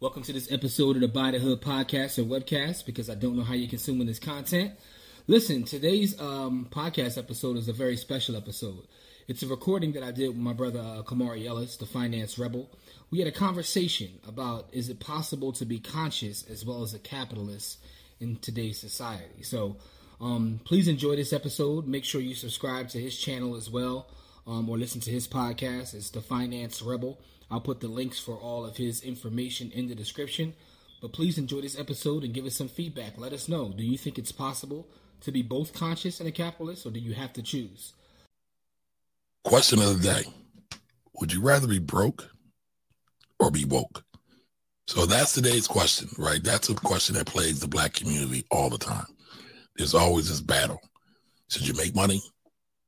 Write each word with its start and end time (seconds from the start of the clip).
Welcome 0.00 0.22
to 0.22 0.32
this 0.32 0.50
episode 0.50 0.96
of 0.96 1.02
the 1.02 1.08
the 1.08 1.38
Hood 1.38 1.60
podcast 1.60 2.18
or 2.18 2.22
webcast 2.22 2.86
because 2.86 3.10
I 3.10 3.14
don't 3.14 3.36
know 3.36 3.42
how 3.42 3.52
you're 3.52 3.68
consuming 3.68 4.06
this 4.06 4.18
content. 4.18 4.72
Listen, 5.26 5.64
today's 5.64 6.18
um, 6.18 6.68
podcast 6.70 7.18
episode 7.18 7.58
is 7.58 7.68
a 7.68 7.74
very 7.74 7.98
special 7.98 8.34
episode. 8.34 8.86
It's 9.28 9.42
a 9.42 9.46
recording 9.46 9.92
that 9.92 10.02
I 10.02 10.10
did 10.10 10.28
with 10.28 10.38
my 10.38 10.54
brother 10.54 10.78
uh, 10.80 11.02
Camari 11.02 11.46
Ellis, 11.46 11.76
the 11.76 11.84
finance 11.84 12.38
rebel. 12.38 12.70
We 13.10 13.18
had 13.18 13.28
a 13.28 13.30
conversation 13.30 14.08
about 14.26 14.70
is 14.72 14.88
it 14.88 15.00
possible 15.00 15.52
to 15.52 15.66
be 15.66 15.78
conscious 15.78 16.48
as 16.48 16.64
well 16.64 16.82
as 16.82 16.94
a 16.94 16.98
capitalist 16.98 17.78
in 18.20 18.36
today's 18.36 18.80
society. 18.80 19.42
So 19.42 19.76
um, 20.18 20.60
please 20.64 20.88
enjoy 20.88 21.16
this 21.16 21.34
episode. 21.34 21.86
Make 21.86 22.06
sure 22.06 22.22
you 22.22 22.34
subscribe 22.34 22.88
to 22.88 22.98
his 22.98 23.18
channel 23.18 23.54
as 23.54 23.68
well 23.68 24.08
um, 24.46 24.66
or 24.70 24.78
listen 24.78 25.02
to 25.02 25.10
his 25.10 25.28
podcast. 25.28 25.92
It's 25.92 26.08
the 26.08 26.22
Finance 26.22 26.80
Rebel. 26.80 27.18
I'll 27.50 27.60
put 27.60 27.80
the 27.80 27.88
links 27.88 28.18
for 28.18 28.34
all 28.34 28.64
of 28.64 28.76
his 28.76 29.02
information 29.02 29.70
in 29.72 29.88
the 29.88 29.94
description. 29.94 30.54
But 31.00 31.12
please 31.12 31.38
enjoy 31.38 31.62
this 31.62 31.78
episode 31.78 32.24
and 32.24 32.34
give 32.34 32.44
us 32.44 32.54
some 32.54 32.68
feedback. 32.68 33.18
Let 33.18 33.32
us 33.32 33.48
know. 33.48 33.70
Do 33.70 33.82
you 33.82 33.96
think 33.96 34.18
it's 34.18 34.32
possible 34.32 34.86
to 35.22 35.32
be 35.32 35.42
both 35.42 35.72
conscious 35.72 36.20
and 36.20 36.28
a 36.28 36.32
capitalist, 36.32 36.86
or 36.86 36.90
do 36.90 37.00
you 37.00 37.14
have 37.14 37.32
to 37.34 37.42
choose? 37.42 37.94
Question 39.44 39.80
of 39.80 40.00
the 40.00 40.12
day 40.12 40.24
Would 41.14 41.32
you 41.32 41.40
rather 41.40 41.66
be 41.66 41.78
broke 41.78 42.30
or 43.38 43.50
be 43.50 43.64
woke? 43.64 44.04
So 44.86 45.06
that's 45.06 45.32
today's 45.32 45.66
question, 45.66 46.08
right? 46.18 46.42
That's 46.42 46.68
a 46.68 46.74
question 46.74 47.14
that 47.14 47.26
plagues 47.26 47.60
the 47.60 47.68
black 47.68 47.94
community 47.94 48.44
all 48.50 48.68
the 48.68 48.78
time. 48.78 49.06
There's 49.76 49.94
always 49.94 50.28
this 50.28 50.40
battle. 50.40 50.80
Should 51.48 51.66
you 51.66 51.74
make 51.74 51.94
money 51.94 52.20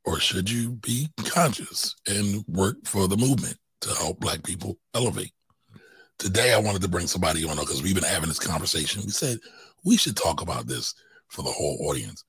or 0.05 0.19
should 0.19 0.51
you 0.51 0.71
be 0.71 1.09
conscious 1.25 1.95
and 2.09 2.45
work 2.49 2.77
for 2.85 3.07
the 3.09 3.17
movement? 3.17 3.57
To 3.83 3.95
help 3.95 4.21
black 4.21 4.43
people 4.43 4.79
elevate. 4.95 5.33
Today, 6.19 6.53
I 6.53 6.59
wanted 6.59 6.83
to 6.83 6.89
bring 6.89 7.07
somebody 7.07 7.45
on 7.45 7.57
because 7.57 7.83
we've 7.83 7.95
been 7.95 8.05
having 8.05 8.29
this 8.29 8.39
conversation. 8.39 9.03
We 9.05 9.11
said 9.11 9.39
we 9.85 9.97
should 9.97 10.17
talk 10.17 10.41
about 10.41 10.67
this 10.67 10.95
for 11.29 11.43
the 11.43 11.51
whole 11.51 11.79
audience 11.89 12.25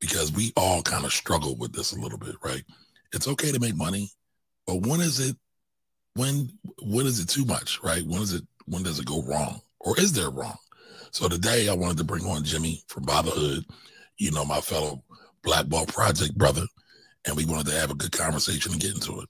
because 0.00 0.32
we 0.32 0.52
all 0.56 0.82
kind 0.82 1.04
of 1.04 1.12
struggle 1.12 1.56
with 1.56 1.72
this 1.72 1.92
a 1.92 2.00
little 2.00 2.18
bit, 2.18 2.34
right? 2.44 2.64
It's 3.12 3.28
okay 3.28 3.52
to 3.52 3.60
make 3.60 3.76
money, 3.76 4.10
but 4.66 4.86
when 4.86 5.00
is 5.00 5.20
it 5.20 5.36
when 6.14 6.50
when 6.82 7.06
is 7.06 7.20
it 7.20 7.28
too 7.28 7.44
much, 7.44 7.80
right? 7.82 8.04
When 8.04 8.20
is 8.20 8.32
it 8.32 8.42
when 8.66 8.82
does 8.82 8.98
it 8.98 9.06
go 9.06 9.22
wrong? 9.22 9.60
Or 9.80 9.98
is 9.98 10.12
there 10.12 10.30
wrong? 10.30 10.56
So 11.12 11.28
today 11.28 11.68
I 11.68 11.74
wanted 11.74 11.98
to 11.98 12.04
bring 12.04 12.24
on 12.24 12.44
Jimmy 12.44 12.82
from 12.88 13.04
Buy 13.04 13.22
the 13.22 13.30
Hood, 13.30 13.64
you 14.18 14.30
know, 14.30 14.44
my 14.44 14.60
fellow 14.60 15.02
Black 15.42 15.66
Ball 15.66 15.86
Project 15.86 16.36
brother, 16.36 16.64
and 17.26 17.36
we 17.36 17.44
wanted 17.44 17.66
to 17.66 17.78
have 17.78 17.90
a 17.90 17.94
good 17.94 18.12
conversation 18.12 18.72
and 18.72 18.80
get 18.80 18.94
into 18.94 19.20
it. 19.20 19.28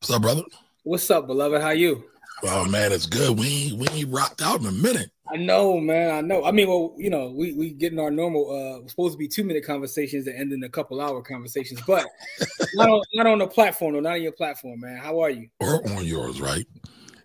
What's 0.00 0.10
up, 0.14 0.22
brother? 0.22 0.42
What's 0.84 1.10
up, 1.10 1.26
beloved? 1.26 1.60
How 1.60 1.70
you? 1.70 2.04
Oh 2.44 2.64
man, 2.66 2.92
it's 2.92 3.04
good. 3.04 3.36
We 3.36 3.72
we 3.72 3.88
ain't 3.88 4.12
rocked 4.12 4.40
out 4.40 4.60
in 4.60 4.66
a 4.66 4.70
minute. 4.70 5.10
I 5.28 5.36
know, 5.38 5.80
man. 5.80 6.14
I 6.14 6.20
know. 6.20 6.44
I 6.44 6.52
mean, 6.52 6.68
well, 6.68 6.94
you 6.96 7.10
know, 7.10 7.32
we 7.36 7.52
we 7.54 7.72
getting 7.72 7.98
our 7.98 8.08
normal. 8.08 8.48
uh 8.48 8.88
Supposed 8.88 9.14
to 9.14 9.18
be 9.18 9.26
two 9.26 9.42
minute 9.42 9.66
conversations 9.66 10.24
that 10.26 10.38
end 10.38 10.52
in 10.52 10.62
a 10.62 10.68
couple 10.68 11.00
hour 11.00 11.20
conversations, 11.20 11.82
but 11.84 12.06
not 12.74 12.88
on 12.88 13.02
not 13.14 13.26
on 13.26 13.38
the 13.38 13.48
platform, 13.48 13.96
or 13.96 14.00
not 14.00 14.12
on 14.12 14.22
your 14.22 14.30
platform, 14.30 14.78
man. 14.78 14.98
How 14.98 15.18
are 15.18 15.30
you? 15.30 15.48
Or 15.58 15.84
on 15.90 16.04
yours, 16.04 16.40
right? 16.40 16.64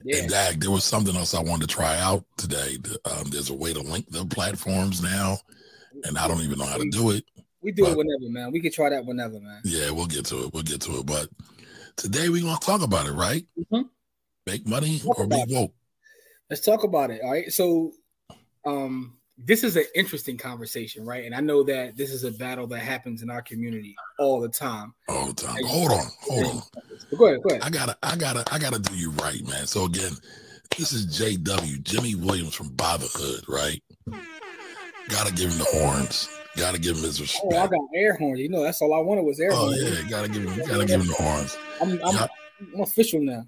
Yeah. 0.04 0.18
And 0.18 0.30
Dag, 0.32 0.60
there 0.60 0.72
was 0.72 0.84
something 0.84 1.16
else 1.16 1.36
I 1.36 1.44
wanted 1.44 1.70
to 1.70 1.76
try 1.76 2.00
out 2.00 2.26
today. 2.38 2.78
Um, 3.06 3.30
there's 3.30 3.52
a 3.52 3.56
way 3.56 3.72
to 3.72 3.82
link 3.82 4.10
the 4.10 4.26
platforms 4.26 5.04
now, 5.04 5.38
and 6.06 6.18
I 6.18 6.28
don't 6.28 6.42
even 6.42 6.58
know 6.58 6.66
how 6.66 6.78
to 6.78 6.90
do 6.90 7.12
it. 7.12 7.24
We 7.62 7.72
do 7.72 7.84
but, 7.84 7.92
it 7.92 7.98
whenever, 7.98 8.32
man. 8.32 8.52
We 8.52 8.62
can 8.62 8.72
try 8.72 8.90
that 8.90 9.06
whenever, 9.06 9.40
man. 9.40 9.62
Yeah, 9.64 9.92
we'll 9.92 10.08
get 10.08 10.26
to 10.26 10.46
it. 10.46 10.54
We'll 10.54 10.64
get 10.64 10.82
to 10.82 10.98
it, 10.98 11.06
but 11.06 11.30
Today 11.96 12.30
we're 12.30 12.44
gonna 12.44 12.60
talk 12.60 12.82
about 12.82 13.08
it, 13.08 13.14
right? 13.14 13.46
Mm-hmm. 13.58 13.88
Make 14.46 14.68
money 14.68 15.02
or 15.06 15.28
be 15.28 15.44
woke. 15.48 15.74
Let's 16.50 16.62
talk 16.62 16.84
about 16.84 17.12
it. 17.12 17.22
All 17.24 17.32
right. 17.32 17.52
So 17.52 17.92
um 18.66 19.18
this 19.38 19.64
is 19.64 19.76
an 19.76 19.86
interesting 19.96 20.38
conversation, 20.38 21.06
right? 21.06 21.26
And 21.26 21.34
I 21.34 21.40
know 21.40 21.64
that 21.64 21.98
this 21.98 22.12
is 22.12 22.24
a 22.24 22.32
battle 22.32 22.68
that 22.68 22.80
happens 22.80 23.24
in 23.24 23.30
our 23.30 23.42
community 23.42 23.96
all 24.20 24.40
the 24.40 24.50
time. 24.50 24.94
All 25.10 25.28
the 25.28 25.34
time. 25.34 25.58
Hold 25.66 25.92
on, 25.92 26.06
hold 26.22 26.46
on. 26.46 26.62
Go 27.18 27.26
ahead, 27.26 27.42
go 27.42 27.50
ahead. 27.50 27.64
I 27.64 27.70
gotta, 27.70 27.98
I 28.04 28.16
gotta, 28.16 28.44
I 28.54 28.60
gotta 28.60 28.80
do 28.80 28.96
you 28.96 29.10
right, 29.12 29.46
man. 29.48 29.66
So 29.66 29.86
again, 29.86 30.12
this 30.78 30.94
is 30.94 31.20
JW, 31.20 31.82
Jimmy 31.84 32.16
Williams 32.16 32.54
from 32.54 32.70
Buy 32.70 32.98
the 32.98 33.10
Hood, 33.12 33.44
right? 33.48 33.82
Gotta 35.10 35.34
give 35.34 35.52
him 35.52 35.58
the 35.58 35.66
horns. 35.66 36.30
Gotta 36.56 36.80
give 36.80 36.98
him 36.98 37.04
his 37.04 37.20
respect. 37.20 37.46
Oh, 37.52 37.58
I 37.58 37.68
got 37.68 37.80
air 37.96 38.16
horns. 38.16 38.40
You 38.40 38.50
know, 38.50 38.64
that's 38.64 38.82
all 38.82 38.94
I 38.94 39.00
wanted 39.00 39.24
was 39.24 39.40
air 39.40 39.52
oh, 39.52 39.56
horns. 39.56 39.78
Oh 39.82 39.88
yeah, 39.88 40.10
gotta 40.10 40.30
give 40.30 40.44
him, 40.44 40.68
gotta 40.68 40.86
give 40.86 41.02
him 41.02 41.08
the 41.08 41.14
horns. 41.14 41.58
I'm, 41.82 41.92
I'm, 42.04 42.16
yeah. 42.16 42.28
I'm 42.76 42.82
official 42.82 43.22
now. 43.22 43.46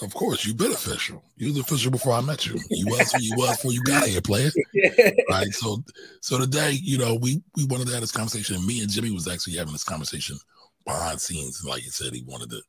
Of 0.00 0.14
course, 0.14 0.46
you've 0.46 0.56
been 0.56 0.72
official. 0.72 1.22
You 1.36 1.48
was 1.48 1.58
official 1.58 1.90
before 1.90 2.12
I 2.12 2.22
met 2.22 2.46
you. 2.46 2.58
You 2.70 2.86
was 2.86 3.12
who 3.12 3.20
you 3.20 3.34
was 3.36 3.56
before 3.56 3.72
you 3.72 3.82
got 3.82 4.06
here, 4.06 4.20
player. 4.20 4.50
Right. 5.30 5.52
So, 5.52 5.84
so 6.20 6.38
today, 6.38 6.78
you 6.82 6.98
know, 6.98 7.16
we 7.16 7.42
we 7.56 7.66
wanted 7.66 7.88
to 7.88 7.92
have 7.92 8.00
this 8.00 8.12
conversation. 8.12 8.64
Me 8.66 8.80
and 8.80 8.90
Jimmy 8.90 9.10
was 9.10 9.28
actually 9.28 9.56
having 9.56 9.72
this 9.72 9.84
conversation 9.84 10.38
behind 10.86 11.20
scenes. 11.20 11.62
Like 11.66 11.84
you 11.84 11.90
said, 11.90 12.14
he 12.14 12.22
wanted 12.22 12.50
to 12.50 12.62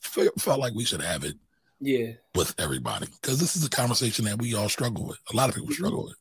felt 0.00 0.60
like 0.60 0.74
we 0.74 0.84
should 0.84 1.02
have 1.02 1.24
it. 1.24 1.36
Yeah. 1.80 2.12
With 2.34 2.54
everybody, 2.58 3.06
because 3.22 3.40
this 3.40 3.56
is 3.56 3.64
a 3.64 3.70
conversation 3.70 4.26
that 4.26 4.38
we 4.40 4.54
all 4.54 4.68
struggle 4.68 5.06
with. 5.06 5.18
A 5.32 5.36
lot 5.36 5.48
of 5.48 5.54
people 5.54 5.68
mm-hmm. 5.68 5.74
struggle 5.74 6.04
with. 6.04 6.16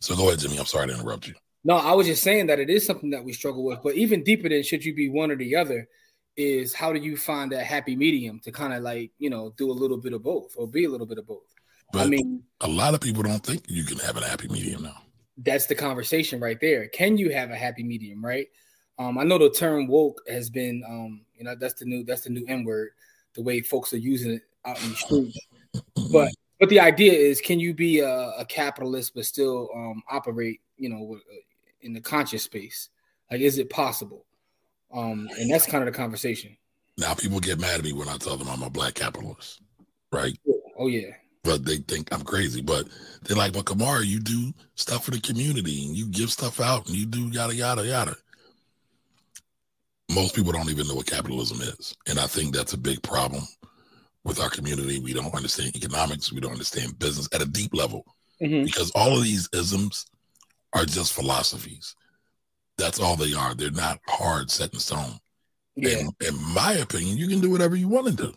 So 0.00 0.16
go 0.16 0.28
ahead, 0.28 0.40
Jimmy. 0.40 0.58
I'm 0.58 0.66
sorry 0.66 0.88
to 0.88 0.94
interrupt 0.94 1.28
you. 1.28 1.34
No, 1.64 1.76
I 1.76 1.92
was 1.92 2.06
just 2.06 2.22
saying 2.22 2.46
that 2.46 2.58
it 2.58 2.70
is 2.70 2.86
something 2.86 3.10
that 3.10 3.24
we 3.24 3.32
struggle 3.32 3.64
with. 3.64 3.80
But 3.82 3.96
even 3.96 4.24
deeper 4.24 4.48
than 4.48 4.62
should 4.62 4.84
you 4.84 4.94
be 4.94 5.08
one 5.08 5.30
or 5.30 5.36
the 5.36 5.56
other, 5.56 5.88
is 6.36 6.72
how 6.72 6.92
do 6.92 7.00
you 7.00 7.16
find 7.16 7.52
that 7.52 7.64
happy 7.66 7.96
medium 7.96 8.40
to 8.40 8.52
kind 8.52 8.72
of 8.72 8.82
like 8.82 9.10
you 9.18 9.28
know 9.28 9.52
do 9.56 9.70
a 9.70 9.72
little 9.72 9.98
bit 9.98 10.12
of 10.12 10.22
both 10.22 10.54
or 10.56 10.66
be 10.66 10.84
a 10.84 10.88
little 10.88 11.06
bit 11.06 11.18
of 11.18 11.26
both. 11.26 11.44
But 11.92 12.06
I 12.06 12.06
mean, 12.06 12.42
a 12.60 12.68
lot 12.68 12.94
of 12.94 13.00
people 13.00 13.22
don't 13.22 13.44
think 13.44 13.64
you 13.68 13.84
can 13.84 13.98
have 13.98 14.16
a 14.16 14.24
happy 14.24 14.48
medium 14.48 14.84
now. 14.84 15.02
That's 15.36 15.66
the 15.66 15.74
conversation 15.74 16.40
right 16.40 16.60
there. 16.60 16.88
Can 16.88 17.18
you 17.18 17.30
have 17.30 17.50
a 17.50 17.56
happy 17.56 17.82
medium, 17.82 18.24
right? 18.24 18.46
Um, 18.98 19.18
I 19.18 19.24
know 19.24 19.38
the 19.38 19.50
term 19.50 19.88
woke 19.88 20.20
has 20.28 20.50
been, 20.50 20.82
um, 20.86 21.22
you 21.34 21.44
know, 21.44 21.54
that's 21.58 21.74
the 21.74 21.86
new 21.86 22.04
that's 22.04 22.22
the 22.22 22.30
new 22.30 22.44
N 22.46 22.64
word, 22.64 22.90
the 23.34 23.42
way 23.42 23.60
folks 23.60 23.92
are 23.92 23.98
using 23.98 24.32
it 24.32 24.42
out 24.64 24.82
in 24.82 24.90
the 24.90 24.96
streets. 24.96 25.38
but 26.12 26.30
but 26.60 26.68
the 26.68 26.78
idea 26.78 27.12
is, 27.12 27.40
can 27.40 27.58
you 27.58 27.72
be 27.72 28.00
a, 28.00 28.32
a 28.38 28.44
capitalist 28.46 29.14
but 29.14 29.24
still 29.24 29.70
um, 29.74 30.02
operate, 30.10 30.60
you 30.76 30.90
know, 30.90 31.18
in 31.82 31.92
the 31.92 32.00
conscious 32.00 32.44
space? 32.44 32.88
Like, 33.30 33.40
is 33.40 33.58
it 33.58 33.70
possible? 33.70 34.26
Um, 34.92 35.28
and 35.38 35.50
that's 35.50 35.66
kind 35.66 35.86
of 35.86 35.92
the 35.92 35.96
conversation. 35.96 36.56
Now, 36.98 37.14
people 37.14 37.40
get 37.40 37.60
mad 37.60 37.78
at 37.78 37.84
me 37.84 37.92
when 37.92 38.08
I 38.08 38.16
tell 38.16 38.36
them 38.36 38.48
I'm 38.48 38.62
a 38.62 38.70
black 38.70 38.94
capitalist, 38.94 39.62
right? 40.12 40.36
Oh 40.76 40.88
yeah. 40.88 41.10
But 41.44 41.64
they 41.64 41.76
think 41.76 42.12
I'm 42.12 42.22
crazy. 42.22 42.60
But 42.60 42.88
they're 43.22 43.36
like, 43.36 43.52
"But 43.52 43.64
Camari, 43.64 44.06
you 44.06 44.20
do 44.20 44.52
stuff 44.74 45.04
for 45.04 45.12
the 45.12 45.20
community, 45.20 45.86
and 45.86 45.96
you 45.96 46.06
give 46.06 46.30
stuff 46.30 46.60
out, 46.60 46.86
and 46.86 46.96
you 46.96 47.06
do 47.06 47.28
yada 47.28 47.54
yada 47.54 47.86
yada." 47.86 48.16
Most 50.12 50.34
people 50.34 50.52
don't 50.52 50.68
even 50.68 50.88
know 50.88 50.96
what 50.96 51.06
capitalism 51.06 51.60
is, 51.60 51.96
and 52.06 52.18
I 52.18 52.26
think 52.26 52.54
that's 52.54 52.74
a 52.74 52.78
big 52.78 53.02
problem 53.02 53.42
with 54.24 54.40
our 54.40 54.50
community. 54.50 54.98
We 54.98 55.14
don't 55.14 55.34
understand 55.34 55.76
economics. 55.76 56.32
We 56.32 56.40
don't 56.40 56.52
understand 56.52 56.98
business 56.98 57.28
at 57.32 57.40
a 57.40 57.46
deep 57.46 57.74
level 57.74 58.04
mm-hmm. 58.42 58.64
because 58.64 58.90
all 58.90 59.16
of 59.16 59.22
these 59.22 59.48
isms 59.54 60.06
are 60.72 60.84
just 60.84 61.12
philosophies. 61.12 61.94
That's 62.78 63.00
all 63.00 63.16
they 63.16 63.34
are. 63.34 63.54
They're 63.54 63.70
not 63.70 64.00
hard 64.06 64.50
set 64.50 64.72
in 64.72 64.80
stone. 64.80 65.18
Yeah. 65.76 65.98
And 65.98 66.12
in 66.26 66.54
my 66.54 66.72
opinion, 66.74 67.18
you 67.18 67.28
can 67.28 67.40
do 67.40 67.50
whatever 67.50 67.76
you 67.76 67.88
want 67.88 68.06
to 68.06 68.12
do. 68.12 68.34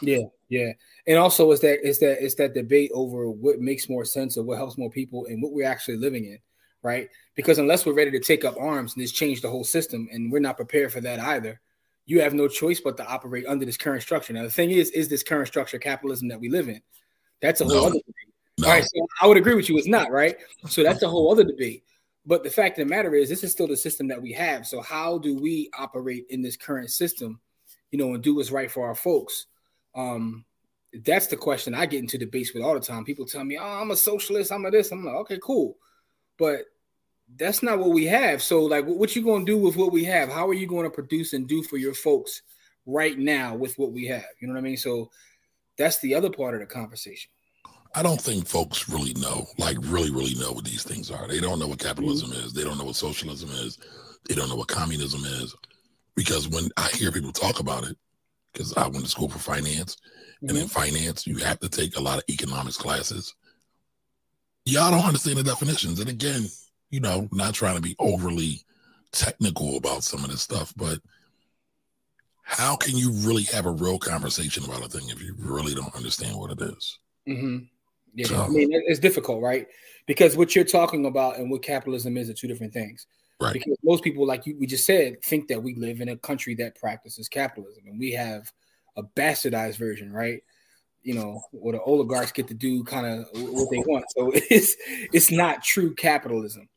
Yeah, 0.00 0.24
yeah. 0.48 0.72
And 1.06 1.18
also 1.18 1.50
is 1.52 1.60
that 1.60 1.86
is 1.86 1.98
that 2.00 2.24
it's 2.24 2.34
that 2.36 2.54
debate 2.54 2.90
over 2.94 3.30
what 3.30 3.60
makes 3.60 3.88
more 3.88 4.04
sense 4.04 4.36
or 4.36 4.44
what 4.44 4.58
helps 4.58 4.78
more 4.78 4.90
people 4.90 5.26
and 5.26 5.42
what 5.42 5.52
we're 5.52 5.68
actually 5.68 5.96
living 5.96 6.24
in, 6.24 6.38
right? 6.82 7.08
Because 7.34 7.58
unless 7.58 7.86
we're 7.86 7.94
ready 7.94 8.10
to 8.10 8.20
take 8.20 8.44
up 8.44 8.56
arms 8.58 8.94
and 8.94 9.02
this 9.02 9.12
change 9.12 9.40
the 9.40 9.50
whole 9.50 9.64
system, 9.64 10.08
and 10.10 10.32
we're 10.32 10.38
not 10.38 10.56
prepared 10.56 10.92
for 10.92 11.00
that 11.02 11.20
either, 11.20 11.60
you 12.04 12.20
have 12.20 12.34
no 12.34 12.48
choice 12.48 12.80
but 12.80 12.96
to 12.96 13.06
operate 13.06 13.46
under 13.46 13.64
this 13.64 13.76
current 13.76 14.02
structure. 14.02 14.32
Now 14.32 14.42
the 14.42 14.50
thing 14.50 14.70
is, 14.70 14.90
is 14.90 15.08
this 15.08 15.22
current 15.22 15.48
structure 15.48 15.78
capitalism 15.78 16.28
that 16.28 16.40
we 16.40 16.48
live 16.48 16.68
in? 16.68 16.80
That's 17.40 17.60
a 17.60 17.64
whole 17.64 17.74
no. 17.74 17.86
other 17.86 17.98
debate. 17.98 18.34
No. 18.58 18.68
All 18.68 18.74
right, 18.74 18.84
so 18.84 19.06
I 19.20 19.26
would 19.26 19.36
agree 19.36 19.54
with 19.54 19.68
you. 19.68 19.76
It's 19.76 19.86
not 19.86 20.10
right. 20.10 20.36
So 20.68 20.82
that's 20.82 21.02
a 21.02 21.08
whole 21.08 21.30
other 21.30 21.44
debate. 21.44 21.84
But 22.24 22.42
the 22.42 22.50
fact 22.50 22.78
of 22.78 22.88
the 22.88 22.94
matter 22.94 23.14
is, 23.14 23.28
this 23.28 23.44
is 23.44 23.52
still 23.52 23.68
the 23.68 23.76
system 23.76 24.08
that 24.08 24.20
we 24.20 24.32
have. 24.32 24.66
So 24.66 24.80
how 24.80 25.18
do 25.18 25.36
we 25.36 25.70
operate 25.78 26.26
in 26.30 26.42
this 26.42 26.56
current 26.56 26.90
system, 26.90 27.38
you 27.90 27.98
know, 27.98 28.14
and 28.14 28.22
do 28.22 28.34
what's 28.34 28.50
right 28.50 28.70
for 28.70 28.86
our 28.86 28.94
folks? 28.94 29.46
Um, 29.94 30.44
that's 31.04 31.26
the 31.26 31.36
question 31.36 31.74
I 31.74 31.86
get 31.86 32.00
into 32.00 32.18
debates 32.18 32.54
with 32.54 32.62
all 32.62 32.74
the 32.74 32.80
time. 32.80 33.04
People 33.04 33.26
tell 33.26 33.44
me, 33.44 33.58
"Oh, 33.58 33.64
I'm 33.64 33.90
a 33.90 33.96
socialist. 33.96 34.50
I'm 34.50 34.64
a 34.64 34.70
this." 34.70 34.90
I'm 34.90 35.04
like, 35.04 35.14
"Okay, 35.16 35.38
cool," 35.42 35.76
but 36.38 36.64
that's 37.36 37.62
not 37.62 37.78
what 37.78 37.90
we 37.90 38.06
have. 38.06 38.42
So, 38.42 38.64
like, 38.64 38.86
what 38.86 39.14
you 39.14 39.22
going 39.22 39.44
to 39.44 39.52
do 39.52 39.58
with 39.58 39.76
what 39.76 39.92
we 39.92 40.04
have? 40.04 40.30
How 40.30 40.48
are 40.48 40.54
you 40.54 40.66
going 40.66 40.84
to 40.84 40.90
produce 40.90 41.32
and 41.32 41.46
do 41.48 41.62
for 41.62 41.76
your 41.76 41.94
folks 41.94 42.42
right 42.86 43.18
now 43.18 43.54
with 43.54 43.76
what 43.78 43.92
we 43.92 44.06
have? 44.06 44.24
You 44.40 44.48
know 44.48 44.54
what 44.54 44.60
I 44.60 44.62
mean? 44.62 44.76
So, 44.76 45.10
that's 45.76 45.98
the 46.00 46.14
other 46.14 46.30
part 46.30 46.54
of 46.54 46.60
the 46.60 46.66
conversation. 46.66 47.30
I 47.96 48.02
don't 48.02 48.20
think 48.20 48.46
folks 48.46 48.90
really 48.90 49.14
know, 49.14 49.46
like, 49.56 49.78
really, 49.80 50.10
really 50.10 50.34
know 50.34 50.52
what 50.52 50.66
these 50.66 50.82
things 50.82 51.10
are. 51.10 51.26
They 51.26 51.40
don't 51.40 51.58
know 51.58 51.66
what 51.66 51.78
capitalism 51.78 52.28
mm-hmm. 52.28 52.44
is. 52.44 52.52
They 52.52 52.62
don't 52.62 52.76
know 52.76 52.84
what 52.84 52.94
socialism 52.94 53.48
is. 53.48 53.78
They 54.28 54.34
don't 54.34 54.50
know 54.50 54.54
what 54.56 54.68
communism 54.68 55.22
is. 55.24 55.54
Because 56.14 56.46
when 56.46 56.68
I 56.76 56.88
hear 56.88 57.10
people 57.10 57.32
talk 57.32 57.58
about 57.58 57.84
it, 57.88 57.96
because 58.52 58.74
I 58.74 58.86
went 58.86 59.04
to 59.04 59.10
school 59.10 59.30
for 59.30 59.38
finance, 59.38 59.96
mm-hmm. 59.96 60.50
and 60.50 60.58
in 60.58 60.64
mm-hmm. 60.66 60.78
finance, 60.78 61.26
you 61.26 61.38
have 61.38 61.58
to 61.60 61.70
take 61.70 61.96
a 61.96 62.02
lot 62.02 62.18
of 62.18 62.24
economics 62.28 62.76
classes. 62.76 63.34
Y'all 64.66 64.90
don't 64.90 65.06
understand 65.06 65.38
the 65.38 65.44
definitions. 65.44 65.98
And 65.98 66.10
again, 66.10 66.44
you 66.90 67.00
know, 67.00 67.30
not 67.32 67.54
trying 67.54 67.76
to 67.76 67.82
be 67.82 67.96
overly 67.98 68.60
technical 69.12 69.78
about 69.78 70.04
some 70.04 70.22
of 70.22 70.30
this 70.30 70.42
stuff, 70.42 70.74
but 70.76 70.98
how 72.42 72.76
can 72.76 72.94
you 72.94 73.12
really 73.26 73.44
have 73.44 73.64
a 73.64 73.70
real 73.70 73.98
conversation 73.98 74.64
about 74.64 74.84
a 74.84 74.88
thing 74.88 75.08
if 75.08 75.22
you 75.22 75.34
really 75.38 75.74
don't 75.74 75.94
understand 75.96 76.36
what 76.36 76.50
it 76.50 76.60
is? 76.60 76.98
Mm-hmm. 77.26 77.58
Yeah, 78.16 78.26
so, 78.28 78.42
I 78.42 78.48
mean, 78.48 78.70
it's 78.72 78.98
difficult, 78.98 79.42
right? 79.42 79.66
Because 80.06 80.36
what 80.36 80.56
you're 80.56 80.64
talking 80.64 81.04
about 81.04 81.36
and 81.38 81.50
what 81.50 81.62
capitalism 81.62 82.16
is 82.16 82.30
are 82.30 82.34
two 82.34 82.48
different 82.48 82.72
things. 82.72 83.06
Right. 83.38 83.52
Because 83.52 83.76
most 83.84 84.02
people, 84.02 84.26
like 84.26 84.46
you, 84.46 84.56
we 84.58 84.66
just 84.66 84.86
said, 84.86 85.22
think 85.22 85.48
that 85.48 85.62
we 85.62 85.74
live 85.74 86.00
in 86.00 86.08
a 86.08 86.16
country 86.16 86.54
that 86.56 86.80
practices 86.80 87.28
capitalism, 87.28 87.84
and 87.86 87.98
we 87.98 88.12
have 88.12 88.50
a 88.96 89.02
bastardized 89.02 89.76
version, 89.76 90.10
right? 90.10 90.42
You 91.02 91.14
know, 91.14 91.42
where 91.52 91.74
the 91.74 91.82
oligarchs 91.82 92.32
get 92.32 92.48
to 92.48 92.54
do 92.54 92.82
kind 92.84 93.06
of 93.06 93.26
what 93.34 93.70
they 93.70 93.78
want. 93.86 94.06
So 94.16 94.32
it's 94.34 94.76
it's 95.12 95.30
not 95.30 95.62
true 95.62 95.94
capitalism. 95.94 96.68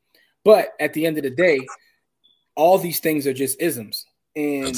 But 0.43 0.73
at 0.81 0.93
the 0.93 1.05
end 1.05 1.17
of 1.17 1.23
the 1.23 1.29
day, 1.29 1.65
all 2.55 2.77
these 2.77 2.99
things 2.99 3.25
are 3.27 3.33
just 3.33 3.61
isms. 3.61 4.05
And 4.35 4.75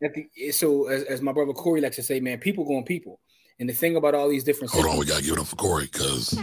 the, 0.00 0.52
so 0.52 0.88
as, 0.88 1.04
as, 1.04 1.22
my 1.22 1.32
brother 1.32 1.52
Corey 1.52 1.80
likes 1.80 1.96
to 1.96 2.02
say, 2.02 2.20
man, 2.20 2.38
people 2.38 2.64
going 2.64 2.84
people. 2.84 3.20
And 3.60 3.68
the 3.68 3.72
thing 3.72 3.96
about 3.96 4.14
all 4.14 4.28
these 4.28 4.44
different 4.44 4.70
hold 4.70 4.84
systems, 4.84 4.94
on, 4.94 5.00
we 5.00 5.06
gotta 5.06 5.22
give 5.22 5.32
it 5.32 5.40
up 5.40 5.46
for 5.46 5.56
Corey 5.56 5.88
because 5.92 6.38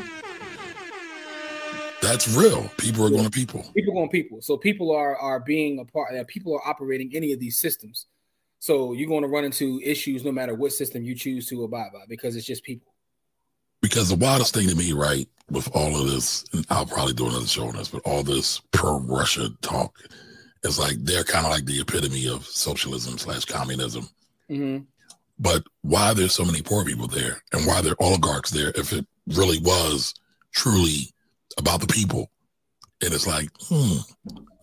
that's 2.06 2.28
real. 2.36 2.70
People 2.78 3.06
are 3.06 3.10
going 3.10 3.24
to 3.24 3.32
people. 3.32 3.66
People 3.76 3.94
going 3.94 4.10
people. 4.10 4.42
So 4.42 4.58
people 4.58 4.92
are 4.92 5.16
are 5.18 5.40
being 5.40 5.80
a 5.80 5.86
part. 5.86 6.16
Uh, 6.16 6.24
people 6.28 6.54
are 6.54 6.68
operating 6.68 7.12
any 7.16 7.34
of 7.34 7.40
these 7.40 7.58
systems. 7.58 8.06
So 8.60 8.94
you're 8.94 9.10
going 9.10 9.24
to 9.24 9.28
run 9.28 9.44
into 9.44 9.82
issues 9.84 10.24
no 10.24 10.32
matter 10.32 10.56
what 10.56 10.72
system 10.72 11.04
you 11.04 11.16
choose 11.16 11.48
to 11.48 11.64
abide 11.64 11.92
by 11.94 12.04
because 12.08 12.36
it's 12.36 12.46
just 12.46 12.64
people. 12.64 12.94
Because 13.82 14.10
the 14.10 14.16
wildest 14.16 14.54
thing 14.54 14.68
to 14.70 14.76
me, 14.76 14.94
right, 14.94 15.28
with 15.52 15.70
all 15.76 16.00
of 16.00 16.10
this, 16.10 16.46
and 16.54 16.66
I'll 16.70 16.86
probably 16.86 17.14
do 17.14 17.28
another 17.28 17.46
show 17.46 17.68
on 17.68 17.76
this, 17.76 17.90
but 17.90 18.02
all 18.06 18.24
this 18.24 18.62
pro 18.72 19.00
Russia 19.00 19.50
talk 19.62 20.00
is 20.64 20.80
like 20.80 20.96
they're 21.00 21.24
kind 21.24 21.46
of 21.46 21.52
like 21.52 21.66
the 21.66 21.80
epitome 21.80 22.28
of 22.28 22.46
socialism 22.46 23.18
slash 23.18 23.46
communism. 23.46 24.10
Mm-hmm. 24.50 24.84
But 25.38 25.64
why 25.82 26.14
there's 26.14 26.34
so 26.34 26.46
many 26.46 26.62
poor 26.62 26.86
people 26.86 27.08
there 27.08 27.42
and 27.52 27.66
why 27.66 27.82
there 27.82 27.94
are 27.94 28.04
oligarchs 28.04 28.52
there 28.52 28.72
if 28.76 28.94
it 28.94 29.06
really 29.28 29.60
was 29.60 30.14
truly 30.52 31.14
about 31.58 31.82
the 31.82 31.88
people? 31.88 32.32
And 33.02 33.14
it's 33.14 33.28
like, 33.28 33.50
hmm, 33.68 33.98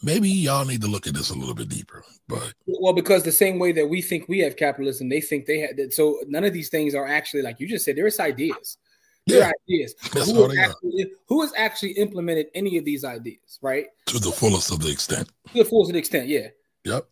maybe 0.02 0.28
y'all 0.28 0.64
need 0.64 0.80
to 0.80 0.86
look 0.86 1.06
at 1.06 1.14
this 1.14 1.30
a 1.30 1.34
little 1.34 1.54
bit 1.54 1.68
deeper. 1.68 2.02
But 2.26 2.54
well, 2.66 2.94
because 2.94 3.22
the 3.22 3.32
same 3.32 3.58
way 3.58 3.72
that 3.72 3.86
we 3.86 4.00
think 4.00 4.28
we 4.28 4.38
have 4.38 4.56
capitalism, 4.56 5.10
they 5.10 5.20
think 5.20 5.44
they 5.44 5.58
had. 5.58 5.76
that. 5.76 5.92
So 5.92 6.20
none 6.26 6.44
of 6.44 6.54
these 6.54 6.70
things 6.70 6.94
are 6.94 7.06
actually 7.06 7.42
like 7.42 7.60
you 7.60 7.68
just 7.68 7.84
said. 7.84 7.96
There's 7.96 8.18
ideas 8.18 8.78
yeah. 9.26 9.50
ideas. 9.68 9.94
Who 10.12 10.48
has, 10.48 10.58
actually, 10.58 11.12
who 11.26 11.40
has 11.42 11.52
actually 11.56 11.92
implemented 11.92 12.46
any 12.54 12.78
of 12.78 12.84
these 12.84 13.04
ideas, 13.04 13.58
right? 13.60 13.86
To 14.06 14.18
the 14.18 14.32
fullest 14.32 14.72
of 14.72 14.80
the 14.80 14.90
extent. 14.90 15.28
To 15.52 15.62
the 15.62 15.64
fullest 15.64 15.90
of 15.90 15.94
the 15.94 15.98
extent, 15.98 16.28
yeah. 16.28 16.48
Yep. 16.84 17.08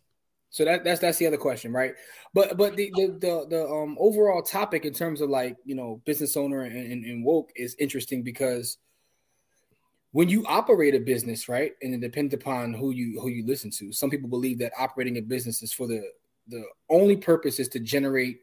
So 0.51 0.65
that 0.65 0.83
that's 0.83 0.99
that's 0.99 1.17
the 1.17 1.27
other 1.27 1.37
question, 1.37 1.71
right? 1.71 1.93
But 2.33 2.57
but 2.57 2.75
the 2.75 2.91
the 2.95 3.07
the, 3.19 3.45
the 3.49 3.65
um 3.65 3.97
overall 3.99 4.41
topic 4.41 4.85
in 4.85 4.93
terms 4.93 5.21
of 5.21 5.29
like 5.29 5.55
you 5.63 5.75
know 5.75 6.01
business 6.05 6.35
owner 6.35 6.61
and, 6.63 6.91
and, 6.91 7.05
and 7.05 7.25
woke 7.25 7.51
is 7.55 7.75
interesting 7.79 8.21
because 8.21 8.77
when 10.11 10.27
you 10.27 10.45
operate 10.45 10.93
a 10.93 10.99
business, 10.99 11.47
right, 11.47 11.71
and 11.81 11.93
it 11.93 12.01
depends 12.01 12.33
upon 12.33 12.73
who 12.73 12.91
you 12.91 13.19
who 13.21 13.29
you 13.29 13.45
listen 13.45 13.71
to. 13.71 13.93
Some 13.93 14.09
people 14.09 14.27
believe 14.27 14.59
that 14.59 14.73
operating 14.77 15.17
a 15.17 15.21
business 15.21 15.63
is 15.63 15.71
for 15.71 15.87
the 15.87 16.03
the 16.47 16.65
only 16.89 17.15
purpose 17.15 17.59
is 17.59 17.69
to 17.69 17.79
generate 17.79 18.41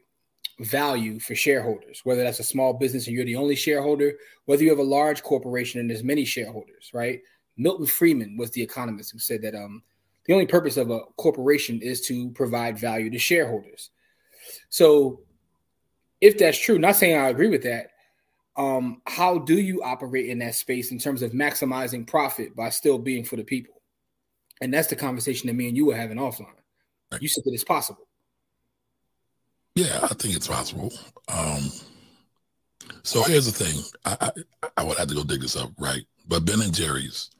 value 0.61 1.19
for 1.19 1.35
shareholders, 1.35 2.01
whether 2.03 2.23
that's 2.23 2.39
a 2.39 2.43
small 2.43 2.73
business 2.73 3.05
and 3.05 3.15
you're 3.15 3.25
the 3.25 3.35
only 3.35 3.55
shareholder, 3.55 4.13
whether 4.45 4.63
you 4.63 4.69
have 4.69 4.79
a 4.79 4.83
large 4.83 5.21
corporation 5.21 5.79
and 5.79 5.89
there's 5.89 6.03
many 6.03 6.25
shareholders, 6.25 6.89
right? 6.93 7.21
Milton 7.55 7.85
Friedman 7.85 8.35
was 8.35 8.51
the 8.51 8.63
economist 8.63 9.11
who 9.11 9.19
said 9.19 9.41
that 9.43 9.55
um, 9.55 9.83
the 10.25 10.33
only 10.33 10.45
purpose 10.45 10.77
of 10.77 10.91
a 10.91 11.01
corporation 11.17 11.81
is 11.81 12.01
to 12.01 12.29
provide 12.31 12.77
value 12.77 13.09
to 13.09 13.19
shareholders. 13.19 13.89
So, 14.69 15.21
if 16.21 16.37
that's 16.37 16.57
true, 16.57 16.77
not 16.77 16.95
saying 16.95 17.17
I 17.17 17.29
agree 17.29 17.47
with 17.47 17.63
that, 17.63 17.91
um, 18.57 19.01
how 19.07 19.39
do 19.39 19.59
you 19.59 19.81
operate 19.83 20.27
in 20.27 20.39
that 20.39 20.55
space 20.55 20.91
in 20.91 20.99
terms 20.99 21.21
of 21.21 21.31
maximizing 21.31 22.05
profit 22.05 22.55
by 22.55 22.69
still 22.69 22.97
being 22.97 23.23
for 23.23 23.37
the 23.37 23.43
people? 23.43 23.81
And 24.61 24.73
that's 24.73 24.89
the 24.89 24.97
conversation 24.97 25.47
that 25.47 25.53
me 25.53 25.69
and 25.69 25.77
you 25.77 25.85
were 25.85 25.95
having 25.95 26.17
offline. 26.17 26.47
You 27.21 27.29
said 27.29 27.43
that 27.45 27.53
it's 27.53 27.63
possible. 27.63 28.07
Yeah, 29.75 29.99
I 30.03 30.07
think 30.07 30.35
it's 30.35 30.47
possible. 30.47 30.91
Um, 31.29 31.71
so 33.03 33.23
here's 33.23 33.45
the 33.45 33.63
thing. 33.65 33.81
I, 34.05 34.31
I, 34.61 34.69
I 34.77 34.83
would 34.83 34.97
have 34.97 35.07
to 35.07 35.15
go 35.15 35.23
dig 35.23 35.41
this 35.41 35.55
up, 35.55 35.71
right? 35.79 36.03
But 36.27 36.45
Ben 36.45 36.61
and 36.61 36.73
Jerry's 36.73 37.31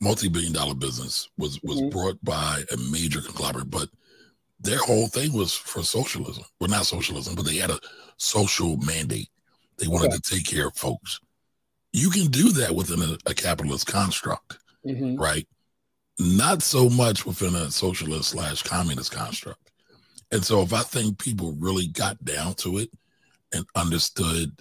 multi-billion 0.00 0.52
dollar 0.52 0.74
business 0.74 1.28
was 1.38 1.60
was 1.62 1.80
mm-hmm. 1.80 1.90
brought 1.90 2.22
by 2.24 2.62
a 2.72 2.76
major 2.90 3.20
conglomerate, 3.20 3.70
but 3.70 3.88
their 4.60 4.78
whole 4.78 5.08
thing 5.08 5.32
was 5.32 5.54
for 5.54 5.82
socialism. 5.82 6.44
Well, 6.60 6.70
not 6.70 6.86
socialism, 6.86 7.34
but 7.34 7.44
they 7.44 7.56
had 7.56 7.70
a 7.70 7.80
social 8.16 8.76
mandate. 8.78 9.28
They 9.78 9.88
wanted 9.88 10.08
okay. 10.08 10.18
to 10.18 10.34
take 10.34 10.46
care 10.46 10.68
of 10.68 10.76
folks. 10.76 11.20
You 11.92 12.10
can 12.10 12.26
do 12.26 12.50
that 12.52 12.74
within 12.74 13.00
a, 13.00 13.16
a 13.26 13.34
capitalist 13.34 13.86
construct, 13.86 14.58
mm-hmm. 14.84 15.16
right? 15.16 15.46
Not 16.18 16.62
so 16.62 16.88
much 16.88 17.26
within 17.26 17.54
a 17.54 17.70
socialist 17.70 18.30
slash 18.30 18.62
communist 18.62 19.12
construct. 19.12 19.70
And 20.32 20.44
so 20.44 20.62
if 20.62 20.72
I 20.72 20.82
think 20.82 21.18
people 21.18 21.54
really 21.58 21.86
got 21.86 22.22
down 22.24 22.54
to 22.54 22.78
it 22.78 22.90
and 23.52 23.64
understood 23.74 24.52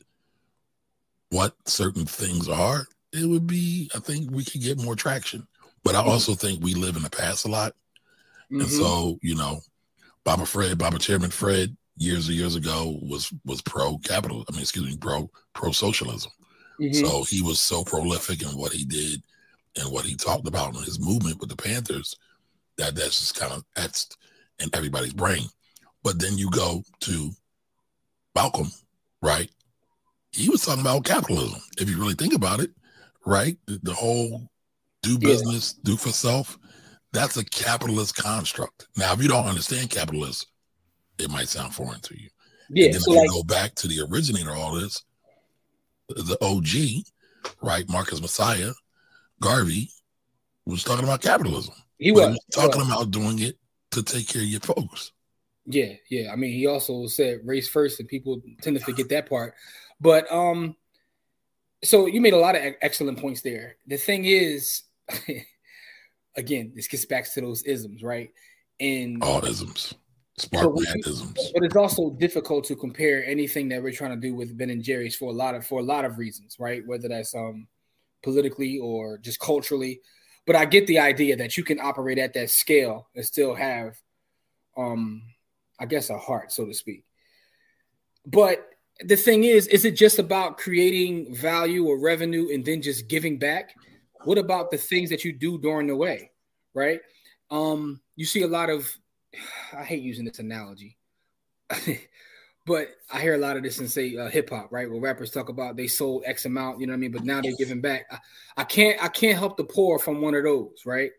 what 1.29 1.55
certain 1.65 2.05
things 2.05 2.47
are, 2.47 2.85
it 3.15 3.25
would 3.25 3.47
be, 3.47 3.89
I 3.95 3.99
think 3.99 4.31
we 4.31 4.43
could 4.43 4.61
get 4.61 4.81
more 4.81 4.95
traction. 4.95 5.47
But 5.83 5.95
I 5.95 5.99
mm-hmm. 5.99 6.09
also 6.09 6.33
think 6.33 6.63
we 6.63 6.73
live 6.73 6.95
in 6.95 7.03
the 7.03 7.09
past 7.09 7.45
a 7.45 7.47
lot. 7.47 7.73
Mm-hmm. 8.51 8.61
And 8.61 8.69
so, 8.69 9.19
you 9.21 9.35
know, 9.35 9.59
Baba 10.23 10.45
Fred, 10.45 10.77
Baba 10.77 10.99
Chairman 10.99 11.29
Fred, 11.29 11.75
years 11.97 12.27
and 12.27 12.37
years 12.37 12.55
ago 12.55 12.99
was 13.01 13.33
was 13.45 13.61
pro 13.61 13.97
capital. 13.99 14.43
I 14.49 14.51
mean, 14.51 14.61
excuse 14.61 14.85
me, 14.85 14.97
pro 14.97 15.29
pro 15.53 15.71
socialism. 15.71 16.31
Mm-hmm. 16.79 17.05
So 17.05 17.23
he 17.23 17.41
was 17.41 17.59
so 17.59 17.83
prolific 17.83 18.41
in 18.41 18.49
what 18.49 18.73
he 18.73 18.83
did 18.83 19.23
and 19.77 19.91
what 19.91 20.05
he 20.05 20.15
talked 20.15 20.47
about 20.47 20.75
in 20.75 20.83
his 20.83 20.99
movement 20.99 21.39
with 21.39 21.49
the 21.49 21.55
Panthers 21.55 22.15
that 22.77 22.95
that's 22.95 23.19
just 23.19 23.39
kind 23.39 23.53
of 23.53 23.63
etched 23.77 24.17
in 24.59 24.69
everybody's 24.73 25.13
brain. 25.13 25.45
But 26.03 26.19
then 26.19 26.37
you 26.37 26.49
go 26.49 26.83
to 27.01 27.31
Malcolm, 28.35 28.71
right? 29.21 29.49
He 30.31 30.49
was 30.49 30.65
talking 30.65 30.81
about 30.81 31.05
capitalism. 31.05 31.61
If 31.79 31.89
you 31.89 31.97
really 31.97 32.13
think 32.13 32.33
about 32.33 32.59
it, 32.59 32.71
right? 33.25 33.57
The, 33.65 33.79
the 33.83 33.93
whole 33.93 34.49
do 35.01 35.17
business, 35.17 35.75
yeah. 35.77 35.91
do 35.91 35.97
for 35.97 36.09
self, 36.09 36.57
that's 37.11 37.37
a 37.37 37.45
capitalist 37.45 38.15
construct. 38.15 38.87
Now, 38.97 39.13
if 39.13 39.21
you 39.21 39.27
don't 39.27 39.45
understand 39.45 39.89
capitalism, 39.89 40.47
it 41.19 41.29
might 41.29 41.47
sound 41.47 41.73
foreign 41.73 42.01
to 42.01 42.19
you. 42.19 42.29
Yeah. 42.69 42.85
And 42.85 42.93
then 42.95 43.01
so 43.01 43.11
if 43.11 43.17
like, 43.17 43.25
you 43.27 43.33
go 43.33 43.43
back 43.43 43.75
to 43.75 43.87
the 43.87 44.01
originator 44.09 44.51
of 44.51 44.57
all 44.57 44.75
this, 44.75 45.03
the 46.09 46.37
OG, 46.41 47.05
right? 47.61 47.87
Marcus 47.89 48.21
Mosiah, 48.21 48.71
Garvey 49.41 49.89
was 50.65 50.83
talking 50.83 51.03
about 51.03 51.21
capitalism. 51.21 51.73
He 51.97 52.11
was, 52.11 52.25
he 52.25 52.29
was 52.31 52.45
talking 52.51 52.81
was. 52.81 52.89
about 52.89 53.11
doing 53.11 53.39
it 53.39 53.57
to 53.91 54.03
take 54.03 54.27
care 54.27 54.41
of 54.41 54.47
your 54.47 54.59
folks. 54.61 55.11
Yeah, 55.65 55.93
yeah. 56.09 56.31
I 56.31 56.35
mean, 56.35 56.51
he 56.51 56.67
also 56.67 57.07
said 57.07 57.39
race 57.43 57.67
first, 57.67 57.99
and 57.99 58.07
people 58.09 58.41
tend 58.61 58.77
to 58.77 58.83
forget 58.83 59.09
that 59.09 59.27
part. 59.27 59.55
But 59.99 60.31
um, 60.31 60.75
so 61.85 62.05
you 62.07 62.21
made 62.21 62.33
a 62.33 62.37
lot 62.37 62.55
of 62.55 62.61
excellent 62.81 63.19
points 63.19 63.41
there. 63.41 63.77
The 63.87 63.97
thing 63.97 64.25
is, 64.25 64.83
again, 66.37 66.73
this 66.75 66.87
gets 66.87 67.05
back 67.05 67.31
to 67.33 67.41
those 67.41 67.63
isms, 67.63 68.03
right? 68.03 68.31
And 68.79 69.23
all 69.23 69.43
isms, 69.45 69.93
isms. 71.05 71.51
But 71.53 71.63
it's 71.63 71.75
also 71.75 72.09
difficult 72.11 72.65
to 72.65 72.75
compare 72.75 73.25
anything 73.25 73.69
that 73.69 73.81
we're 73.81 73.93
trying 73.93 74.19
to 74.19 74.27
do 74.27 74.35
with 74.35 74.57
Ben 74.57 74.69
and 74.69 74.83
Jerry's 74.83 75.15
for 75.15 75.29
a 75.29 75.33
lot 75.33 75.55
of 75.55 75.65
for 75.65 75.79
a 75.79 75.83
lot 75.83 76.05
of 76.05 76.17
reasons, 76.17 76.57
right? 76.59 76.85
Whether 76.85 77.07
that's 77.07 77.33
um 77.33 77.67
politically 78.23 78.79
or 78.79 79.17
just 79.17 79.39
culturally. 79.39 80.01
But 80.45 80.55
I 80.55 80.65
get 80.65 80.87
the 80.87 80.99
idea 80.99 81.35
that 81.37 81.57
you 81.57 81.63
can 81.63 81.79
operate 81.79 82.17
at 82.17 82.33
that 82.33 82.49
scale 82.49 83.07
and 83.15 83.25
still 83.25 83.55
have 83.55 83.97
um 84.75 85.21
I 85.79 85.85
guess, 85.85 86.09
a 86.09 86.17
heart, 86.17 86.51
so 86.51 86.65
to 86.65 86.73
speak. 86.73 87.03
But 88.25 88.67
the 89.01 89.15
thing 89.15 89.43
is, 89.43 89.67
is 89.67 89.85
it 89.85 89.95
just 89.95 90.19
about 90.19 90.57
creating 90.57 91.35
value 91.35 91.85
or 91.85 91.99
revenue 91.99 92.49
and 92.53 92.63
then 92.63 92.81
just 92.81 93.07
giving 93.07 93.37
back? 93.37 93.75
What 94.23 94.37
about 94.37 94.71
the 94.71 94.77
things 94.77 95.09
that 95.09 95.23
you 95.23 95.33
do 95.33 95.57
during 95.57 95.87
the 95.87 95.95
way, 95.95 96.31
right? 96.73 97.01
Um, 97.51 98.01
you 98.15 98.25
see 98.25 98.43
a 98.43 98.47
lot 98.47 98.69
of, 98.69 98.89
I 99.73 99.83
hate 99.83 100.01
using 100.01 100.25
this 100.25 100.39
analogy, 100.39 100.97
but 102.65 102.89
I 103.11 103.19
hear 103.19 103.35
a 103.35 103.39
lot 103.39 103.57
of 103.57 103.63
this 103.63 103.79
in 103.79 103.87
say 103.87 104.15
uh, 104.17 104.29
hip 104.29 104.49
hop, 104.49 104.71
right? 104.71 104.89
Where 104.89 104.99
rappers 104.99 105.31
talk 105.31 105.49
about 105.49 105.75
they 105.75 105.87
sold 105.87 106.23
X 106.25 106.45
amount, 106.45 106.79
you 106.79 106.87
know 106.87 106.91
what 106.91 106.97
I 106.97 106.99
mean? 106.99 107.11
But 107.11 107.25
now 107.25 107.41
they're 107.41 107.53
giving 107.57 107.81
back. 107.81 108.05
I, 108.09 108.17
I 108.57 108.63
can't, 108.63 109.03
I 109.03 109.09
can't 109.09 109.37
help 109.37 109.57
the 109.57 109.63
poor 109.63 109.99
from 109.99 110.21
one 110.21 110.35
of 110.35 110.43
those, 110.43 110.83
right? 110.85 111.11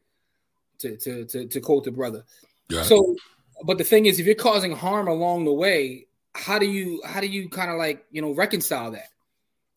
To 0.79 0.97
to 0.97 1.25
to, 1.27 1.47
to 1.47 1.61
quote 1.61 1.85
the 1.85 1.93
brother. 1.93 2.25
Yeah. 2.69 2.83
So, 2.83 3.17
but 3.65 3.79
the 3.79 3.85
thing 3.85 4.07
is, 4.07 4.19
if 4.19 4.27
you're 4.27 4.35
causing 4.35 4.73
harm 4.73 5.09
along 5.09 5.45
the 5.45 5.53
way, 5.53 6.06
how 6.37 6.59
do 6.59 6.67
you 6.67 7.03
how 7.05 7.21
do 7.21 7.27
you 7.27 7.49
kind 7.49 7.71
of 7.71 7.79
like 7.79 8.05
you 8.11 8.23
know 8.23 8.33
reconcile 8.33 8.93
that? 8.93 9.09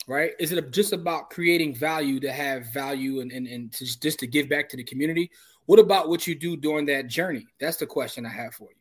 right? 0.10 0.32
Is 0.40 0.52
it 0.52 0.72
just 0.72 0.92
about 0.92 1.30
creating 1.30 1.76
value 1.76 2.20
to 2.22 2.32
have 2.32 2.74
value 2.74 3.22
and, 3.22 3.32
and, 3.32 3.46
and 3.46 3.72
to 3.74 3.86
just, 3.86 4.02
just 4.02 4.20
to 4.20 4.28
give 4.28 4.50
back 4.50 4.68
to 4.70 4.78
the 4.78 4.84
community? 4.84 5.30
What 5.68 5.78
about 5.78 6.10
what 6.10 6.26
you 6.26 6.34
do 6.34 6.58
during 6.58 6.88
that 6.88 7.08
journey? 7.08 7.46
That's 7.60 7.78
the 7.78 7.86
question 7.86 8.26
I 8.26 8.30
have 8.30 8.56
for 8.56 8.70
you. 8.70 8.76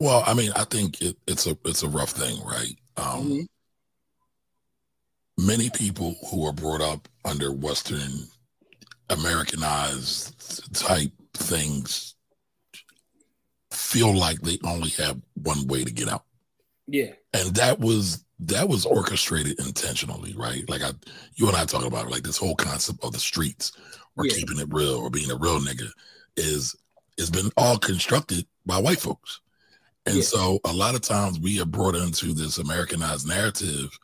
Well, 0.00 0.24
I 0.26 0.34
mean, 0.34 0.50
I 0.56 0.64
think 0.64 1.00
it, 1.00 1.16
it's 1.28 1.46
a 1.46 1.56
it's 1.64 1.84
a 1.84 1.88
rough 1.88 2.10
thing, 2.10 2.42
right? 2.44 2.74
Um, 2.96 3.46
mm-hmm. 5.36 5.46
Many 5.46 5.70
people 5.70 6.16
who 6.30 6.44
are 6.44 6.52
brought 6.52 6.80
up 6.80 7.08
under 7.24 7.52
Western 7.52 8.10
Americanized 9.10 10.74
type 10.74 11.12
things 11.34 12.16
feel 13.70 14.12
like 14.12 14.40
they 14.40 14.58
only 14.64 14.90
have 14.90 15.20
one 15.34 15.66
way 15.68 15.84
to 15.84 15.92
get 15.92 16.08
out. 16.08 16.24
Yeah, 16.90 17.12
and 17.32 17.54
that 17.54 17.78
was 17.78 18.24
that 18.40 18.68
was 18.68 18.86
orchestrated 18.86 19.58
intentionally, 19.60 20.34
right? 20.36 20.68
Like 20.68 20.82
I, 20.82 20.90
you 21.34 21.46
and 21.46 21.56
I 21.56 21.64
talking 21.64 21.86
about 21.86 22.06
it, 22.06 22.10
like 22.10 22.22
this 22.22 22.38
whole 22.38 22.54
concept 22.54 23.04
of 23.04 23.12
the 23.12 23.18
streets 23.18 23.72
or 24.16 24.26
yeah. 24.26 24.34
keeping 24.34 24.58
it 24.58 24.72
real 24.72 24.96
or 24.96 25.10
being 25.10 25.30
a 25.30 25.36
real 25.36 25.60
nigga 25.60 25.88
is 26.36 26.74
it's 27.18 27.30
been 27.30 27.50
all 27.56 27.78
constructed 27.78 28.46
by 28.64 28.78
white 28.78 28.98
folks. 28.98 29.40
And 30.06 30.16
yeah. 30.16 30.22
so 30.22 30.58
a 30.64 30.72
lot 30.72 30.94
of 30.94 31.02
times 31.02 31.38
we 31.38 31.60
are 31.60 31.66
brought 31.66 31.94
into 31.94 32.32
this 32.32 32.58
Americanized 32.58 33.28
narrative 33.28 33.96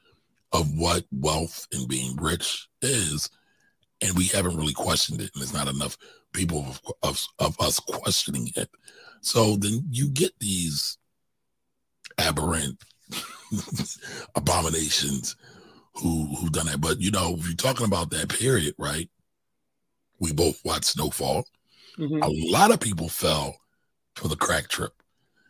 of 0.52 0.70
what 0.76 1.04
wealth 1.10 1.66
and 1.72 1.88
being 1.88 2.14
rich 2.16 2.68
is, 2.82 3.30
and 4.02 4.16
we 4.16 4.24
haven't 4.26 4.56
really 4.56 4.74
questioned 4.74 5.20
it. 5.20 5.30
And 5.34 5.40
there's 5.40 5.54
not 5.54 5.68
enough 5.68 5.96
people 6.34 6.66
of, 6.68 6.80
of, 7.02 7.26
of 7.38 7.56
us 7.60 7.80
questioning 7.80 8.50
it. 8.54 8.68
So 9.22 9.56
then 9.56 9.86
you 9.90 10.08
get 10.10 10.38
these 10.38 10.98
aberrant 12.18 12.78
abominations 14.34 15.36
who 15.94 16.26
who 16.36 16.50
done 16.50 16.66
that. 16.66 16.80
But 16.80 17.00
you 17.00 17.10
know, 17.10 17.36
if 17.38 17.46
you're 17.46 17.54
talking 17.54 17.86
about 17.86 18.10
that 18.10 18.28
period, 18.28 18.74
right? 18.78 19.08
We 20.18 20.32
both 20.32 20.64
watched 20.64 20.84
Snowfall. 20.84 21.44
Mm-hmm. 21.98 22.22
A 22.22 22.50
lot 22.50 22.72
of 22.72 22.80
people 22.80 23.08
fell 23.08 23.56
for 24.14 24.28
the 24.28 24.36
crack 24.36 24.68
trip. 24.68 24.92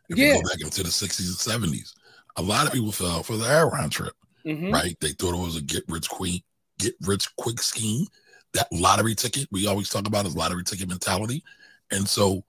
If 0.09 0.19
yeah. 0.19 0.29
you 0.29 0.43
go 0.43 0.49
back 0.49 0.61
into 0.61 0.83
the 0.83 0.89
60s 0.89 1.47
and 1.47 1.73
70s, 1.73 1.93
a 2.37 2.43
lot 2.43 2.67
of 2.67 2.73
people 2.73 2.93
fell 2.93 3.23
for 3.23 3.37
the 3.37 3.45
heroin 3.45 3.91
trip. 3.91 4.15
Mm-hmm. 4.45 4.73
Right? 4.73 4.97
They 5.01 5.11
thought 5.11 5.35
it 5.35 5.45
was 5.45 5.57
a 5.57 5.63
get 5.63 5.85
rich 5.89 6.09
quick, 6.09 6.43
get 6.79 6.95
rich 7.03 7.29
quick 7.37 7.61
scheme. 7.61 8.07
That 8.55 8.69
lottery 8.73 9.15
ticket 9.15 9.49
we 9.51 9.67
always 9.67 9.89
talk 9.89 10.07
about 10.07 10.27
is 10.27 10.37
lottery 10.37 10.65
ticket 10.65 10.89
mentality. 10.89 11.43
And 11.91 12.09
so 12.09 12.45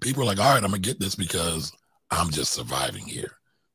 people 0.00 0.22
are 0.22 0.26
like, 0.26 0.38
all 0.38 0.54
right, 0.54 0.62
I'm 0.62 0.70
gonna 0.70 0.78
get 0.78 1.00
this 1.00 1.14
because 1.14 1.72
I'm 2.10 2.30
just 2.30 2.52
surviving 2.52 3.04
here. 3.04 3.32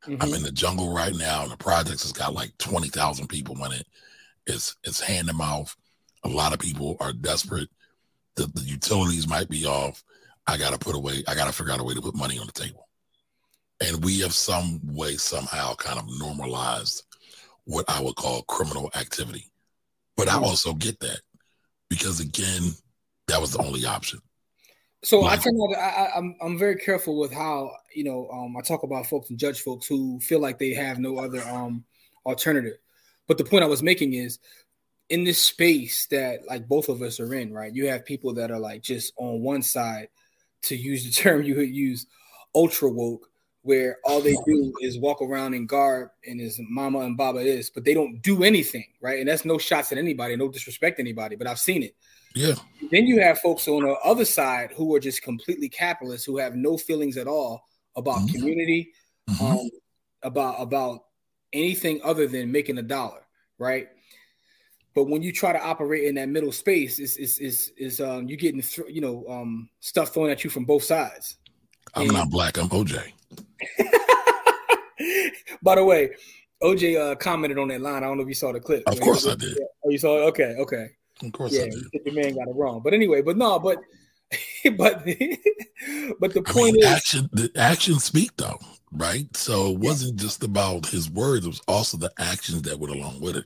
Mm-hmm. 0.10 0.24
I'm 0.24 0.34
in 0.34 0.44
the 0.44 0.52
jungle 0.52 0.92
right 0.92 1.14
now, 1.14 1.44
and 1.44 1.52
the 1.52 1.58
projects 1.58 2.02
has 2.02 2.12
got 2.12 2.34
like 2.34 2.58
twenty 2.58 2.88
thousand 2.90 3.28
people 3.28 3.64
in 3.66 3.74
it. 3.74 3.86
It's 4.48 4.76
it's 4.84 5.00
hand 5.00 5.28
to 5.28 5.36
mouth. 5.36 5.76
A 6.24 6.30
lot 6.30 6.52
of 6.52 6.60
people 6.60 6.98
are 7.00 7.14
desperate. 7.14 7.70
The, 8.36 8.48
the 8.48 8.62
utilities 8.62 9.28
might 9.28 9.50
be 9.50 9.66
off. 9.66 10.04
I 10.48 10.58
got 10.58 10.74
to 10.74 10.80
put 10.80 10.96
away. 10.96 11.24
I 11.28 11.36
got 11.36 11.46
to 11.46 11.54
figure 11.54 11.72
out 11.72 11.80
a 11.80 11.84
way 11.84 11.94
to 11.94 12.02
put 12.02 12.16
money 12.16 12.40
on 12.40 12.48
the 12.48 12.52
table. 12.52 12.88
And 13.86 14.04
we 14.04 14.20
have 14.22 14.34
some 14.34 14.82
way 14.84 15.16
somehow 15.16 15.76
kind 15.76 16.00
of 16.00 16.06
normalized 16.20 17.04
what 17.66 17.86
I 17.88 18.02
would 18.02 18.16
call 18.16 18.42
criminal 18.44 18.90
activity. 18.96 19.52
But 20.18 20.28
I 20.28 20.34
mm-hmm. 20.34 20.46
also 20.46 20.74
get 20.74 21.00
that 21.02 21.22
because 21.90 22.20
again, 22.20 22.72
that 23.28 23.40
was 23.40 23.54
the 23.54 23.60
only 23.60 23.86
option. 23.86 24.20
So 25.02 25.26
I 25.26 25.38
tell 25.38 25.54
you, 25.54 25.76
I, 25.76 26.12
I'm 26.16 26.36
I'm 26.42 26.58
very 26.58 26.76
careful 26.76 27.18
with 27.18 27.32
how 27.32 27.72
you 27.94 28.04
know 28.04 28.30
um, 28.32 28.58
I 28.58 28.62
talk 28.62 28.84
about 28.84 29.08
folks 29.08 29.30
and 29.30 29.40
judge 29.40 29.62
folks 29.62 29.88
who 29.88 30.20
feel 30.20 30.40
like 30.40 30.60
they 30.60 30.74
have 30.74 31.00
no 31.00 31.18
other 31.20 31.42
um, 31.48 31.86
alternative. 32.26 32.78
But 33.28 33.38
the 33.38 33.46
point 33.46 33.64
I 33.64 33.68
was 33.68 33.84
making 33.84 34.14
is 34.14 34.40
in 35.10 35.24
this 35.24 35.42
space 35.42 36.06
that 36.08 36.40
like 36.48 36.68
both 36.68 36.90
of 36.90 37.02
us 37.02 37.20
are 37.20 37.34
in, 37.34 37.54
right? 37.54 37.74
You 37.74 37.88
have 37.88 38.06
people 38.06 38.34
that 38.36 38.52
are 38.52 38.60
like 38.60 38.82
just 38.82 39.14
on 39.18 39.42
one 39.42 39.62
side, 39.62 40.10
to 40.64 40.76
use 40.76 41.06
the 41.06 41.12
term 41.22 41.44
you 41.44 41.56
would 41.56 41.70
use, 41.74 42.06
ultra 42.54 42.90
woke, 42.90 43.30
where 43.62 43.98
all 44.04 44.22
they 44.22 44.36
do 44.46 44.74
is 44.82 45.00
walk 45.00 45.22
around 45.22 45.54
in 45.54 45.66
garb 45.66 46.10
and 46.26 46.40
his 46.40 46.60
mama 46.70 47.00
and 47.00 47.18
baba 47.18 47.40
is, 47.40 47.70
but 47.70 47.84
they 47.84 47.94
don't 47.94 48.22
do 48.22 48.44
anything, 48.44 48.86
right? 49.02 49.20
And 49.20 49.28
that's 49.28 49.46
no 49.46 49.58
shots 49.58 49.92
at 49.92 49.98
anybody, 49.98 50.36
no 50.36 50.50
disrespect 50.50 51.00
anybody, 51.00 51.36
but 51.36 51.48
I've 51.48 51.60
seen 51.60 51.84
it. 51.84 51.96
Yeah. 52.36 52.56
Then 52.92 53.06
you 53.06 53.22
have 53.22 53.40
folks 53.40 53.68
on 53.68 53.84
the 53.84 53.94
other 54.04 54.26
side 54.26 54.72
who 54.76 54.94
are 54.96 55.00
just 55.00 55.22
completely 55.22 55.70
capitalist, 55.70 56.26
who 56.26 56.38
have 56.38 56.56
no 56.56 56.78
feelings 56.78 57.18
at 57.18 57.28
all 57.28 57.64
about 57.96 58.20
mm-hmm. 58.20 58.38
community, 58.38 58.92
mm-hmm. 59.30 59.46
Um, 59.46 59.70
about 60.24 60.56
about 60.60 61.04
anything 61.54 62.02
other 62.04 62.28
than 62.28 62.52
making 62.52 62.78
a 62.78 62.82
dollar, 62.82 63.22
right? 63.58 63.88
But 64.96 65.06
when 65.06 65.22
you 65.22 65.32
try 65.32 65.54
to 65.54 65.64
operate 65.64 66.06
in 66.06 66.16
that 66.16 66.30
middle 66.30 66.52
space, 66.52 67.00
is 67.00 67.16
is 67.18 67.40
is 67.40 67.72
is 67.78 68.02
um 68.02 68.28
you 68.28 68.38
getting 68.38 68.62
th- 68.62 68.90
you 68.90 69.02
know 69.02 69.26
um 69.30 69.70
stuff 69.80 70.14
thrown 70.14 70.30
at 70.30 70.44
you 70.44 70.50
from 70.50 70.66
both 70.66 70.84
sides. 70.84 71.38
I'm 71.96 72.04
and, 72.04 72.14
not 72.14 72.30
black. 72.30 72.58
I'm 72.58 72.70
OJ. 72.70 73.12
By 75.62 75.76
the 75.76 75.84
way, 75.84 76.12
OJ 76.62 77.12
uh, 77.12 77.16
commented 77.16 77.58
on 77.58 77.70
that 77.70 77.82
line. 77.82 78.04
I 78.04 78.08
don't 78.08 78.18
know 78.18 78.24
if 78.24 78.30
you 78.30 78.34
saw 78.34 78.52
the 78.52 78.60
clip. 78.60 78.84
Of 78.88 79.00
course 79.00 79.28
I 79.28 79.36
did. 79.36 79.58
Oh, 79.86 79.90
you 79.90 79.98
saw 79.98 80.18
it? 80.18 80.22
Okay, 80.30 80.56
okay. 80.60 80.90
Of 81.24 81.32
course, 81.34 81.54
yeah, 81.54 81.66
the 81.66 82.12
man 82.12 82.36
got 82.36 82.48
it 82.48 82.56
wrong. 82.56 82.82
But 82.84 82.94
anyway, 82.94 83.22
but 83.22 83.38
no, 83.38 83.60
but 83.60 83.80
but 84.78 85.06
but 86.20 86.34
the 86.34 86.44
point 86.46 86.58
I 86.58 86.72
mean, 86.72 86.84
is, 86.84 86.86
action. 86.86 87.30
The 87.34 87.52
actions 87.56 88.04
speak 88.04 88.32
though, 88.38 88.60
right? 88.92 89.26
So 89.36 89.72
it 89.72 89.80
wasn't 89.80 90.18
just 90.18 90.44
about 90.44 90.86
his 90.86 91.10
words; 91.10 91.46
it 91.46 91.50
was 91.50 91.62
also 91.68 91.98
the 91.98 92.12
actions 92.20 92.62
that 92.64 92.80
went 92.80 92.94
along 92.94 93.20
with 93.20 93.38
it. 93.38 93.46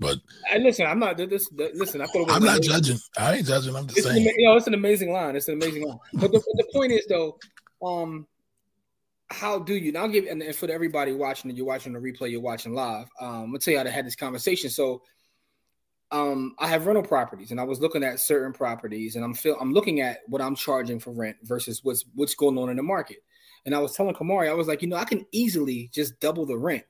But 0.00 0.18
and 0.52 0.62
listen, 0.62 0.86
I'm 0.86 1.00
not 1.00 1.16
this. 1.16 1.50
Listen, 1.52 2.00
I 2.00 2.06
thought 2.06 2.30
I'm 2.30 2.44
not 2.44 2.62
judging. 2.62 2.98
I 3.16 3.36
ain't 3.36 3.46
judging. 3.46 3.74
I'm 3.74 3.86
just 3.86 3.98
it's 3.98 4.06
saying. 4.06 4.28
An, 4.28 4.34
you 4.36 4.46
know, 4.46 4.56
it's 4.56 4.68
an 4.68 4.74
amazing 4.74 5.12
line. 5.12 5.34
It's 5.34 5.48
an 5.48 5.54
amazing 5.54 5.88
line. 5.88 5.98
But 6.14 6.30
the, 6.30 6.38
the 6.38 6.66
point 6.72 6.92
is 6.92 7.04
though, 7.08 7.36
um, 7.82 8.26
how 9.30 9.58
do 9.58 9.74
you 9.74 9.90
now 9.90 10.06
give 10.06 10.26
and, 10.26 10.40
and 10.42 10.54
for 10.54 10.70
everybody 10.70 11.12
watching, 11.12 11.50
and 11.50 11.58
you're 11.58 11.66
watching 11.66 11.92
the 11.92 11.98
replay, 11.98 12.30
you're 12.30 12.40
watching 12.40 12.74
live. 12.74 13.08
Um, 13.20 13.46
gonna 13.46 13.58
tell 13.58 13.72
you 13.72 13.78
how 13.78 13.84
to 13.84 13.90
have 13.90 14.04
this 14.04 14.14
conversation. 14.14 14.70
So 14.70 15.02
um, 16.10 16.54
I 16.58 16.68
have 16.68 16.86
rental 16.86 17.02
properties, 17.02 17.50
and 17.50 17.60
I 17.60 17.64
was 17.64 17.80
looking 17.80 18.02
at 18.02 18.20
certain 18.20 18.52
properties, 18.52 19.16
and 19.16 19.24
I'm 19.24 19.34
feel 19.34 19.56
I'm 19.60 19.72
looking 19.72 20.00
at 20.00 20.20
what 20.26 20.40
I'm 20.40 20.54
charging 20.54 20.98
for 20.98 21.12
rent 21.12 21.36
versus 21.42 21.84
what's 21.84 22.04
what's 22.14 22.34
going 22.34 22.56
on 22.58 22.70
in 22.70 22.76
the 22.76 22.82
market. 22.82 23.18
And 23.66 23.74
I 23.74 23.78
was 23.78 23.94
telling 23.94 24.14
Camari, 24.14 24.48
I 24.48 24.54
was 24.54 24.68
like, 24.68 24.80
you 24.80 24.88
know, 24.88 24.96
I 24.96 25.04
can 25.04 25.26
easily 25.32 25.90
just 25.92 26.18
double 26.20 26.46
the 26.46 26.56
rent, 26.56 26.84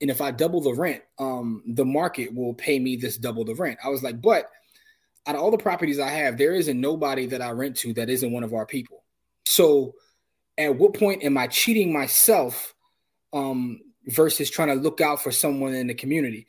and 0.00 0.10
if 0.10 0.20
I 0.20 0.32
double 0.32 0.60
the 0.60 0.74
rent, 0.74 1.02
um, 1.18 1.62
the 1.66 1.84
market 1.84 2.34
will 2.34 2.54
pay 2.54 2.78
me 2.78 2.96
this 2.96 3.16
double 3.16 3.44
the 3.44 3.54
rent. 3.54 3.78
I 3.84 3.88
was 3.88 4.02
like, 4.02 4.20
but 4.20 4.50
out 5.26 5.34
of 5.34 5.40
all 5.40 5.50
the 5.50 5.58
properties 5.58 5.98
I 5.98 6.08
have, 6.08 6.36
there 6.36 6.54
isn't 6.54 6.80
nobody 6.80 7.26
that 7.26 7.42
I 7.42 7.50
rent 7.50 7.76
to 7.78 7.92
that 7.94 8.10
isn't 8.10 8.32
one 8.32 8.44
of 8.44 8.52
our 8.52 8.66
people. 8.66 9.04
So, 9.46 9.94
at 10.58 10.76
what 10.76 10.94
point 10.94 11.22
am 11.22 11.36
I 11.36 11.46
cheating 11.46 11.92
myself 11.92 12.74
um, 13.32 13.80
versus 14.06 14.50
trying 14.50 14.68
to 14.68 14.74
look 14.74 15.00
out 15.00 15.22
for 15.22 15.30
someone 15.30 15.74
in 15.74 15.86
the 15.86 15.94
community? 15.94 16.46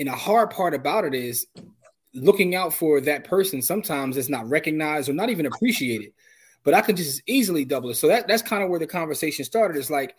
And 0.00 0.08
the 0.08 0.12
hard 0.12 0.50
part 0.50 0.72
about 0.72 1.04
it 1.04 1.14
is 1.14 1.46
looking 2.14 2.54
out 2.54 2.72
for 2.72 3.00
that 3.02 3.24
person 3.24 3.60
sometimes 3.60 4.16
is 4.16 4.30
not 4.30 4.48
recognized 4.48 5.10
or 5.10 5.12
not 5.12 5.28
even 5.28 5.44
appreciated. 5.44 6.12
But 6.64 6.72
I 6.74 6.80
can 6.80 6.96
just 6.96 7.22
easily 7.26 7.66
double 7.66 7.90
it. 7.90 7.94
So 7.94 8.08
that 8.08 8.26
that's 8.26 8.42
kind 8.42 8.62
of 8.62 8.70
where 8.70 8.80
the 8.80 8.86
conversation 8.86 9.44
started. 9.44 9.76
It's 9.76 9.90
like 9.90 10.16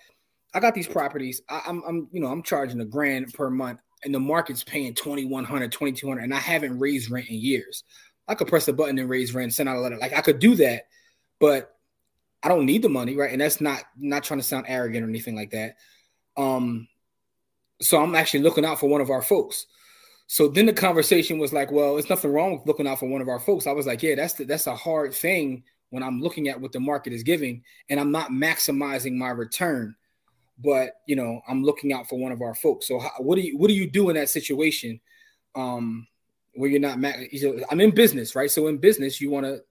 I 0.54 0.60
got 0.60 0.76
these 0.76 0.88
properties. 0.88 1.42
I, 1.50 1.62
am 1.66 1.82
I'm, 1.82 1.84
I'm 1.84 2.10
you 2.12 2.22
know 2.22 2.28
I'm 2.28 2.44
charging 2.44 2.80
a 2.80 2.86
grand 2.86 3.34
per 3.34 3.50
month, 3.50 3.80
and 4.04 4.14
the 4.14 4.20
market's 4.20 4.64
paying 4.64 4.94
2100 4.94 5.72
2200 5.72 6.24
and 6.24 6.34
I 6.34 6.38
haven't 6.38 6.80
raised 6.80 7.10
rent 7.10 7.30
in 7.30 7.36
years. 7.36 7.84
I 8.28 8.36
could 8.36 8.48
press 8.48 8.68
a 8.68 8.74
button 8.74 9.00
and 9.00 9.10
raise 9.10 9.34
rent, 9.34 9.54
send 9.54 9.68
out 9.68 9.78
a 9.78 9.80
letter. 9.80 9.98
Like 9.98 10.14
I 10.14 10.22
could 10.22 10.38
do 10.38 10.56
that, 10.56 10.84
but 11.40 11.76
I 12.44 12.50
don't 12.50 12.68
need 12.68 12.84
the 12.84 12.90
money, 12.90 13.16
right? 13.16 13.32
And 13.32 13.42
that's 13.42 13.62
not 13.62 13.84
not 13.98 14.24
trying 14.24 14.40
to 14.40 14.46
sound 14.46 14.66
arrogant 14.68 15.04
or 15.04 15.10
anything 15.10 15.36
like 15.36 15.52
that. 15.52 15.76
Um, 16.38 16.88
so 17.82 18.02
I'm 18.02 18.16
actually 18.16 18.44
looking 18.44 18.66
out 18.66 18.80
for 18.80 18.88
one 18.88 19.02
of 19.02 19.10
our 19.10 19.22
folks. 19.22 19.66
So 20.28 20.48
then 20.48 20.66
the 20.66 20.74
conversation 20.74 21.40
was 21.40 21.52
like, 21.52 21.72
well, 21.72 21.98
it's 21.98 22.10
nothing 22.10 22.32
wrong 22.32 22.54
with 22.54 22.66
looking 22.68 22.88
out 22.88 23.00
for 23.00 23.10
one 23.10 23.22
of 23.22 23.28
our 23.28 23.40
folks. 23.40 23.68
I 23.68 23.74
was 23.74 23.86
like, 23.88 24.02
yeah, 24.02 24.16
that's 24.16 24.36
the, 24.36 24.46
that's 24.46 24.68
a 24.68 24.76
hard 24.76 25.14
thing 25.14 25.64
when 25.90 26.04
I'm 26.04 26.22
looking 26.22 26.48
at 26.48 26.62
what 26.62 26.72
the 26.72 26.80
market 26.80 27.12
is 27.12 27.24
giving 27.24 27.64
and 27.90 28.00
I'm 28.00 28.12
not 28.12 28.30
maximizing 28.32 29.16
my 29.18 29.30
return. 29.30 29.96
but 30.64 31.02
you 31.08 31.16
know 31.16 31.42
I'm 31.48 31.64
looking 31.64 31.92
out 31.94 32.08
for 32.08 32.20
one 32.20 32.32
of 32.32 32.42
our 32.42 32.54
folks. 32.56 32.88
So 32.88 33.00
how, 33.00 33.12
what 33.20 33.36
do 33.36 33.42
you 33.42 33.58
what 33.58 33.68
do 33.68 33.74
you 33.74 33.90
do 33.90 34.10
in 34.10 34.16
that 34.16 34.30
situation 34.30 35.00
um, 35.56 36.08
where 36.54 36.70
you're 36.70 36.80
not? 36.80 37.00
Ma- 37.00 37.14
you 37.32 37.58
know, 37.58 37.66
I'm 37.70 37.82
in 37.82 37.92
business, 37.92 38.36
right? 38.36 38.52
So 38.52 38.68
in 38.68 38.78
business, 38.78 39.20
you 39.20 39.30
want 39.30 39.46
to 39.46 39.62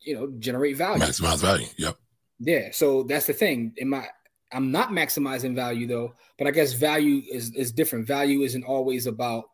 you 0.00 0.14
know 0.14 0.32
generate 0.38 0.76
value, 0.76 1.02
maximize 1.02 1.40
value. 1.40 1.66
Yep. 1.78 1.96
Yeah. 2.40 2.68
So 2.72 3.04
that's 3.04 3.26
the 3.26 3.32
thing. 3.32 3.72
In 3.78 3.88
my 3.88 4.06
I'm 4.52 4.70
not 4.70 4.90
maximizing 4.90 5.54
value 5.54 5.86
though, 5.86 6.14
but 6.38 6.46
I 6.46 6.50
guess 6.50 6.72
value 6.72 7.22
is 7.30 7.54
is 7.54 7.72
different. 7.72 8.06
Value 8.06 8.42
isn't 8.42 8.64
always 8.64 9.06
about 9.06 9.44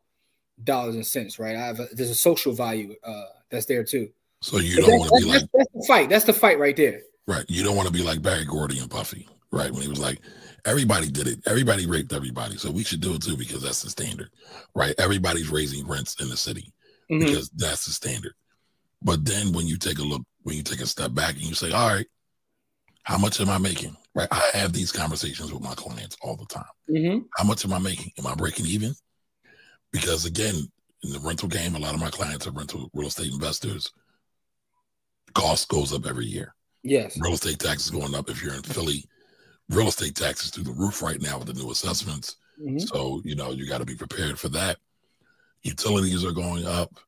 dollars 0.64 0.94
and 0.94 1.06
cents, 1.06 1.38
right? 1.38 1.56
I 1.56 1.66
have 1.66 1.80
a, 1.80 1.88
there's 1.92 2.10
a 2.10 2.14
social 2.14 2.52
value 2.52 2.94
uh, 3.04 3.24
that's 3.50 3.66
there 3.66 3.84
too. 3.84 4.10
So 4.42 4.58
you 4.58 4.76
don't 4.76 4.98
want 4.98 5.10
to 5.10 5.24
be 5.24 5.32
like 5.32 5.42
that's 5.52 5.70
the 5.72 5.84
fight. 5.86 6.08
That's 6.08 6.24
the 6.24 6.32
fight 6.32 6.58
right 6.58 6.76
there. 6.76 7.00
Right. 7.26 7.44
You 7.48 7.62
don't 7.62 7.76
want 7.76 7.86
to 7.86 7.92
be 7.92 8.02
like 8.02 8.22
Berry 8.22 8.44
Gordy 8.44 8.78
and 8.78 8.90
Puffy, 8.90 9.28
right? 9.52 9.70
When 9.70 9.82
he 9.82 9.88
was 9.88 10.00
like, 10.00 10.20
everybody 10.64 11.10
did 11.10 11.28
it. 11.28 11.40
Everybody 11.46 11.86
raped 11.86 12.12
everybody. 12.12 12.56
So 12.56 12.70
we 12.70 12.82
should 12.82 13.00
do 13.00 13.14
it 13.14 13.22
too 13.22 13.36
because 13.36 13.62
that's 13.62 13.82
the 13.82 13.90
standard, 13.90 14.30
right? 14.74 14.94
Everybody's 14.98 15.50
raising 15.50 15.86
rents 15.86 16.16
in 16.20 16.28
the 16.28 16.36
city 16.36 16.72
mm-hmm. 17.10 17.24
because 17.24 17.48
that's 17.50 17.86
the 17.86 17.92
standard. 17.92 18.34
But 19.02 19.24
then 19.24 19.52
when 19.52 19.66
you 19.66 19.76
take 19.76 19.98
a 19.98 20.02
look, 20.02 20.22
when 20.42 20.56
you 20.56 20.62
take 20.62 20.80
a 20.80 20.86
step 20.86 21.14
back 21.14 21.34
and 21.34 21.44
you 21.44 21.54
say, 21.54 21.72
all 21.72 21.88
right, 21.88 22.06
how 23.02 23.18
much 23.18 23.40
am 23.40 23.48
I 23.48 23.58
making? 23.58 23.96
Right. 24.14 24.28
I 24.30 24.50
have 24.54 24.72
these 24.72 24.92
conversations 24.92 25.52
with 25.52 25.62
my 25.62 25.74
clients 25.74 26.16
all 26.20 26.36
the 26.36 26.46
time. 26.46 26.64
Mm-hmm. 26.88 27.20
How 27.36 27.44
much 27.44 27.64
am 27.64 27.72
I 27.72 27.78
making? 27.78 28.12
Am 28.18 28.26
I 28.26 28.34
breaking 28.34 28.66
even? 28.66 28.94
Because 29.92 30.24
again, 30.24 30.54
in 31.02 31.12
the 31.12 31.20
rental 31.20 31.48
game, 31.48 31.74
a 31.74 31.78
lot 31.78 31.94
of 31.94 32.00
my 32.00 32.10
clients 32.10 32.46
are 32.46 32.52
rental 32.52 32.90
real 32.92 33.08
estate 33.08 33.32
investors. 33.32 33.92
Cost 35.34 35.68
goes 35.68 35.92
up 35.92 36.06
every 36.06 36.26
year. 36.26 36.54
Yes. 36.82 37.18
Real 37.20 37.34
estate 37.34 37.58
taxes 37.58 37.90
going 37.90 38.14
up. 38.14 38.28
If 38.28 38.42
you're 38.42 38.54
in 38.54 38.62
Philly, 38.62 39.04
real 39.68 39.88
estate 39.88 40.16
taxes 40.16 40.50
through 40.50 40.64
the 40.64 40.72
roof 40.72 41.02
right 41.02 41.20
now 41.20 41.38
with 41.38 41.46
the 41.46 41.54
new 41.54 41.70
assessments. 41.70 42.36
Mm-hmm. 42.60 42.78
So, 42.78 43.22
you 43.24 43.36
know, 43.36 43.52
you 43.52 43.66
got 43.68 43.78
to 43.78 43.86
be 43.86 43.94
prepared 43.94 44.38
for 44.38 44.48
that. 44.50 44.78
Utilities 45.62 46.24
are 46.24 46.32
going 46.32 46.66
up. 46.66 46.98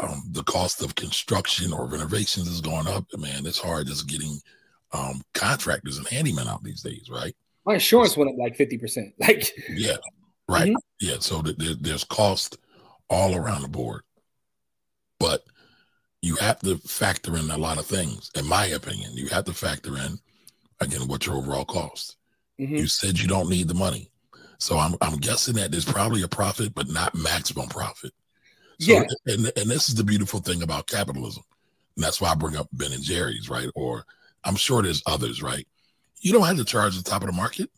Um, 0.00 0.22
the 0.30 0.42
cost 0.44 0.82
of 0.82 0.94
construction 0.94 1.72
or 1.72 1.86
renovations 1.86 2.48
is 2.48 2.60
going 2.60 2.86
up. 2.86 3.04
Man, 3.16 3.46
it's 3.46 3.58
hard 3.58 3.86
just 3.86 4.08
getting 4.08 4.38
um, 4.92 5.22
contractors 5.34 5.98
and 5.98 6.06
handymen 6.06 6.46
out 6.46 6.62
these 6.62 6.82
days, 6.82 7.08
right? 7.10 7.34
My 7.64 7.74
insurance 7.74 8.16
went 8.16 8.30
up 8.30 8.36
like 8.38 8.56
50%. 8.56 9.12
Like, 9.18 9.52
yeah, 9.70 9.96
right. 10.48 10.68
Mm-hmm. 10.68 10.76
Yeah. 11.00 11.16
So 11.20 11.42
th- 11.42 11.58
th- 11.58 11.78
there's 11.80 12.04
cost 12.04 12.58
all 13.08 13.34
around 13.34 13.62
the 13.62 13.68
board. 13.68 14.02
But 15.18 15.44
you 16.20 16.36
have 16.36 16.58
to 16.60 16.78
factor 16.78 17.36
in 17.36 17.50
a 17.50 17.56
lot 17.56 17.78
of 17.78 17.86
things, 17.86 18.30
in 18.34 18.46
my 18.46 18.66
opinion. 18.66 19.12
You 19.14 19.28
have 19.28 19.44
to 19.44 19.52
factor 19.52 19.96
in, 19.96 20.18
again, 20.80 21.06
what 21.06 21.26
your 21.26 21.36
overall 21.36 21.64
cost. 21.64 22.16
Mm-hmm. 22.60 22.76
You 22.76 22.86
said 22.86 23.18
you 23.18 23.28
don't 23.28 23.48
need 23.48 23.68
the 23.68 23.74
money. 23.74 24.10
So 24.58 24.78
I'm, 24.78 24.94
I'm 25.00 25.16
guessing 25.18 25.54
that 25.54 25.72
there's 25.72 25.84
probably 25.84 26.22
a 26.22 26.28
profit, 26.28 26.74
but 26.74 26.88
not 26.88 27.14
maximum 27.14 27.68
profit. 27.68 28.12
So, 28.80 28.92
yeah. 28.92 29.02
And, 29.26 29.52
and 29.56 29.70
this 29.70 29.88
is 29.88 29.94
the 29.94 30.04
beautiful 30.04 30.40
thing 30.40 30.62
about 30.62 30.86
capitalism. 30.86 31.42
And 31.96 32.04
that's 32.04 32.20
why 32.20 32.30
I 32.30 32.34
bring 32.34 32.56
up 32.56 32.68
Ben 32.72 32.92
and 32.92 33.02
Jerry's, 33.02 33.50
right? 33.50 33.68
Or 33.74 34.04
I'm 34.44 34.56
sure 34.56 34.82
there's 34.82 35.02
others, 35.06 35.42
right? 35.42 35.66
You 36.20 36.32
don't 36.32 36.46
have 36.46 36.56
to 36.56 36.64
charge 36.64 36.96
the 36.96 37.02
top 37.02 37.22
of 37.22 37.28
the 37.28 37.32
market. 37.32 37.70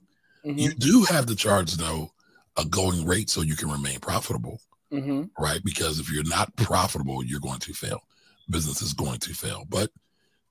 Mm-hmm. 0.44 0.59
You 0.59 0.75
do 0.75 1.04
have 1.04 1.26
to 1.26 1.37
charge, 1.37 1.75
though, 1.75 2.11
a 2.56 2.64
going 2.64 3.06
rate 3.06 3.30
so 3.30 3.42
you 3.42 3.56
can 3.56 3.71
remain 3.71 4.00
profitable, 4.00 4.61
mm-hmm. 4.92 5.25
right? 5.42 5.61
Because 5.64 5.99
if 5.99 6.11
you're 6.11 6.25
not 6.25 6.54
profitable, 6.56 7.25
you're 7.25 7.40
going 7.40 7.61
to 7.61 7.73
fail 7.73 8.02
business 8.50 8.83
is 8.83 8.92
going 8.92 9.18
to 9.21 9.35
fail. 9.35 9.64
But 9.68 9.90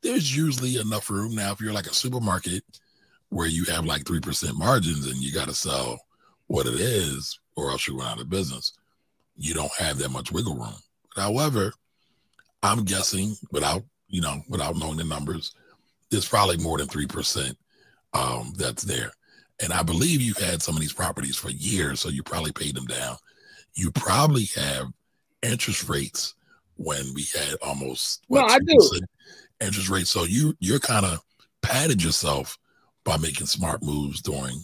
there's 0.02 0.36
usually 0.36 0.78
enough 0.78 1.10
room 1.10 1.36
now 1.36 1.52
if 1.52 1.62
you're 1.62 1.74
like 1.74 1.88
a 1.88 1.94
supermarket 1.94 2.64
where 3.30 3.48
you 3.48 3.66
have 3.66 3.86
like 3.86 4.04
3% 4.04 4.56
margins 4.56 5.08
and 5.08 5.18
you 5.18 5.34
got 5.34 5.48
to 5.48 5.54
sell 5.54 6.00
what 6.48 6.68
it 6.68 6.76
is 6.76 7.40
or 7.56 7.72
else 7.72 7.88
you 7.88 7.98
run 7.98 8.12
out 8.12 8.22
of 8.22 8.30
business. 8.30 8.74
You 9.38 9.54
don't 9.54 9.72
have 9.80 9.98
that 10.00 10.12
much 10.12 10.32
wiggle 10.32 10.56
room. 10.56 10.76
However, 11.16 11.74
I'm 12.62 12.84
guessing 12.84 13.36
without, 13.52 13.84
you 14.08 14.22
know, 14.22 14.42
without 14.50 14.76
knowing 14.76 14.98
the 14.98 15.04
numbers, 15.04 15.56
there's 16.14 16.30
probably 16.30 16.58
more 16.58 16.78
than 16.78 16.88
3% 16.88 17.56
um, 18.14 18.54
that's 18.56 18.84
there. 18.84 19.12
And 19.62 19.74
I 19.74 19.82
believe 19.82 20.22
you've 20.22 20.38
had 20.38 20.62
some 20.62 20.76
of 20.76 20.82
these 20.82 20.94
properties 20.94 21.36
for 21.36 21.50
years, 21.50 22.00
so 22.00 22.10
you 22.10 22.22
probably 22.22 22.52
paid 22.52 22.76
them 22.76 22.86
down. 22.86 23.18
You 23.74 23.92
probably 23.92 24.46
have 24.56 24.88
interest 25.42 25.90
rates 25.90 26.36
when 26.76 27.04
we 27.16 27.26
had 27.34 27.56
almost 27.62 28.24
what, 28.28 28.48
no, 28.48 28.54
I 28.54 28.60
do 28.60 29.00
interest 29.60 29.90
rate. 29.90 30.08
So 30.08 30.24
you 30.24 30.56
you're 30.60 30.80
kind 30.80 31.06
of 31.06 31.20
padded 31.62 32.04
yourself 32.04 32.58
by 33.04 33.18
making 33.18 33.48
smart 33.48 33.82
moves 33.84 34.22
during 34.22 34.62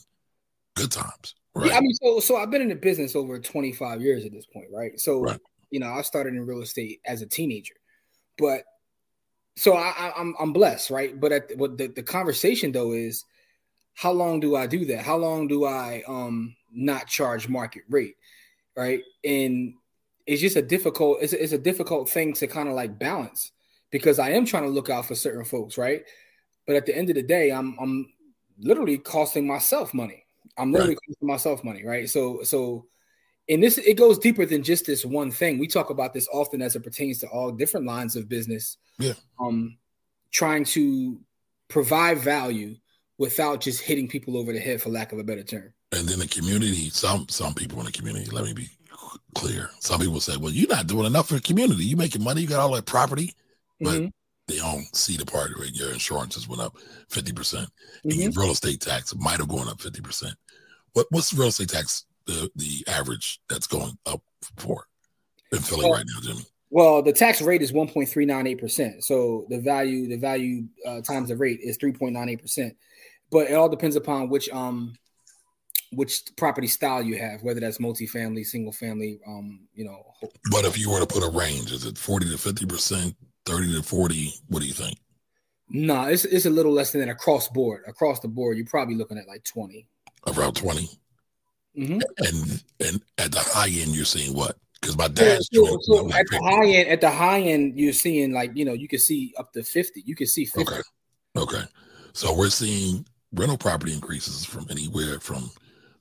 good 0.75 0.91
times. 0.91 1.35
Right? 1.55 1.69
Yeah, 1.69 1.77
I 1.77 1.81
mean, 1.81 1.93
so 1.93 2.19
so 2.19 2.37
I've 2.37 2.51
been 2.51 2.61
in 2.61 2.69
the 2.69 2.75
business 2.75 3.15
over 3.15 3.39
25 3.39 4.01
years 4.01 4.25
at 4.25 4.31
this 4.31 4.45
point, 4.45 4.67
right? 4.71 4.99
So 4.99 5.21
right. 5.21 5.39
you 5.71 5.79
know, 5.79 5.91
I 5.91 6.01
started 6.01 6.33
in 6.33 6.45
real 6.45 6.61
estate 6.61 6.99
as 7.05 7.21
a 7.21 7.27
teenager, 7.27 7.75
but 8.37 8.63
so 9.59 9.73
I, 9.75 9.89
am 9.89 10.13
I'm, 10.15 10.35
I'm 10.39 10.53
blessed, 10.53 10.89
right? 10.89 11.19
But 11.19 11.31
at, 11.33 11.57
what 11.57 11.77
the, 11.77 11.87
the 11.87 12.01
conversation 12.01 12.71
though 12.71 12.93
is, 12.93 13.25
how 13.93 14.13
long 14.13 14.39
do 14.39 14.55
I 14.55 14.67
do 14.67 14.85
that? 14.85 15.03
How 15.03 15.17
long 15.17 15.49
do 15.49 15.65
I 15.65 16.01
um 16.07 16.55
not 16.71 17.07
charge 17.07 17.49
market 17.49 17.83
rate, 17.89 18.15
right? 18.77 19.01
And 19.25 19.73
it's 20.25 20.41
just 20.41 20.55
a 20.55 20.61
difficult 20.61 21.17
it's 21.21 21.33
a, 21.33 21.43
it's 21.43 21.51
a 21.51 21.57
difficult 21.57 22.09
thing 22.09 22.31
to 22.35 22.47
kind 22.47 22.69
of 22.69 22.75
like 22.75 22.97
balance 22.97 23.51
because 23.91 24.17
I 24.17 24.29
am 24.29 24.45
trying 24.45 24.63
to 24.63 24.69
look 24.69 24.89
out 24.89 25.05
for 25.05 25.15
certain 25.15 25.43
folks, 25.43 25.77
right? 25.77 26.03
But 26.65 26.77
at 26.77 26.85
the 26.85 26.95
end 26.95 27.09
of 27.09 27.15
the 27.15 27.23
day, 27.23 27.51
I'm 27.51 27.75
I'm 27.81 28.13
literally 28.59 28.97
costing 28.97 29.45
myself 29.45 29.93
money. 29.93 30.23
I'm 30.57 30.71
literally 30.71 30.93
right. 30.93 31.07
costing 31.09 31.27
myself 31.27 31.63
money, 31.65 31.83
right? 31.83 32.09
So 32.09 32.43
so 32.43 32.85
and 33.49 33.63
this 33.63 33.77
it 33.77 33.97
goes 33.97 34.19
deeper 34.19 34.45
than 34.45 34.63
just 34.63 34.85
this 34.85 35.03
one 35.03 35.31
thing. 35.31 35.57
We 35.57 35.67
talk 35.67 35.89
about 35.89 36.13
this 36.13 36.27
often 36.31 36.61
as 36.61 36.75
it 36.75 36.83
pertains 36.83 37.17
to 37.19 37.27
all 37.27 37.51
different 37.51 37.85
lines 37.85 38.15
of 38.15 38.29
business. 38.29 38.77
Yeah. 38.99 39.13
Um 39.39 39.77
trying 40.31 40.63
to 40.63 41.19
provide 41.67 42.19
value 42.19 42.75
without 43.17 43.61
just 43.61 43.81
hitting 43.81 44.07
people 44.07 44.37
over 44.37 44.53
the 44.53 44.59
head 44.59 44.81
for 44.81 44.89
lack 44.89 45.11
of 45.11 45.19
a 45.19 45.23
better 45.23 45.43
term. 45.43 45.73
And 45.91 46.07
then 46.07 46.19
the 46.19 46.27
community, 46.27 46.89
some 46.89 47.27
some 47.29 47.53
people 47.53 47.79
in 47.79 47.85
the 47.85 47.91
community, 47.91 48.29
let 48.29 48.45
me 48.45 48.53
be 48.53 48.69
clear. 49.33 49.71
Some 49.79 49.99
people 49.99 50.19
say, 50.19 50.37
well, 50.37 50.51
you're 50.51 50.69
not 50.69 50.87
doing 50.87 51.05
enough 51.05 51.29
for 51.29 51.35
the 51.35 51.41
community. 51.41 51.85
You're 51.85 51.97
making 51.97 52.23
money, 52.23 52.41
you 52.41 52.47
got 52.47 52.59
all 52.59 52.73
that 52.73 52.85
property, 52.85 53.33
but 53.79 53.93
mm-hmm. 53.93 54.07
they 54.47 54.57
don't 54.57 54.95
see 54.95 55.17
the 55.17 55.25
part 55.25 55.57
where 55.57 55.67
your 55.67 55.91
insurance 55.91 56.35
has 56.35 56.47
went 56.47 56.61
up 56.61 56.75
50%. 57.09 57.35
percent 57.35 57.69
And 58.03 58.13
your 58.13 58.31
real 58.31 58.51
estate 58.51 58.81
tax 58.81 59.15
might 59.15 59.39
have 59.39 59.47
gone 59.47 59.67
up 59.67 59.79
50%. 59.79 60.33
What 60.93 61.07
what's 61.09 61.31
the 61.31 61.39
real 61.39 61.49
estate 61.49 61.69
tax 61.69 62.05
the 62.29 62.51
the 62.55 62.91
average 62.91 63.39
that's 63.49 63.67
going 63.67 63.97
up 64.05 64.21
for 64.57 64.85
in 65.51 65.59
Philly 65.59 65.83
well, 65.83 65.93
right 65.93 66.05
now, 66.05 66.21
Jimmy? 66.21 66.45
Well, 66.69 67.01
the 67.01 67.13
tax 67.13 67.41
rate 67.41 67.63
is 67.63 67.71
1.398%. 67.71 69.03
So 69.03 69.47
the 69.49 69.59
value, 69.59 70.07
the 70.07 70.17
value 70.17 70.65
uh, 70.85 71.01
times 71.01 71.29
the 71.29 71.35
rate 71.35 71.59
is 71.61 71.79
3.98%. 71.79 72.75
But 73.31 73.49
it 73.49 73.55
all 73.55 73.69
depends 73.69 73.95
upon 73.95 74.29
which 74.29 74.49
um 74.49 74.93
which 75.91 76.21
property 76.37 76.67
style 76.67 77.01
you 77.01 77.17
have, 77.17 77.41
whether 77.41 77.59
that's 77.59 77.79
multifamily, 77.79 78.45
single 78.45 78.71
family, 78.71 79.19
um, 79.27 79.67
you 79.73 79.83
know. 79.83 80.03
But 80.51 80.65
if 80.65 80.77
you 80.77 80.91
were 80.91 80.99
to 80.99 81.07
put 81.07 81.23
a 81.23 81.31
range, 81.31 81.71
is 81.71 81.85
it 81.85 81.97
40 81.97 82.29
to 82.29 82.37
50 82.37 82.65
percent, 82.65 83.15
30 83.45 83.73
to 83.73 83.83
40? 83.83 84.33
What 84.49 84.61
do 84.61 84.67
you 84.67 84.73
think? 84.73 84.99
No, 85.71 85.95
nah, 85.95 86.07
it's 86.07 86.25
it's 86.25 86.45
a 86.45 86.49
little 86.49 86.71
less 86.71 86.91
than 86.91 87.01
that 87.01 87.09
across 87.09 87.47
board. 87.47 87.83
Across 87.87 88.21
the 88.21 88.27
board, 88.27 88.57
you're 88.57 88.65
probably 88.65 88.95
looking 88.95 89.17
at 89.17 89.27
like 89.27 89.43
20. 89.43 89.87
Around 90.27 90.55
20. 90.55 90.89
Mm-hmm. 91.77 91.99
And 92.17 92.63
and 92.79 93.01
at 93.17 93.31
the 93.31 93.39
high 93.39 93.69
end, 93.69 93.95
you're 93.95 94.05
seeing 94.05 94.35
what? 94.35 94.57
Because 94.81 94.97
my 94.97 95.07
dad's 95.07 95.47
yeah, 95.51 95.61
so, 95.63 95.77
so 95.81 96.13
at 96.13 96.25
the 96.29 96.39
high 96.41 96.67
end, 96.67 96.89
at 96.89 97.01
the 97.01 97.11
high 97.11 97.41
end, 97.41 97.77
you're 97.77 97.93
seeing 97.93 98.33
like 98.33 98.51
you 98.55 98.65
know 98.65 98.73
you 98.73 98.87
can 98.87 98.99
see 98.99 99.33
up 99.37 99.51
to 99.53 99.63
50. 99.63 100.03
You 100.05 100.15
can 100.15 100.27
see 100.27 100.45
50. 100.45 100.61
Okay. 100.61 100.81
Okay. 101.37 101.63
So 102.13 102.33
we're 102.33 102.49
seeing 102.49 103.05
rental 103.33 103.57
property 103.57 103.93
increases 103.93 104.45
from 104.45 104.67
anywhere 104.69 105.19
from 105.19 105.51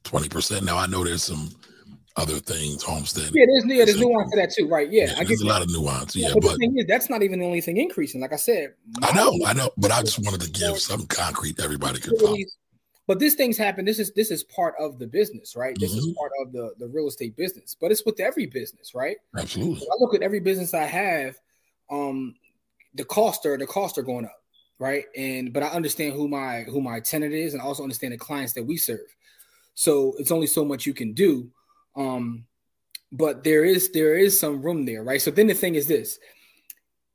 20%. 0.04 0.62
Now 0.62 0.78
I 0.78 0.86
know 0.86 1.04
there's 1.04 1.22
some 1.22 1.50
other 2.16 2.38
things, 2.40 2.82
homestead. 2.82 3.30
Yeah, 3.32 3.44
there's, 3.46 3.64
yeah, 3.66 3.84
there's 3.84 4.00
nuance 4.00 4.30
to 4.32 4.36
that 4.36 4.50
too, 4.50 4.66
right? 4.66 4.90
Yeah, 4.90 5.06
yeah 5.16 5.22
there's 5.22 5.40
a 5.40 5.46
lot 5.46 5.62
of 5.62 5.70
nuance. 5.70 6.16
Yeah, 6.16 6.30
but, 6.34 6.42
but 6.42 6.52
the 6.52 6.56
thing 6.58 6.78
is, 6.78 6.86
that's 6.86 7.08
not 7.08 7.22
even 7.22 7.38
the 7.38 7.46
only 7.46 7.60
thing 7.60 7.76
increasing. 7.76 8.20
Like 8.20 8.32
I 8.32 8.36
said, 8.36 8.74
I 9.02 9.14
know, 9.14 9.32
I 9.46 9.52
know, 9.52 9.70
but 9.76 9.92
I 9.92 10.02
just 10.02 10.18
wanted 10.18 10.40
to 10.40 10.50
give 10.50 10.78
some 10.78 11.06
concrete 11.06 11.60
everybody 11.60 12.00
could 12.00 12.18
follow. 12.18 12.36
But 13.08 13.18
this 13.18 13.34
thing's 13.34 13.56
happened. 13.56 13.88
This 13.88 13.98
is 13.98 14.12
this 14.12 14.30
is 14.30 14.44
part 14.44 14.74
of 14.78 14.98
the 14.98 15.06
business, 15.06 15.56
right? 15.56 15.74
This 15.80 15.92
mm-hmm. 15.92 16.10
is 16.10 16.16
part 16.16 16.30
of 16.42 16.52
the 16.52 16.74
the 16.78 16.86
real 16.86 17.08
estate 17.08 17.34
business. 17.36 17.74
But 17.74 17.90
it's 17.90 18.04
with 18.04 18.20
every 18.20 18.44
business, 18.44 18.94
right? 18.94 19.16
Absolutely. 19.36 19.86
I 19.90 19.96
look 19.98 20.14
at 20.14 20.22
every 20.22 20.40
business 20.40 20.74
I 20.74 20.84
have. 20.84 21.36
Um, 21.90 22.34
the 22.94 23.06
cost 23.06 23.46
are 23.46 23.56
the 23.56 23.66
costs 23.66 23.96
are 23.96 24.02
going 24.02 24.26
up, 24.26 24.42
right? 24.78 25.06
And 25.16 25.54
but 25.54 25.62
I 25.62 25.68
understand 25.68 26.12
who 26.12 26.28
my 26.28 26.64
who 26.64 26.82
my 26.82 27.00
tenant 27.00 27.32
is, 27.32 27.54
and 27.54 27.62
also 27.62 27.82
understand 27.82 28.12
the 28.12 28.18
clients 28.18 28.52
that 28.52 28.64
we 28.64 28.76
serve. 28.76 29.00
So 29.74 30.14
it's 30.18 30.30
only 30.30 30.46
so 30.46 30.62
much 30.62 30.84
you 30.84 30.92
can 30.92 31.14
do. 31.14 31.50
Um, 31.96 32.44
but 33.10 33.42
there 33.42 33.64
is 33.64 33.90
there 33.90 34.18
is 34.18 34.38
some 34.38 34.60
room 34.60 34.84
there, 34.84 35.02
right? 35.02 35.22
So 35.22 35.30
then 35.30 35.46
the 35.46 35.54
thing 35.54 35.76
is 35.76 35.86
this: 35.86 36.18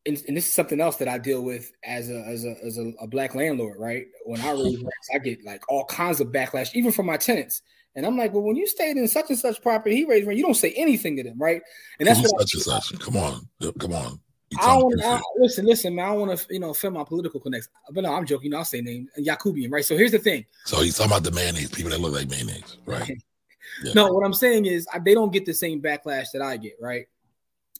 and, 0.05 0.21
and, 0.27 0.35
this 0.35 0.47
is 0.47 0.53
something 0.53 0.81
else 0.81 0.97
that 0.97 1.07
I 1.07 1.17
deal 1.17 1.41
with 1.41 1.71
as 1.83 2.09
a 2.09 2.19
as 2.25 2.45
a 2.45 2.55
as 2.63 2.77
a, 2.77 2.91
a 2.99 3.07
black 3.07 3.35
landlord, 3.35 3.79
right? 3.79 4.05
When 4.25 4.41
I 4.41 4.51
raise 4.51 4.77
rents, 4.77 5.09
I 5.13 5.17
get 5.19 5.43
like 5.45 5.63
all 5.69 5.85
kinds 5.85 6.19
of 6.19 6.27
backlash, 6.27 6.73
even 6.75 6.91
from 6.91 7.05
my 7.05 7.17
tenants. 7.17 7.61
And 7.95 8.05
I'm 8.05 8.17
like, 8.17 8.33
well, 8.33 8.41
when 8.41 8.55
you 8.55 8.65
stayed 8.65 8.97
in 8.97 9.07
such 9.07 9.29
and 9.29 9.37
such 9.37 9.61
property, 9.61 9.95
he 9.95 10.05
raised 10.05 10.25
rent, 10.25 10.37
you 10.37 10.43
don't 10.43 10.55
say 10.55 10.73
anything 10.75 11.15
to 11.17 11.23
them, 11.23 11.37
right? 11.37 11.61
And 11.99 12.07
that's 12.07 12.21
what 12.21 12.41
such 12.41 12.53
and 12.55 12.63
such. 12.63 12.99
Come 12.99 13.17
on, 13.17 13.47
come 13.79 13.93
on. 13.93 14.19
I 14.59 14.75
don't 14.75 14.83
want 14.83 15.01
to 15.01 15.23
listen, 15.37 15.65
listen, 15.65 15.95
man. 15.95 16.05
I 16.05 16.11
want 16.11 16.37
to, 16.37 16.53
you 16.53 16.59
know, 16.59 16.73
film 16.73 16.95
my 16.95 17.03
political 17.03 17.39
connects. 17.39 17.69
But 17.91 18.03
no, 18.03 18.13
I'm 18.13 18.25
joking. 18.25 18.45
You 18.45 18.49
know, 18.51 18.57
I'll 18.57 18.65
say 18.65 18.81
name 18.81 19.07
Yakubian, 19.17 19.71
right? 19.71 19.85
So 19.85 19.97
here's 19.97 20.11
the 20.11 20.19
thing. 20.19 20.45
So 20.65 20.81
he's 20.81 20.97
talking 20.97 21.11
about 21.11 21.23
the 21.23 21.31
mayonnaise, 21.31 21.69
people 21.69 21.91
that 21.91 22.01
look 22.01 22.13
like 22.13 22.29
mayonnaise, 22.29 22.77
right? 22.85 23.09
yeah. 23.83 23.93
No, 23.93 24.11
what 24.11 24.25
I'm 24.25 24.33
saying 24.33 24.65
is 24.65 24.87
they 25.03 25.13
don't 25.13 25.31
get 25.31 25.45
the 25.45 25.53
same 25.53 25.81
backlash 25.81 26.27
that 26.33 26.41
I 26.41 26.57
get, 26.57 26.73
right? 26.79 27.05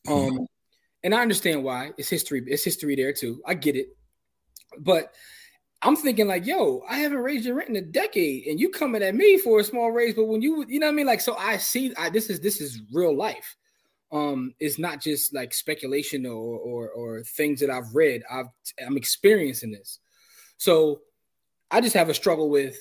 Mm-hmm. 0.08 0.38
Um, 0.38 0.48
and 1.04 1.14
I 1.14 1.22
understand 1.22 1.64
why. 1.64 1.92
It's 1.98 2.10
history. 2.10 2.44
It's 2.48 2.64
history 2.64 2.96
there 2.96 3.14
too. 3.14 3.42
I 3.46 3.54
get 3.54 3.76
it. 3.76 3.96
But 4.80 5.14
I'm 5.82 5.96
thinking 5.96 6.28
like, 6.28 6.46
yo, 6.46 6.82
I 6.90 6.98
haven't 6.98 7.18
raised 7.20 7.46
your 7.46 7.56
rent 7.56 7.70
in 7.70 7.76
a 7.76 7.82
decade, 7.82 8.48
and 8.48 8.60
you 8.60 8.70
coming 8.70 9.04
at 9.04 9.16
me 9.16 9.38
for 9.38 9.60
a 9.60 9.64
small 9.64 9.92
raise. 9.92 10.16
But 10.16 10.26
when 10.26 10.42
you, 10.42 10.66
you 10.68 10.80
know 10.80 10.88
what 10.88 10.94
I 10.94 10.96
mean? 10.96 11.06
Like, 11.06 11.22
so 11.22 11.36
I 11.36 11.58
see. 11.58 11.94
I, 11.98 12.10
this 12.10 12.30
is 12.30 12.40
this 12.40 12.62
is 12.62 12.82
real 12.92 13.16
life. 13.16 13.56
Um, 14.12 14.54
it's 14.60 14.80
not 14.80 15.02
just 15.02 15.34
like 15.34 15.54
speculation 15.54 16.26
or 16.26 16.58
or, 16.58 16.90
or 16.90 17.24
things 17.24 17.60
that 17.60 17.70
I've 17.70 17.94
read. 17.94 18.24
I've 18.32 18.48
I'm 18.86 18.96
experiencing 18.98 19.72
this. 19.72 20.00
So 20.58 21.02
I 21.70 21.82
just 21.82 21.96
have 21.96 22.10
a 22.10 22.14
struggle 22.14 22.50
with 22.50 22.78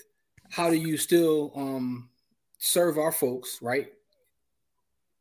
how 0.51 0.71
do 0.71 0.77
you 0.77 0.97
still 0.97 1.53
um 1.57 2.09
serve 2.59 2.99
our 2.99 3.11
folks 3.11 3.59
right 3.61 3.89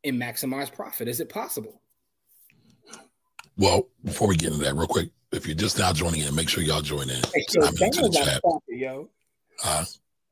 and 0.04 0.22
maximize 0.22 0.72
profit? 0.72 1.08
Is 1.08 1.20
it 1.20 1.30
possible? 1.30 1.82
Well, 3.62 3.90
before 4.04 4.28
we 4.28 4.38
get 4.38 4.54
into 4.54 4.66
that, 4.66 4.74
real 4.74 4.88
quick, 4.88 5.12
if 5.32 5.46
you're 5.46 5.56
just 5.56 5.78
now 5.78 5.94
joining 5.94 6.22
in, 6.22 6.34
make 6.34 6.50
sure 6.50 6.64
y'all 6.64 6.82
join 6.82 7.12
in. 7.12 7.22
Hey, 7.32 7.46
yo, 7.54 7.62
into 7.62 8.02
the 8.02 8.10
chat. 8.12 8.42
Pocket, 8.42 8.62
yo. 8.68 9.08
Uh, 9.64 9.86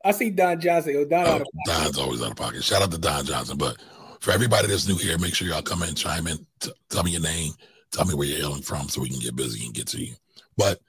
I 0.04 0.10
see 0.10 0.30
Don 0.30 0.60
Johnson. 0.60 0.94
Yo, 0.94 1.04
Don 1.04 1.40
oh, 1.40 1.44
Don's 1.64 1.96
always 1.96 2.22
out 2.22 2.32
of 2.32 2.36
pocket. 2.36 2.64
Shout 2.64 2.82
out 2.82 2.90
to 2.90 2.98
Don 2.98 3.24
Johnson. 3.24 3.56
But 3.56 3.76
for 4.18 4.32
everybody 4.32 4.66
that's 4.66 4.88
new 4.88 4.96
here, 4.96 5.16
make 5.16 5.36
sure 5.36 5.46
y'all 5.46 5.62
come 5.62 5.84
in, 5.84 5.94
chime 5.94 6.26
in, 6.26 6.44
t- 6.58 6.72
tell 6.88 7.04
me 7.04 7.12
your 7.12 7.20
name, 7.20 7.52
tell 7.92 8.04
me 8.04 8.14
where 8.14 8.26
you're 8.26 8.38
hailing 8.38 8.62
from 8.62 8.88
so 8.88 9.00
we 9.00 9.10
can 9.10 9.20
get 9.20 9.36
busy 9.36 9.64
and 9.64 9.74
get 9.74 9.86
to 9.88 10.04
you. 10.04 10.14
But 10.56 10.80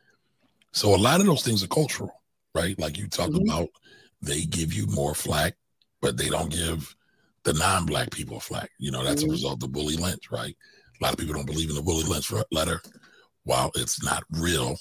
so 0.71 0.95
a 0.95 0.97
lot 0.97 1.19
of 1.19 1.27
those 1.27 1.43
things 1.43 1.63
are 1.63 1.67
cultural, 1.67 2.12
right? 2.56 2.77
Like 2.80 2.97
you 2.97 3.08
talked 3.08 3.34
mm-hmm. 3.34 3.51
about, 3.51 3.69
they 4.23 4.45
give 4.45 4.73
you 4.73 4.88
more 4.88 5.13
flack, 5.13 5.54
but 6.01 6.17
they 6.17 6.30
don't 6.30 6.51
give 6.51 6.95
the 7.43 7.54
non-black 7.54 8.10
people 8.10 8.39
flack. 8.39 8.71
You 8.80 8.89
know, 8.89 9.04
that's 9.04 9.21
mm-hmm. 9.21 9.30
a 9.30 9.34
result 9.34 9.63
of 9.63 9.75
Willie 9.75 9.95
Lynch, 9.95 10.32
right? 10.32 10.58
A 11.02 11.06
lot 11.06 11.14
of 11.14 11.20
people 11.20 11.34
don't 11.34 11.48
believe 11.48 11.70
in 11.70 11.76
the 11.76 11.82
Willie 11.82 12.04
Lynch 12.04 12.32
letter. 12.52 12.82
While 13.44 13.72
it's 13.74 14.04
not 14.04 14.24
real, 14.30 14.78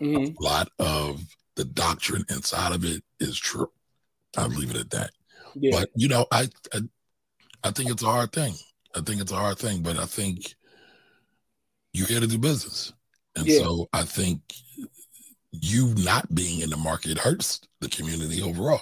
mm-hmm. 0.00 0.32
a 0.38 0.42
lot 0.42 0.68
of 0.78 1.20
the 1.56 1.64
doctrine 1.64 2.24
inside 2.30 2.72
of 2.72 2.84
it 2.84 3.02
is 3.18 3.36
true. 3.36 3.70
I'll 4.36 4.48
leave 4.48 4.70
it 4.70 4.76
at 4.76 4.90
that. 4.90 5.10
Yeah. 5.56 5.80
But 5.80 5.88
you 5.96 6.08
know, 6.08 6.26
I, 6.30 6.48
I 6.72 6.80
I 7.64 7.70
think 7.72 7.90
it's 7.90 8.04
a 8.04 8.06
hard 8.06 8.30
thing. 8.30 8.54
I 8.94 9.00
think 9.00 9.20
it's 9.20 9.32
a 9.32 9.36
hard 9.36 9.58
thing, 9.58 9.82
but 9.82 9.98
I 9.98 10.04
think 10.04 10.54
you're 11.92 12.06
here 12.06 12.20
to 12.20 12.26
do 12.26 12.38
business. 12.38 12.92
And 13.34 13.46
yeah. 13.46 13.58
so 13.58 13.88
I 13.92 14.02
think 14.02 14.40
you 15.50 15.94
not 15.96 16.32
being 16.34 16.60
in 16.60 16.70
the 16.70 16.76
market 16.76 17.18
hurts 17.18 17.60
the 17.80 17.88
community 17.88 18.40
overall. 18.40 18.80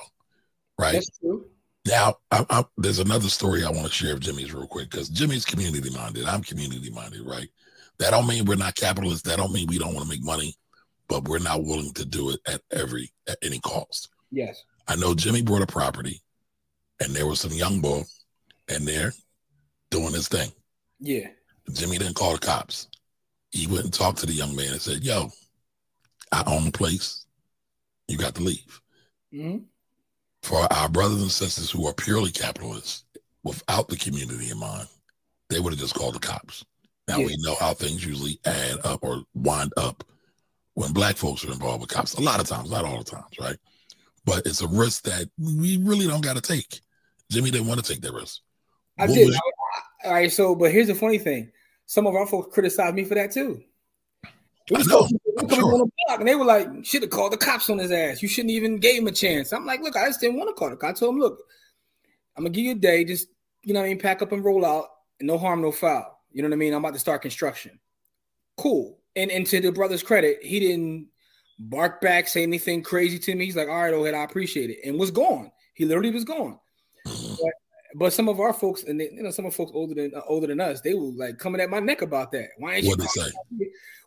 Right. 0.78 0.92
That's 0.92 1.18
true. 1.18 1.46
Now, 1.86 2.16
I, 2.30 2.46
I, 2.48 2.64
there's 2.78 2.98
another 2.98 3.28
story 3.28 3.62
I 3.62 3.70
want 3.70 3.86
to 3.86 3.92
share 3.92 4.14
of 4.14 4.20
Jimmy's 4.20 4.54
real 4.54 4.66
quick 4.66 4.90
because 4.90 5.10
Jimmy's 5.10 5.44
community 5.44 5.90
minded. 5.90 6.24
I'm 6.24 6.42
community 6.42 6.90
minded, 6.90 7.22
right? 7.26 7.48
That 7.98 8.10
don't 8.10 8.26
mean 8.26 8.46
we're 8.46 8.56
not 8.56 8.74
capitalists. 8.74 9.28
That 9.28 9.36
don't 9.36 9.52
mean 9.52 9.66
we 9.66 9.78
don't 9.78 9.94
want 9.94 10.06
to 10.06 10.10
make 10.10 10.24
money, 10.24 10.54
but 11.08 11.28
we're 11.28 11.38
not 11.40 11.62
willing 11.62 11.92
to 11.94 12.04
do 12.04 12.30
it 12.30 12.40
at 12.48 12.62
every 12.72 13.12
at 13.28 13.36
any 13.42 13.60
cost. 13.60 14.08
Yes. 14.30 14.64
I 14.88 14.96
know 14.96 15.14
Jimmy 15.14 15.42
bought 15.42 15.62
a 15.62 15.66
property, 15.66 16.22
and 17.00 17.14
there 17.14 17.26
was 17.26 17.40
some 17.40 17.52
young 17.52 17.80
boy, 17.80 18.02
and 18.68 18.88
there 18.88 19.12
doing 19.90 20.14
his 20.14 20.28
thing. 20.28 20.50
Yeah. 21.00 21.28
Jimmy 21.72 21.98
didn't 21.98 22.16
call 22.16 22.32
the 22.32 22.38
cops. 22.38 22.88
He 23.50 23.66
went 23.66 23.84
and 23.84 23.92
talked 23.92 24.18
to 24.18 24.26
the 24.26 24.32
young 24.32 24.56
man 24.56 24.72
and 24.72 24.80
said, 24.80 25.04
"Yo, 25.04 25.30
I 26.32 26.42
own 26.46 26.64
the 26.64 26.72
place. 26.72 27.26
You 28.08 28.16
got 28.16 28.34
to 28.36 28.42
leave." 28.42 28.80
Mm-hmm 29.32 29.64
for 30.44 30.70
our 30.72 30.88
brothers 30.90 31.22
and 31.22 31.30
sisters 31.30 31.70
who 31.70 31.86
are 31.86 31.94
purely 31.94 32.30
capitalists 32.30 33.04
without 33.44 33.88
the 33.88 33.96
community 33.96 34.50
in 34.50 34.58
mind, 34.58 34.86
they 35.48 35.58
would 35.58 35.72
have 35.72 35.80
just 35.80 35.94
called 35.94 36.14
the 36.14 36.18
cops. 36.18 36.64
Now 37.08 37.18
yeah. 37.18 37.26
we 37.26 37.36
know 37.38 37.54
how 37.58 37.72
things 37.72 38.04
usually 38.04 38.38
add 38.44 38.76
up 38.84 39.02
or 39.02 39.22
wind 39.34 39.72
up 39.78 40.04
when 40.74 40.92
black 40.92 41.16
folks 41.16 41.44
are 41.44 41.52
involved 41.52 41.80
with 41.80 41.90
cops. 41.90 42.14
A 42.14 42.20
lot 42.20 42.40
of 42.40 42.46
times, 42.46 42.70
not 42.70 42.84
all 42.84 42.98
the 42.98 43.04
times, 43.04 43.38
right? 43.40 43.56
But 44.26 44.46
it's 44.46 44.60
a 44.60 44.68
risk 44.68 45.04
that 45.04 45.28
we 45.38 45.78
really 45.78 46.06
don't 46.06 46.22
got 46.24 46.36
to 46.36 46.42
take. 46.42 46.80
Jimmy 47.30 47.50
didn't 47.50 47.66
want 47.66 47.82
to 47.82 47.92
take 47.92 48.02
that 48.02 48.12
risk. 48.12 48.40
I 48.98 49.06
what 49.06 49.14
did. 49.14 49.34
All 50.04 50.12
right. 50.12 50.30
So, 50.30 50.54
but 50.54 50.72
here's 50.72 50.88
the 50.88 50.94
funny 50.94 51.18
thing: 51.18 51.50
some 51.86 52.06
of 52.06 52.14
our 52.14 52.26
folks 52.26 52.52
criticized 52.52 52.94
me 52.94 53.04
for 53.04 53.14
that 53.14 53.32
too. 53.32 53.62
We 54.70 54.78
was 54.78 54.86
know, 54.86 55.08
sure. 55.50 55.72
on 55.72 55.78
the 55.80 55.90
block, 56.06 56.20
and 56.20 56.28
they 56.28 56.34
were 56.34 56.44
like, 56.44 56.68
"Should 56.84 57.02
have 57.02 57.10
called 57.10 57.32
the 57.32 57.36
cops 57.36 57.70
on 57.70 57.78
his 57.78 57.90
ass. 57.90 58.22
You 58.22 58.28
shouldn't 58.28 58.52
even 58.52 58.78
gave 58.78 59.00
him 59.00 59.08
a 59.08 59.12
chance." 59.12 59.52
I'm 59.52 59.66
like, 59.66 59.80
"Look, 59.80 59.96
I 59.96 60.06
just 60.06 60.20
didn't 60.20 60.36
want 60.36 60.48
to 60.48 60.54
call 60.54 60.70
the 60.70 60.76
cops. 60.76 60.98
I 60.98 61.00
told 61.00 61.14
him, 61.14 61.20
look, 61.20 61.40
I'm 62.36 62.44
gonna 62.44 62.52
give 62.52 62.64
you 62.64 62.72
a 62.72 62.76
day. 62.76 63.04
Just 63.04 63.28
you 63.62 63.72
know, 63.72 63.80
what 63.80 63.86
I 63.86 63.88
mean, 63.90 63.98
pack 63.98 64.22
up 64.22 64.32
and 64.32 64.44
roll 64.44 64.64
out, 64.64 64.86
and 65.20 65.26
no 65.26 65.38
harm, 65.38 65.62
no 65.62 65.72
foul. 65.72 66.20
You 66.32 66.42
know 66.42 66.48
what 66.48 66.54
I 66.54 66.58
mean? 66.58 66.74
I'm 66.74 66.84
about 66.84 66.94
to 66.94 67.00
start 67.00 67.22
construction. 67.22 67.78
Cool. 68.56 68.98
And 69.16 69.30
and 69.30 69.46
to 69.46 69.60
the 69.60 69.72
brother's 69.72 70.02
credit, 70.02 70.38
he 70.42 70.60
didn't 70.60 71.08
bark 71.58 72.00
back, 72.00 72.28
say 72.28 72.42
anything 72.42 72.82
crazy 72.82 73.18
to 73.18 73.34
me. 73.34 73.44
He's 73.44 73.56
like, 73.56 73.68
"All 73.68 73.82
right, 73.82 73.94
Ohad, 73.94 74.14
I 74.14 74.24
appreciate 74.24 74.70
it," 74.70 74.78
and 74.84 74.98
was 74.98 75.10
gone. 75.10 75.50
He 75.74 75.84
literally 75.84 76.10
was 76.10 76.24
gone. 76.24 76.58
But, 77.04 77.52
but 77.96 78.12
some 78.12 78.28
of 78.28 78.40
our 78.40 78.52
folks, 78.52 78.84
and 78.84 79.00
they, 79.00 79.10
you 79.10 79.22
know, 79.22 79.30
some 79.30 79.46
of 79.46 79.54
folks 79.54 79.72
older 79.74 79.94
than 79.94 80.12
uh, 80.14 80.22
older 80.26 80.46
than 80.46 80.60
us, 80.60 80.80
they 80.80 80.94
were 80.94 81.12
like 81.12 81.38
coming 81.38 81.60
at 81.60 81.70
my 81.70 81.80
neck 81.80 82.02
about 82.02 82.32
that. 82.32 82.48
Why 82.58 82.74
ain't 82.74 82.84
you? 82.84 82.96
They 82.96 83.06
say? 83.06 83.30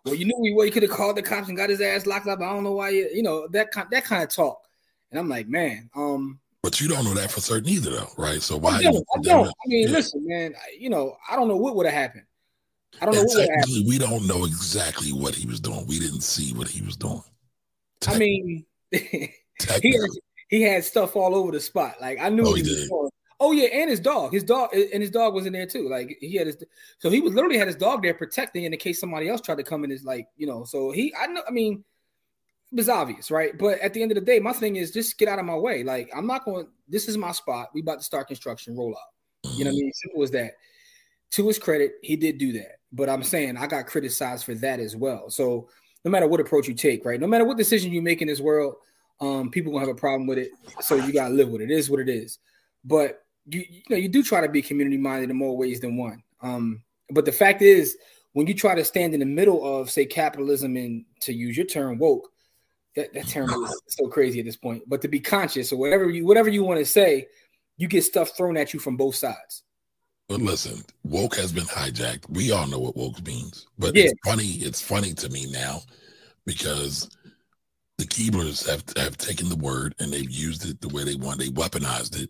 Well, 0.08 0.15
you 0.15 0.26
knew 0.26 0.39
he, 0.43 0.54
well, 0.54 0.65
he 0.65 0.72
could 0.72 0.84
have 0.84 0.91
called 0.91 1.17
the 1.17 1.22
cops 1.22 1.48
and 1.48 1.58
got 1.58 1.70
his 1.70 1.82
ass 1.82 2.06
locked 2.06 2.28
up. 2.28 2.39
I 2.39 2.54
don't 2.54 2.63
know 2.63 2.74
why 2.74 2.89
you, 2.89 3.10
you 3.13 3.24
know, 3.24 3.48
that 3.50 3.72
kind 3.72 3.88
that 3.91 4.04
kind 4.04 4.24
of 4.24 4.30
talk. 4.30 4.60
And 5.12 5.20
I'm 5.20 5.30
like, 5.30 5.48
man, 5.48 5.89
um, 5.96 6.39
but 6.63 6.82
you 6.82 6.89
don't 6.89 7.06
know 7.06 7.13
that 7.13 7.32
for 7.32 7.39
certain 7.39 7.70
either, 7.70 7.91
though, 7.91 8.10
right? 8.17 8.41
So 8.41 8.58
why? 8.58 8.78
I 8.78 8.82
don't. 8.82 8.98
I, 9.15 9.22
don't. 9.22 9.48
I 9.48 9.67
mean, 9.67 9.88
yeah. 9.88 9.93
listen, 9.93 10.28
man. 10.28 10.54
You 10.78 10.89
know, 10.89 11.15
I 11.30 11.36
don't 11.36 11.48
know 11.48 11.56
what 11.56 11.76
would 11.76 11.86
have 11.86 11.96
happened. 11.96 12.26
I 13.02 13.06
don't 13.06 13.15
know 13.15 13.24
what 13.24 13.50
happened. 13.50 13.88
We 13.88 13.98
don't 13.98 14.28
know 14.28 14.43
exactly 14.43 15.13
what 15.13 15.36
he 15.36 15.48
was 15.48 15.60
doing. 15.60 15.86
We 15.88 16.00
didn't 16.00 16.22
see 16.22 16.54
what 16.54 16.67
he 16.67 16.82
was 16.82 16.98
doing. 16.98 17.24
I 18.08 18.17
mean, 18.17 18.65
he 18.91 19.32
had, 19.67 19.82
he 20.50 20.62
had 20.62 20.84
stuff 20.84 21.15
all 21.15 21.36
over 21.36 21.52
the 21.52 21.60
spot. 21.60 21.96
Like 22.02 22.20
I 22.20 22.30
knew 22.30 22.46
oh, 22.46 22.54
he, 22.54 22.63
he 22.63 22.70
was 22.70 22.89
doing. 22.89 23.10
Oh 23.39 23.52
yeah, 23.52 23.67
and 23.67 23.89
his 23.89 24.00
dog, 24.00 24.34
his 24.34 24.43
dog, 24.43 24.73
and 24.73 25.02
his 25.02 25.12
dog 25.12 25.36
was 25.36 25.45
in 25.45 25.54
there 25.54 25.67
too. 25.67 25.88
Like 25.88 26.17
he 26.19 26.36
had 26.36 26.47
his, 26.47 26.58
so 26.97 27.10
he 27.10 27.21
was 27.21 27.34
literally 27.34 27.58
had 27.58 27.67
his 27.67 27.76
dog 27.76 28.02
there 28.02 28.15
protecting 28.15 28.63
in 28.63 28.71
the 28.71 28.78
case 28.78 29.00
somebody 29.00 29.30
else 29.30 29.41
tried 29.41 29.58
to 29.58 29.63
come 29.63 29.84
in. 29.84 29.91
Is 29.91 30.04
like 30.04 30.28
you 30.38 30.47
know, 30.47 30.63
so 30.63 30.89
he, 30.89 31.13
I 31.15 31.28
know, 31.28 31.43
I 31.47 31.52
mean, 31.52 31.84
it 32.71 32.76
was 32.76 32.89
obvious, 32.89 33.30
right? 33.30 33.56
But 33.56 33.80
at 33.80 33.93
the 33.93 34.02
end 34.02 34.12
of 34.12 34.15
the 34.15 34.21
day, 34.21 34.39
my 34.39 34.54
thing 34.54 34.76
is 34.76 34.91
just 34.91 35.19
get 35.19 35.28
out 35.28 35.38
of 35.38 35.45
my 35.45 35.56
way. 35.56 35.84
Like 35.84 36.10
I'm 36.15 36.26
not 36.26 36.45
going. 36.45 36.67
This 36.88 37.08
is 37.08 37.15
my 37.15 37.32
spot. 37.32 37.69
We 37.76 37.82
about 37.82 38.00
to 38.00 38.04
start 38.04 38.28
construction, 38.28 38.76
roll 38.76 38.95
out. 38.95 39.52
You 39.56 39.65
know 39.65 39.69
what 39.69 39.78
I 39.78 39.82
mean? 39.82 39.91
Simple 39.93 40.23
as 40.23 40.32
that. 40.32 40.54
To 41.32 41.47
his 41.47 41.60
credit, 41.60 41.93
he 42.02 42.15
did 42.15 42.39
do 42.39 42.54
that. 42.54 42.80
But 42.91 43.10
I'm 43.10 43.21
saying 43.21 43.58
I 43.58 43.67
got 43.67 43.86
criticized 43.86 44.45
for 44.45 44.56
that 44.56 44.80
as 44.80 44.95
well. 44.95 45.30
So 45.30 45.69
no 46.04 46.10
matter 46.10 46.28
what 46.28 46.39
approach 46.39 46.67
you 46.67 46.73
take, 46.73 47.06
right? 47.06 47.19
No 47.19 47.28
matter 47.28 47.45
what 47.45 47.58
decision 47.58 47.91
you 47.91 48.02
make 48.02 48.21
in 48.21 48.28
this 48.28 48.39
world, 48.39 48.76
um, 49.21 49.52
people 49.52 49.71
gonna 49.71 49.86
have 49.86 49.95
a 49.95 50.00
problem 50.00 50.26
with 50.26 50.39
it. 50.39 50.52
So 50.80 50.95
you 50.95 51.13
gotta 51.13 51.34
live 51.34 51.50
with 51.50 51.62
it. 51.62 51.69
It 51.69 51.78
is 51.78 51.89
what 51.89 52.00
it 52.00 52.10
is. 52.10 52.39
But 52.84 53.21
you 53.49 53.65
you 53.69 53.81
know 53.89 53.97
you 53.97 54.10
do 54.10 54.23
try 54.23 54.41
to 54.41 54.49
be 54.49 54.62
community 54.62 54.97
minded 54.97 55.29
in 55.29 55.36
more 55.36 55.57
ways 55.57 55.79
than 55.79 55.97
one. 55.97 56.23
Um, 56.41 56.83
but 57.10 57.25
the 57.25 57.31
fact 57.31 57.62
is, 57.62 57.97
when 58.33 58.47
you 58.47 58.53
try 58.53 58.75
to 58.75 58.83
stand 58.83 59.13
in 59.13 59.19
the 59.19 59.25
middle 59.25 59.65
of 59.65 59.89
say 59.89 60.05
capitalism 60.05 60.75
and 60.75 61.05
to 61.21 61.33
use 61.33 61.57
your 61.57 61.65
term 61.65 61.97
woke, 61.97 62.29
that, 62.95 63.13
that 63.13 63.27
term 63.27 63.49
is 63.49 63.81
so 63.88 64.07
crazy 64.07 64.39
at 64.39 64.45
this 64.45 64.57
point. 64.57 64.83
But 64.88 65.01
to 65.01 65.07
be 65.07 65.19
conscious 65.19 65.71
or 65.71 65.77
whatever 65.77 66.10
you 66.10 66.25
whatever 66.25 66.49
you 66.49 66.63
want 66.63 66.79
to 66.79 66.86
say, 66.86 67.27
you 67.77 67.88
get 67.88 68.03
stuff 68.03 68.36
thrown 68.36 68.57
at 68.57 68.73
you 68.73 68.79
from 68.79 68.97
both 68.97 69.15
sides. 69.15 69.63
But 70.27 70.41
listen, 70.41 70.83
woke 71.05 71.38
has 71.38 71.53
been 71.53 71.63
hijacked. 71.63 72.29
We 72.29 72.51
all 72.51 72.67
know 72.67 72.79
what 72.79 72.97
woke 72.97 73.25
means. 73.25 73.67
But 73.79 73.95
yeah. 73.95 74.05
it's 74.05 74.19
funny, 74.25 74.45
it's 74.45 74.81
funny 74.81 75.13
to 75.13 75.29
me 75.29 75.49
now 75.49 75.79
because 76.45 77.10
the 77.97 78.05
Keeblers 78.05 78.67
have 78.67 78.83
have 79.01 79.17
taken 79.17 79.47
the 79.47 79.55
word 79.55 79.95
and 79.99 80.12
they've 80.12 80.29
used 80.29 80.69
it 80.69 80.81
the 80.81 80.89
way 80.89 81.05
they 81.05 81.15
want. 81.15 81.39
They 81.39 81.49
weaponized 81.49 82.21
it 82.21 82.29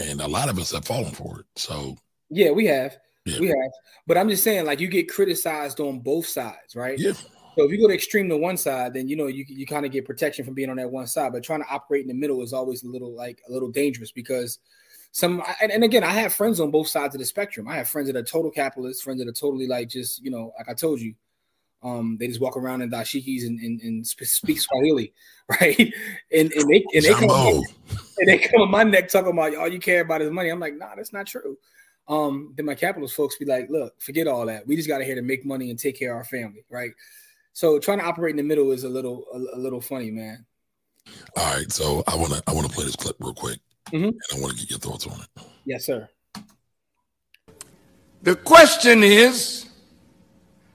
and 0.00 0.20
a 0.20 0.28
lot 0.28 0.48
of 0.48 0.58
us 0.58 0.72
have 0.72 0.84
fallen 0.84 1.12
for 1.12 1.40
it. 1.40 1.46
So 1.56 1.96
yeah, 2.30 2.50
we 2.50 2.66
have, 2.66 2.96
yeah. 3.26 3.40
we 3.40 3.48
have. 3.48 3.72
But 4.06 4.18
I'm 4.18 4.28
just 4.28 4.42
saying, 4.42 4.66
like 4.66 4.80
you 4.80 4.88
get 4.88 5.08
criticized 5.08 5.80
on 5.80 6.00
both 6.00 6.26
sides, 6.26 6.74
right? 6.74 6.98
Yeah. 6.98 7.12
So 7.12 7.64
if 7.64 7.72
you 7.72 7.80
go 7.80 7.88
to 7.88 7.94
extreme 7.94 8.28
to 8.28 8.36
one 8.36 8.56
side, 8.56 8.94
then 8.94 9.08
you 9.08 9.16
know 9.16 9.26
you 9.26 9.44
you 9.48 9.66
kind 9.66 9.84
of 9.84 9.92
get 9.92 10.04
protection 10.04 10.44
from 10.44 10.54
being 10.54 10.70
on 10.70 10.76
that 10.76 10.90
one 10.90 11.06
side. 11.06 11.32
But 11.32 11.42
trying 11.42 11.62
to 11.62 11.68
operate 11.68 12.02
in 12.02 12.08
the 12.08 12.14
middle 12.14 12.42
is 12.42 12.52
always 12.52 12.84
a 12.84 12.88
little 12.88 13.14
like 13.14 13.42
a 13.48 13.52
little 13.52 13.70
dangerous 13.70 14.12
because 14.12 14.58
some 15.12 15.42
and, 15.60 15.72
and 15.72 15.84
again, 15.84 16.04
I 16.04 16.12
have 16.12 16.32
friends 16.32 16.60
on 16.60 16.70
both 16.70 16.88
sides 16.88 17.14
of 17.14 17.18
the 17.18 17.26
spectrum. 17.26 17.68
I 17.68 17.76
have 17.76 17.88
friends 17.88 18.06
that 18.08 18.16
are 18.16 18.22
total 18.22 18.50
capitalists, 18.50 19.02
friends 19.02 19.18
that 19.20 19.28
are 19.28 19.32
totally 19.32 19.66
like 19.66 19.88
just 19.88 20.22
you 20.22 20.30
know, 20.30 20.52
like 20.58 20.68
I 20.68 20.74
told 20.74 21.00
you, 21.00 21.14
Um, 21.82 22.16
they 22.20 22.26
just 22.26 22.40
walk 22.40 22.56
around 22.56 22.82
in 22.82 22.90
dashikis 22.90 23.46
and, 23.46 23.58
and, 23.60 23.80
and 23.80 24.06
speak 24.06 24.60
Swahili, 24.60 25.14
right? 25.60 25.92
And 26.32 26.52
and 26.52 26.70
they 26.70 26.84
and 26.94 27.04
they, 27.04 27.14
come 27.14 27.30
on, 27.30 27.64
and 28.18 28.28
they 28.28 28.38
come 28.38 28.60
on 28.60 28.70
my 28.70 28.82
neck 28.82 29.08
talking 29.08 29.32
about 29.32 29.54
all 29.56 29.68
you 29.68 29.80
care 29.80 30.02
about 30.02 30.22
is 30.22 30.30
money. 30.30 30.50
I'm 30.50 30.60
like, 30.60 30.76
nah, 30.76 30.94
that's 30.94 31.12
not 31.12 31.26
true. 31.26 31.56
Um, 32.06 32.54
then 32.56 32.66
my 32.66 32.74
capitalist 32.74 33.14
folks 33.14 33.38
be 33.38 33.44
like, 33.44 33.70
look, 33.70 34.00
forget 34.00 34.26
all 34.26 34.44
that. 34.46 34.66
We 34.66 34.76
just 34.76 34.88
got 34.88 34.98
to 34.98 35.04
here 35.04 35.14
to 35.14 35.22
make 35.22 35.46
money 35.46 35.70
and 35.70 35.78
take 35.78 35.98
care 35.98 36.10
of 36.10 36.16
our 36.16 36.24
family, 36.24 36.64
right? 36.68 36.90
So 37.52 37.78
trying 37.78 37.98
to 37.98 38.04
operate 38.04 38.32
in 38.32 38.36
the 38.36 38.42
middle 38.42 38.72
is 38.72 38.84
a 38.84 38.88
little 38.88 39.24
a, 39.32 39.56
a 39.56 39.58
little 39.58 39.80
funny, 39.80 40.10
man. 40.10 40.44
All 41.36 41.54
right, 41.54 41.70
so 41.72 42.02
I 42.06 42.16
want 42.16 42.32
to 42.32 42.42
I 42.46 42.52
want 42.52 42.68
to 42.68 42.72
play 42.72 42.84
this 42.84 42.96
clip 42.96 43.16
real 43.20 43.32
quick, 43.32 43.58
mm-hmm. 43.92 44.04
and 44.04 44.20
I 44.34 44.40
want 44.40 44.52
to 44.52 44.58
get 44.58 44.70
your 44.70 44.78
thoughts 44.78 45.06
on 45.06 45.20
it. 45.20 45.42
Yes, 45.64 45.86
sir. 45.86 46.08
The 48.22 48.36
question 48.36 49.02
is, 49.02 49.69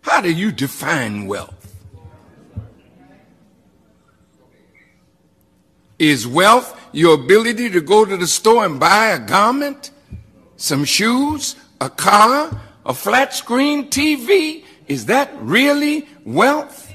how 0.06 0.22
do 0.22 0.32
you 0.32 0.52
define 0.52 1.26
wealth? 1.26 1.76
Is 5.98 6.28
wealth 6.28 6.80
your 6.92 7.16
ability 7.16 7.72
to 7.72 7.82
go 7.82 8.06
to 8.06 8.16
the 8.16 8.28
store 8.28 8.66
and 8.66 8.80
buy 8.80 9.08
a 9.08 9.20
garment, 9.20 9.90
some 10.58 10.86
shoes, 10.86 11.56
a 11.82 11.90
car, 11.90 12.52
a 12.86 12.94
flat 12.94 13.34
screen 13.34 13.90
TV? 13.90 14.64
Is 14.88 15.08
that 15.08 15.32
really 15.40 16.08
wealth? 16.24 16.94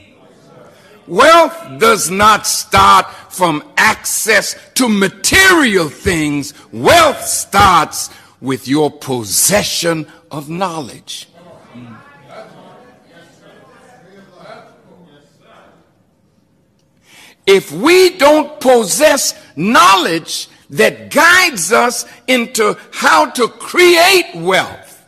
Wealth 1.08 1.80
does 1.80 2.12
not 2.12 2.46
start 2.46 3.10
from 3.28 3.64
access 3.76 4.54
to 4.74 4.88
material 4.88 5.88
things. 5.88 6.54
Wealth 6.72 7.24
starts 7.24 8.10
with 8.40 8.68
your 8.68 8.92
possession 8.92 10.06
of 10.30 10.48
knowledge. 10.48 11.29
If 17.52 17.72
we 17.72 18.16
don't 18.16 18.60
possess 18.60 19.34
knowledge 19.56 20.48
that 20.70 21.10
guides 21.10 21.72
us 21.72 22.06
into 22.28 22.78
how 22.92 23.28
to 23.30 23.48
create 23.48 24.36
wealth, 24.36 25.04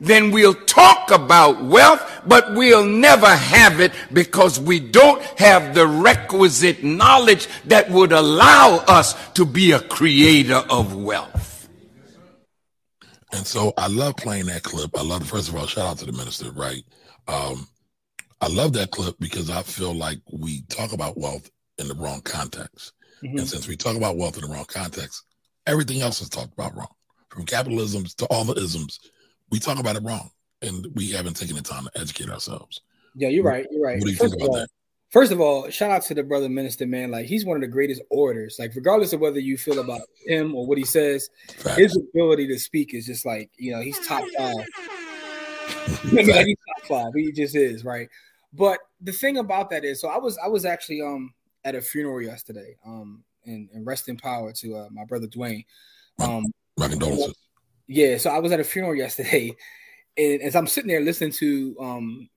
then 0.00 0.32
we'll 0.32 0.54
talk 0.54 1.12
about 1.12 1.62
wealth, 1.62 2.02
but 2.26 2.52
we'll 2.56 2.84
never 2.84 3.28
have 3.28 3.78
it 3.78 3.92
because 4.12 4.58
we 4.58 4.80
don't 4.80 5.22
have 5.38 5.72
the 5.76 5.86
requisite 5.86 6.82
knowledge 6.82 7.46
that 7.66 7.88
would 7.92 8.10
allow 8.10 8.78
us 8.88 9.14
to 9.34 9.44
be 9.44 9.70
a 9.70 9.78
creator 9.78 10.64
of 10.70 10.96
wealth. 10.96 11.68
And 13.32 13.46
so 13.46 13.72
I 13.78 13.86
love 13.86 14.16
playing 14.16 14.46
that 14.46 14.64
clip. 14.64 14.98
I 14.98 15.02
love, 15.02 15.24
first 15.28 15.48
of 15.48 15.54
all, 15.54 15.68
shout 15.68 15.86
out 15.86 15.98
to 15.98 16.06
the 16.06 16.12
minister, 16.12 16.50
right? 16.50 16.82
Um, 17.28 17.68
I 18.40 18.48
love 18.48 18.72
that 18.72 18.90
clip 18.90 19.14
because 19.20 19.48
I 19.48 19.62
feel 19.62 19.94
like 19.94 20.18
we 20.32 20.62
talk 20.62 20.92
about 20.92 21.16
wealth 21.16 21.48
in 21.78 21.88
the 21.88 21.94
wrong 21.94 22.20
context. 22.22 22.92
Mm-hmm. 23.22 23.38
And 23.38 23.48
since 23.48 23.66
we 23.66 23.76
talk 23.76 23.96
about 23.96 24.16
wealth 24.16 24.36
in 24.36 24.42
the 24.42 24.52
wrong 24.52 24.66
context, 24.66 25.24
everything 25.66 26.00
else 26.00 26.20
is 26.20 26.28
talked 26.28 26.52
about 26.52 26.76
wrong. 26.76 26.94
From 27.30 27.44
capitalism 27.44 28.04
to 28.16 28.26
all 28.26 28.44
the 28.44 28.54
isms, 28.54 29.00
we 29.50 29.58
talk 29.58 29.78
about 29.78 29.96
it 29.96 30.02
wrong, 30.02 30.30
and 30.62 30.86
we 30.94 31.10
haven't 31.10 31.34
taken 31.34 31.56
the 31.56 31.62
time 31.62 31.84
to 31.84 32.00
educate 32.00 32.30
ourselves. 32.30 32.80
Yeah, 33.14 33.28
you're 33.28 33.44
right. 33.44 33.66
You're 33.70 33.82
right. 33.82 33.98
What 33.98 34.04
do 34.04 34.10
you 34.10 34.16
first 34.16 34.32
think 34.32 34.42
about 34.42 34.50
all, 34.50 34.60
that? 34.60 34.68
First 35.10 35.32
of 35.32 35.40
all, 35.40 35.70
shout 35.70 35.90
out 35.90 36.02
to 36.02 36.14
the 36.14 36.22
brother 36.22 36.48
minister, 36.48 36.86
man. 36.86 37.10
Like 37.10 37.26
he's 37.26 37.44
one 37.44 37.56
of 37.56 37.62
the 37.62 37.68
greatest 37.68 38.02
orators. 38.10 38.56
Like 38.58 38.74
regardless 38.74 39.12
of 39.12 39.20
whether 39.20 39.40
you 39.40 39.56
feel 39.56 39.78
about 39.78 40.02
him 40.26 40.54
or 40.54 40.66
what 40.66 40.78
he 40.78 40.84
says, 40.84 41.30
Facts. 41.56 41.78
his 41.78 41.96
ability 41.96 42.46
to 42.48 42.58
speak 42.58 42.94
is 42.94 43.06
just 43.06 43.24
like 43.24 43.50
you 43.56 43.72
know 43.72 43.80
he's 43.80 43.98
top 44.06 44.22
five. 44.36 44.54
like 46.12 46.26
he's 46.46 46.56
top 46.56 46.86
five. 46.86 47.12
He 47.14 47.32
just 47.32 47.56
is 47.56 47.84
right. 47.84 48.08
But 48.52 48.80
the 49.00 49.12
thing 49.12 49.38
about 49.38 49.70
that 49.70 49.84
is, 49.84 50.00
so 50.00 50.08
I 50.08 50.18
was 50.18 50.38
I 50.42 50.48
was 50.48 50.64
actually 50.64 51.00
um 51.00 51.32
at 51.68 51.74
a 51.74 51.80
funeral 51.80 52.22
yesterday. 52.22 52.76
Um, 52.84 53.24
and, 53.48 53.68
and 53.72 53.86
rest 53.86 54.08
in 54.08 54.16
power 54.16 54.52
to 54.52 54.76
uh, 54.76 54.88
my 54.90 55.04
brother 55.04 55.26
Dwayne. 55.26 55.64
Um, 56.20 56.46
my 56.76 56.88
condolences. 56.88 57.34
Yeah, 57.86 58.18
so 58.18 58.30
I 58.30 58.38
was 58.38 58.52
at 58.52 58.60
a 58.60 58.64
funeral 58.64 58.94
yesterday, 58.94 59.56
and 60.16 60.42
as 60.42 60.54
I'm 60.54 60.66
sitting 60.66 60.88
there 60.88 61.00
listening 61.00 61.32
to 61.32 61.76
um, 61.80 62.28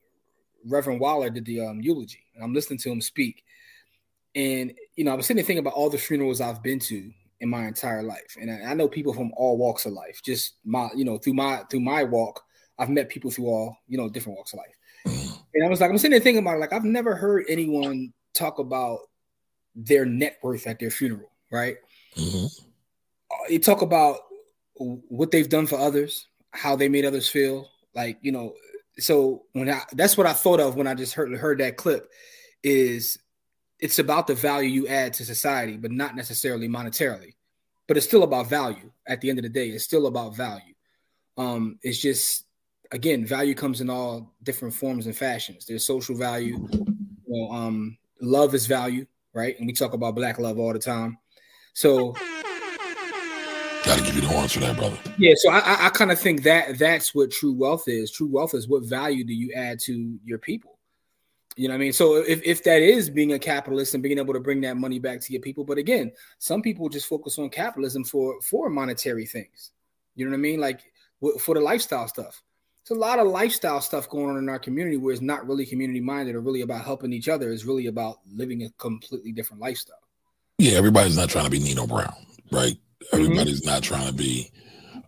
Reverend 0.66 1.00
Waller 1.00 1.30
did 1.30 1.44
the 1.44 1.60
um, 1.60 1.80
eulogy, 1.80 2.24
and 2.34 2.42
I'm 2.42 2.54
listening 2.54 2.78
to 2.80 2.90
him 2.90 3.00
speak, 3.00 3.44
and 4.34 4.72
you 4.96 5.04
know 5.04 5.12
I 5.12 5.14
was 5.14 5.26
sitting 5.26 5.36
there 5.36 5.44
thinking 5.44 5.60
about 5.60 5.74
all 5.74 5.90
the 5.90 5.98
funerals 5.98 6.40
I've 6.40 6.62
been 6.62 6.78
to 6.80 7.10
in 7.40 7.50
my 7.50 7.66
entire 7.66 8.02
life, 8.02 8.36
and 8.40 8.50
I, 8.50 8.70
I 8.70 8.74
know 8.74 8.88
people 8.88 9.12
from 9.12 9.32
all 9.36 9.58
walks 9.58 9.84
of 9.84 9.92
life. 9.92 10.22
Just 10.24 10.54
my, 10.64 10.88
you 10.96 11.04
know, 11.04 11.18
through 11.18 11.34
my 11.34 11.62
through 11.70 11.80
my 11.80 12.02
walk, 12.04 12.42
I've 12.78 12.88
met 12.88 13.10
people 13.10 13.30
through 13.30 13.48
all 13.48 13.76
you 13.88 13.98
know 13.98 14.08
different 14.08 14.38
walks 14.38 14.54
of 14.54 14.60
life, 14.60 14.76
mm. 15.06 15.38
and 15.54 15.66
I 15.66 15.68
was 15.68 15.82
like, 15.82 15.90
I'm 15.90 15.98
sitting 15.98 16.12
there 16.12 16.20
thinking 16.20 16.42
about 16.42 16.56
it, 16.56 16.60
like 16.60 16.72
I've 16.72 16.84
never 16.84 17.14
heard 17.14 17.44
anyone 17.48 18.12
talk 18.32 18.58
about 18.58 19.00
their 19.74 20.04
net 20.04 20.38
worth 20.42 20.66
at 20.66 20.78
their 20.78 20.90
funeral, 20.90 21.30
right? 21.50 21.76
Mm-hmm. 22.16 23.52
You 23.52 23.58
talk 23.58 23.82
about 23.82 24.18
what 24.74 25.30
they've 25.30 25.48
done 25.48 25.66
for 25.66 25.78
others, 25.78 26.26
how 26.50 26.76
they 26.76 26.88
made 26.88 27.04
others 27.04 27.28
feel, 27.28 27.68
like 27.94 28.18
you 28.22 28.32
know. 28.32 28.54
So 28.98 29.44
when 29.52 29.70
I 29.70 29.82
that's 29.92 30.16
what 30.16 30.26
I 30.26 30.32
thought 30.32 30.60
of 30.60 30.76
when 30.76 30.86
I 30.86 30.94
just 30.94 31.14
heard 31.14 31.36
heard 31.36 31.58
that 31.58 31.76
clip, 31.76 32.10
is 32.62 33.18
it's 33.78 33.98
about 33.98 34.26
the 34.26 34.34
value 34.34 34.68
you 34.68 34.88
add 34.88 35.14
to 35.14 35.24
society, 35.24 35.76
but 35.76 35.90
not 35.90 36.14
necessarily 36.14 36.68
monetarily. 36.68 37.34
But 37.88 37.96
it's 37.96 38.06
still 38.06 38.22
about 38.22 38.48
value. 38.48 38.92
At 39.06 39.20
the 39.20 39.30
end 39.30 39.38
of 39.38 39.42
the 39.42 39.48
day, 39.48 39.68
it's 39.68 39.84
still 39.84 40.06
about 40.06 40.36
value. 40.36 40.74
Um, 41.36 41.78
it's 41.82 42.00
just 42.00 42.44
again, 42.90 43.24
value 43.24 43.54
comes 43.54 43.80
in 43.80 43.88
all 43.88 44.34
different 44.42 44.74
forms 44.74 45.06
and 45.06 45.16
fashions. 45.16 45.64
There's 45.64 45.86
social 45.86 46.16
value. 46.16 46.68
You 46.72 46.86
know, 47.26 47.50
um, 47.50 47.96
love 48.20 48.54
is 48.54 48.66
value 48.66 49.06
right? 49.34 49.58
And 49.58 49.66
we 49.66 49.72
talk 49.72 49.94
about 49.94 50.14
black 50.14 50.38
love 50.38 50.58
all 50.58 50.72
the 50.72 50.78
time. 50.78 51.18
So 51.74 52.12
gotta 53.84 54.02
give 54.02 54.14
you 54.14 54.20
the 54.20 54.28
horns 54.28 54.52
for 54.52 54.60
that, 54.60 54.76
brother. 54.76 54.98
Yeah, 55.18 55.34
so 55.36 55.50
I, 55.50 55.58
I, 55.58 55.86
I 55.86 55.88
kind 55.90 56.12
of 56.12 56.18
think 56.18 56.42
that 56.42 56.78
that's 56.78 57.14
what 57.14 57.30
true 57.30 57.52
wealth 57.52 57.84
is. 57.86 58.10
True 58.10 58.28
wealth 58.28 58.54
is 58.54 58.68
what 58.68 58.84
value 58.84 59.24
do 59.24 59.34
you 59.34 59.52
add 59.54 59.80
to 59.80 60.18
your 60.24 60.38
people? 60.38 60.78
You 61.56 61.68
know 61.68 61.74
what 61.74 61.78
I 61.78 61.80
mean? 61.80 61.92
So 61.92 62.16
if, 62.16 62.42
if 62.44 62.64
that 62.64 62.80
is 62.80 63.10
being 63.10 63.32
a 63.34 63.38
capitalist 63.38 63.94
and 63.94 64.02
being 64.02 64.18
able 64.18 64.32
to 64.32 64.40
bring 64.40 64.62
that 64.62 64.76
money 64.76 64.98
back 64.98 65.20
to 65.20 65.32
your 65.32 65.42
people, 65.42 65.64
but 65.64 65.76
again, 65.76 66.12
some 66.38 66.62
people 66.62 66.88
just 66.88 67.06
focus 67.06 67.38
on 67.38 67.50
capitalism 67.50 68.04
for 68.04 68.40
for 68.40 68.70
monetary 68.70 69.26
things. 69.26 69.72
You 70.14 70.24
know 70.24 70.30
what 70.30 70.38
I 70.38 70.40
mean? 70.40 70.60
Like 70.60 70.80
for 71.40 71.54
the 71.54 71.60
lifestyle 71.60 72.08
stuff. 72.08 72.42
There's 72.88 72.96
a 72.96 73.00
lot 73.00 73.20
of 73.20 73.28
lifestyle 73.28 73.80
stuff 73.80 74.08
going 74.08 74.30
on 74.30 74.38
in 74.38 74.48
our 74.48 74.58
community 74.58 74.96
where 74.96 75.12
it's 75.12 75.22
not 75.22 75.46
really 75.46 75.66
community 75.66 76.00
minded 76.00 76.34
or 76.34 76.40
really 76.40 76.62
about 76.62 76.84
helping 76.84 77.12
each 77.12 77.28
other. 77.28 77.52
It's 77.52 77.64
really 77.64 77.86
about 77.86 78.18
living 78.34 78.64
a 78.64 78.70
completely 78.78 79.32
different 79.32 79.62
lifestyle. 79.62 79.96
Yeah, 80.58 80.78
everybody's 80.78 81.16
not 81.16 81.28
trying 81.28 81.44
to 81.44 81.50
be 81.50 81.60
Nino 81.60 81.86
Brown, 81.86 82.14
right? 82.50 82.74
Mm-hmm. 82.74 83.16
Everybody's 83.16 83.60
mm-hmm. 83.60 83.70
not 83.70 83.82
trying 83.82 84.08
to 84.08 84.12
be 84.12 84.50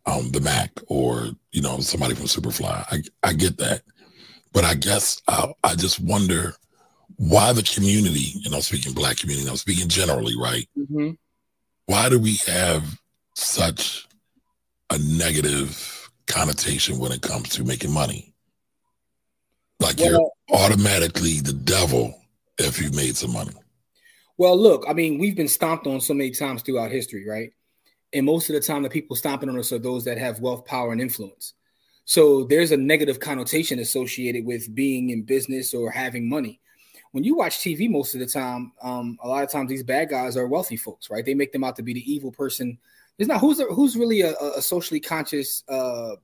um, 0.07 0.31
the 0.31 0.41
Mac 0.41 0.71
or 0.87 1.31
you 1.53 1.63
know 1.63 1.79
somebody 1.79 2.15
from 2.15 2.27
Superfly. 2.27 2.85
I 2.91 3.03
I 3.23 3.33
get 3.33 3.59
that, 3.59 3.83
but 4.53 4.65
I 4.65 4.75
guess 4.75 5.21
I, 5.29 5.53
I 5.63 5.75
just 5.75 6.01
wonder 6.01 6.55
why 7.17 7.53
the 7.53 7.63
community, 7.63 8.41
and 8.45 8.55
I'm 8.55 8.61
speaking 8.61 8.93
Black 8.93 9.17
community, 9.17 9.49
I'm 9.49 9.57
speaking 9.57 9.89
generally, 9.89 10.35
right? 10.37 10.69
Mm-hmm. 10.79 11.11
Why 11.87 12.09
do 12.09 12.19
we 12.19 12.37
have 12.47 12.99
such 13.35 14.07
a 14.91 14.99
negative 14.99 15.94
connotation 16.27 16.99
when 16.99 17.13
it 17.13 17.23
comes 17.23 17.49
to 17.51 17.65
making 17.65 17.93
money. 17.93 18.35
Like 19.81 19.99
well, 19.99 20.11
you're 20.11 20.31
automatically 20.59 21.41
the 21.41 21.53
devil 21.53 22.15
if 22.59 22.81
you 22.81 22.91
made 22.93 23.17
some 23.17 23.33
money. 23.33 23.53
Well, 24.37 24.57
look, 24.57 24.85
I 24.89 24.93
mean, 24.93 25.19
we've 25.19 25.37
been 25.37 25.49
stomped 25.49 25.87
on 25.87 26.01
so 26.01 26.15
many 26.15 26.31
times 26.31 26.63
throughout 26.63 26.91
history, 26.91 27.29
right? 27.29 27.53
And 28.13 28.27
most 28.27 28.49
of 28.49 28.55
the 28.55 28.61
time, 28.61 28.83
the 28.83 28.91
people 28.91 29.17
stomping 29.17 29.49
on 29.49 29.59
us 29.59 29.73
are 29.73 29.79
those 29.79 30.05
that 30.05 30.19
have 30.19 30.41
wealth, 30.41 30.65
power, 30.65 30.93
and 30.93 31.01
influence. 31.01 31.55
So 32.05 32.45
there's 32.45 32.73
a 32.73 32.77
negative 32.77 33.19
connotation 33.19 33.79
associated 33.79 34.45
with 34.45 34.75
being 34.75 35.11
in 35.11 35.23
business 35.23 35.73
or 35.75 35.91
having 35.91 36.29
money. 36.29 36.61
When 37.13 37.25
you 37.25 37.37
watch 37.37 37.59
TV, 37.59 37.89
most 37.89 38.15
of 38.15 38.21
the 38.21 38.27
time, 38.27 38.73
um, 38.83 39.19
a 39.23 39.29
lot 39.29 39.45
of 39.45 39.51
times 39.51 39.69
these 39.69 39.85
bad 39.85 40.11
guys 40.11 40.37
are 40.37 40.47
wealthy 40.47 40.77
folks, 40.77 41.11
right? 41.11 41.25
They 41.25 41.35
make 41.35 41.53
them 41.53 41.65
out 41.65 41.77
to 41.77 41.83
be 41.83 41.95
the 41.95 42.13
evil 42.13 42.33
person 42.33 42.79
it's 43.19 43.29
not 43.29 43.41
who's 43.41 43.61
who's 43.71 43.97
really 43.97 44.23
a, 44.23 44.35
a 44.57 44.63
socially 44.63 45.01
conscious 45.01 45.63
uh, 45.69 46.17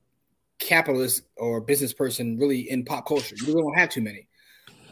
capitalist 0.59 1.23
or 1.37 1.61
business 1.61 1.93
person 1.93 2.39
really 2.39 2.71
in 2.71 2.85
pop 2.85 3.07
culture. 3.07 3.35
You 3.37 3.47
really 3.49 3.63
don't 3.63 3.79
have 3.79 3.91
too 3.91 4.03
many. 4.03 4.27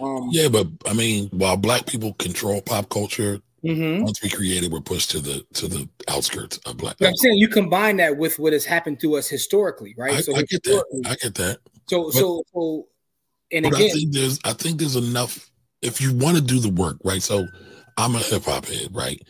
Um, 0.01 0.29
yeah, 0.31 0.49
but 0.49 0.69
I 0.87 0.93
mean, 0.93 1.29
while 1.29 1.57
black 1.57 1.87
people 1.87 2.15
control 2.15 2.63
pop 2.63 2.89
culture, 2.89 3.41
mm-hmm. 3.65 4.05
once 4.05 4.23
we 4.23 4.31
create 4.31 4.63
it, 4.63 4.71
we're 4.71 4.81
pushed 4.81 5.11
to 5.13 5.21
the 5.21 5.45
to 5.55 5.67
the 5.67 5.89
outskirts 6.09 6.59
of 6.59 6.77
black. 6.77 6.97
I'm 7.01 7.17
saying 7.17 7.37
you 7.37 7.49
combine 7.49 7.97
that 7.97 8.17
with 8.17 8.39
what 8.39 8.53
has 8.53 8.65
happened 8.65 9.01
to 9.01 9.17
us 9.17 9.29
historically, 9.29 9.95
right? 9.99 10.15
I, 10.15 10.21
so 10.21 10.37
I 10.37 10.43
get 10.43 10.63
that. 10.65 10.85
I 11.07 11.15
get 11.17 11.35
that. 11.35 11.59
So 11.89 12.05
but, 12.05 12.13
so 12.13 12.43
so, 12.55 12.87
and 13.51 13.67
again, 13.67 13.83
I 13.83 13.89
think 13.89 14.13
there's 14.13 14.39
I 14.45 14.53
think 14.53 14.79
there's 14.79 14.97
enough 14.97 15.51
if 15.83 16.01
you 16.01 16.15
want 16.15 16.37
to 16.37 16.43
do 16.43 16.61
the 16.61 16.71
work, 16.71 16.99
right? 17.05 17.23
So 17.23 17.47
I'm 17.97 18.15
a 18.15 18.21
hip 18.21 18.45
hop 18.45 18.67
head, 18.67 18.89
right? 18.93 19.21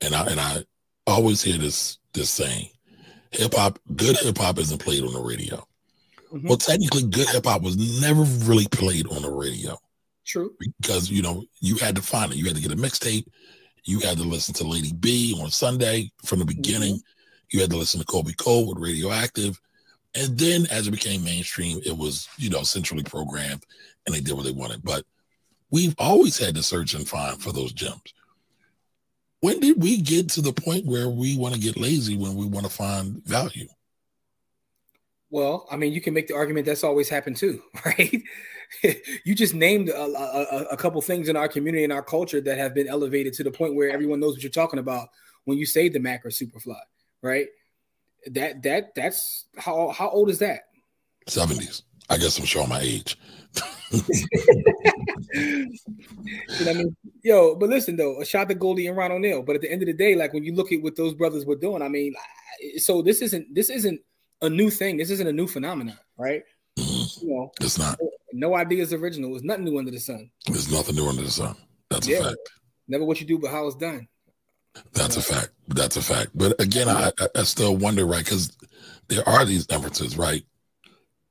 And 0.00 0.14
I 0.14 0.26
and 0.26 0.40
I 0.40 0.64
always 1.06 1.40
hear 1.40 1.58
this 1.58 1.98
this 2.16 2.30
saying 2.30 2.68
hip 3.30 3.54
hop, 3.54 3.78
good 3.94 4.16
hip 4.18 4.38
hop 4.38 4.58
isn't 4.58 4.78
played 4.78 5.04
on 5.04 5.12
the 5.12 5.20
radio. 5.20 5.66
Mm-hmm. 6.32 6.48
Well, 6.48 6.56
technically, 6.56 7.04
good 7.04 7.28
hip 7.28 7.46
hop 7.46 7.62
was 7.62 8.00
never 8.00 8.22
really 8.22 8.66
played 8.68 9.06
on 9.08 9.22
the 9.22 9.30
radio. 9.30 9.78
True. 10.24 10.54
Because 10.80 11.10
you 11.10 11.22
know 11.22 11.44
you 11.60 11.76
had 11.76 11.94
to 11.96 12.02
find 12.02 12.32
it. 12.32 12.38
You 12.38 12.46
had 12.46 12.56
to 12.56 12.62
get 12.62 12.72
a 12.72 12.76
mixtape. 12.76 13.26
You 13.84 14.00
had 14.00 14.16
to 14.18 14.24
listen 14.24 14.52
to 14.54 14.64
Lady 14.64 14.92
B 14.92 15.38
on 15.40 15.50
Sunday 15.50 16.10
from 16.24 16.40
the 16.40 16.44
beginning. 16.44 16.96
Mm-hmm. 16.96 17.56
You 17.56 17.60
had 17.60 17.70
to 17.70 17.76
listen 17.76 18.00
to 18.00 18.06
Colby 18.06 18.32
Colb 18.32 18.68
with 18.68 18.78
Radioactive. 18.78 19.60
And 20.16 20.36
then 20.36 20.66
as 20.70 20.88
it 20.88 20.92
became 20.92 21.22
mainstream, 21.22 21.80
it 21.84 21.96
was, 21.96 22.28
you 22.38 22.50
know, 22.50 22.62
centrally 22.62 23.04
programmed 23.04 23.64
and 24.06 24.14
they 24.14 24.20
did 24.20 24.34
what 24.34 24.44
they 24.44 24.50
wanted. 24.50 24.82
But 24.82 25.04
we've 25.70 25.94
always 25.98 26.38
had 26.38 26.54
to 26.56 26.62
search 26.62 26.94
and 26.94 27.06
find 27.06 27.40
for 27.40 27.52
those 27.52 27.72
gems. 27.72 28.14
When 29.46 29.60
did 29.60 29.80
we 29.80 29.98
get 29.98 30.28
to 30.30 30.40
the 30.40 30.52
point 30.52 30.86
where 30.86 31.08
we 31.08 31.36
want 31.36 31.54
to 31.54 31.60
get 31.60 31.76
lazy 31.76 32.16
when 32.16 32.34
we 32.34 32.46
want 32.46 32.66
to 32.66 32.72
find 32.72 33.24
value? 33.24 33.68
Well, 35.30 35.68
I 35.70 35.76
mean, 35.76 35.92
you 35.92 36.00
can 36.00 36.14
make 36.14 36.26
the 36.26 36.34
argument 36.34 36.66
that's 36.66 36.82
always 36.82 37.08
happened 37.08 37.36
too, 37.36 37.62
right? 37.86 38.22
you 39.24 39.36
just 39.36 39.54
named 39.54 39.88
a, 39.88 40.02
a, 40.02 40.62
a, 40.72 40.76
couple 40.76 41.00
things 41.00 41.28
in 41.28 41.36
our 41.36 41.46
community 41.46 41.84
and 41.84 41.92
our 41.92 42.02
culture 42.02 42.40
that 42.40 42.58
have 42.58 42.74
been 42.74 42.88
elevated 42.88 43.34
to 43.34 43.44
the 43.44 43.52
point 43.52 43.76
where 43.76 43.88
everyone 43.88 44.18
knows 44.18 44.34
what 44.34 44.42
you're 44.42 44.50
talking 44.50 44.80
about 44.80 45.10
when 45.44 45.58
you 45.58 45.64
say 45.64 45.88
the 45.88 46.00
Mack 46.00 46.26
or 46.26 46.30
Superfly, 46.30 46.74
right? 47.22 47.46
That 48.26 48.64
that 48.64 48.96
that's 48.96 49.46
how 49.56 49.90
how 49.90 50.08
old 50.08 50.28
is 50.28 50.40
that? 50.40 50.62
Seventies. 51.28 51.84
I 52.10 52.16
guess 52.16 52.36
I'm 52.36 52.46
showing 52.46 52.68
my 52.68 52.80
age. 52.80 53.16
you 55.34 55.68
know 56.64 56.70
I 56.70 56.74
mean? 56.74 56.96
Yo, 57.22 57.54
but 57.56 57.68
listen 57.68 57.96
though, 57.96 58.20
a 58.20 58.24
shot 58.24 58.48
to 58.48 58.54
Goldie 58.54 58.86
and 58.86 58.96
Ron 58.96 59.12
O'Neal. 59.12 59.42
But 59.42 59.56
at 59.56 59.62
the 59.62 59.70
end 59.70 59.82
of 59.82 59.86
the 59.86 59.92
day, 59.92 60.14
like 60.14 60.32
when 60.32 60.44
you 60.44 60.54
look 60.54 60.72
at 60.72 60.82
what 60.82 60.96
those 60.96 61.14
brothers 61.14 61.44
were 61.44 61.56
doing, 61.56 61.82
I 61.82 61.88
mean, 61.88 62.14
so 62.78 63.02
this 63.02 63.22
isn't 63.22 63.54
this 63.54 63.70
isn't 63.70 64.00
a 64.42 64.50
new 64.50 64.70
thing. 64.70 64.96
This 64.96 65.10
isn't 65.10 65.26
a 65.26 65.32
new 65.32 65.46
phenomenon, 65.46 65.98
right? 66.16 66.42
You 66.76 67.06
know, 67.22 67.52
it's 67.60 67.78
not. 67.78 67.98
No 68.32 68.54
idea 68.54 68.82
is 68.82 68.92
original. 68.92 69.30
There's 69.30 69.44
nothing 69.44 69.64
new 69.64 69.78
under 69.78 69.90
the 69.90 70.00
sun. 70.00 70.30
There's 70.46 70.70
nothing 70.70 70.96
new 70.96 71.08
under 71.08 71.22
the 71.22 71.30
sun. 71.30 71.56
That's 71.90 72.06
yeah. 72.06 72.18
a 72.18 72.24
fact. 72.24 72.50
Never 72.88 73.04
what 73.04 73.20
you 73.20 73.26
do, 73.26 73.38
but 73.38 73.50
how 73.50 73.66
it's 73.66 73.76
done. 73.76 74.06
That's 74.92 75.16
a 75.16 75.22
fact. 75.22 75.50
That's 75.68 75.96
a 75.96 76.02
fact. 76.02 76.30
But 76.34 76.60
again, 76.60 76.88
I, 76.88 77.10
I 77.34 77.42
still 77.44 77.76
wonder, 77.76 78.04
right? 78.04 78.24
Because 78.24 78.56
there 79.08 79.26
are 79.28 79.44
these 79.44 79.66
differences, 79.66 80.18
right? 80.18 80.44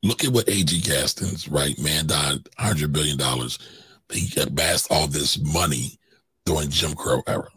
Look 0.03 0.23
at 0.23 0.31
what 0.31 0.47
A.G. 0.47 0.81
Gaston's, 0.81 1.47
right? 1.47 1.77
Man 1.79 2.07
died 2.07 2.43
$100 2.59 2.91
billion. 2.91 3.19
He 4.11 4.39
amassed 4.39 4.91
all 4.91 5.07
this 5.07 5.39
money 5.39 5.99
during 6.45 6.69
Jim 6.69 6.93
Crow 6.93 7.21
era. 7.27 7.49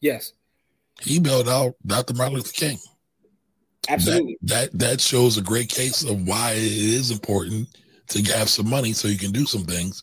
Yes. 0.00 0.32
He 1.00 1.18
bailed 1.20 1.48
out 1.48 1.74
Dr. 1.86 2.14
Martin 2.14 2.36
Luther 2.36 2.52
King. 2.52 2.78
Absolutely. 3.88 4.38
That, 4.42 4.72
that 4.72 4.78
that 4.78 5.00
shows 5.00 5.36
a 5.38 5.42
great 5.42 5.68
case 5.68 6.02
of 6.04 6.26
why 6.26 6.52
it 6.52 6.62
is 6.62 7.10
important 7.10 7.68
to 8.08 8.22
have 8.32 8.48
some 8.48 8.68
money 8.68 8.92
so 8.92 9.08
you 9.08 9.18
can 9.18 9.32
do 9.32 9.46
some 9.46 9.64
things 9.64 10.02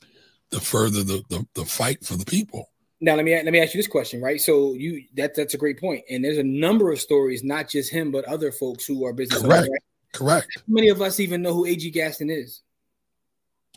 to 0.52 0.60
further 0.60 1.04
the, 1.04 1.24
the, 1.30 1.46
the 1.54 1.66
fight 1.66 2.04
for 2.04 2.16
the 2.16 2.26
people. 2.26 2.70
Now 3.00 3.16
let 3.16 3.26
me 3.26 3.36
let 3.36 3.46
me 3.46 3.62
ask 3.62 3.76
you 3.76 3.80
this 3.80 3.88
question, 3.88 4.22
right? 4.22 4.42
So 4.42 4.74
you 4.74 5.04
that 5.16 5.36
that's 5.36 5.54
a 5.54 5.58
great 5.58 5.80
point, 5.80 6.04
and 6.10 6.26
there's 6.26 6.40
a 6.40 6.44
number 6.44 6.92
of 6.92 7.00
stories, 7.00 7.44
not 7.44 7.70
just 7.70 7.92
him, 7.92 8.12
but 8.12 8.26
other 8.26 8.52
folks 8.52 8.86
who 8.86 9.06
are 9.06 9.14
business 9.14 9.42
correct, 9.42 9.54
owners, 9.54 9.70
right? 9.70 10.14
correct. 10.14 10.48
How 10.56 10.64
many 10.68 10.88
of 10.88 11.00
us 11.00 11.20
even 11.20 11.44
know 11.44 11.54
who 11.54 11.66
A.G. 11.68 11.92
Gaston 11.92 12.32
is? 12.32 12.62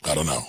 I 0.04 0.14
don't 0.14 0.24
know. 0.24 0.40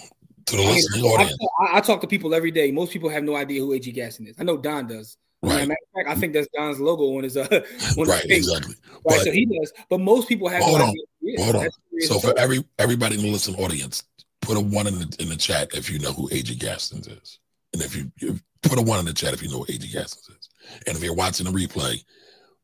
To 0.51 0.57
the 0.57 0.63
listening 0.63 1.05
audience, 1.05 1.37
I, 1.61 1.77
I, 1.77 1.81
talk 1.81 2.01
to 2.01 2.07
people 2.07 2.35
every 2.35 2.51
day. 2.51 2.71
Most 2.71 2.91
people 2.91 3.09
have 3.09 3.23
no 3.23 3.35
idea 3.35 3.61
who 3.61 3.71
A.G. 3.73 3.91
Gaston 3.93 4.27
is. 4.27 4.35
I 4.37 4.43
know 4.43 4.57
Don 4.57 4.85
does. 4.85 5.17
Right. 5.43 5.67
Matter 5.67 5.71
of 5.71 6.05
fact, 6.05 6.17
I 6.17 6.19
think 6.19 6.33
that's 6.33 6.47
Don's 6.53 6.79
logo 6.79 7.17
on 7.17 7.23
his 7.23 7.35
uh 7.35 7.47
on 7.97 8.07
right 8.07 8.21
his 8.23 8.47
exactly. 8.47 8.75
Right, 8.91 9.01
but, 9.05 9.19
so 9.21 9.31
he 9.31 9.45
does, 9.45 9.73
but 9.89 9.99
most 9.99 10.27
people 10.27 10.49
have. 10.49 10.61
Hold 10.61 10.79
no 10.79 10.85
on, 10.85 10.95
hold 11.37 11.55
on. 11.55 11.69
So 12.01 12.19
for 12.19 12.37
every 12.37 12.63
everybody 12.77 13.15
in 13.15 13.21
the 13.21 13.31
listen 13.31 13.55
audience, 13.55 14.03
put 14.41 14.57
a 14.57 14.59
one 14.59 14.87
in 14.87 14.99
the 14.99 15.15
in 15.19 15.29
the 15.29 15.35
chat 15.35 15.69
if 15.73 15.89
you 15.89 15.99
know 15.99 16.11
who 16.11 16.27
A.G. 16.31 16.55
Gaston 16.55 16.99
is, 16.99 17.39
and 17.73 17.81
if 17.81 17.95
you, 17.95 18.11
you 18.19 18.39
put 18.61 18.77
a 18.77 18.81
one 18.81 18.99
in 18.99 19.05
the 19.05 19.13
chat 19.13 19.33
if 19.33 19.41
you 19.41 19.49
know 19.49 19.59
who 19.59 19.73
A.G. 19.73 19.91
Gaston 19.91 20.35
is, 20.37 20.49
and 20.85 20.95
if 20.95 21.03
you're 21.03 21.15
watching 21.15 21.45
the 21.45 21.51
replay, 21.51 22.03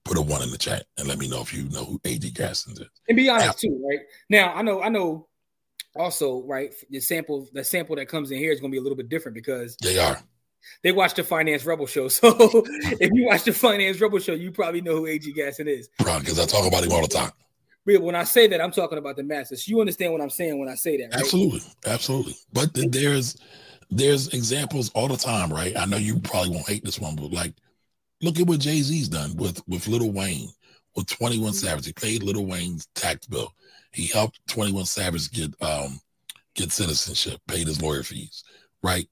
put 0.04 0.18
a 0.18 0.22
one 0.22 0.44
in 0.44 0.52
the 0.52 0.58
chat 0.58 0.86
and 0.98 1.08
let 1.08 1.18
me 1.18 1.28
know 1.28 1.42
if 1.42 1.54
you 1.54 1.70
know 1.70 1.86
who 1.86 2.00
A.G. 2.06 2.32
Gaston 2.32 2.74
is. 2.74 2.90
And 3.08 3.16
be 3.16 3.30
honest 3.30 3.48
now, 3.48 3.54
too, 3.54 3.88
right? 3.90 4.00
Now 4.30 4.54
I 4.54 4.62
know 4.62 4.82
I 4.82 4.90
know 4.90 5.27
also 5.98 6.44
right 6.44 6.74
the 6.90 7.00
sample 7.00 7.48
the 7.54 7.64
sample 7.64 7.96
that 7.96 8.08
comes 8.08 8.32
in 8.32 8.38
here 8.38 8.52
is 8.52 8.60
going 8.60 8.72
to 8.72 8.76
be 8.76 8.80
a 8.80 8.82
little 8.82 8.96
bit 8.96 9.10
different 9.10 9.36
because 9.36 9.76
they 9.78 10.00
are 10.00 10.18
they 10.84 10.92
watch 10.92 11.14
the 11.14 11.24
Finance 11.24 11.66
Rebel 11.66 11.88
show. 11.88 12.10
So 12.18 12.34
if 13.00 13.12
you 13.14 13.26
watch 13.26 13.44
the 13.44 13.54
Finance 13.54 14.02
Rebel 14.02 14.20
show, 14.20 14.34
you 14.34 14.52
probably 14.52 14.82
know 14.82 14.98
who 14.98 15.06
A.G. 15.06 15.32
Gaston 15.34 15.68
is. 15.68 15.90
Probably 16.00 16.22
because 16.22 16.40
I 16.40 16.46
talk 16.46 16.68
about 16.68 16.84
him 16.84 16.92
all 16.92 17.02
the 17.02 17.08
time. 17.08 17.32
But 17.86 18.02
when 18.02 18.16
I 18.16 18.26
say 18.26 18.48
that, 18.48 18.60
I'm 18.60 18.72
talking 18.72 18.98
about 18.98 19.16
the 19.16 19.24
masses. 19.24 19.68
You 19.68 19.80
understand 19.80 20.12
what 20.12 20.22
I'm 20.22 20.30
saying 20.30 20.60
when 20.60 20.68
I 20.68 20.76
say 20.76 20.98
that, 20.98 21.14
right? 21.14 21.22
Absolutely, 21.22 21.62
absolutely. 21.86 22.36
But 22.52 22.72
there's 22.74 23.38
there's 23.90 24.28
examples 24.34 24.90
all 24.90 25.08
the 25.08 25.16
time, 25.16 25.52
right? 25.52 25.78
I 25.78 25.86
know 25.86 25.98
you 25.98 26.20
probably 26.20 26.50
won't 26.50 26.68
hate 26.68 26.84
this 26.84 27.00
one, 27.00 27.16
but 27.16 27.32
like, 27.32 27.54
look 28.22 28.40
at 28.40 28.48
what 28.48 28.60
Jay 28.60 28.82
Z's 28.82 29.08
done 29.08 29.38
with 29.38 29.66
with 29.68 29.88
Lil 29.88 30.12
Wayne, 30.12 30.50
with 30.96 31.08
21 31.08 31.52
mm-hmm. 31.52 31.56
Savage. 31.56 31.86
He 31.86 31.94
paid 31.94 32.24
Lil 32.24 32.46
Wayne's 32.46 32.88
tax 32.94 33.26
bill. 33.26 33.54
He 33.98 34.06
helped 34.08 34.40
21 34.48 34.86
Savage 34.86 35.32
get 35.32 35.54
um 35.62 36.00
get 36.54 36.72
citizenship, 36.72 37.42
paid 37.48 37.68
his 37.68 37.82
lawyer 37.82 38.04
fees, 38.04 38.44
right? 38.84 39.08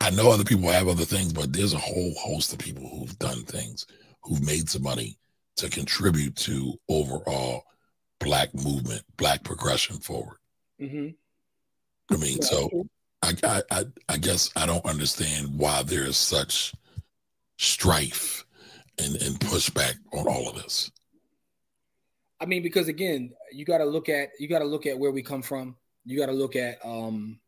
I 0.00 0.10
know 0.10 0.30
other 0.30 0.44
people 0.44 0.70
have 0.70 0.88
other 0.88 1.04
things, 1.04 1.32
but 1.32 1.52
there's 1.52 1.74
a 1.74 1.78
whole 1.78 2.14
host 2.14 2.52
of 2.52 2.58
people 2.58 2.88
who've 2.88 3.18
done 3.18 3.42
things, 3.44 3.86
who've 4.22 4.44
made 4.44 4.70
some 4.70 4.82
money 4.82 5.18
to 5.56 5.68
contribute 5.68 6.36
to 6.36 6.74
overall 6.88 7.64
black 8.20 8.54
movement, 8.54 9.02
black 9.16 9.42
progression 9.42 9.98
forward. 9.98 10.38
Mm-hmm. 10.80 11.08
I 12.14 12.16
mean, 12.16 12.40
so 12.40 12.86
I, 13.22 13.62
I, 13.70 13.84
I 14.08 14.16
guess 14.16 14.50
I 14.56 14.64
don't 14.64 14.84
understand 14.86 15.58
why 15.58 15.82
there 15.82 16.04
is 16.04 16.16
such 16.16 16.72
strife 17.58 18.46
and, 18.98 19.16
and 19.16 19.38
pushback 19.40 19.94
on 20.12 20.26
all 20.26 20.48
of 20.48 20.62
this. 20.62 20.90
I 22.40 22.46
mean, 22.46 22.62
because 22.62 22.88
again, 22.88 23.32
you 23.52 23.64
got 23.64 23.78
to 23.78 23.84
look 23.84 24.08
at 24.08 24.30
you 24.38 24.48
got 24.48 24.60
to 24.60 24.64
look 24.64 24.86
at 24.86 24.98
where 24.98 25.10
we 25.10 25.22
come 25.22 25.42
from. 25.42 25.76
You 26.04 26.18
got 26.18 26.26
to 26.26 26.32
look 26.32 26.56
at 26.56 26.78
um, 26.84 27.38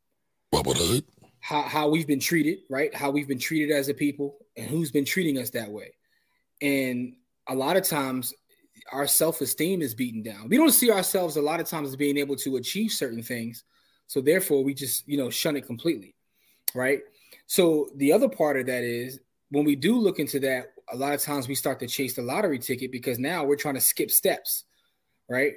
how, 1.40 1.62
how 1.62 1.88
we've 1.88 2.06
been 2.06 2.20
treated, 2.20 2.58
right? 2.68 2.94
How 2.94 3.10
we've 3.10 3.28
been 3.28 3.38
treated 3.38 3.70
as 3.74 3.88
a 3.88 3.94
people 3.94 4.36
and 4.56 4.68
who's 4.68 4.90
been 4.90 5.04
treating 5.04 5.38
us 5.38 5.50
that 5.50 5.70
way. 5.70 5.94
And 6.60 7.14
a 7.48 7.54
lot 7.54 7.76
of 7.76 7.84
times 7.84 8.34
our 8.92 9.06
self-esteem 9.06 9.82
is 9.82 9.94
beaten 9.94 10.22
down. 10.22 10.48
We 10.48 10.56
don't 10.56 10.72
see 10.72 10.90
ourselves 10.90 11.36
a 11.36 11.42
lot 11.42 11.60
of 11.60 11.66
times 11.66 11.88
as 11.88 11.96
being 11.96 12.18
able 12.18 12.36
to 12.36 12.56
achieve 12.56 12.90
certain 12.90 13.22
things. 13.22 13.64
So 14.06 14.20
therefore 14.20 14.64
we 14.64 14.74
just, 14.74 15.06
you 15.08 15.16
know, 15.16 15.30
shun 15.30 15.56
it 15.56 15.66
completely. 15.66 16.14
Right. 16.74 17.00
So 17.46 17.88
the 17.96 18.12
other 18.12 18.28
part 18.28 18.58
of 18.58 18.66
that 18.66 18.84
is 18.84 19.20
when 19.50 19.64
we 19.64 19.76
do 19.76 19.98
look 19.98 20.18
into 20.18 20.38
that, 20.40 20.72
a 20.92 20.96
lot 20.96 21.14
of 21.14 21.20
times 21.20 21.48
we 21.48 21.54
start 21.54 21.80
to 21.80 21.86
chase 21.86 22.14
the 22.14 22.22
lottery 22.22 22.58
ticket 22.58 22.92
because 22.92 23.18
now 23.18 23.44
we're 23.44 23.56
trying 23.56 23.74
to 23.74 23.80
skip 23.80 24.10
steps. 24.10 24.64
Right. 25.30 25.54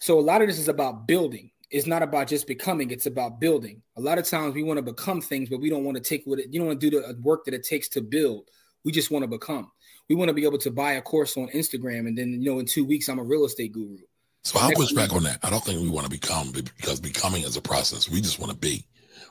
So 0.00 0.18
a 0.18 0.20
lot 0.20 0.42
of 0.42 0.48
this 0.48 0.58
is 0.58 0.68
about 0.68 1.08
building. 1.08 1.50
It's 1.70 1.86
not 1.86 2.02
about 2.02 2.28
just 2.28 2.46
becoming 2.46 2.90
it's 2.90 3.06
about 3.06 3.40
building. 3.40 3.82
A 3.96 4.00
lot 4.00 4.18
of 4.18 4.26
times 4.26 4.54
we 4.54 4.62
want 4.62 4.78
to 4.78 4.82
become 4.82 5.20
things 5.20 5.48
but 5.48 5.60
we 5.60 5.70
don't 5.70 5.84
want 5.84 5.96
to 5.96 6.02
take 6.02 6.22
what 6.24 6.38
it, 6.38 6.52
you 6.52 6.60
don't 6.60 6.68
want 6.68 6.80
to 6.80 6.90
do 6.90 7.00
the 7.00 7.18
work 7.22 7.44
that 7.46 7.54
it 7.54 7.64
takes 7.64 7.88
to 7.90 8.00
build. 8.00 8.48
We 8.84 8.92
just 8.92 9.10
want 9.10 9.22
to 9.22 9.26
become. 9.26 9.70
We 10.08 10.14
want 10.14 10.28
to 10.28 10.34
be 10.34 10.44
able 10.44 10.58
to 10.58 10.70
buy 10.70 10.92
a 10.92 11.02
course 11.02 11.36
on 11.36 11.48
instagram 11.48 12.06
and 12.06 12.16
then 12.16 12.32
you 12.40 12.50
know 12.50 12.58
in 12.58 12.66
two 12.66 12.84
weeks 12.84 13.08
i'm 13.08 13.18
a 13.18 13.24
real 13.24 13.44
estate 13.44 13.72
guru. 13.72 13.98
So 14.44 14.58
i'll 14.60 14.70
push 14.72 14.92
back 14.92 15.12
on 15.12 15.24
that? 15.24 15.40
I 15.42 15.50
don't 15.50 15.64
think 15.64 15.80
we 15.80 15.90
want 15.90 16.04
to 16.04 16.10
become 16.10 16.52
because 16.52 17.00
becoming 17.00 17.42
is 17.42 17.56
a 17.56 17.62
process. 17.62 18.08
We 18.08 18.20
just 18.20 18.38
want 18.38 18.52
to 18.52 18.58
be. 18.58 18.86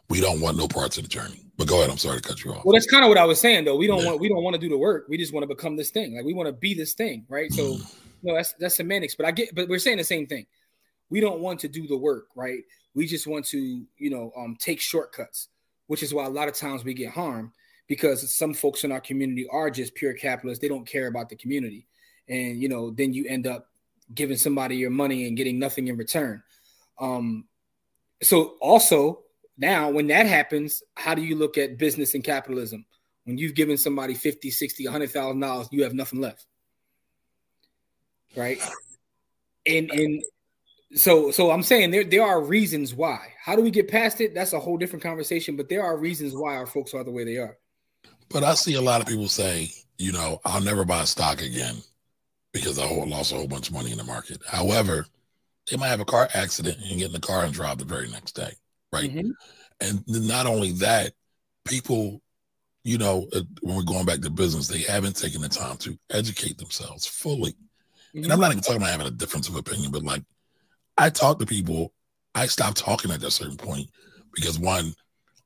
We 0.10 0.22
don't 0.22 0.40
want 0.40 0.58
no 0.58 0.68
parts 0.68 0.98
of 0.98 1.04
the 1.04 1.10
journey. 1.10 1.44
But 1.58 1.68
go 1.68 1.80
ahead 1.80 1.90
i'm 1.90 1.98
sorry 1.98 2.22
to 2.22 2.28
cut 2.28 2.44
you 2.44 2.52
off. 2.54 2.66
Well 2.66 2.74
that's 2.74 2.86
kind 2.86 3.04
of 3.04 3.10
what 3.10 3.18
i 3.18 3.26
was 3.26 3.40
saying 3.40 3.66
though. 3.66 3.78
We 3.78 3.88
don't 3.88 4.02
yeah. 4.02 4.08
want 4.08 4.20
we 4.20 4.30
don't 4.30 4.44
want 4.44 4.54
to 4.54 4.60
do 4.60 4.70
the 4.70 4.78
work. 4.78 5.06
We 5.10 5.18
just 5.18 5.34
want 5.34 5.44
to 5.44 5.48
become 5.48 5.76
this 5.76 5.90
thing. 5.90 6.16
Like 6.16 6.26
we 6.26 6.34
want 6.34 6.48
to 6.48 6.54
be 6.54 6.76
this 6.76 6.94
thing 6.94 7.26
right? 7.30 7.52
So 7.52 7.76
mm. 7.76 7.94
No 8.24 8.36
that's 8.36 8.54
that's 8.54 8.76
semantics 8.76 9.16
but 9.16 9.26
i 9.26 9.32
get 9.32 9.54
but 9.54 9.68
we're 9.68 9.80
saying 9.80 9.98
the 9.98 10.04
same 10.04 10.28
thing 10.28 10.46
we 11.10 11.20
don't 11.20 11.40
want 11.40 11.60
to 11.62 11.68
do 11.68 11.88
the 11.88 11.98
work, 11.98 12.28
right? 12.36 12.64
We 12.94 13.08
just 13.08 13.28
want 13.28 13.46
to, 13.48 13.86
you 13.98 14.10
know, 14.10 14.32
um, 14.38 14.58
take 14.60 14.82
shortcuts, 14.82 15.50
which 15.88 16.04
is 16.04 16.14
why 16.14 16.26
a 16.26 16.30
lot 16.30 16.48
of 16.48 16.54
times 16.54 16.84
we 16.84 16.94
get 16.94 17.12
harmed 17.12 17.52
because 17.88 18.34
some 18.34 18.54
folks 18.54 18.84
in 18.84 18.92
our 18.92 19.00
community 19.00 19.48
are 19.52 19.70
just 19.70 19.96
pure 19.96 20.14
capitalists. 20.14 20.62
They 20.62 20.68
don't 20.68 20.88
care 20.88 21.08
about 21.08 21.30
the 21.30 21.36
community. 21.36 21.88
And, 22.28 22.62
you 22.62 22.68
know, 22.68 22.92
then 22.92 23.14
you 23.14 23.26
end 23.28 23.48
up 23.48 23.68
giving 24.14 24.38
somebody 24.38 24.76
your 24.76 24.90
money 24.90 25.28
and 25.28 25.38
getting 25.38 25.60
nothing 25.60 25.88
in 25.88 25.96
return. 25.96 26.44
Um, 27.00 27.46
so 28.22 28.58
also 28.60 29.20
now 29.58 29.90
when 29.90 30.08
that 30.08 30.26
happens, 30.26 30.84
how 30.96 31.14
do 31.14 31.22
you 31.22 31.36
look 31.36 31.58
at 31.58 31.78
business 31.78 32.16
and 32.16 32.24
capitalism? 32.24 32.86
When 33.24 33.38
you've 33.38 33.56
given 33.56 33.78
somebody 33.78 34.14
50, 34.14 34.50
60, 34.52 34.86
$100,000, 34.86 35.68
you 35.72 35.84
have 35.84 35.94
nothing 35.94 36.20
left. 36.20 36.46
Right. 38.36 38.60
And, 39.66 39.90
and 39.92 40.24
so 40.96 41.32
so 41.32 41.52
I'm 41.52 41.64
saying 41.64 41.92
there 41.92 42.04
there 42.04 42.24
are 42.24 42.42
reasons 42.42 42.94
why. 42.94 43.34
How 43.44 43.56
do 43.56 43.62
we 43.62 43.72
get 43.72 43.90
past 43.90 44.22
it? 44.22 44.34
That's 44.34 44.54
a 44.54 44.60
whole 44.60 44.78
different 44.78 45.04
conversation, 45.04 45.56
but 45.56 45.70
there 45.70 45.84
are 45.84 45.98
reasons 45.98 46.34
why 46.34 46.56
our 46.56 46.66
folks 46.66 46.94
are 46.94 47.04
the 47.04 47.12
way 47.12 47.24
they 47.26 47.38
are. 47.38 47.58
But 48.30 48.44
I 48.44 48.56
see 48.56 48.76
a 48.76 48.82
lot 48.82 49.02
of 49.02 49.08
people 49.08 49.28
say, 49.28 49.70
you 49.98 50.12
know, 50.12 50.40
I'll 50.46 50.62
never 50.62 50.86
buy 50.86 51.04
stock 51.06 51.42
again 51.42 51.76
because 52.54 52.80
I 52.80 52.90
lost 52.90 53.32
a 53.32 53.36
whole 53.36 53.48
bunch 53.48 53.70
of 53.70 53.74
money 53.74 53.92
in 53.92 53.98
the 53.98 54.04
market. 54.04 54.42
However, 54.48 55.06
they 55.70 55.78
might 55.78 55.90
have 55.90 56.00
a 56.00 56.06
car 56.06 56.30
accident 56.34 56.78
and 56.90 57.00
get 57.00 57.08
in 57.08 57.14
the 57.14 57.20
car 57.20 57.44
and 57.44 57.54
drive 57.54 57.78
the 57.78 57.86
very 57.86 58.10
next 58.10 58.34
day, 58.34 58.52
right? 58.92 59.12
Mm-hmm. 59.12 59.32
And 59.80 60.04
not 60.08 60.46
only 60.46 60.72
that, 60.74 61.14
people, 61.66 62.22
you 62.84 62.98
know, 62.98 63.28
uh, 63.34 63.42
when 63.62 63.76
we're 63.76 63.84
going 63.84 64.06
back 64.06 64.22
to 64.22 64.30
business, 64.30 64.68
they 64.68 64.82
haven't 64.82 65.18
taken 65.18 65.42
the 65.42 65.50
time 65.50 65.78
to 65.78 65.98
educate 66.10 66.58
themselves 66.58 67.06
fully. 67.06 67.54
Mm-hmm. 68.16 68.24
And 68.24 68.34
I'm 68.34 68.40
not 68.40 68.52
even 68.52 68.64
talking 68.64 68.82
about 68.82 68.92
having 68.92 69.08
a 69.08 69.12
difference 69.12 69.50
of 69.50 69.56
opinion, 69.56 69.92
but 69.92 70.04
like 70.04 70.24
I 70.98 71.10
talk 71.10 71.40
to 71.40 71.46
people, 71.46 71.94
I 72.36 72.48
stop 72.48 72.76
talking 72.76 73.12
at 73.12 73.24
a 73.24 73.32
certain 73.32 73.58
point 73.58 73.90
because 74.34 74.60
one, 74.60 74.94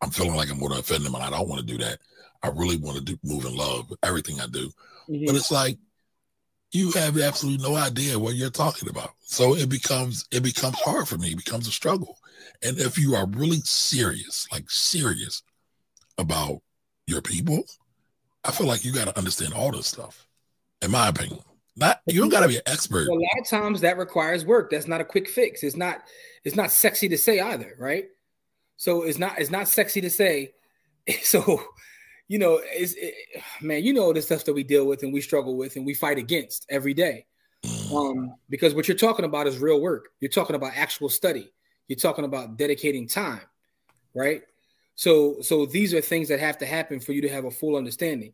I'm 0.02 0.10
feeling 0.10 0.36
like 0.36 0.50
I'm 0.50 0.60
going 0.60 0.72
to 0.74 0.80
offend 0.80 1.06
them 1.06 1.16
and 1.16 1.24
I 1.24 1.30
don't 1.30 1.48
want 1.48 1.62
to 1.62 1.66
do 1.66 1.78
that. 1.84 2.00
I 2.44 2.50
really 2.50 2.78
want 2.78 2.98
to 2.98 3.04
do 3.04 3.18
move 3.24 3.46
in 3.46 3.56
love, 3.56 3.92
everything 4.04 4.40
I 4.40 4.48
do. 4.48 4.72
Mm-hmm. 5.10 5.26
But 5.26 5.36
it's 5.36 5.52
like 5.52 5.78
you 6.72 6.92
have 6.92 7.20
absolutely 7.20 7.68
no 7.68 7.76
idea 7.76 8.18
what 8.18 8.36
you're 8.36 8.50
talking 8.50 8.90
about. 8.90 9.12
So 9.20 9.56
it 9.56 9.70
becomes 9.70 10.26
it 10.32 10.42
becomes 10.42 10.80
hard 10.80 11.08
for 11.08 11.18
me. 11.18 11.32
It 11.32 11.44
becomes 11.44 11.68
a 11.68 11.72
struggle. 11.72 12.18
And 12.64 12.80
if 12.80 12.98
you 12.98 13.16
are 13.16 13.28
really 13.28 13.62
serious, 13.64 14.48
like 14.52 14.70
serious 14.70 15.44
about 16.18 16.62
your 17.08 17.22
people, 17.22 17.64
I 18.44 18.52
feel 18.52 18.68
like 18.68 18.86
you 18.86 18.94
got 18.94 19.08
to 19.08 19.18
understand 19.18 19.54
all 19.54 19.72
this 19.72 19.88
stuff. 19.88 20.28
In 20.82 20.92
my 20.92 21.10
opinion, 21.10 21.40
not 21.76 22.02
you 22.08 22.20
don't 22.20 22.30
got 22.30 22.42
to 22.42 22.48
be 22.48 22.58
an 22.58 22.62
expert. 22.66 23.08
a 23.08 23.14
lot 23.14 23.40
of 23.40 23.48
times 23.48 23.82
that 23.82 23.98
requires 23.98 24.46
work. 24.46 24.72
That's 24.72 24.88
not 24.88 25.02
a 25.02 25.06
quick 25.06 25.30
fix. 25.30 25.64
It's 25.64 25.78
not. 25.78 26.04
It's 26.44 26.56
not 26.56 26.72
sexy 26.72 27.08
to 27.10 27.18
say 27.18 27.40
either, 27.40 27.76
right? 27.80 28.06
So 28.78 29.04
it's 29.04 29.20
not. 29.20 29.40
It's 29.40 29.52
not 29.52 29.68
sexy 29.68 30.02
to 30.02 30.10
say. 30.10 30.54
So 31.24 31.60
you 32.32 32.40
know, 32.40 32.62
it's 32.64 32.94
it, 32.94 33.14
man, 33.62 33.84
you 33.84 33.92
know 33.92 34.14
the 34.14 34.22
stuff 34.22 34.46
that 34.46 34.54
we 34.54 34.64
deal 34.64 34.86
with 34.86 35.04
and 35.04 35.12
we 35.12 35.20
struggle 35.20 35.58
with 35.58 35.76
and 35.76 35.86
we 35.86 35.94
fight 35.94 36.18
against 36.18 36.66
every 36.70 36.94
day. 36.94 37.26
Um, 37.94 38.36
because 38.50 38.74
what 38.74 38.88
you're 38.88 38.96
talking 38.96 39.26
about 39.26 39.48
is 39.48 39.60
real 39.60 39.82
work. 39.82 40.10
You're 40.22 40.30
talking 40.30 40.56
about 40.56 40.72
actual 40.76 41.10
study. 41.10 41.52
You're 41.90 42.00
talking 42.00 42.24
about 42.24 42.56
dedicating 42.56 43.08
time, 43.08 43.42
right? 44.16 44.44
So, 44.96 45.42
so 45.42 45.66
these 45.66 45.94
are 45.94 46.00
things 46.00 46.30
that 46.30 46.40
have 46.40 46.58
to 46.60 46.66
happen 46.66 47.02
for 47.02 47.12
you 47.12 47.22
to 47.24 47.30
have 47.30 47.44
a 47.44 47.52
full 47.52 47.76
understanding. 47.76 48.34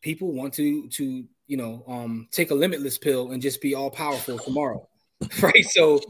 People 0.00 0.32
want 0.32 0.54
to 0.54 0.88
to 0.88 1.24
you 1.48 1.56
know 1.56 1.82
um, 1.88 2.28
take 2.30 2.50
a 2.52 2.54
limitless 2.54 2.98
pill 2.98 3.32
and 3.32 3.42
just 3.42 3.60
be 3.60 3.74
all 3.74 3.90
powerful 3.90 4.38
tomorrow, 4.38 4.88
right? 5.42 5.64
So 5.64 6.00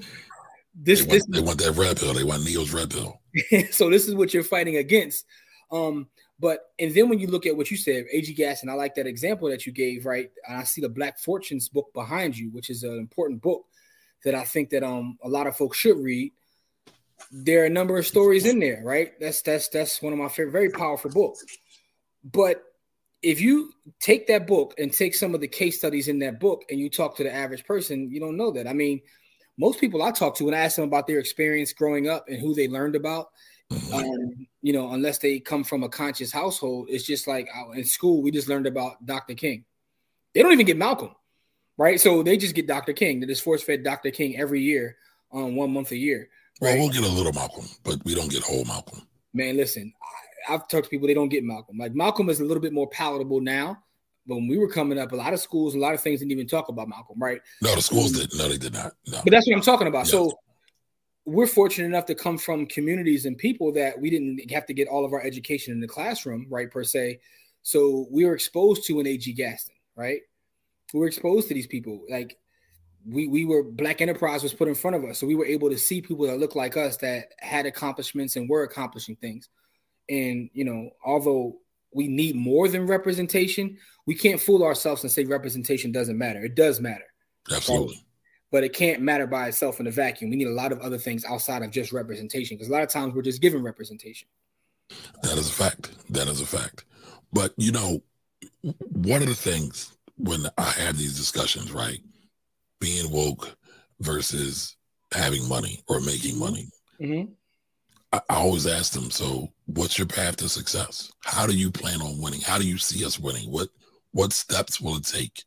this 0.74 1.00
they 1.00 1.06
want, 1.06 1.10
this 1.10 1.26
they 1.26 1.40
want 1.40 1.58
that 1.60 1.72
red 1.72 1.96
pill. 1.96 2.12
They 2.12 2.24
want 2.24 2.44
Neo's 2.44 2.72
red 2.72 2.90
pill. 2.90 3.20
so 3.70 3.88
this 3.88 4.06
is 4.06 4.14
what 4.14 4.34
you're 4.34 4.44
fighting 4.44 4.76
against. 4.76 5.24
Um, 5.70 6.08
but 6.40 6.60
and 6.78 6.94
then 6.94 7.08
when 7.08 7.18
you 7.18 7.28
look 7.28 7.46
at 7.46 7.56
what 7.56 7.70
you 7.70 7.76
said, 7.76 8.04
AG 8.12 8.32
Gas, 8.34 8.62
and 8.62 8.70
I 8.70 8.74
like 8.74 8.94
that 8.96 9.06
example 9.06 9.48
that 9.48 9.66
you 9.66 9.72
gave, 9.72 10.06
right? 10.06 10.30
And 10.46 10.58
I 10.58 10.64
see 10.64 10.80
the 10.80 10.88
Black 10.88 11.18
Fortunes 11.18 11.68
book 11.68 11.92
behind 11.94 12.36
you, 12.36 12.50
which 12.50 12.70
is 12.70 12.82
an 12.82 12.98
important 12.98 13.42
book 13.42 13.64
that 14.24 14.34
I 14.34 14.44
think 14.44 14.70
that 14.70 14.82
um 14.82 15.18
a 15.22 15.28
lot 15.28 15.46
of 15.46 15.56
folks 15.56 15.78
should 15.78 15.98
read. 15.98 16.32
There 17.32 17.62
are 17.62 17.66
a 17.66 17.70
number 17.70 17.98
of 17.98 18.06
stories 18.06 18.46
in 18.46 18.60
there, 18.60 18.82
right? 18.84 19.12
That's 19.20 19.42
that's 19.42 19.68
that's 19.68 20.00
one 20.00 20.12
of 20.12 20.18
my 20.18 20.28
favorite, 20.28 20.52
very 20.52 20.70
powerful 20.70 21.10
books. 21.10 21.44
But 22.24 22.62
if 23.22 23.40
you 23.40 23.72
take 24.00 24.26
that 24.28 24.46
book 24.46 24.74
and 24.78 24.92
take 24.92 25.14
some 25.14 25.34
of 25.34 25.40
the 25.40 25.48
case 25.48 25.78
studies 25.78 26.08
in 26.08 26.18
that 26.20 26.38
book 26.38 26.64
and 26.70 26.78
you 26.78 26.88
talk 26.88 27.16
to 27.16 27.24
the 27.24 27.34
average 27.34 27.64
person, 27.64 28.10
you 28.10 28.20
don't 28.20 28.36
know 28.36 28.50
that. 28.52 28.66
I 28.66 28.72
mean, 28.72 29.00
most 29.58 29.80
people 29.80 30.02
I 30.02 30.12
talk 30.12 30.36
to 30.36 30.44
when 30.44 30.54
I 30.54 30.60
ask 30.60 30.76
them 30.76 30.84
about 30.84 31.06
their 31.06 31.18
experience 31.18 31.72
growing 31.72 32.08
up 32.08 32.28
and 32.28 32.38
who 32.38 32.54
they 32.54 32.68
learned 32.68 32.94
about, 32.94 33.30
Mm-hmm. 33.70 33.94
Um, 33.94 34.46
you 34.62 34.72
know, 34.72 34.92
unless 34.92 35.18
they 35.18 35.40
come 35.40 35.62
from 35.62 35.82
a 35.82 35.88
conscious 35.88 36.32
household, 36.32 36.88
it's 36.90 37.04
just 37.04 37.26
like 37.26 37.48
in 37.74 37.84
school 37.84 38.22
we 38.22 38.30
just 38.30 38.48
learned 38.48 38.66
about 38.66 39.04
Dr. 39.04 39.34
King. 39.34 39.64
They 40.34 40.42
don't 40.42 40.52
even 40.52 40.66
get 40.66 40.76
Malcolm, 40.76 41.14
right? 41.76 42.00
So 42.00 42.22
they 42.22 42.36
just 42.36 42.54
get 42.54 42.66
Dr. 42.66 42.92
King. 42.92 43.20
They 43.20 43.26
just 43.26 43.42
force 43.42 43.62
fed 43.62 43.82
Dr. 43.82 44.10
King 44.10 44.38
every 44.38 44.62
year, 44.62 44.96
um, 45.32 45.56
one 45.56 45.72
month 45.72 45.90
a 45.92 45.96
year. 45.96 46.28
Right? 46.60 46.78
Well, 46.78 46.88
we'll 46.88 47.00
get 47.00 47.04
a 47.04 47.12
little 47.12 47.32
Malcolm, 47.32 47.66
but 47.84 48.02
we 48.04 48.14
don't 48.14 48.30
get 48.30 48.42
whole 48.42 48.64
Malcolm. 48.64 49.02
Man, 49.34 49.56
listen, 49.56 49.92
I've 50.48 50.68
talked 50.68 50.84
to 50.84 50.90
people 50.90 51.08
they 51.08 51.14
don't 51.14 51.28
get 51.28 51.44
Malcolm. 51.44 51.78
Like 51.78 51.94
Malcolm 51.94 52.28
is 52.28 52.40
a 52.40 52.44
little 52.44 52.62
bit 52.62 52.72
more 52.72 52.88
palatable 52.88 53.40
now. 53.40 53.78
But 54.26 54.36
when 54.36 54.48
we 54.48 54.58
were 54.58 54.68
coming 54.68 54.98
up, 54.98 55.12
a 55.12 55.16
lot 55.16 55.32
of 55.32 55.40
schools, 55.40 55.74
a 55.74 55.78
lot 55.78 55.94
of 55.94 56.02
things 56.02 56.20
didn't 56.20 56.32
even 56.32 56.46
talk 56.46 56.68
about 56.68 56.88
Malcolm, 56.88 57.18
right? 57.18 57.40
No, 57.62 57.74
the 57.74 57.80
schools 57.80 58.12
did. 58.12 58.30
No, 58.36 58.48
they 58.48 58.58
did 58.58 58.74
not. 58.74 58.92
No. 59.06 59.22
But 59.24 59.30
that's 59.30 59.46
what 59.48 59.56
I'm 59.56 59.62
talking 59.62 59.86
about. 59.86 60.00
Yes. 60.00 60.10
So 60.10 60.38
we're 61.24 61.46
fortunate 61.46 61.86
enough 61.86 62.04
to 62.06 62.14
come 62.14 62.36
from 62.36 62.66
communities 62.66 63.24
and 63.24 63.38
people 63.38 63.72
that 63.72 63.98
we 63.98 64.10
didn't 64.10 64.50
have 64.50 64.66
to 64.66 64.74
get 64.74 64.86
all 64.86 65.04
of 65.04 65.14
our 65.14 65.22
education 65.22 65.72
in 65.72 65.80
the 65.80 65.88
classroom, 65.88 66.46
right? 66.50 66.70
Per 66.70 66.84
se. 66.84 67.20
So 67.62 68.06
we 68.10 68.24
were 68.26 68.34
exposed 68.34 68.86
to 68.86 69.00
an 69.00 69.06
A.G. 69.06 69.32
Gaston, 69.32 69.74
right? 69.96 70.20
We 70.92 71.00
were 71.00 71.06
exposed 71.06 71.48
to 71.48 71.54
these 71.54 71.66
people. 71.66 72.02
Like 72.08 72.36
we 73.06 73.28
we 73.28 73.44
were 73.44 73.62
black 73.62 74.00
enterprise 74.00 74.42
was 74.42 74.52
put 74.54 74.68
in 74.68 74.74
front 74.74 74.96
of 74.96 75.04
us. 75.04 75.18
So 75.18 75.26
we 75.26 75.34
were 75.34 75.46
able 75.46 75.70
to 75.70 75.78
see 75.78 76.00
people 76.00 76.26
that 76.26 76.38
looked 76.38 76.56
like 76.56 76.76
us 76.76 76.96
that 76.98 77.32
had 77.38 77.66
accomplishments 77.66 78.36
and 78.36 78.48
were 78.48 78.62
accomplishing 78.62 79.16
things. 79.16 79.48
And 80.08 80.50
you 80.52 80.64
know, 80.64 80.90
although 81.04 81.58
we 81.92 82.08
need 82.08 82.36
more 82.36 82.68
than 82.68 82.86
representation, 82.86 83.78
we 84.06 84.14
can't 84.14 84.40
fool 84.40 84.62
ourselves 84.62 85.02
and 85.02 85.10
say 85.10 85.24
representation 85.24 85.92
doesn't 85.92 86.18
matter. 86.18 86.44
It 86.44 86.54
does 86.54 86.80
matter. 86.80 87.04
Absolutely 87.50 88.04
but 88.50 88.64
it 88.64 88.72
can't 88.72 89.02
matter 89.02 89.26
by 89.26 89.48
itself 89.48 89.80
in 89.80 89.86
a 89.86 89.90
vacuum. 89.90 90.30
We 90.30 90.36
need 90.36 90.46
a 90.46 90.52
lot 90.52 90.72
of 90.72 90.80
other 90.80 90.98
things 90.98 91.24
outside 91.24 91.62
of 91.62 91.70
just 91.70 91.92
representation 91.92 92.56
because 92.56 92.68
a 92.68 92.72
lot 92.72 92.82
of 92.82 92.88
times 92.88 93.14
we're 93.14 93.22
just 93.22 93.42
given 93.42 93.62
representation. 93.62 94.28
That 95.22 95.36
is 95.36 95.50
a 95.50 95.52
fact. 95.52 95.92
That 96.10 96.28
is 96.28 96.40
a 96.40 96.46
fact. 96.46 96.84
But 97.32 97.52
you 97.56 97.72
know, 97.72 98.02
one 98.62 99.22
of 99.22 99.28
the 99.28 99.34
things 99.34 99.92
when 100.16 100.46
I 100.56 100.70
have 100.70 100.96
these 100.96 101.16
discussions, 101.16 101.72
right, 101.72 102.00
being 102.80 103.10
woke 103.10 103.56
versus 104.00 104.76
having 105.12 105.46
money 105.46 105.82
or 105.86 106.00
making 106.00 106.38
money, 106.38 106.68
mm-hmm. 107.00 107.32
I, 108.12 108.20
always 108.30 108.66
ask 108.66 108.92
them. 108.92 109.10
So, 109.10 109.48
what's 109.66 109.98
your 109.98 110.06
path 110.06 110.36
to 110.36 110.48
success? 110.48 111.12
How 111.24 111.46
do 111.46 111.56
you 111.56 111.70
plan 111.70 112.00
on 112.00 112.20
winning? 112.20 112.40
How 112.40 112.58
do 112.58 112.66
you 112.66 112.78
see 112.78 113.04
us 113.04 113.18
winning? 113.18 113.50
What 113.50 113.68
what 114.12 114.32
steps 114.32 114.80
will 114.80 114.96
it 114.96 115.04
take? 115.04 115.44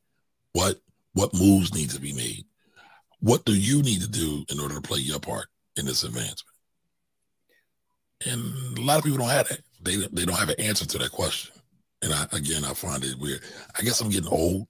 What 0.53 0.77
what 1.13 1.33
moves 1.33 1.73
need 1.73 1.89
to 1.91 1.99
be 1.99 2.13
made? 2.13 2.45
What 3.19 3.45
do 3.45 3.53
you 3.53 3.81
need 3.81 4.01
to 4.01 4.09
do 4.09 4.45
in 4.49 4.59
order 4.59 4.75
to 4.75 4.81
play 4.81 4.99
your 4.99 5.19
part 5.19 5.47
in 5.75 5.85
this 5.85 6.03
advancement? 6.03 6.45
And 8.25 8.77
a 8.77 8.81
lot 8.81 8.99
of 8.99 9.03
people 9.03 9.19
don't 9.19 9.29
have 9.29 9.47
that. 9.49 9.61
They 9.81 9.95
they 10.11 10.25
don't 10.25 10.37
have 10.37 10.49
an 10.49 10.59
answer 10.59 10.85
to 10.85 10.97
that 10.99 11.11
question. 11.11 11.53
And 12.03 12.13
I 12.13 12.27
again 12.31 12.63
I 12.63 12.73
find 12.73 13.03
it 13.03 13.17
weird. 13.17 13.41
I 13.77 13.81
guess 13.81 14.01
I'm 14.01 14.09
getting 14.09 14.29
old. 14.29 14.67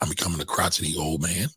I'm 0.00 0.08
becoming 0.08 0.40
a 0.40 0.44
crotchety 0.44 0.96
old 0.96 1.22
man. 1.22 1.48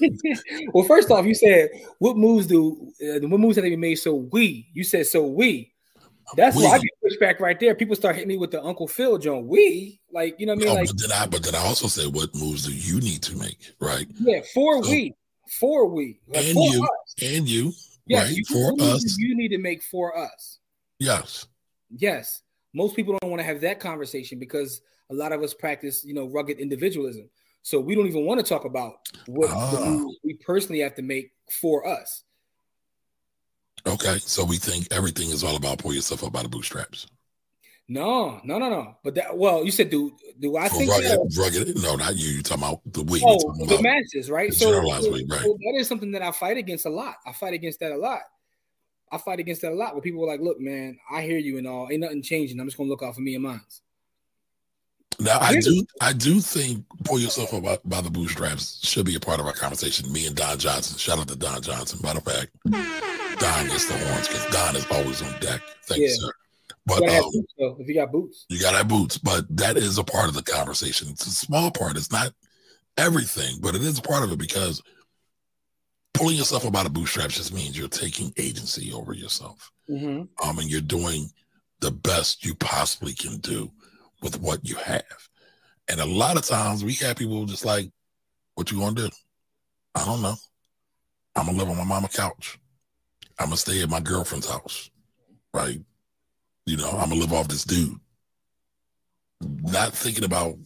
well, 0.72 0.84
first 0.84 1.10
off, 1.10 1.26
you 1.26 1.34
said 1.34 1.68
what 1.98 2.16
moves 2.16 2.46
do 2.46 2.92
uh, 3.02 3.26
what 3.26 3.40
moves 3.40 3.56
have 3.56 3.64
they 3.64 3.76
made 3.76 3.96
so 3.96 4.14
we? 4.14 4.68
You 4.72 4.84
said 4.84 5.06
so 5.06 5.26
we. 5.26 5.72
That's 6.36 6.56
we. 6.56 6.64
why 6.64 6.70
I 6.70 6.78
get 6.78 6.90
pushback 7.04 7.40
right 7.40 7.58
there. 7.60 7.74
People 7.74 7.94
start 7.94 8.16
hitting 8.16 8.28
me 8.28 8.36
with 8.36 8.50
the 8.50 8.62
Uncle 8.62 8.88
Phil 8.88 9.18
John. 9.18 9.46
We 9.46 10.00
like 10.10 10.34
you 10.38 10.46
know 10.46 10.54
what 10.54 10.62
I 10.62 10.66
mean. 10.66 10.74
No, 10.74 10.80
like, 10.80 10.88
but 10.88 11.00
then 11.00 11.12
I 11.12 11.26
but 11.26 11.42
then 11.44 11.54
I 11.54 11.58
also 11.58 11.86
said 11.86 12.12
what 12.12 12.34
moves 12.34 12.66
do 12.66 12.72
you 12.72 13.00
need 13.00 13.22
to 13.22 13.36
make 13.36 13.58
right? 13.80 14.06
Yeah, 14.18 14.40
for 14.52 14.82
so, 14.82 14.90
we 14.90 15.14
for 15.48 15.86
we 15.86 16.20
like 16.28 16.44
and 16.44 16.54
for 16.54 16.74
you 16.74 16.84
us. 16.84 17.14
and 17.22 17.48
you 17.48 17.72
yes, 18.06 18.28
right 18.28 18.36
you, 18.36 18.44
for 18.44 18.82
us 18.82 19.16
you 19.18 19.36
need 19.36 19.48
to 19.48 19.58
make 19.58 19.82
for 19.82 20.16
us 20.16 20.58
yes 20.98 21.46
yes 21.90 22.42
most 22.72 22.96
people 22.96 23.16
don't 23.20 23.30
want 23.30 23.40
to 23.40 23.46
have 23.46 23.60
that 23.60 23.80
conversation 23.80 24.38
because 24.38 24.80
a 25.10 25.14
lot 25.14 25.32
of 25.32 25.42
us 25.42 25.54
practice 25.54 26.04
you 26.04 26.14
know 26.14 26.28
rugged 26.30 26.58
individualism 26.58 27.28
so 27.64 27.80
we 27.80 27.94
don't 27.94 28.06
even 28.06 28.24
want 28.24 28.38
to 28.38 28.46
talk 28.46 28.64
about 28.64 28.96
what 29.26 29.50
ah. 29.50 30.04
we 30.22 30.34
personally 30.34 30.80
have 30.80 30.94
to 30.94 31.02
make 31.02 31.32
for 31.50 31.86
us 31.86 32.22
okay 33.86 34.18
so 34.18 34.44
we 34.44 34.56
think 34.56 34.86
everything 34.92 35.30
is 35.30 35.42
all 35.42 35.56
about 35.56 35.78
pull 35.78 35.92
yourself 35.92 36.22
up 36.22 36.32
by 36.32 36.42
the 36.42 36.48
bootstraps 36.48 37.06
no, 37.86 38.40
no, 38.44 38.58
no, 38.58 38.70
no. 38.70 38.96
But 39.04 39.14
that 39.16 39.36
well, 39.36 39.62
you 39.62 39.70
said 39.70 39.90
do 39.90 40.16
do 40.40 40.56
I 40.56 40.68
think 40.68 40.90
rugged, 40.90 41.10
that, 41.10 41.36
rugged? 41.38 41.82
No, 41.82 41.96
not 41.96 42.16
you. 42.16 42.30
You're 42.30 42.42
talking 42.42 42.64
about 42.64 42.80
the 42.86 43.02
we. 43.02 43.22
Oh, 43.22 43.66
the 43.66 43.82
masses, 43.82 44.30
right? 44.30 44.54
So, 44.54 44.72
so, 44.72 44.80
right. 44.80 45.02
so, 45.02 45.12
that 45.12 45.74
is 45.76 45.86
something 45.86 46.10
that 46.12 46.22
I 46.22 46.32
fight 46.32 46.56
against 46.56 46.86
a 46.86 46.90
lot. 46.90 47.16
I 47.26 47.32
fight 47.32 47.52
against 47.52 47.80
that 47.80 47.92
a 47.92 47.98
lot. 47.98 48.20
I 49.12 49.18
fight 49.18 49.38
against 49.38 49.60
that 49.62 49.72
a 49.72 49.74
lot. 49.74 49.92
Where 49.92 50.00
people 50.00 50.24
are 50.24 50.26
like, 50.26 50.40
"Look, 50.40 50.58
man, 50.60 50.98
I 51.10 51.22
hear 51.22 51.36
you 51.36 51.58
and 51.58 51.66
all. 51.66 51.88
Ain't 51.90 52.00
nothing 52.00 52.22
changing. 52.22 52.58
I'm 52.58 52.66
just 52.66 52.78
gonna 52.78 52.88
look 52.88 53.02
out 53.02 53.14
for 53.14 53.20
me 53.20 53.34
and 53.34 53.44
mine." 53.44 53.60
Now 55.20 55.38
I 55.40 55.58
do, 55.60 55.86
I 56.00 56.12
do 56.12 56.40
think 56.40 56.84
pull 57.04 57.18
yourself 57.18 57.54
up 57.54 57.62
by, 57.62 57.78
by, 57.84 58.00
the 58.00 58.10
bootstraps 58.10 58.84
should 58.86 59.06
be 59.06 59.14
a 59.14 59.20
part 59.20 59.40
of 59.40 59.46
our 59.46 59.52
conversation. 59.52 60.12
Me 60.12 60.26
and 60.26 60.36
Don 60.36 60.58
Johnson. 60.58 60.98
Shout 60.98 61.18
out 61.18 61.28
to 61.28 61.36
Don 61.36 61.62
Johnson. 61.62 62.00
Matter 62.02 62.18
of 62.18 62.24
fact, 62.24 62.50
Don 62.64 63.66
gets 63.68 63.86
the 63.86 63.96
horns 63.96 64.28
because 64.28 64.46
Don 64.46 64.76
is 64.76 64.86
always 64.90 65.22
on 65.22 65.40
deck. 65.40 65.60
Thank 65.84 66.00
yeah. 66.00 66.08
you, 66.08 66.14
sir. 66.14 66.30
But 66.86 67.02
you 67.02 67.10
um, 67.10 67.30
boots, 67.32 67.54
if 67.80 67.88
you 67.88 67.94
got 67.94 68.12
boots, 68.12 68.46
you 68.48 68.60
got 68.60 68.72
to 68.72 68.78
have 68.78 68.88
boots. 68.88 69.18
But 69.18 69.44
that 69.56 69.76
is 69.76 69.98
a 69.98 70.04
part 70.04 70.28
of 70.28 70.34
the 70.34 70.42
conversation. 70.42 71.08
It's 71.10 71.26
a 71.26 71.30
small 71.30 71.70
part. 71.70 71.96
It's 71.96 72.12
not 72.12 72.32
everything, 72.98 73.56
but 73.60 73.74
it 73.74 73.82
is 73.82 73.98
a 73.98 74.02
part 74.02 74.22
of 74.22 74.32
it 74.32 74.38
because 74.38 74.82
pulling 76.12 76.36
yourself 76.36 76.64
up 76.64 76.68
about 76.68 76.86
a 76.86 76.90
bootstraps 76.90 77.36
just 77.36 77.54
means 77.54 77.78
you're 77.78 77.88
taking 77.88 78.32
agency 78.36 78.92
over 78.92 79.14
yourself. 79.14 79.70
Mm-hmm. 79.88 80.48
Um, 80.48 80.58
and 80.58 80.70
you're 80.70 80.80
doing 80.80 81.30
the 81.80 81.90
best 81.90 82.44
you 82.44 82.54
possibly 82.54 83.14
can 83.14 83.38
do 83.38 83.70
with 84.24 84.40
what 84.40 84.66
you 84.66 84.74
have. 84.76 85.04
And 85.88 86.00
a 86.00 86.06
lot 86.06 86.36
of 86.38 86.44
times 86.44 86.82
we 86.82 86.94
have 86.94 87.16
people 87.16 87.44
just 87.44 87.64
like, 87.64 87.92
what 88.54 88.72
you 88.72 88.80
gonna 88.80 88.96
do? 88.96 89.08
I 89.94 90.04
don't 90.04 90.22
know. 90.22 90.34
I'm 91.36 91.46
gonna 91.46 91.58
live 91.58 91.68
on 91.68 91.76
my 91.76 91.84
mama 91.84 92.08
couch. 92.08 92.58
I'm 93.38 93.46
gonna 93.46 93.58
stay 93.58 93.82
at 93.82 93.90
my 93.90 94.00
girlfriend's 94.00 94.48
house, 94.48 94.90
right? 95.52 95.78
You 96.64 96.78
know, 96.78 96.90
I'm 96.90 97.10
gonna 97.10 97.20
live 97.20 97.34
off 97.34 97.48
this 97.48 97.64
dude. 97.64 98.00
Not 99.42 99.92
thinking 99.92 100.24
about 100.24 100.56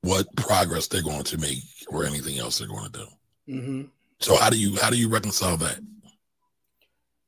what 0.00 0.26
progress 0.36 0.88
they're 0.88 1.02
going 1.02 1.22
to 1.22 1.38
make 1.38 1.62
or 1.88 2.04
anything 2.04 2.38
else 2.38 2.58
they're 2.58 2.66
going 2.66 2.90
to 2.90 2.98
do. 2.98 3.06
Mm-hmm. 3.54 3.82
So 4.18 4.36
how 4.36 4.50
do 4.50 4.58
you 4.58 4.76
how 4.80 4.90
do 4.90 4.96
you 4.96 5.08
reconcile 5.08 5.56
that? 5.58 5.78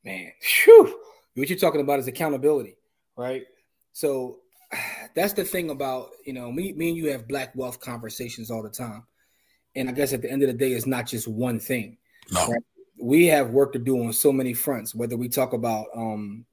Man, 0.03 0.31
whew. 0.65 0.99
what 1.35 1.49
you're 1.49 1.57
talking 1.57 1.79
about 1.79 1.99
is 1.99 2.07
accountability, 2.07 2.75
right? 3.15 3.45
So 3.93 4.39
that's 5.15 5.33
the 5.33 5.43
thing 5.43 5.69
about 5.69 6.09
you 6.25 6.33
know 6.33 6.51
me, 6.51 6.73
me 6.73 6.89
and 6.89 6.97
you 6.97 7.11
have 7.11 7.27
black 7.27 7.55
wealth 7.55 7.79
conversations 7.79 8.51
all 8.51 8.63
the 8.63 8.69
time, 8.69 9.03
and 9.75 9.89
I 9.89 9.91
guess 9.91 10.13
at 10.13 10.21
the 10.21 10.31
end 10.31 10.43
of 10.43 10.47
the 10.47 10.53
day, 10.53 10.71
it's 10.73 10.85
not 10.85 11.07
just 11.07 11.27
one 11.27 11.59
thing. 11.59 11.97
No, 12.31 12.47
Right. 12.47 12.61
We 12.97 13.27
have 13.27 13.49
work 13.49 13.73
to 13.73 13.79
do 13.79 14.01
on 14.05 14.13
so 14.13 14.31
many 14.31 14.53
fronts. 14.53 14.95
Whether 14.95 15.17
we 15.17 15.27
talk 15.27 15.53
about 15.53 15.87
um, 15.95 16.45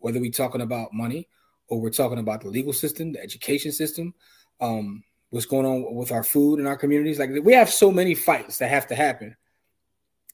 whether 0.00 0.20
we're 0.20 0.30
talking 0.30 0.60
about 0.60 0.92
money 0.92 1.28
or 1.68 1.80
we're 1.80 1.90
talking 1.90 2.18
about 2.18 2.42
the 2.42 2.48
legal 2.48 2.72
system, 2.72 3.12
the 3.12 3.22
education 3.22 3.72
system, 3.72 4.14
um, 4.60 5.02
what's 5.30 5.46
going 5.46 5.66
on 5.66 5.94
with 5.94 6.12
our 6.12 6.24
food 6.24 6.60
in 6.60 6.66
our 6.66 6.76
communities. 6.76 7.18
Like 7.18 7.30
we 7.42 7.52
have 7.54 7.70
so 7.70 7.90
many 7.90 8.14
fights 8.14 8.58
that 8.58 8.70
have 8.70 8.86
to 8.88 8.94
happen. 8.94 9.36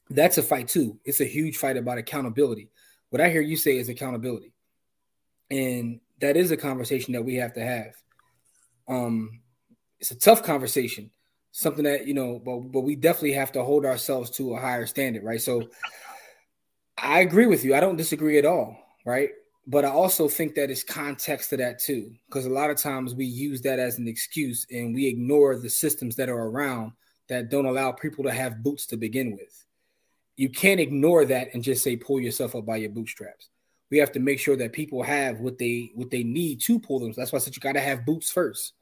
That's 0.09 0.37
a 0.37 0.43
fight 0.43 0.67
too. 0.67 0.99
It's 1.03 1.21
a 1.21 1.25
huge 1.25 1.57
fight 1.57 1.77
about 1.77 1.97
accountability. 1.97 2.69
What 3.09 3.21
I 3.21 3.29
hear 3.29 3.41
you 3.41 3.57
say 3.57 3.77
is 3.77 3.89
accountability. 3.89 4.53
And 5.49 5.99
that 6.21 6.37
is 6.37 6.51
a 6.51 6.57
conversation 6.57 7.13
that 7.13 7.23
we 7.23 7.35
have 7.35 7.53
to 7.53 7.63
have. 7.63 7.93
Um, 8.87 9.41
it's 9.99 10.11
a 10.11 10.19
tough 10.19 10.43
conversation, 10.43 11.11
something 11.51 11.83
that 11.85 12.07
you 12.07 12.13
know, 12.13 12.39
but 12.43 12.71
but 12.71 12.81
we 12.81 12.95
definitely 12.95 13.33
have 13.33 13.51
to 13.53 13.63
hold 13.63 13.85
ourselves 13.85 14.29
to 14.31 14.53
a 14.53 14.59
higher 14.59 14.85
standard, 14.85 15.23
right? 15.23 15.41
So 15.41 15.69
I 16.97 17.19
agree 17.21 17.47
with 17.47 17.65
you. 17.65 17.75
I 17.75 17.79
don't 17.79 17.97
disagree 17.97 18.37
at 18.37 18.45
all, 18.45 18.77
right? 19.05 19.29
But 19.67 19.83
I 19.83 19.89
also 19.89 20.27
think 20.27 20.53
that 20.55 20.69
it's 20.69 20.83
context 20.83 21.49
to 21.49 21.57
that 21.57 21.79
too, 21.79 22.11
because 22.27 22.45
a 22.45 22.51
lot 22.51 22.69
of 22.69 22.77
times 22.77 23.15
we 23.15 23.25
use 23.25 23.61
that 23.61 23.79
as 23.79 23.97
an 23.97 24.07
excuse 24.07 24.65
and 24.69 24.93
we 24.93 25.07
ignore 25.07 25.57
the 25.57 25.69
systems 25.69 26.15
that 26.17 26.29
are 26.29 26.47
around 26.49 26.91
that 27.27 27.49
don't 27.49 27.65
allow 27.65 27.91
people 27.91 28.23
to 28.25 28.31
have 28.31 28.61
boots 28.61 28.85
to 28.87 28.97
begin 28.97 29.31
with. 29.31 29.65
You 30.37 30.49
can't 30.49 30.79
ignore 30.79 31.25
that 31.25 31.53
and 31.53 31.63
just 31.63 31.83
say 31.83 31.95
pull 31.95 32.19
yourself 32.19 32.55
up 32.55 32.65
by 32.65 32.77
your 32.77 32.91
bootstraps. 32.91 33.49
We 33.95 33.99
have 33.99 34.11
to 34.11 34.19
make 34.19 34.41
sure 34.41 34.57
that 34.57 34.73
people 34.73 35.03
have 35.03 35.39
what 35.39 35.57
they 35.57 35.89
what 35.95 36.09
they 36.09 36.21
need 36.21 36.59
to 36.63 36.81
pull 36.81 36.99
them. 36.99 37.13
That's 37.15 37.31
why 37.31 37.37
I 37.37 37.39
said 37.39 37.55
you 37.55 37.61
got 37.61 37.75
to 37.75 37.79
have 37.79 38.05
boots 38.05 38.29
first, 38.29 38.73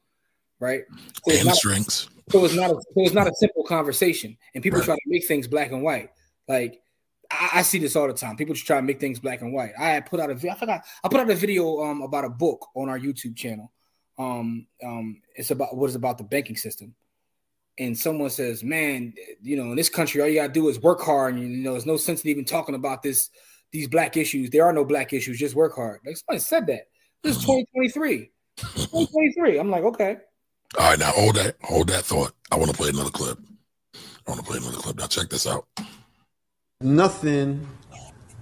right? 0.60 0.86
So 1.24 1.32
it's, 1.32 1.46
not, 1.46 1.50
hamstrings. 1.50 2.10
so 2.32 2.44
it's 2.44 2.56
not 2.56 2.72
a, 2.72 2.74
so 2.74 2.96
it's 2.96 3.14
not 3.14 3.28
a 3.28 3.34
simple 3.36 3.64
conversation, 3.64 4.36
and 4.56 4.64
people 4.64 4.80
Right. 4.80 4.86
try 4.86 4.96
to 4.96 5.02
make 5.06 5.28
things 5.28 5.48
black 5.48 5.72
and 5.72 5.84
white. 5.84 6.10
Like 6.48 6.82
I, 7.30 7.50
I 7.54 7.62
see 7.62 7.78
this 7.78 7.96
all 7.96 8.08
the 8.08 8.14
time. 8.16 8.38
People 8.38 8.56
just 8.56 8.66
try 8.66 8.78
to 8.78 8.82
make 8.82 9.00
things 9.00 9.20
black 9.20 9.42
and 9.42 9.54
white. 9.54 9.74
I 9.80 10.00
put 10.00 10.20
out 10.20 10.32
a 10.32 10.52
I 10.52 10.56
forgot 10.56 10.84
I 11.04 11.10
put 11.10 11.20
out 11.20 11.30
a 11.30 11.36
video 11.36 11.84
um 11.84 12.02
about 12.02 12.26
a 12.26 12.30
book 12.30 12.70
on 12.76 12.90
our 12.90 12.98
YouTube 12.98 13.36
channel. 13.36 13.72
Um 14.18 14.66
um 14.84 15.22
it's 15.36 15.52
about 15.52 15.78
what 15.78 15.92
is 15.92 15.96
about 15.96 16.18
the 16.18 16.24
banking 16.24 16.58
system. 16.58 16.96
And 17.78 17.96
someone 17.96 18.32
says, 18.32 18.64
"Man, 18.64 19.14
you 19.44 19.58
know, 19.58 19.70
in 19.70 19.76
this 19.76 19.90
country, 19.90 20.22
all 20.22 20.28
you 20.28 20.42
gotta 20.42 20.52
do 20.52 20.70
is 20.70 20.80
work 20.80 21.02
hard, 21.02 21.36
and 21.36 21.44
you 21.44 21.64
know, 21.64 21.74
there's 21.74 21.86
no 21.86 21.98
sense 21.98 22.24
in 22.24 22.32
even 22.32 22.46
talking 22.46 22.74
about 22.74 23.04
this, 23.04 23.30
these 23.74 23.90
black 23.90 24.16
issues. 24.16 24.50
There 24.50 24.64
are 24.64 24.74
no 24.74 24.86
black 24.86 25.12
issues. 25.12 25.38
Just 25.38 25.56
work 25.56 25.76
hard." 25.76 26.00
Like 26.06 26.18
somebody 26.18 26.40
said 26.40 26.68
that. 26.68 26.88
This 27.24 27.38
is 27.38 27.44
mm. 27.44 27.66
2023. 27.74 28.32
2023. 28.58 29.58
I'm 29.58 29.70
like, 29.70 29.84
okay. 29.84 30.18
All 30.78 30.90
right, 30.90 31.00
now 31.00 31.12
hold 31.12 31.36
that, 31.36 31.56
hold 31.62 31.90
that 31.90 32.04
thought. 32.04 32.34
I 32.52 32.56
want 32.58 32.72
to 32.72 32.78
play 32.78 32.90
another 32.90 33.10
clip. 33.10 33.38
I 33.96 34.32
want 34.32 34.44
to 34.44 34.46
play 34.46 34.58
another 34.58 34.78
clip. 34.78 34.98
Now 34.98 35.08
check 35.08 35.30
this 35.30 35.48
out. 35.48 35.68
nothing 36.82 37.66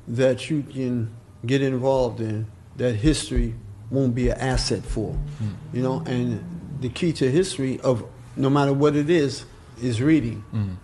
that 0.07 0.49
you 0.49 0.63
can 0.63 1.09
get 1.45 1.61
involved 1.61 2.19
in 2.19 2.47
that 2.77 2.93
history 2.93 3.53
won't 3.89 4.15
be 4.15 4.29
an 4.29 4.38
asset 4.38 4.84
for. 4.84 5.13
Mm. 5.41 5.53
You 5.73 5.84
know, 5.84 6.03
and 6.05 6.43
the 6.79 6.89
key 6.89 7.13
to 7.13 7.29
history 7.29 7.79
of 7.82 8.03
no 8.36 8.49
matter 8.49 8.73
what 8.73 8.95
it 8.95 9.09
is 9.09 9.45
is 9.82 10.01
reading. 10.01 10.43
Mm. 10.53 10.75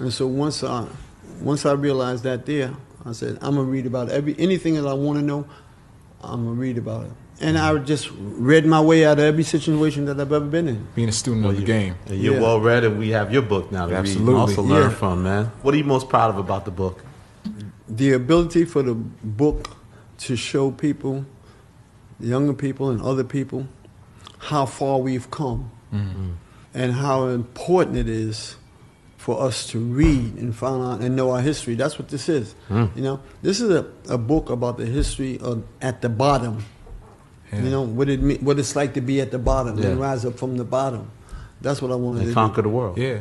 And 0.00 0.12
so 0.12 0.26
once 0.26 0.62
I 0.62 0.86
once 1.40 1.64
I 1.64 1.72
realized 1.72 2.24
that 2.24 2.46
there, 2.46 2.74
I 3.06 3.12
said 3.12 3.38
I'm 3.40 3.54
gonna 3.54 3.62
read 3.62 3.86
about 3.86 4.10
every 4.10 4.34
anything 4.38 4.74
that 4.74 4.86
I 4.86 4.94
want 4.94 5.18
to 5.18 5.24
know. 5.24 5.46
I'm 6.22 6.44
gonna 6.44 6.60
read 6.60 6.76
about 6.78 7.04
it. 7.06 7.12
And 7.38 7.58
I 7.58 7.76
just 7.78 8.10
read 8.18 8.64
my 8.64 8.80
way 8.80 9.04
out 9.04 9.18
of 9.18 9.24
every 9.24 9.42
situation 9.44 10.06
that 10.06 10.18
I've 10.18 10.32
ever 10.32 10.44
been 10.46 10.68
in. 10.68 10.88
being 10.94 11.08
a 11.10 11.12
student 11.12 11.44
of 11.46 11.56
the 11.56 11.62
game. 11.62 11.94
And 12.06 12.18
you're 12.18 12.34
Yeah. 12.34 12.40
well 12.40 12.60
read, 12.60 12.82
and 12.82 12.98
we 12.98 13.10
have 13.10 13.32
your 13.32 13.42
book 13.42 13.70
now 13.70 13.84
to 13.86 13.92
read 13.92 13.98
Absolutely. 13.98 14.32
and 14.32 14.40
also 14.40 14.62
learn 14.62 14.90
Yeah. 14.90 14.96
from, 14.96 15.22
man. 15.22 15.52
What 15.62 15.74
are 15.74 15.78
you 15.78 15.84
most 15.84 16.08
proud 16.08 16.30
of 16.30 16.38
about 16.38 16.64
the 16.64 16.70
book? 16.70 17.04
the 17.88 18.12
ability 18.12 18.64
for 18.64 18.82
the 18.82 18.94
book 18.94 19.70
to 20.18 20.34
show 20.34 20.72
people, 20.72 21.24
younger 22.18 22.52
people 22.52 22.90
and 22.90 23.00
other 23.00 23.22
people, 23.22 23.68
how 24.38 24.66
far 24.66 24.98
we've 24.98 25.30
come 25.30 25.70
mm-hmm. 25.94 26.30
and 26.74 26.92
how 26.94 27.28
important 27.28 27.96
it 27.96 28.08
is 28.08 28.56
for 29.26 29.42
us 29.42 29.66
to 29.66 29.80
read 29.80 30.36
and 30.36 30.54
find 30.54 30.80
out 30.84 31.00
and 31.00 31.16
know 31.16 31.32
our 31.32 31.40
history. 31.40 31.74
That's 31.74 31.98
what 31.98 32.06
this 32.10 32.28
is. 32.28 32.54
Hmm. 32.68 32.84
You 32.94 33.02
know, 33.02 33.20
this 33.42 33.60
is 33.60 33.70
a, 33.70 33.84
a 34.08 34.16
book 34.16 34.50
about 34.50 34.78
the 34.78 34.86
history 34.86 35.36
of 35.40 35.64
at 35.82 36.00
the 36.00 36.08
bottom. 36.08 36.64
You 37.52 37.70
know 37.70 37.82
what 37.82 38.08
it 38.08 38.22
mean, 38.22 38.38
what 38.44 38.60
it's 38.60 38.76
like 38.76 38.94
to 38.94 39.00
be 39.00 39.20
at 39.20 39.32
the 39.32 39.38
bottom 39.40 39.82
and 39.82 39.98
rise 39.98 40.24
up 40.24 40.38
from 40.38 40.56
the 40.56 40.64
bottom. 40.64 41.10
That's 41.60 41.82
what 41.82 41.90
I 41.90 41.96
wanted 41.96 42.20
And 42.20 42.28
to 42.28 42.34
conquer 42.34 42.62
do. 42.62 42.68
the 42.68 42.68
world. 42.68 42.98
Yeah. 42.98 43.18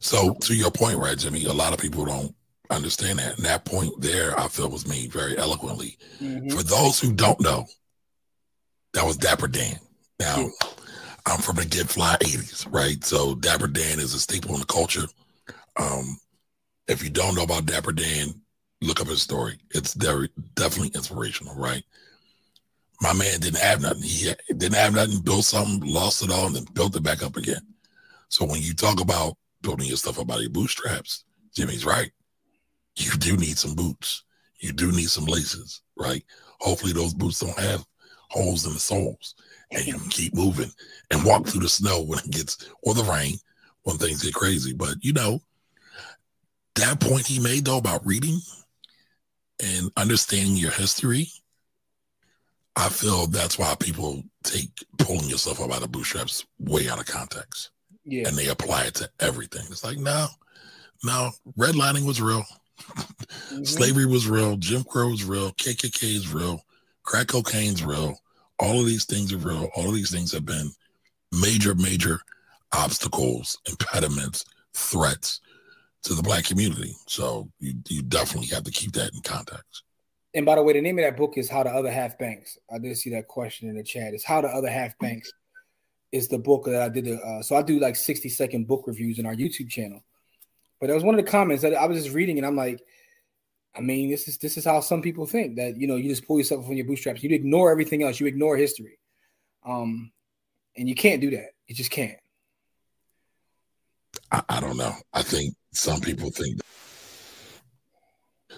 So 0.00 0.34
to 0.34 0.54
your 0.54 0.70
point, 0.70 0.98
right, 0.98 1.16
Jimmy, 1.16 1.46
a 1.46 1.52
lot 1.54 1.72
of 1.72 1.78
people 1.78 2.04
don't 2.04 2.34
understand 2.68 3.20
that. 3.20 3.36
And 3.36 3.46
that 3.46 3.64
point 3.64 3.98
there, 4.00 4.38
I 4.38 4.48
feel 4.48 4.68
was 4.68 4.86
made 4.86 5.10
very 5.10 5.38
eloquently. 5.38 5.96
Mm-hmm. 6.20 6.50
For 6.50 6.62
those 6.62 7.00
who 7.00 7.14
don't 7.14 7.40
know, 7.40 7.64
that 8.92 9.06
was 9.06 9.16
Dapper 9.16 9.48
Dan. 9.48 9.78
Now, 10.20 10.50
I'm 11.28 11.40
from 11.40 11.56
the 11.56 11.66
Get 11.66 11.88
Fly 11.88 12.16
80s, 12.20 12.66
right? 12.72 13.04
So 13.04 13.34
Dapper 13.34 13.66
Dan 13.66 14.00
is 14.00 14.14
a 14.14 14.18
staple 14.18 14.54
in 14.54 14.60
the 14.60 14.66
culture. 14.66 15.06
Um, 15.76 16.16
if 16.86 17.04
you 17.04 17.10
don't 17.10 17.34
know 17.34 17.42
about 17.42 17.66
Dapper 17.66 17.92
Dan, 17.92 18.40
look 18.80 19.00
up 19.00 19.08
his 19.08 19.22
story. 19.22 19.58
It's 19.72 19.92
very, 19.94 20.30
definitely 20.54 20.92
inspirational, 20.94 21.54
right? 21.54 21.82
My 23.02 23.12
man 23.12 23.40
didn't 23.40 23.60
have 23.60 23.82
nothing. 23.82 24.02
He 24.02 24.32
didn't 24.48 24.74
have 24.74 24.94
nothing, 24.94 25.20
built 25.20 25.44
something, 25.44 25.80
lost 25.86 26.22
it 26.22 26.32
all, 26.32 26.46
and 26.46 26.56
then 26.56 26.66
built 26.72 26.96
it 26.96 27.02
back 27.02 27.22
up 27.22 27.36
again. 27.36 27.60
So 28.28 28.46
when 28.46 28.62
you 28.62 28.74
talk 28.74 29.00
about 29.00 29.36
building 29.62 29.86
your 29.86 29.96
stuff 29.96 30.18
up 30.18 30.26
by 30.26 30.38
your 30.38 30.50
bootstraps, 30.50 31.24
Jimmy's 31.54 31.84
right. 31.84 32.10
You 32.96 33.12
do 33.12 33.36
need 33.36 33.58
some 33.58 33.74
boots. 33.74 34.24
You 34.60 34.72
do 34.72 34.90
need 34.90 35.10
some 35.10 35.26
laces, 35.26 35.82
right? 35.96 36.24
Hopefully 36.60 36.92
those 36.92 37.14
boots 37.14 37.40
don't 37.40 37.58
have 37.58 37.84
holes 38.30 38.66
in 38.66 38.72
the 38.72 38.80
soles 38.80 39.34
and 39.70 39.86
you 39.86 39.94
can 39.98 40.08
keep 40.08 40.34
moving 40.34 40.70
and 41.10 41.24
walk 41.24 41.46
through 41.46 41.60
the 41.62 41.68
snow 41.68 42.02
when 42.02 42.18
it 42.20 42.30
gets 42.30 42.68
or 42.82 42.94
the 42.94 43.04
rain 43.04 43.36
when 43.82 43.96
things 43.98 44.22
get 44.22 44.34
crazy. 44.34 44.72
But 44.72 44.96
you 45.02 45.12
know, 45.12 45.40
that 46.76 47.00
point 47.00 47.26
he 47.26 47.40
made 47.40 47.64
though 47.64 47.78
about 47.78 48.06
reading 48.06 48.38
and 49.62 49.90
understanding 49.96 50.56
your 50.56 50.70
history, 50.70 51.28
I 52.76 52.88
feel 52.88 53.26
that's 53.26 53.58
why 53.58 53.74
people 53.78 54.22
take 54.44 54.70
pulling 54.98 55.28
yourself 55.28 55.60
up 55.60 55.72
out 55.72 55.82
of 55.82 55.90
bootstraps 55.92 56.44
way 56.60 56.88
out 56.88 57.00
of 57.00 57.06
context 57.06 57.70
Yeah. 58.04 58.28
and 58.28 58.36
they 58.36 58.48
apply 58.48 58.84
it 58.84 58.94
to 58.96 59.10
everything. 59.20 59.64
It's 59.70 59.82
like, 59.84 59.98
no, 59.98 60.28
no, 61.04 61.32
redlining 61.58 62.06
was 62.06 62.20
real. 62.20 62.44
Mhm. 63.50 63.66
Slavery 63.66 64.06
was 64.06 64.28
real. 64.28 64.56
Jim 64.56 64.84
Crow 64.84 65.08
was 65.08 65.24
real. 65.24 65.50
KKK 65.54 66.14
is 66.14 66.28
real. 66.32 66.64
Crack 67.02 67.26
cocaine's 67.26 67.82
real. 67.82 68.20
All 68.60 68.80
of 68.80 68.86
these 68.86 69.04
things 69.04 69.32
are 69.32 69.38
real. 69.38 69.70
All 69.76 69.88
of 69.88 69.94
these 69.94 70.10
things 70.10 70.32
have 70.32 70.44
been 70.44 70.70
major, 71.32 71.74
major 71.74 72.20
obstacles, 72.72 73.58
impediments, 73.68 74.44
threats 74.74 75.40
to 76.02 76.14
the 76.14 76.22
black 76.22 76.44
community. 76.44 76.94
So 77.06 77.50
you, 77.60 77.74
you 77.88 78.02
definitely 78.02 78.48
have 78.48 78.64
to 78.64 78.70
keep 78.70 78.92
that 78.92 79.12
in 79.14 79.20
context. 79.22 79.82
And 80.34 80.44
by 80.44 80.56
the 80.56 80.62
way, 80.62 80.74
the 80.74 80.80
name 80.80 80.98
of 80.98 81.04
that 81.04 81.16
book 81.16 81.34
is 81.36 81.48
How 81.48 81.62
the 81.62 81.70
Other 81.70 81.90
Half 81.90 82.18
Banks. 82.18 82.58
I 82.72 82.78
did 82.78 82.96
see 82.96 83.10
that 83.10 83.28
question 83.28 83.68
in 83.68 83.76
the 83.76 83.82
chat. 83.82 84.14
It's 84.14 84.24
How 84.24 84.40
the 84.40 84.48
Other 84.48 84.70
Half 84.70 84.98
Banks 84.98 85.32
is 86.12 86.28
the 86.28 86.38
book 86.38 86.64
that 86.64 86.82
I 86.82 86.88
did. 86.88 87.08
Uh, 87.08 87.42
so 87.42 87.56
I 87.56 87.62
do 87.62 87.78
like 87.78 87.96
60 87.96 88.28
second 88.28 88.66
book 88.66 88.84
reviews 88.86 89.18
on 89.18 89.26
our 89.26 89.34
YouTube 89.34 89.70
channel. 89.70 90.02
But 90.80 90.88
that 90.88 90.94
was 90.94 91.04
one 91.04 91.18
of 91.18 91.24
the 91.24 91.30
comments 91.30 91.62
that 91.62 91.74
I 91.74 91.86
was 91.86 92.02
just 92.02 92.14
reading, 92.14 92.38
and 92.38 92.46
I'm 92.46 92.56
like, 92.56 92.80
I 93.76 93.80
mean, 93.80 94.10
this 94.10 94.28
is 94.28 94.38
this 94.38 94.56
is 94.56 94.64
how 94.64 94.80
some 94.80 95.02
people 95.02 95.26
think 95.26 95.56
that 95.56 95.76
you 95.76 95.86
know 95.86 95.96
you 95.96 96.08
just 96.08 96.26
pull 96.26 96.38
yourself 96.38 96.66
from 96.66 96.74
your 96.74 96.86
bootstraps. 96.86 97.22
You 97.22 97.34
ignore 97.34 97.70
everything 97.70 98.02
else. 98.02 98.18
You 98.18 98.26
ignore 98.26 98.56
history, 98.56 98.98
um, 99.64 100.10
and 100.76 100.88
you 100.88 100.94
can't 100.94 101.20
do 101.20 101.30
that. 101.30 101.50
You 101.66 101.74
just 101.74 101.90
can't. 101.90 102.18
I, 104.32 104.42
I 104.48 104.60
don't 104.60 104.76
know. 104.76 104.94
I 105.12 105.22
think 105.22 105.54
some 105.72 106.00
people 106.00 106.30
think. 106.30 106.56
That. 106.56 106.64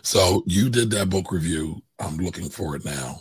So 0.02 0.42
you 0.46 0.70
did 0.70 0.90
that 0.92 1.10
book 1.10 1.32
review. 1.32 1.82
I'm 1.98 2.16
looking 2.16 2.48
for 2.48 2.76
it 2.76 2.84
now. 2.84 3.20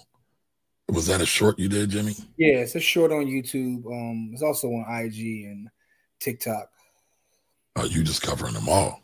Was 0.89 1.07
that 1.07 1.21
a 1.21 1.25
short 1.25 1.59
you 1.59 1.69
did, 1.69 1.89
Jimmy? 1.89 2.15
Yeah, 2.37 2.59
it's 2.59 2.75
a 2.75 2.79
short 2.79 3.11
on 3.11 3.25
YouTube. 3.25 3.85
Um, 3.85 4.31
it's 4.33 4.41
also 4.41 4.67
on 4.69 4.85
IG 5.03 5.45
and 5.45 5.69
TikTok. 6.19 6.69
Are 7.75 7.85
you 7.85 8.03
just 8.03 8.21
covering 8.21 8.53
them 8.53 8.67
all? 8.67 9.01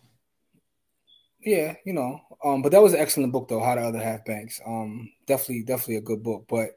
Yeah, 1.42 1.76
you 1.86 1.94
know, 1.94 2.20
Um, 2.46 2.62
but 2.62 2.72
that 2.72 2.82
was 2.82 2.94
an 2.94 3.00
excellent 3.00 3.34
book, 3.34 3.48
though. 3.48 3.60
How 3.60 3.74
the 3.74 3.82
Other 3.82 4.02
Half 4.02 4.24
Banks. 4.24 4.62
Um, 4.66 5.12
definitely, 5.26 5.64
definitely 5.64 5.96
a 5.96 6.02
good 6.02 6.22
book. 6.22 6.46
But 6.48 6.70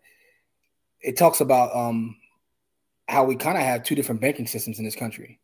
it 1.01 1.17
talks 1.17 1.41
about 1.41 1.77
um 1.77 2.17
how 3.07 3.25
we 3.25 3.37
kind 3.37 3.59
of 3.59 3.65
have 3.65 3.83
two 3.83 3.95
different 3.95 4.21
banking 4.21 4.47
systems 4.47 4.79
in 4.79 4.85
this 4.87 4.97
country, 4.97 5.39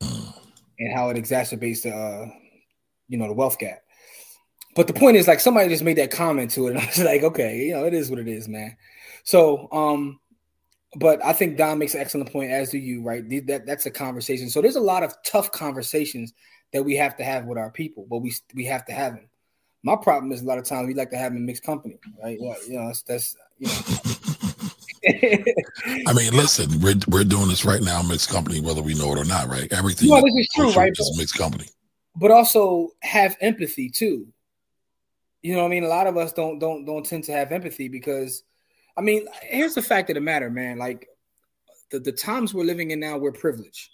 and 0.00 0.94
how 0.94 1.10
it 1.10 1.18
exacerbates 1.18 1.82
the 1.82 1.94
uh, 1.94 2.26
you 3.08 3.18
know 3.18 3.26
the 3.26 3.34
wealth 3.34 3.58
gap. 3.58 3.80
But 4.74 4.86
the 4.86 4.94
point 4.94 5.16
is, 5.16 5.28
like, 5.28 5.40
somebody 5.40 5.68
just 5.68 5.84
made 5.84 5.98
that 5.98 6.10
comment 6.10 6.50
to 6.52 6.66
it, 6.66 6.70
and 6.70 6.78
I 6.80 6.86
was 6.86 6.98
like, 6.98 7.22
okay, 7.22 7.66
you 7.66 7.74
know, 7.74 7.84
it 7.84 7.94
is 7.94 8.10
what 8.10 8.18
it 8.18 8.28
is, 8.28 8.48
man. 8.48 8.76
So, 9.24 9.68
um, 9.72 10.20
but 10.96 11.24
I 11.24 11.32
think 11.32 11.56
Don 11.56 11.78
makes 11.78 11.94
an 11.94 12.00
excellent 12.00 12.32
point, 12.32 12.50
as 12.50 12.70
do 12.70 12.78
you, 12.78 13.02
right? 13.02 13.22
That 13.46 13.66
that's 13.66 13.86
a 13.86 13.90
conversation. 13.90 14.48
So 14.48 14.62
there's 14.62 14.76
a 14.76 14.80
lot 14.80 15.02
of 15.02 15.14
tough 15.24 15.52
conversations 15.52 16.32
that 16.72 16.82
we 16.82 16.96
have 16.96 17.16
to 17.18 17.24
have 17.24 17.44
with 17.44 17.58
our 17.58 17.70
people, 17.70 18.06
but 18.08 18.18
we 18.18 18.34
we 18.54 18.64
have 18.64 18.86
to 18.86 18.92
have 18.92 19.14
them. 19.14 19.28
My 19.84 19.96
problem 19.96 20.32
is 20.32 20.40
a 20.40 20.46
lot 20.46 20.56
of 20.56 20.64
times 20.64 20.88
we 20.88 20.94
like 20.94 21.10
to 21.10 21.18
have 21.18 21.32
them 21.32 21.36
in 21.36 21.46
mixed 21.46 21.62
company, 21.62 21.98
right? 22.22 22.38
Well, 22.40 22.56
you 22.66 22.80
know, 22.80 22.86
that's, 22.86 23.02
that's 23.02 23.36
you 23.58 23.68
know. 23.68 23.74
I 26.06 26.14
mean, 26.14 26.32
listen, 26.32 26.80
we're 26.80 26.94
we're 27.08 27.24
doing 27.24 27.48
this 27.48 27.66
right 27.66 27.82
now, 27.82 28.00
mixed 28.00 28.30
company, 28.30 28.62
whether 28.62 28.80
we 28.80 28.94
know 28.94 29.12
it 29.12 29.18
or 29.18 29.26
not, 29.26 29.48
right? 29.48 29.70
Everything. 29.70 30.08
No, 30.08 30.22
this 30.22 30.34
is 30.34 30.48
true, 30.54 30.72
right? 30.72 30.90
Is 30.90 31.18
mixed 31.18 31.36
company. 31.36 31.66
But 32.16 32.30
also 32.30 32.92
have 33.02 33.36
empathy 33.42 33.90
too. 33.90 34.26
You 35.42 35.54
know 35.54 35.60
what 35.60 35.66
I 35.66 35.70
mean? 35.70 35.84
A 35.84 35.88
lot 35.88 36.06
of 36.06 36.16
us 36.16 36.32
don't 36.32 36.58
don't 36.58 36.86
don't 36.86 37.04
tend 37.04 37.24
to 37.24 37.32
have 37.32 37.52
empathy 37.52 37.88
because, 37.88 38.42
I 38.96 39.02
mean, 39.02 39.26
here's 39.42 39.74
the 39.74 39.82
fact 39.82 40.08
of 40.08 40.14
the 40.14 40.22
matter, 40.22 40.48
man. 40.48 40.78
Like 40.78 41.06
the 41.90 42.00
the 42.00 42.12
times 42.12 42.54
we're 42.54 42.64
living 42.64 42.90
in 42.90 43.00
now, 43.00 43.18
we're 43.18 43.32
privileged. 43.32 43.90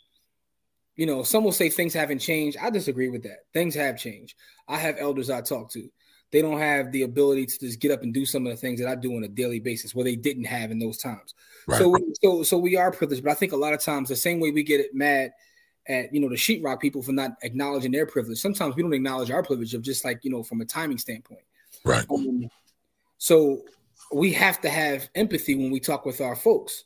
You 0.96 1.06
know, 1.06 1.22
some 1.22 1.44
will 1.44 1.52
say 1.52 1.70
things 1.70 1.94
haven't 1.94 2.18
changed. 2.18 2.58
I 2.60 2.70
disagree 2.70 3.08
with 3.08 3.22
that. 3.22 3.44
Things 3.52 3.74
have 3.74 3.98
changed. 3.98 4.34
I 4.68 4.76
have 4.78 4.96
elders 4.98 5.30
I 5.30 5.40
talk 5.40 5.70
to 5.70 5.88
they 6.32 6.42
don't 6.42 6.58
have 6.58 6.92
the 6.92 7.02
ability 7.02 7.46
to 7.46 7.58
just 7.58 7.80
get 7.80 7.90
up 7.90 8.02
and 8.02 8.14
do 8.14 8.24
some 8.24 8.46
of 8.46 8.52
the 8.52 8.56
things 8.56 8.80
that 8.80 8.88
I 8.88 8.94
do 8.94 9.16
on 9.16 9.24
a 9.24 9.28
daily 9.28 9.58
basis 9.58 9.94
where 9.94 10.04
they 10.04 10.16
didn't 10.16 10.44
have 10.44 10.70
in 10.70 10.78
those 10.78 10.98
times. 10.98 11.34
Right. 11.66 11.78
So, 11.78 11.96
so, 12.22 12.42
so 12.42 12.58
we 12.58 12.76
are 12.76 12.90
privileged, 12.90 13.24
but 13.24 13.30
I 13.30 13.34
think 13.34 13.52
a 13.52 13.56
lot 13.56 13.72
of 13.72 13.80
times 13.80 14.08
the 14.08 14.16
same 14.16 14.40
way 14.40 14.50
we 14.50 14.62
get 14.62 14.94
mad 14.94 15.32
at 15.88 16.12
you 16.12 16.20
know 16.20 16.28
the 16.28 16.36
sheetrock 16.36 16.78
people 16.78 17.02
for 17.02 17.12
not 17.12 17.32
acknowledging 17.42 17.90
their 17.90 18.06
privilege. 18.06 18.38
Sometimes 18.38 18.76
we 18.76 18.82
don't 18.82 18.92
acknowledge 18.92 19.30
our 19.30 19.42
privilege 19.42 19.74
of 19.74 19.82
just 19.82 20.04
like 20.04 20.24
you 20.24 20.30
know 20.30 20.42
from 20.42 20.60
a 20.60 20.64
timing 20.64 20.98
standpoint. 20.98 21.42
Right. 21.84 22.04
Um, 22.10 22.48
so 23.18 23.62
we 24.12 24.32
have 24.32 24.60
to 24.60 24.68
have 24.68 25.08
empathy 25.14 25.54
when 25.54 25.70
we 25.70 25.80
talk 25.80 26.04
with 26.04 26.20
our 26.20 26.36
folks. 26.36 26.84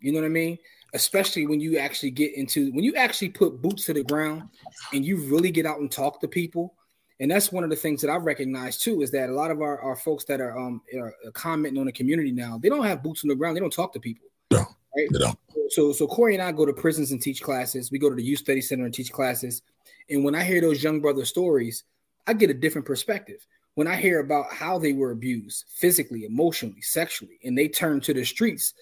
You 0.00 0.12
know 0.12 0.20
what 0.20 0.26
I 0.26 0.30
mean? 0.30 0.58
Especially 0.94 1.46
when 1.46 1.60
you 1.60 1.78
actually 1.78 2.10
get 2.10 2.34
into 2.34 2.72
when 2.72 2.84
you 2.84 2.94
actually 2.96 3.28
put 3.28 3.60
boots 3.60 3.84
to 3.86 3.92
the 3.92 4.02
ground 4.02 4.48
and 4.92 5.04
you 5.04 5.16
really 5.16 5.50
get 5.50 5.66
out 5.66 5.80
and 5.80 5.92
talk 5.92 6.20
to 6.20 6.28
people 6.28 6.74
and 7.20 7.30
that's 7.30 7.52
one 7.52 7.64
of 7.64 7.70
the 7.70 7.76
things 7.76 8.00
that 8.00 8.10
i 8.10 8.16
recognize 8.16 8.78
too 8.78 9.02
is 9.02 9.10
that 9.10 9.28
a 9.28 9.32
lot 9.32 9.50
of 9.50 9.60
our, 9.60 9.78
our 9.80 9.96
folks 9.96 10.24
that 10.24 10.40
are 10.40 10.58
um 10.58 10.80
are 10.98 11.12
commenting 11.32 11.78
on 11.78 11.86
the 11.86 11.92
community 11.92 12.32
now, 12.32 12.58
they 12.58 12.68
don't 12.68 12.84
have 12.84 13.02
boots 13.02 13.24
on 13.24 13.28
the 13.28 13.34
ground. 13.34 13.56
They 13.56 13.60
don't 13.60 13.72
talk 13.72 13.92
to 13.92 14.00
people. 14.00 14.28
No, 14.50 14.58
right? 14.58 15.08
they 15.10 15.18
don't. 15.18 15.38
So 15.70 15.92
so 15.92 16.06
Corey 16.06 16.34
and 16.34 16.42
I 16.42 16.52
go 16.52 16.64
to 16.64 16.72
prisons 16.72 17.12
and 17.12 17.20
teach 17.20 17.42
classes. 17.42 17.90
We 17.90 17.98
go 17.98 18.08
to 18.08 18.16
the 18.16 18.22
youth 18.22 18.40
study 18.40 18.60
center 18.60 18.84
and 18.84 18.94
teach 18.94 19.12
classes. 19.12 19.62
And 20.10 20.24
when 20.24 20.34
I 20.34 20.44
hear 20.44 20.60
those 20.60 20.82
young 20.82 21.00
brother 21.00 21.24
stories, 21.24 21.84
I 22.26 22.32
get 22.32 22.50
a 22.50 22.54
different 22.54 22.86
perspective. 22.86 23.46
When 23.74 23.86
I 23.86 23.96
hear 23.96 24.20
about 24.20 24.52
how 24.52 24.78
they 24.78 24.92
were 24.92 25.12
abused 25.12 25.66
physically, 25.76 26.24
emotionally, 26.24 26.80
sexually, 26.80 27.38
and 27.44 27.56
they 27.56 27.68
turn 27.68 28.00
to 28.00 28.14
the 28.14 28.24
streets 28.24 28.74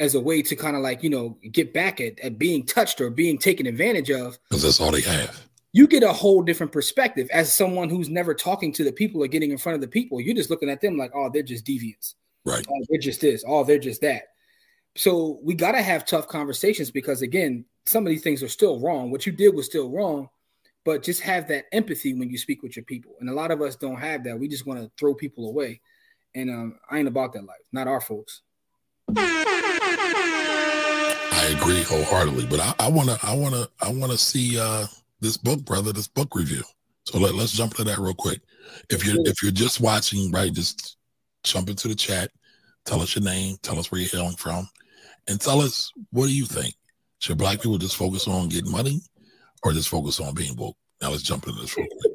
as 0.00 0.16
a 0.16 0.20
way 0.20 0.42
to 0.42 0.56
kind 0.56 0.74
of 0.74 0.82
like, 0.82 1.04
you 1.04 1.10
know, 1.10 1.38
get 1.52 1.72
back 1.72 2.00
at, 2.00 2.18
at 2.18 2.38
being 2.38 2.66
touched 2.66 3.00
or 3.00 3.10
being 3.10 3.38
taken 3.38 3.66
advantage 3.66 4.10
of. 4.10 4.36
Because 4.48 4.62
that's 4.64 4.80
all 4.80 4.90
they 4.90 5.02
have 5.02 5.46
you 5.72 5.86
get 5.86 6.02
a 6.02 6.12
whole 6.12 6.42
different 6.42 6.72
perspective 6.72 7.28
as 7.32 7.52
someone 7.52 7.88
who's 7.88 8.08
never 8.08 8.34
talking 8.34 8.72
to 8.72 8.84
the 8.84 8.92
people 8.92 9.22
or 9.22 9.28
getting 9.28 9.50
in 9.50 9.58
front 9.58 9.74
of 9.74 9.80
the 9.80 9.88
people. 9.88 10.20
You're 10.20 10.34
just 10.34 10.50
looking 10.50 10.68
at 10.68 10.80
them 10.80 10.96
like, 10.96 11.12
oh, 11.14 11.30
they're 11.32 11.42
just 11.42 11.64
deviants. 11.64 12.14
Right. 12.44 12.64
Oh, 12.68 12.84
they're 12.88 13.00
just 13.00 13.20
this. 13.20 13.44
Oh, 13.46 13.64
they're 13.64 13.78
just 13.78 14.00
that. 14.00 14.22
So 14.96 15.38
we 15.44 15.54
got 15.54 15.72
to 15.72 15.82
have 15.82 16.04
tough 16.04 16.26
conversations 16.26 16.90
because, 16.90 17.22
again, 17.22 17.64
some 17.86 18.04
of 18.04 18.10
these 18.10 18.22
things 18.22 18.42
are 18.42 18.48
still 18.48 18.80
wrong. 18.80 19.10
What 19.10 19.26
you 19.26 19.32
did 19.32 19.54
was 19.54 19.66
still 19.66 19.90
wrong, 19.90 20.28
but 20.84 21.04
just 21.04 21.20
have 21.20 21.46
that 21.48 21.66
empathy 21.72 22.14
when 22.14 22.30
you 22.30 22.38
speak 22.38 22.62
with 22.62 22.74
your 22.74 22.84
people. 22.84 23.14
And 23.20 23.30
a 23.30 23.34
lot 23.34 23.52
of 23.52 23.62
us 23.62 23.76
don't 23.76 24.00
have 24.00 24.24
that. 24.24 24.38
We 24.38 24.48
just 24.48 24.66
want 24.66 24.80
to 24.80 24.90
throw 24.98 25.14
people 25.14 25.48
away. 25.48 25.80
And 26.34 26.50
um, 26.50 26.78
I 26.90 26.98
ain't 26.98 27.08
about 27.08 27.32
that 27.34 27.44
life, 27.44 27.58
not 27.72 27.86
our 27.86 28.00
folks. 28.00 28.42
I 31.32 31.56
agree 31.56 31.82
wholeheartedly, 31.82 32.46
but 32.46 32.60
I, 32.60 32.74
I 32.78 32.88
wanna, 32.88 33.18
I 33.22 33.34
wanna, 33.34 33.66
I 33.80 33.92
wanna 33.92 34.16
see 34.16 34.58
uh, 34.58 34.86
this 35.20 35.36
book, 35.36 35.64
brother, 35.64 35.92
this 35.92 36.08
book 36.08 36.34
review. 36.34 36.62
So 37.04 37.18
let, 37.18 37.34
let's 37.34 37.52
jump 37.52 37.72
into 37.72 37.84
that 37.84 37.98
real 37.98 38.14
quick. 38.14 38.40
If 38.88 39.04
you're 39.04 39.16
if 39.26 39.42
you're 39.42 39.52
just 39.52 39.80
watching, 39.80 40.30
right, 40.30 40.52
just 40.52 40.96
jump 41.42 41.68
into 41.68 41.88
the 41.88 41.94
chat, 41.94 42.30
tell 42.84 43.00
us 43.00 43.14
your 43.14 43.24
name, 43.24 43.56
tell 43.62 43.78
us 43.78 43.90
where 43.90 44.00
you're 44.00 44.10
hailing 44.10 44.36
from, 44.36 44.68
and 45.28 45.40
tell 45.40 45.60
us 45.60 45.92
what 46.10 46.26
do 46.26 46.34
you 46.34 46.44
think? 46.46 46.74
Should 47.18 47.38
black 47.38 47.60
people 47.60 47.78
just 47.78 47.96
focus 47.96 48.28
on 48.28 48.48
getting 48.48 48.70
money 48.70 49.00
or 49.62 49.72
just 49.72 49.88
focus 49.88 50.20
on 50.20 50.34
being 50.34 50.56
woke? 50.56 50.76
Now 51.02 51.10
let's 51.10 51.22
jump 51.22 51.46
into 51.46 51.60
this 51.60 51.76
real 51.76 51.86
quick. 51.86 52.12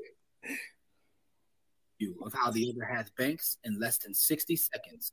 Of 2.24 2.34
how 2.34 2.52
the 2.52 2.72
other 2.72 2.86
half 2.86 3.14
banks 3.16 3.58
in 3.64 3.80
less 3.80 3.98
than 4.00 4.14
60 4.14 4.56
seconds. 4.56 5.12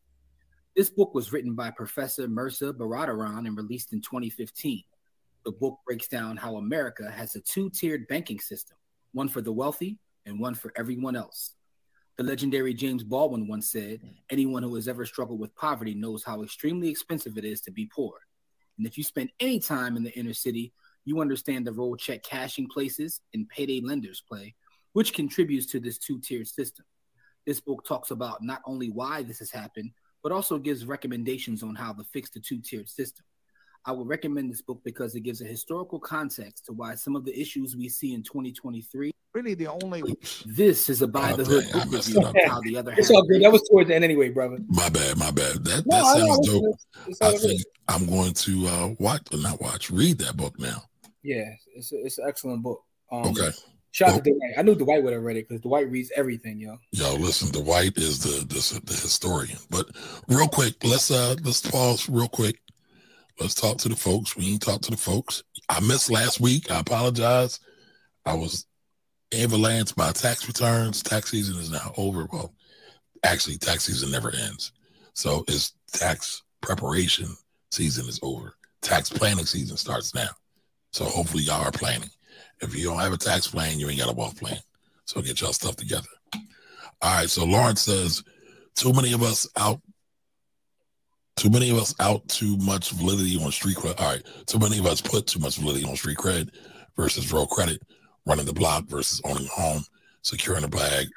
This 0.74 0.90
book 0.90 1.14
was 1.14 1.32
written 1.32 1.54
by 1.54 1.70
Professor 1.70 2.28
Mehrsa 2.28 2.72
Baradaran 2.72 3.46
and 3.46 3.56
released 3.56 3.92
in 3.92 4.00
2015 4.00 4.82
the 5.44 5.52
book 5.52 5.78
breaks 5.86 6.08
down 6.08 6.36
how 6.36 6.56
America 6.56 7.10
has 7.10 7.34
a 7.34 7.40
two 7.40 7.70
tiered 7.70 8.06
banking 8.08 8.38
system 8.38 8.76
one 9.12 9.28
for 9.28 9.42
the 9.42 9.52
wealthy 9.52 9.98
and 10.24 10.40
one 10.40 10.54
for 10.54 10.72
everyone 10.76 11.16
else. 11.16 11.54
The 12.16 12.22
legendary 12.22 12.72
James 12.72 13.04
Baldwin 13.04 13.46
once 13.46 13.70
said, 13.70 14.00
Anyone 14.30 14.62
who 14.62 14.74
has 14.76 14.88
ever 14.88 15.04
struggled 15.04 15.40
with 15.40 15.54
poverty 15.54 15.94
knows 15.94 16.24
how 16.24 16.42
extremely 16.42 16.88
expensive 16.88 17.36
it 17.36 17.44
is 17.44 17.60
to 17.62 17.70
be 17.70 17.90
poor. 17.94 18.12
And 18.78 18.86
if 18.86 18.96
you 18.96 19.04
spend 19.04 19.30
any 19.40 19.60
time 19.60 19.96
in 19.96 20.02
the 20.02 20.16
inner 20.18 20.32
city, 20.32 20.72
you 21.04 21.20
understand 21.20 21.66
the 21.66 21.72
role 21.72 21.96
check 21.96 22.22
cashing 22.22 22.68
places 22.68 23.20
and 23.34 23.48
payday 23.48 23.80
lenders 23.80 24.22
play, 24.26 24.54
which 24.92 25.12
contributes 25.12 25.66
to 25.66 25.80
this 25.80 25.98
two 25.98 26.20
tiered 26.20 26.48
system. 26.48 26.86
This 27.44 27.60
book 27.60 27.84
talks 27.86 28.12
about 28.12 28.42
not 28.42 28.62
only 28.64 28.88
why 28.88 29.22
this 29.22 29.40
has 29.40 29.50
happened, 29.50 29.90
but 30.22 30.32
also 30.32 30.58
gives 30.58 30.86
recommendations 30.86 31.62
on 31.62 31.74
how 31.74 31.92
to 31.92 32.04
fix 32.04 32.30
the 32.30 32.40
two 32.40 32.60
tiered 32.60 32.88
system. 32.88 33.24
I 33.84 33.92
would 33.92 34.06
recommend 34.06 34.50
this 34.50 34.62
book 34.62 34.80
because 34.84 35.14
it 35.16 35.20
gives 35.20 35.40
a 35.40 35.44
historical 35.44 35.98
context 35.98 36.66
to 36.66 36.72
why 36.72 36.94
some 36.94 37.16
of 37.16 37.24
the 37.24 37.38
issues 37.38 37.76
we 37.76 37.88
see 37.88 38.14
in 38.14 38.22
2023. 38.22 39.10
Really, 39.34 39.54
the 39.54 39.66
only 39.66 40.02
this 40.46 40.88
is 40.88 41.02
a 41.02 41.08
Buy 41.08 41.32
The 41.32 41.44
Hood 41.44 41.72
book 41.72 41.90
review. 41.90 42.20
How 42.46 42.60
the 42.60 42.76
other 42.76 42.94
it's 42.96 43.10
all 43.10 43.26
good. 43.26 43.42
That 43.42 43.50
was 43.50 43.66
towards 43.68 43.88
the 43.88 43.96
end 43.96 44.04
anyway, 44.04 44.28
brother. 44.28 44.58
My 44.68 44.88
bad, 44.88 45.16
my 45.16 45.30
bad. 45.30 45.64
That 45.64 45.82
no, 45.86 45.96
that 45.96 46.16
sounds 46.16 46.48
dope. 46.48 46.76
I 47.22 47.36
think 47.36 47.62
I'm 47.88 48.06
going 48.06 48.34
to 48.34 48.66
uh, 48.68 48.94
watch, 49.00 49.22
not 49.32 49.60
watch, 49.60 49.90
read 49.90 50.18
that 50.18 50.36
book 50.36 50.58
now. 50.60 50.84
Yeah, 51.22 51.50
it's 51.74 51.92
a, 51.92 51.96
it's 52.04 52.18
an 52.18 52.26
excellent 52.28 52.62
book. 52.62 52.82
Um, 53.10 53.26
okay. 53.28 53.50
Shout 53.92 54.08
out 54.08 54.14
well, 54.14 54.22
to 54.22 54.30
Dwight. 54.30 54.52
I 54.58 54.62
knew 54.62 54.74
Dwight 54.74 55.02
would 55.04 55.12
have 55.12 55.22
read 55.22 55.36
it 55.36 55.48
because 55.48 55.60
Dwight 55.62 55.90
reads 55.90 56.10
everything, 56.16 56.58
yo. 56.58 56.78
Yo, 56.92 57.14
listen, 57.14 57.52
Dwight 57.52 57.96
is 57.96 58.22
the, 58.22 58.44
the 58.46 58.80
the 58.84 58.94
historian. 58.94 59.58
But 59.70 59.86
real 60.28 60.48
quick, 60.48 60.74
let's 60.82 61.10
uh 61.10 61.36
let's 61.44 61.60
pause 61.60 62.08
real 62.08 62.28
quick 62.28 62.58
Let's 63.40 63.54
talk 63.54 63.78
to 63.78 63.88
the 63.88 63.96
folks. 63.96 64.36
We 64.36 64.52
ain't 64.52 64.62
talk 64.62 64.82
to 64.82 64.90
the 64.90 64.96
folks. 64.96 65.42
I 65.68 65.80
missed 65.80 66.10
last 66.10 66.40
week. 66.40 66.70
I 66.70 66.80
apologize. 66.80 67.60
I 68.24 68.34
was 68.34 68.66
avalanched 69.32 69.96
by 69.96 70.12
tax 70.12 70.46
returns. 70.46 71.02
Tax 71.02 71.30
season 71.30 71.58
is 71.58 71.70
now 71.70 71.92
over. 71.96 72.28
Well, 72.32 72.54
actually, 73.24 73.56
tax 73.56 73.84
season 73.84 74.10
never 74.10 74.30
ends. 74.30 74.72
So 75.14 75.44
it's 75.48 75.72
tax 75.92 76.42
preparation 76.60 77.26
season 77.70 78.08
is 78.08 78.20
over. 78.22 78.54
Tax 78.80 79.10
planning 79.10 79.46
season 79.46 79.76
starts 79.76 80.14
now. 80.14 80.30
So 80.92 81.04
hopefully 81.04 81.44
y'all 81.44 81.64
are 81.64 81.72
planning. 81.72 82.10
If 82.62 82.76
you 82.76 82.84
don't 82.84 83.00
have 83.00 83.12
a 83.12 83.18
tax 83.18 83.48
plan, 83.48 83.78
you 83.78 83.88
ain't 83.88 83.98
got 83.98 84.10
a 84.10 84.14
wealth 84.14 84.40
plan. 84.40 84.58
So 85.04 85.20
get 85.20 85.40
y'all 85.40 85.52
stuff 85.52 85.76
together. 85.76 86.08
All 87.02 87.16
right. 87.16 87.28
So 87.28 87.44
Lawrence 87.44 87.82
says, 87.82 88.22
too 88.74 88.92
many 88.92 89.12
of 89.12 89.22
us 89.22 89.48
out 89.56 89.80
too 91.36 91.50
many 91.50 91.70
of 91.70 91.78
us 91.78 91.94
out 91.98 92.26
too 92.28 92.56
much 92.58 92.90
validity 92.90 93.42
on 93.42 93.50
street 93.50 93.76
cred. 93.76 93.98
All 94.00 94.12
right. 94.12 94.22
Too 94.46 94.58
many 94.58 94.78
of 94.78 94.86
us 94.86 95.00
put 95.00 95.26
too 95.26 95.40
much 95.40 95.56
validity 95.56 95.84
on 95.84 95.96
street 95.96 96.18
cred 96.18 96.50
versus 96.94 97.32
real 97.32 97.46
credit, 97.46 97.82
running 98.26 98.46
the 98.46 98.52
block 98.52 98.84
versus 98.84 99.20
owning 99.24 99.46
a 99.46 99.48
home, 99.48 99.82
securing 100.20 100.64
a 100.64 100.68
bag 100.68 101.08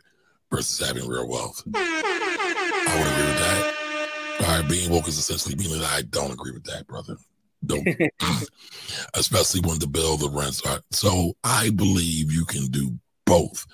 versus 0.50 0.86
having 0.86 1.08
real 1.08 1.28
wealth. 1.28 1.62
I 1.76 2.96
would 2.98 3.08
agree 3.12 3.28
with 3.28 3.40
that. 3.40 4.48
All 4.50 4.62
right. 4.62 4.70
Being 4.70 4.90
woke 4.90 5.08
is 5.08 5.18
essentially 5.18 5.56
that 5.56 5.92
I 5.92 6.02
don't 6.04 6.32
agree 6.32 6.54
with 6.54 6.64
that, 6.64 6.88
brother. 6.88 7.18
Don't. 7.66 7.88
Especially 9.14 9.62
when 9.62 9.80
the 9.80 9.88
bill, 9.88 10.18
the 10.18 10.30
rents 10.30 10.62
are. 10.66 10.80
So 10.92 11.34
I 11.44 11.70
believe 11.70 12.32
you 12.32 12.46
can 12.46 12.68
do 12.68 12.98
both. 13.26 13.66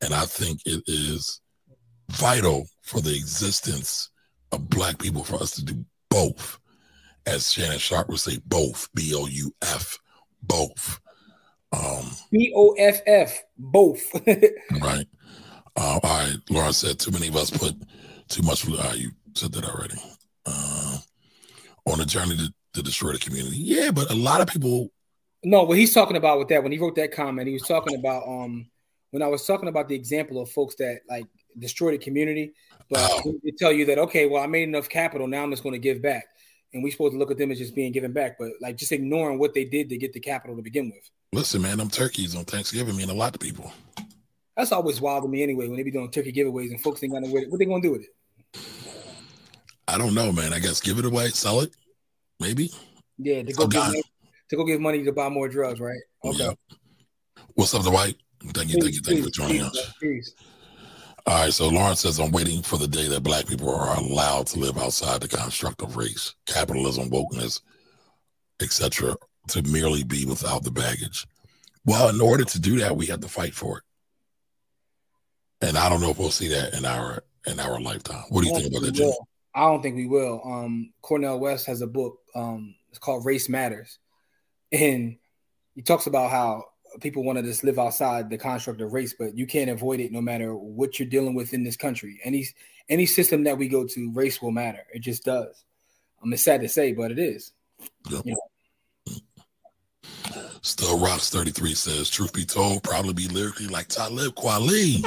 And 0.00 0.12
I 0.14 0.24
think 0.24 0.60
it 0.64 0.82
is 0.86 1.40
vital 2.10 2.66
for 2.82 3.00
the 3.00 3.14
existence 3.14 4.10
of 4.50 4.68
black 4.68 4.98
people 4.98 5.24
for 5.24 5.36
us 5.36 5.52
to 5.52 5.64
do 5.64 5.84
both. 6.10 6.58
As 7.24 7.52
Shannon 7.52 7.78
Sharpe 7.78 8.08
would 8.08 8.18
say, 8.18 8.38
both. 8.46 8.88
B 8.94 9.14
O 9.14 9.26
U 9.26 9.54
F, 9.62 9.96
both. 10.42 11.00
Um, 11.72 12.10
B 12.30 12.52
O 12.54 12.72
F 12.72 13.00
F, 13.06 13.42
both. 13.56 14.02
right. 14.80 15.06
Uh, 15.74 15.98
all 16.02 16.10
right, 16.18 16.36
Lauren 16.50 16.72
said 16.72 16.98
too 16.98 17.10
many 17.12 17.28
of 17.28 17.36
us 17.36 17.50
put 17.50 17.74
too 18.28 18.42
much. 18.42 18.68
Uh, 18.68 18.92
you 18.94 19.10
said 19.34 19.52
that 19.52 19.64
already. 19.64 19.96
Uh, 20.44 20.98
on 21.86 22.00
a 22.00 22.04
journey 22.04 22.36
to, 22.36 22.52
to 22.74 22.82
destroy 22.82 23.12
the 23.12 23.18
community. 23.18 23.56
Yeah, 23.58 23.90
but 23.90 24.10
a 24.10 24.14
lot 24.14 24.40
of 24.40 24.48
people. 24.48 24.90
No, 25.44 25.64
what 25.64 25.76
he's 25.76 25.92
talking 25.92 26.16
about 26.16 26.38
with 26.38 26.48
that 26.48 26.62
when 26.62 26.72
he 26.72 26.78
wrote 26.78 26.94
that 26.96 27.12
comment, 27.12 27.48
he 27.48 27.54
was 27.54 27.62
talking 27.62 27.98
about 27.98 28.26
um 28.26 28.66
when 29.10 29.22
I 29.22 29.26
was 29.26 29.46
talking 29.46 29.68
about 29.68 29.88
the 29.88 29.94
example 29.94 30.40
of 30.40 30.50
folks 30.50 30.74
that 30.76 31.00
like 31.08 31.26
destroy 31.58 31.90
the 31.92 31.98
community, 31.98 32.52
but 32.88 33.00
Oh. 33.00 33.34
they 33.44 33.50
tell 33.50 33.72
you 33.72 33.84
that 33.86 33.98
okay, 33.98 34.26
well 34.26 34.42
I 34.42 34.46
made 34.46 34.62
enough 34.68 34.88
capital, 34.88 35.26
now 35.26 35.42
I'm 35.42 35.50
just 35.50 35.62
going 35.62 35.74
to 35.74 35.78
give 35.78 36.00
back, 36.00 36.24
and 36.72 36.82
we 36.82 36.90
supposed 36.90 37.12
to 37.12 37.18
look 37.18 37.30
at 37.30 37.38
them 37.38 37.50
as 37.50 37.58
just 37.58 37.74
being 37.74 37.92
given 37.92 38.12
back, 38.12 38.36
but 38.38 38.50
like 38.60 38.76
just 38.76 38.92
ignoring 38.92 39.38
what 39.38 39.52
they 39.52 39.64
did 39.64 39.88
to 39.90 39.98
get 39.98 40.12
the 40.12 40.20
capital 40.20 40.56
to 40.56 40.62
begin 40.62 40.86
with. 40.86 41.10
Listen, 41.32 41.62
man, 41.62 41.78
them 41.78 41.90
turkeys 41.90 42.34
on 42.36 42.44
Thanksgiving 42.44 42.96
mean 42.96 43.10
a 43.10 43.14
lot 43.14 43.32
to 43.32 43.38
people. 43.38 43.72
That's 44.56 44.70
always 44.72 45.00
wild 45.00 45.24
to 45.24 45.28
me 45.28 45.42
anyway 45.42 45.66
when 45.66 45.76
they 45.76 45.82
be 45.82 45.90
doing 45.90 46.10
turkey 46.10 46.32
giveaways 46.32 46.70
and 46.70 46.80
folks 46.80 47.02
ain't 47.02 47.12
got 47.12 47.22
no 47.22 47.30
way. 47.32 47.46
What 47.48 47.58
they 47.58 47.64
gonna 47.64 47.82
do 47.82 47.92
with 47.92 48.02
it? 48.02 48.60
I 49.88 49.98
don't 49.98 50.14
know, 50.14 50.30
man. 50.32 50.52
I 50.52 50.58
guess 50.58 50.80
give 50.80 50.98
it 50.98 51.04
away, 51.04 51.28
sell 51.28 51.60
it, 51.60 51.72
maybe. 52.42 52.70
Yeah, 53.18 53.42
to 53.42 53.52
go 53.52 53.66
money, 53.66 54.02
to 54.50 54.56
go 54.56 54.64
give 54.64 54.80
money 54.80 55.04
to 55.04 55.12
buy 55.12 55.28
more 55.28 55.48
drugs, 55.48 55.80
right? 55.80 56.00
Okay. 56.24 56.44
Yeah. 56.44 56.52
What's 57.54 57.74
up, 57.74 57.82
the 57.84 57.90
white? 57.90 58.16
Thank 58.52 58.72
you, 58.72 58.80
thank 58.80 58.94
you, 58.94 59.00
thank 59.00 59.18
you 59.18 59.24
for 59.24 59.30
joining 59.30 59.62
us. 59.62 59.92
All 61.24 61.44
right, 61.44 61.52
so 61.52 61.68
Lawrence 61.68 62.00
says, 62.00 62.18
I'm 62.18 62.32
waiting 62.32 62.62
for 62.62 62.78
the 62.78 62.88
day 62.88 63.06
that 63.06 63.22
black 63.22 63.46
people 63.46 63.72
are 63.72 63.96
allowed 63.96 64.48
to 64.48 64.58
live 64.58 64.76
outside 64.76 65.20
the 65.20 65.28
construct 65.28 65.80
of 65.80 65.96
race, 65.96 66.34
capitalism, 66.46 67.10
wokeness, 67.10 67.60
etc., 68.60 69.14
to 69.48 69.62
merely 69.62 70.02
be 70.02 70.26
without 70.26 70.64
the 70.64 70.70
baggage. 70.72 71.26
Well, 71.84 72.08
in 72.08 72.20
order 72.20 72.44
to 72.44 72.60
do 72.60 72.80
that, 72.80 72.96
we 72.96 73.06
have 73.06 73.20
to 73.20 73.28
fight 73.28 73.54
for 73.54 73.78
it. 73.78 73.84
And 75.66 75.76
I 75.76 75.88
don't 75.88 76.00
know 76.00 76.10
if 76.10 76.18
we'll 76.18 76.30
see 76.30 76.48
that 76.48 76.74
in 76.74 76.84
our 76.84 77.22
in 77.46 77.60
our 77.60 77.80
lifetime. 77.80 78.24
What 78.28 78.42
do 78.42 78.48
you 78.48 78.54
think 78.54 78.72
about 78.72 78.82
that, 78.82 78.92
Jim? 78.92 79.06
will. 79.06 79.28
I 79.54 79.62
don't 79.62 79.82
think 79.82 79.96
we 79.96 80.06
will. 80.06 80.40
Um, 80.44 80.92
Cornel 81.02 81.38
West 81.38 81.66
has 81.66 81.82
a 81.82 81.86
book. 81.86 82.18
Um, 82.34 82.74
it's 82.90 82.98
called 82.98 83.26
Race 83.26 83.48
Matters, 83.48 83.98
and 84.70 85.16
he 85.74 85.82
talks 85.82 86.06
about 86.06 86.30
how 86.30 86.64
people 87.00 87.24
want 87.24 87.38
to 87.38 87.42
just 87.42 87.64
live 87.64 87.78
outside 87.78 88.28
the 88.28 88.38
construct 88.38 88.80
of 88.80 88.92
race, 88.92 89.14
but 89.18 89.36
you 89.36 89.46
can't 89.46 89.70
avoid 89.70 90.00
it 90.00 90.12
no 90.12 90.20
matter 90.20 90.54
what 90.54 90.98
you're 90.98 91.08
dealing 91.08 91.34
with 91.34 91.54
in 91.54 91.64
this 91.64 91.76
country. 91.76 92.20
Any 92.24 92.46
any 92.88 93.06
system 93.06 93.44
that 93.44 93.58
we 93.58 93.68
go 93.68 93.86
to, 93.86 94.12
race 94.12 94.42
will 94.42 94.50
matter. 94.50 94.84
It 94.92 95.00
just 95.00 95.24
does. 95.24 95.64
Um, 96.22 96.32
it's 96.32 96.42
sad 96.42 96.60
to 96.60 96.68
say, 96.68 96.92
but 96.92 97.10
it 97.10 97.18
is. 97.18 97.52
Still 100.62 100.98
Rocks 100.98 101.30
33 101.30 101.74
says, 101.74 102.08
truth 102.08 102.32
be 102.32 102.44
told, 102.44 102.84
probably 102.84 103.14
be 103.14 103.28
lyrically 103.28 103.66
like 103.66 103.88
Talib 103.88 104.34
Kweli. 104.34 105.02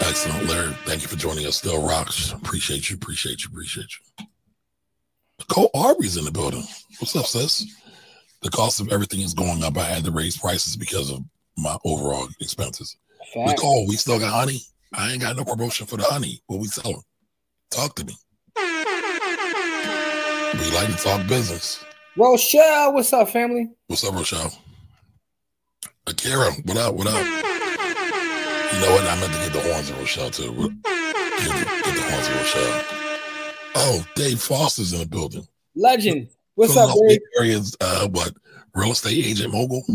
Excellent, 0.00 0.48
Larry. 0.48 0.72
Thank 0.84 1.02
you 1.02 1.08
for 1.08 1.16
joining 1.16 1.46
us. 1.46 1.56
Still 1.56 1.86
Rocks. 1.86 2.32
Appreciate 2.32 2.90
you, 2.90 2.96
appreciate 2.96 3.44
you, 3.44 3.50
appreciate 3.50 3.86
you. 4.18 4.26
Nicole 5.40 5.70
Aubrey's 5.74 6.16
in 6.16 6.24
the 6.24 6.30
building. 6.30 6.62
What's 6.98 7.16
up, 7.16 7.26
sis? 7.26 7.66
The 8.42 8.50
cost 8.50 8.80
of 8.80 8.92
everything 8.92 9.20
is 9.20 9.34
going 9.34 9.64
up. 9.64 9.76
I 9.76 9.84
had 9.84 10.04
to 10.04 10.10
raise 10.10 10.36
prices 10.36 10.76
because 10.76 11.10
of 11.10 11.20
my 11.56 11.76
overall 11.84 12.28
expenses. 12.40 12.96
Fact. 13.32 13.50
Nicole, 13.50 13.86
we 13.88 13.96
still 13.96 14.18
got 14.18 14.32
honey. 14.32 14.60
I 14.92 15.12
ain't 15.12 15.22
got 15.22 15.36
no 15.36 15.44
promotion 15.44 15.86
for 15.86 15.96
the 15.96 16.04
honey. 16.04 16.40
What 16.46 16.60
we 16.60 16.68
selling? 16.68 17.02
Talk 17.70 17.96
to 17.96 18.04
me. 18.04 18.14
We 18.56 20.70
like 20.70 20.88
to 20.88 20.96
talk 21.02 21.26
business. 21.26 21.82
Rochelle, 22.16 22.92
what's 22.92 23.12
up, 23.12 23.30
family? 23.30 23.70
What's 23.88 24.04
up, 24.04 24.14
Rochelle? 24.14 24.56
Akira, 26.06 26.52
what 26.64 26.76
up? 26.76 26.94
What 26.94 27.08
up? 27.08 27.53
You 28.74 28.80
know 28.80 28.92
what? 28.92 29.06
I 29.06 29.20
meant 29.20 29.32
to 29.32 29.38
get 29.38 29.52
the 29.52 29.60
horns 29.60 29.88
of 29.88 29.98
Rochelle 29.98 30.30
too. 30.30 30.52
Get 30.52 30.82
the, 30.82 31.64
get 31.84 31.94
the 31.94 32.02
horns 32.10 32.26
of 32.26 32.34
Rochelle. 32.36 32.84
Oh, 33.76 34.04
Dave 34.16 34.40
Foster's 34.40 34.92
in 34.92 34.98
the 34.98 35.06
building. 35.06 35.46
Legend. 35.76 36.28
What's 36.56 36.76
up, 36.76 36.96
Dave? 37.06 37.20
Area's 37.38 37.76
uh, 37.80 38.08
what? 38.08 38.32
Real 38.74 38.90
estate 38.90 39.24
agent 39.24 39.52
mogul. 39.52 39.84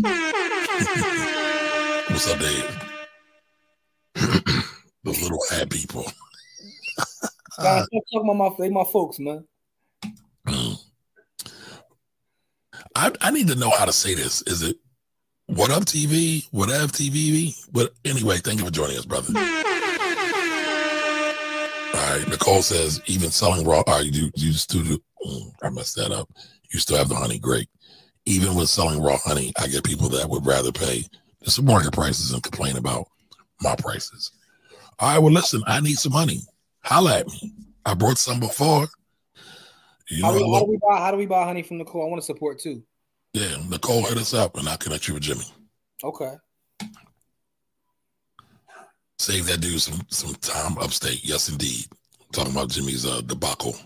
What's 2.08 2.32
up, 2.32 2.38
Dave? 2.38 2.86
the 4.14 4.64
little 5.04 5.40
ad 5.52 5.68
people. 5.68 6.04
Guys, 7.58 7.84
stop 7.84 7.86
talking 7.90 8.30
about 8.30 8.36
my, 8.36 8.50
they 8.58 8.70
my 8.70 8.84
folks, 8.84 9.18
man. 9.18 9.44
I, 12.96 13.12
I 13.20 13.30
need 13.30 13.48
to 13.48 13.54
know 13.54 13.70
how 13.70 13.84
to 13.84 13.92
say 13.92 14.14
this. 14.14 14.40
Is 14.42 14.62
it 14.62 14.78
what 15.54 15.70
up 15.70 15.84
TV? 15.84 16.46
What 16.52 16.70
up 16.70 16.90
TV? 16.92 17.54
But 17.72 17.92
anyway, 18.04 18.38
thank 18.38 18.60
you 18.60 18.64
for 18.66 18.70
joining 18.70 18.96
us, 18.96 19.04
brother. 19.04 19.32
All 21.92 22.16
right, 22.16 22.28
Nicole 22.28 22.62
says 22.62 23.00
even 23.06 23.30
selling 23.30 23.66
raw. 23.66 23.82
All 23.86 23.98
right, 23.98 24.04
you 24.04 24.30
you 24.34 24.52
still 24.52 24.82
do. 24.82 25.02
mm, 25.26 25.52
I 25.62 25.70
messed 25.70 25.96
that 25.96 26.12
up. 26.12 26.28
You 26.72 26.78
still 26.78 26.98
have 26.98 27.08
the 27.08 27.14
honey. 27.14 27.38
Great. 27.38 27.68
Even 28.26 28.54
with 28.54 28.68
selling 28.68 29.02
raw 29.02 29.16
honey, 29.24 29.52
I 29.58 29.66
get 29.66 29.84
people 29.84 30.08
that 30.10 30.28
would 30.28 30.46
rather 30.46 30.70
pay 30.72 31.04
the 31.40 31.62
market 31.62 31.92
prices 31.92 32.32
and 32.32 32.42
complain 32.42 32.76
about 32.76 33.08
my 33.60 33.74
prices. 33.76 34.30
All 34.98 35.08
right, 35.12 35.18
well, 35.18 35.32
listen, 35.32 35.62
I 35.66 35.80
need 35.80 35.98
some 35.98 36.12
honey. 36.12 36.40
Holla 36.84 37.20
at 37.20 37.26
me. 37.26 37.52
I 37.84 37.94
brought 37.94 38.18
some 38.18 38.38
before. 38.40 38.86
You 40.08 40.22
know, 40.22 40.32
How, 40.32 40.38
do, 40.38 40.52
how 40.52 40.60
do 40.60 40.66
we 40.66 40.78
buy? 40.78 40.98
How 40.98 41.10
do 41.10 41.16
we 41.16 41.26
buy 41.26 41.44
honey 41.44 41.62
from 41.62 41.78
Nicole? 41.78 42.04
I 42.04 42.08
want 42.08 42.20
to 42.20 42.26
support 42.26 42.58
too. 42.58 42.82
Yeah, 43.32 43.56
Nicole, 43.68 44.04
hit 44.04 44.18
us 44.18 44.34
up 44.34 44.56
and 44.56 44.68
I'll 44.68 44.76
connect 44.76 45.08
you 45.08 45.14
with 45.14 45.22
Jimmy. 45.22 45.44
Okay. 46.02 46.32
Save 49.18 49.46
that 49.46 49.60
dude 49.60 49.80
some 49.80 50.00
some 50.08 50.34
time 50.36 50.78
upstate. 50.78 51.24
Yes, 51.24 51.48
indeed. 51.50 51.86
talking 52.32 52.52
about 52.52 52.70
Jimmy's 52.70 53.04
uh, 53.04 53.20
debacle 53.20 53.76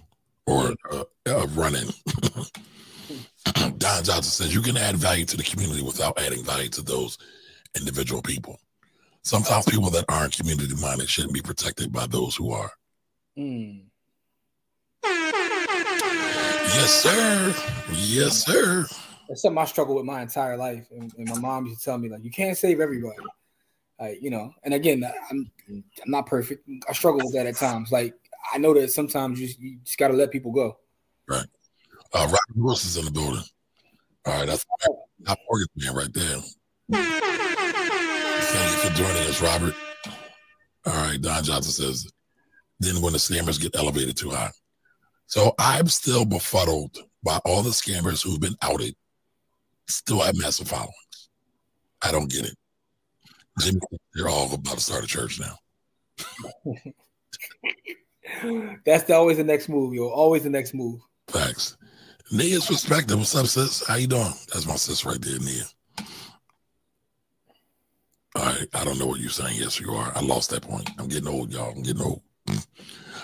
or 0.47 0.75
uh, 0.93 1.05
uh, 1.29 1.47
running. 1.55 1.89
Don 3.79 4.05
Johnson 4.05 4.23
says 4.23 4.55
you 4.55 4.63
can 4.63 4.77
add 4.77 4.97
value 4.97 5.25
to 5.27 5.37
the 5.37 5.43
community 5.43 5.83
without 5.83 6.19
adding 6.21 6.45
value 6.45 6.69
to 6.71 6.83
those 6.83 7.19
individual 7.77 8.23
people. 8.23 8.59
Sometimes 9.23 9.65
people 9.67 9.91
that 9.91 10.05
aren't 10.09 10.37
community 10.37 10.75
minded 10.81 11.09
shouldn't 11.09 11.35
be 11.35 11.43
protected 11.43 11.93
by 11.93 12.07
those 12.07 12.37
who 12.37 12.53
are. 12.53 12.71
Hmm. 13.37 13.79
Yes, 15.03 16.91
sir. 17.03 17.55
Yes, 17.93 18.45
sir. 18.45 18.87
That's 19.29 19.43
something 19.43 19.59
I 19.59 19.65
struggle 19.65 19.97
with 19.97 20.05
my 20.05 20.23
entire 20.23 20.57
life, 20.57 20.87
and, 20.91 21.13
and 21.17 21.29
my 21.29 21.39
mom 21.39 21.67
used 21.67 21.81
to 21.81 21.85
tell 21.85 21.99
me 21.99 22.09
like, 22.09 22.25
you 22.25 22.31
can't 22.31 22.57
save 22.57 22.81
everybody. 22.81 23.17
Like 23.99 24.19
you 24.21 24.31
know, 24.31 24.53
and 24.65 24.75
again, 24.75 25.05
I'm 25.31 25.51
I'm 25.69 25.85
not 26.07 26.27
perfect. 26.27 26.69
I 26.89 26.93
struggle 26.93 27.21
with 27.25 27.35
that 27.35 27.47
at 27.47 27.57
times. 27.57 27.93
Like 27.93 28.15
I 28.53 28.59
know 28.59 28.75
that 28.75 28.91
sometimes 28.91 29.41
you, 29.41 29.49
you 29.59 29.79
just 29.85 29.99
got 29.99 30.09
to 30.09 30.15
let 30.15 30.31
people 30.31 30.53
go. 30.53 30.77
Uh, 31.31 31.45
Robert 32.13 32.39
Wilson's 32.55 32.97
in 32.97 33.05
the 33.05 33.11
building. 33.11 33.43
All 34.27 34.35
right, 34.35 34.47
that's 34.47 34.65
top 35.27 35.39
mortgage 35.49 35.69
man 35.77 35.95
right 35.95 36.13
there. 36.13 36.39
Thank 36.93 38.73
you 38.73 38.91
for 38.91 38.97
joining 38.97 39.29
us, 39.29 39.43
Robert. 39.43 39.75
All 40.87 40.93
right, 40.93 41.21
Don 41.21 41.43
Johnson 41.43 41.73
says, 41.73 42.07
then 42.81 43.01
when 43.01 43.13
the 43.13 43.19
scammers 43.19 43.61
get 43.61 43.75
elevated 43.75 44.17
too 44.17 44.31
high. 44.31 44.51
So 45.27 45.55
I'm 45.59 45.89
still 45.89 46.25
befuddled 46.25 46.97
by 47.23 47.39
all 47.45 47.63
the 47.63 47.71
scammers 47.71 48.23
who've 48.23 48.41
been 48.41 48.57
outed, 48.63 48.95
still 49.89 50.21
have 50.21 50.37
massive 50.37 50.69
followings. 50.69 51.29
I 52.03 52.13
don't 52.13 52.31
get 52.31 52.47
it. 52.47 52.57
Jimmy, 53.61 53.81
they're 54.15 54.29
all 54.29 54.53
about 54.53 54.75
to 54.75 54.81
start 54.81 55.05
a 55.05 55.07
church 55.07 55.41
now. 55.41 55.57
That's 58.85 59.05
the, 59.05 59.15
always 59.15 59.37
the 59.37 59.45
next 59.45 59.69
move, 59.69 59.95
yo. 59.95 60.09
Always 60.09 60.43
the 60.43 60.51
next 60.51 60.75
move. 60.75 61.01
Facts. 61.29 61.77
Nia's 62.33 62.67
perspective. 62.67 63.19
What's 63.19 63.35
up, 63.35 63.47
sis? 63.47 63.87
How 63.87 63.97
you 63.97 64.07
doing? 64.07 64.33
That's 64.53 64.67
my 64.67 64.77
sis 64.77 65.05
right 65.05 65.21
there, 65.21 65.39
Nia. 65.39 65.65
All 68.37 68.45
right. 68.45 68.67
I 68.75 68.85
don't 68.85 68.99
know 68.99 69.07
what 69.07 69.21
you're 69.21 69.31
saying. 69.31 69.57
Yes, 69.59 69.79
you 69.79 69.93
are. 69.93 70.13
I 70.15 70.21
lost 70.21 70.51
that 70.51 70.63
point. 70.63 70.91
I'm 70.99 71.09
getting 71.09 71.29
old, 71.29 71.53
y'all. 71.53 71.73
I'm 71.73 71.83
getting 71.83 72.03
old. 72.03 72.23
Mm. 72.49 72.67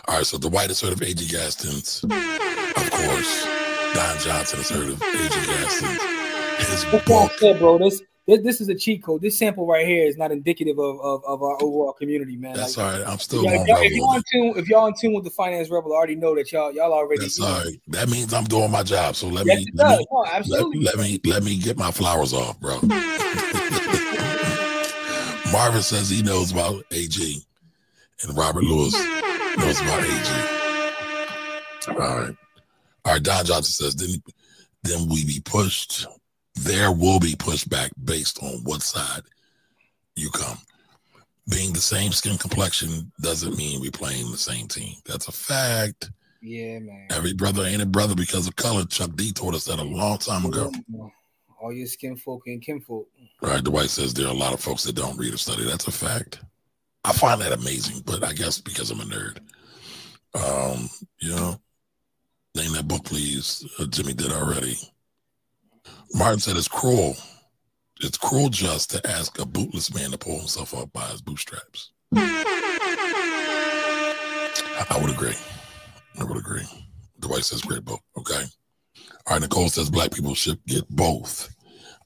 All 0.06 0.16
right. 0.18 0.26
So 0.26 0.38
the 0.38 0.48
whitest 0.48 0.82
heard 0.82 0.92
of 0.92 1.02
A.G. 1.02 1.26
Gastons, 1.28 2.04
of 2.04 2.90
course. 2.90 3.46
Don 3.94 4.18
Johnson 4.20 4.58
has 4.58 4.70
heard 4.70 4.88
of 4.88 5.02
A.G. 5.02 5.46
Gastons. 5.46 6.19
His 6.60 6.84
That's 6.84 7.08
why 7.08 7.28
said, 7.38 7.58
bro. 7.58 7.78
This, 7.78 8.02
this 8.26 8.42
this 8.42 8.60
is 8.60 8.68
a 8.68 8.74
cheat 8.74 9.02
code. 9.02 9.22
This 9.22 9.38
sample 9.38 9.66
right 9.66 9.86
here 9.86 10.04
is 10.06 10.16
not 10.16 10.30
indicative 10.30 10.78
of 10.78 11.00
of, 11.00 11.24
of 11.24 11.42
our 11.42 11.56
overall 11.62 11.92
community, 11.92 12.36
man. 12.36 12.54
That's 12.54 12.76
Like, 12.76 12.86
all 12.86 12.92
right. 12.98 13.08
I'm 13.08 13.18
still 13.18 13.44
yeah, 13.44 13.60
if, 13.60 13.66
y'all, 13.66 13.82
if 13.82 13.92
y'all 13.92 14.14
in 14.14 14.22
tune, 14.30 14.52
if 14.56 14.68
y'all 14.68 14.86
in 14.86 14.94
tune 15.00 15.14
with 15.14 15.24
the 15.24 15.30
finance 15.30 15.68
rebel, 15.70 15.92
I 15.92 15.96
already 15.96 16.16
know 16.16 16.34
that 16.36 16.52
y'all 16.52 16.70
y'all 16.72 16.92
already. 16.92 17.22
That's 17.22 17.40
all 17.40 17.64
right. 17.64 17.80
That 17.88 18.08
means 18.08 18.32
I'm 18.32 18.44
doing 18.44 18.70
my 18.70 18.82
job. 18.82 19.16
So 19.16 19.28
let 19.28 19.46
Yes, 19.46 19.58
me 19.58 19.66
let 19.74 19.98
me, 19.98 20.06
No, 20.10 20.26
let, 20.48 20.64
let 20.76 20.98
me 20.98 21.20
let 21.24 21.42
me 21.42 21.58
get 21.58 21.76
my 21.76 21.90
flowers 21.90 22.32
off, 22.32 22.60
bro. 22.60 22.78
Marvin 25.52 25.82
says 25.82 26.08
he 26.08 26.22
knows 26.22 26.52
about 26.52 26.84
AG, 26.92 27.42
and 28.22 28.38
Robert 28.38 28.62
Lewis 28.62 28.94
knows 29.58 29.80
about 29.80 30.04
AG. 30.04 30.30
All 31.88 31.96
right, 31.96 32.36
all 33.04 33.12
right. 33.14 33.22
Don 33.22 33.44
Johnson 33.44 33.72
says 33.72 33.96
then 33.96 34.22
then 34.84 35.08
we 35.08 35.24
be 35.24 35.40
pushed. 35.44 36.06
There 36.60 36.92
will 36.92 37.18
be 37.20 37.34
pushback 37.34 37.90
based 38.04 38.42
on 38.42 38.60
what 38.64 38.82
side 38.82 39.22
you 40.14 40.30
come. 40.30 40.58
being 41.48 41.72
the 41.72 41.80
same 41.80 42.12
skin 42.12 42.38
complexion 42.38 43.10
doesn't 43.20 43.56
mean 43.56 43.80
we're 43.80 43.90
playing 43.90 44.30
the 44.30 44.38
same 44.38 44.68
team. 44.68 44.94
That's 45.04 45.26
a 45.28 45.32
fact. 45.32 46.10
Yeah, 46.42 46.78
man. 46.78 47.08
Every 47.10 47.32
brother 47.34 47.64
ain't 47.64 47.82
a 47.82 47.86
brother 47.86 48.14
because 48.14 48.46
of 48.46 48.56
color. 48.56 48.84
Chuck 48.84 49.10
D 49.16 49.32
told 49.32 49.54
us 49.54 49.64
that 49.64 49.78
a 49.78 49.82
long 49.82 50.18
time 50.18 50.44
ago. 50.46 50.70
All 51.60 51.72
your 51.72 51.86
skin 51.86 52.16
folk 52.16 52.42
and 52.46 52.62
kinfolk. 52.62 53.06
Right. 53.42 53.62
Dwight 53.62 53.90
says 53.90 54.14
there 54.14 54.26
are 54.26 54.30
a 54.30 54.36
lot 54.36 54.54
of 54.54 54.60
folks 54.60 54.84
that 54.84 54.94
don't 54.96 55.18
read 55.18 55.34
or 55.34 55.38
study. 55.38 55.64
That's 55.64 55.86
a 55.88 55.92
fact. 55.92 56.40
I 57.04 57.12
find 57.12 57.40
that 57.40 57.52
amazing, 57.52 58.02
but 58.06 58.22
I 58.24 58.32
guess 58.32 58.60
because 58.60 58.90
I'm 58.90 59.00
a 59.00 59.04
nerd. 59.04 59.38
Um, 60.34 60.88
you 61.18 61.30
know, 61.30 61.60
name 62.54 62.72
that 62.72 62.88
book, 62.88 63.04
please. 63.04 63.66
Uh, 63.78 63.86
Jimmy 63.86 64.12
did 64.14 64.32
already. 64.32 64.76
Martin 66.14 66.40
said 66.40 66.56
it's 66.56 66.68
cruel. 66.68 67.16
It's 68.00 68.18
cruel 68.18 68.48
just 68.48 68.90
to 68.90 69.10
ask 69.10 69.38
a 69.38 69.46
bootless 69.46 69.94
man 69.94 70.10
to 70.10 70.18
pull 70.18 70.38
himself 70.38 70.74
up 70.74 70.92
by 70.92 71.06
his 71.06 71.20
bootstraps. 71.20 71.92
I 74.90 74.98
would 75.00 75.10
agree. 75.10 75.36
I 76.18 76.24
would 76.24 76.38
agree. 76.38 76.64
The 77.18 77.28
Dwight 77.28 77.44
says 77.44 77.62
great 77.62 77.84
book. 77.84 78.00
Okay. 78.18 78.42
All 79.26 79.34
right. 79.34 79.40
Nicole 79.40 79.68
says 79.68 79.90
black 79.90 80.10
people 80.12 80.34
should 80.34 80.58
get 80.66 80.88
both. 80.88 81.54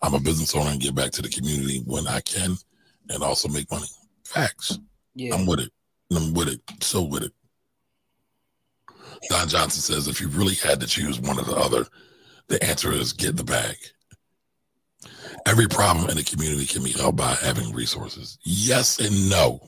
I'm 0.02 0.14
a 0.14 0.20
business 0.20 0.54
owner 0.54 0.70
and 0.70 0.80
give 0.80 0.94
back 0.94 1.12
to 1.12 1.22
the 1.22 1.30
community 1.30 1.82
when 1.86 2.06
I 2.06 2.20
can 2.20 2.56
and 3.08 3.22
also 3.22 3.48
make 3.48 3.70
money. 3.70 3.86
Facts. 4.24 4.78
Yeah. 5.14 5.34
I'm 5.34 5.46
with 5.46 5.60
it. 5.60 5.70
I'm 6.14 6.34
with 6.34 6.48
it. 6.48 6.60
So 6.80 7.02
with 7.02 7.22
it. 7.22 7.32
Don 9.30 9.48
Johnson 9.48 9.80
says 9.80 10.08
if 10.08 10.20
you 10.20 10.28
really 10.28 10.54
had 10.54 10.80
to 10.80 10.86
choose 10.86 11.20
one 11.20 11.38
or 11.38 11.44
the 11.44 11.56
other, 11.56 11.86
the 12.48 12.62
answer 12.64 12.92
is 12.92 13.12
get 13.12 13.36
the 13.36 13.44
bag. 13.44 13.76
Every 15.46 15.68
problem 15.68 16.08
in 16.08 16.16
the 16.16 16.24
community 16.24 16.66
can 16.66 16.82
be 16.82 16.92
helped 16.92 17.18
by 17.18 17.34
having 17.34 17.72
resources. 17.72 18.38
Yes 18.44 18.98
and 18.98 19.28
no. 19.28 19.60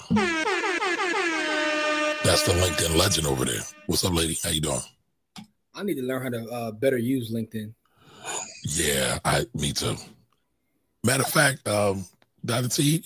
That's 2.25 2.43
the 2.43 2.51
LinkedIn 2.51 2.97
legend 2.97 3.25
over 3.25 3.45
there. 3.45 3.61
What's 3.85 4.03
up, 4.03 4.13
lady? 4.13 4.37
How 4.43 4.49
you 4.49 4.59
doing? 4.59 4.81
I 5.73 5.83
need 5.83 5.95
to 5.95 6.01
learn 6.01 6.21
how 6.21 6.29
to 6.29 6.49
uh, 6.51 6.71
better 6.71 6.97
use 6.97 7.31
LinkedIn. 7.33 7.73
Yeah, 8.63 9.19
I 9.23 9.45
me 9.53 9.71
too. 9.71 9.95
Matter 11.05 11.23
of 11.23 11.29
fact, 11.29 11.65
um, 11.69 12.05
Dr. 12.43 12.67
T, 12.67 13.01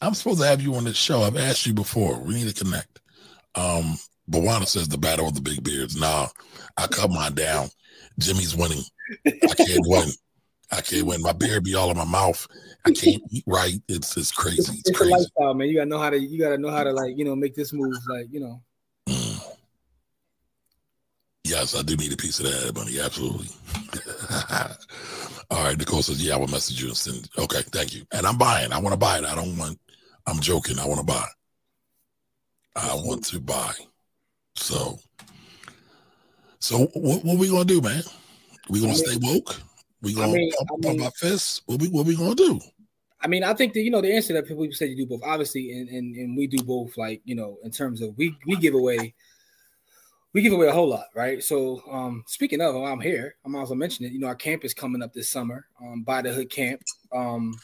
I'm 0.00 0.14
supposed 0.14 0.40
to 0.40 0.46
have 0.46 0.62
you 0.62 0.74
on 0.76 0.84
this 0.84 0.96
show. 0.96 1.20
I've 1.22 1.36
asked 1.36 1.66
you 1.66 1.74
before. 1.74 2.18
We 2.18 2.32
need 2.32 2.48
to 2.48 2.64
connect. 2.64 3.00
Um, 3.54 3.98
Bawana 4.30 4.66
says 4.66 4.88
the 4.88 4.96
battle 4.96 5.28
of 5.28 5.34
the 5.34 5.42
big 5.42 5.62
beards. 5.62 5.94
Nah, 6.00 6.28
I 6.78 6.86
cut 6.86 7.10
mine 7.10 7.34
down. 7.34 7.68
Jimmy's 8.18 8.56
winning. 8.56 8.82
I 9.26 9.54
can't 9.54 9.86
win. 9.86 10.08
I 10.72 10.80
can't 10.80 11.06
win. 11.06 11.22
My 11.22 11.32
beard 11.32 11.64
be 11.64 11.74
all 11.74 11.90
in 11.90 11.96
my 11.96 12.04
mouth. 12.04 12.46
I 12.84 12.90
can't 12.90 13.22
eat 13.30 13.44
right. 13.46 13.80
It's 13.88 14.16
it's 14.16 14.32
crazy. 14.32 14.58
It's, 14.58 14.68
It's 14.70 14.78
it's 14.80 14.90
a 14.90 14.94
crazy. 14.94 15.12
lifestyle, 15.12 15.54
man. 15.54 15.68
You 15.68 15.74
gotta 15.76 15.86
know 15.88 15.98
how 15.98 16.10
to. 16.10 16.18
You 16.18 16.38
gotta 16.38 16.58
know 16.58 16.70
how 16.70 16.84
to 16.84 16.92
like 16.92 17.16
you 17.16 17.24
know 17.24 17.36
make 17.36 17.54
this 17.54 17.72
move. 17.72 17.96
Like 18.08 18.26
you 18.30 18.40
know. 18.40 18.62
Mm. 19.08 19.40
Yes, 21.44 21.76
I 21.76 21.82
do 21.82 21.96
need 21.96 22.12
a 22.12 22.16
piece 22.16 22.40
of 22.40 22.46
that 22.46 22.74
money. 22.74 22.98
Absolutely. 23.00 23.48
All 25.50 25.62
right. 25.62 25.78
Nicole 25.78 26.02
says, 26.02 26.24
"Yeah, 26.24 26.34
I 26.34 26.38
will 26.38 26.48
message 26.48 26.80
you 26.82 26.88
and 26.88 26.96
send." 26.96 27.28
Okay, 27.38 27.62
thank 27.70 27.94
you. 27.94 28.04
And 28.12 28.26
I'm 28.26 28.36
buying. 28.36 28.72
I 28.72 28.78
want 28.80 28.92
to 28.92 28.98
buy 28.98 29.18
it. 29.18 29.24
I 29.24 29.34
don't 29.36 29.56
want. 29.56 29.78
I'm 30.26 30.40
joking. 30.40 30.78
I 30.80 30.86
want 30.86 30.98
to 30.98 31.06
buy. 31.06 31.26
I 32.74 32.94
want 32.94 33.24
to 33.26 33.40
buy. 33.40 33.72
So, 34.56 34.98
so 36.58 36.86
what, 36.94 37.24
what 37.24 37.38
we 37.38 37.48
gonna 37.48 37.64
do, 37.64 37.80
man? 37.80 38.02
We 38.68 38.80
gonna 38.80 38.94
stay 38.96 39.16
woke? 39.20 39.60
We 40.06 40.12
I 40.22 40.26
gonna 40.26 40.32
mean- 40.32 40.52
pump, 40.52 40.70
I 40.70 40.86
pump 40.86 40.96
mean- 40.98 41.02
our 41.06 41.10
fists? 41.12 41.62
What 41.66 41.80
we 41.80 41.88
what 41.88 42.06
we 42.06 42.16
gonna 42.16 42.34
do? 42.34 42.60
I 43.20 43.28
mean, 43.28 43.42
I 43.42 43.54
think 43.54 43.72
that 43.72 43.80
you 43.80 43.90
know 43.90 44.00
the 44.00 44.12
answer 44.14 44.34
that 44.34 44.46
people 44.46 44.66
say 44.72 44.86
you 44.86 44.96
do 44.96 45.06
both, 45.06 45.22
obviously, 45.24 45.72
and, 45.72 45.88
and 45.88 46.14
and 46.16 46.36
we 46.36 46.46
do 46.46 46.62
both. 46.62 46.96
Like 46.96 47.22
you 47.24 47.34
know, 47.34 47.58
in 47.64 47.70
terms 47.70 48.00
of 48.02 48.16
we 48.16 48.36
we 48.46 48.56
give 48.56 48.74
away, 48.74 49.14
we 50.32 50.42
give 50.42 50.52
away 50.52 50.68
a 50.68 50.72
whole 50.72 50.88
lot, 50.88 51.06
right? 51.14 51.42
So, 51.42 51.82
um, 51.90 52.24
speaking 52.26 52.60
of, 52.60 52.76
I'm 52.76 53.00
here, 53.00 53.36
I'm 53.44 53.56
also 53.56 53.74
mentioning 53.74 54.10
it. 54.10 54.14
You 54.14 54.20
know, 54.20 54.26
our 54.28 54.34
camp 54.34 54.64
is 54.64 54.74
coming 54.74 55.02
up 55.02 55.12
this 55.14 55.30
summer, 55.30 55.66
um, 55.82 56.02
Buy 56.02 56.22
The 56.22 56.32
Hood 56.32 56.50
Camp. 56.50 56.82
Um, 57.12 57.54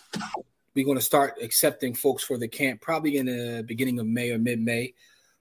we're 0.75 0.87
going 0.87 0.97
to 0.97 1.05
start 1.05 1.35
accepting 1.43 1.95
folks 1.95 2.25
for 2.25 2.39
the 2.39 2.49
camp 2.49 2.81
probably 2.81 3.19
in 3.19 3.27
the 3.27 3.63
beginning 3.67 3.99
of 3.99 4.07
May 4.07 4.31
or 4.31 4.39
mid 4.39 4.59
May. 4.59 4.95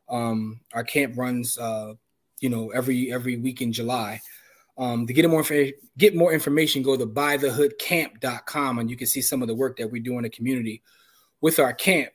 Um, 0.10 0.60
our 0.74 0.84
camp 0.84 1.18
runs, 1.18 1.58
uh, 1.58 1.94
you 2.42 2.50
know, 2.50 2.70
every 2.72 3.14
every 3.14 3.38
week 3.38 3.62
in 3.62 3.72
July. 3.72 4.20
Um, 4.82 5.06
to 5.06 5.14
get 5.14 5.30
more 5.30 5.46
inf- 5.48 5.76
get 5.96 6.16
more 6.16 6.34
information, 6.34 6.82
go 6.82 6.98
to 6.98 7.06
buythehoodcamp.com 7.06 8.80
and 8.80 8.90
you 8.90 8.98
can 8.98 9.06
see 9.06 9.22
some 9.22 9.44
of 9.44 9.48
the 9.48 9.54
work 9.54 9.78
that 9.78 9.92
we 9.92 10.00
do 10.00 10.18
in 10.18 10.24
the 10.24 10.30
community 10.30 10.82
with 11.40 11.60
our 11.60 11.72
camp. 11.72 12.14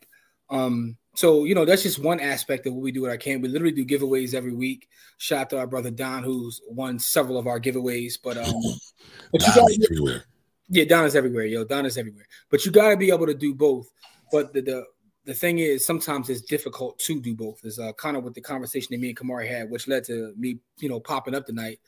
Um, 0.51 0.97
so 1.15 1.45
you 1.45 1.55
know 1.55 1.65
that's 1.65 1.85
just 1.85 2.03
one 2.03 2.19
aspect 2.19 2.67
of 2.67 2.75
what 2.75 2.83
we 2.83 2.91
do 2.91 3.07
at 3.07 3.11
our 3.11 3.19
camp. 3.19 3.43
We 3.43 3.51
literally 3.51 3.73
do 3.73 3.87
giveaways 3.87 4.35
every 4.35 4.53
week. 4.53 4.89
Shout 5.19 5.43
out 5.43 5.51
to 5.51 5.59
our 5.59 5.69
brother 5.69 5.93
Don, 5.93 6.25
who's 6.25 6.61
won 6.69 6.99
several 6.99 7.39
of 7.39 7.47
our 7.47 7.61
giveaways. 7.61 8.19
But 8.21 8.37
um, 8.37 8.53
but 9.33 9.43
you 9.43 9.55
gotta, 9.55 9.87
everywhere. 9.89 10.25
yeah, 10.69 10.85
Don 10.87 11.05
is 11.05 11.15
everywhere, 11.15 11.47
yo. 11.47 11.63
Don 11.65 11.87
is 11.87 11.97
everywhere. 11.97 12.27
But 12.51 12.67
you 12.67 12.73
got 12.73 12.91
to 12.91 12.97
be 12.97 13.13
able 13.13 13.27
to 13.27 13.35
do 13.35 13.55
both. 13.55 13.89
But 14.33 14.53
the, 14.53 14.61
the 14.61 14.85
the 15.25 15.35
thing 15.35 15.61
is, 15.61 15.87
sometimes 15.87 16.29
it's 16.31 16.43
difficult 16.43 16.99
to 16.99 17.21
do 17.21 17.37
both. 17.37 17.61
Is 17.65 17.79
uh, 17.79 17.93
kind 17.93 18.17
of 18.17 18.25
what 18.25 18.35
the 18.35 18.41
conversation 18.41 18.89
that 18.91 19.01
me 19.01 19.11
and 19.11 19.17
Camari 19.17 19.49
had, 19.49 19.71
which 19.71 19.87
led 19.87 20.03
to 20.07 20.35
me, 20.37 20.59
you 20.79 20.89
know, 20.89 20.99
popping 20.99 21.37
up 21.37 21.47
tonight. 21.47 21.79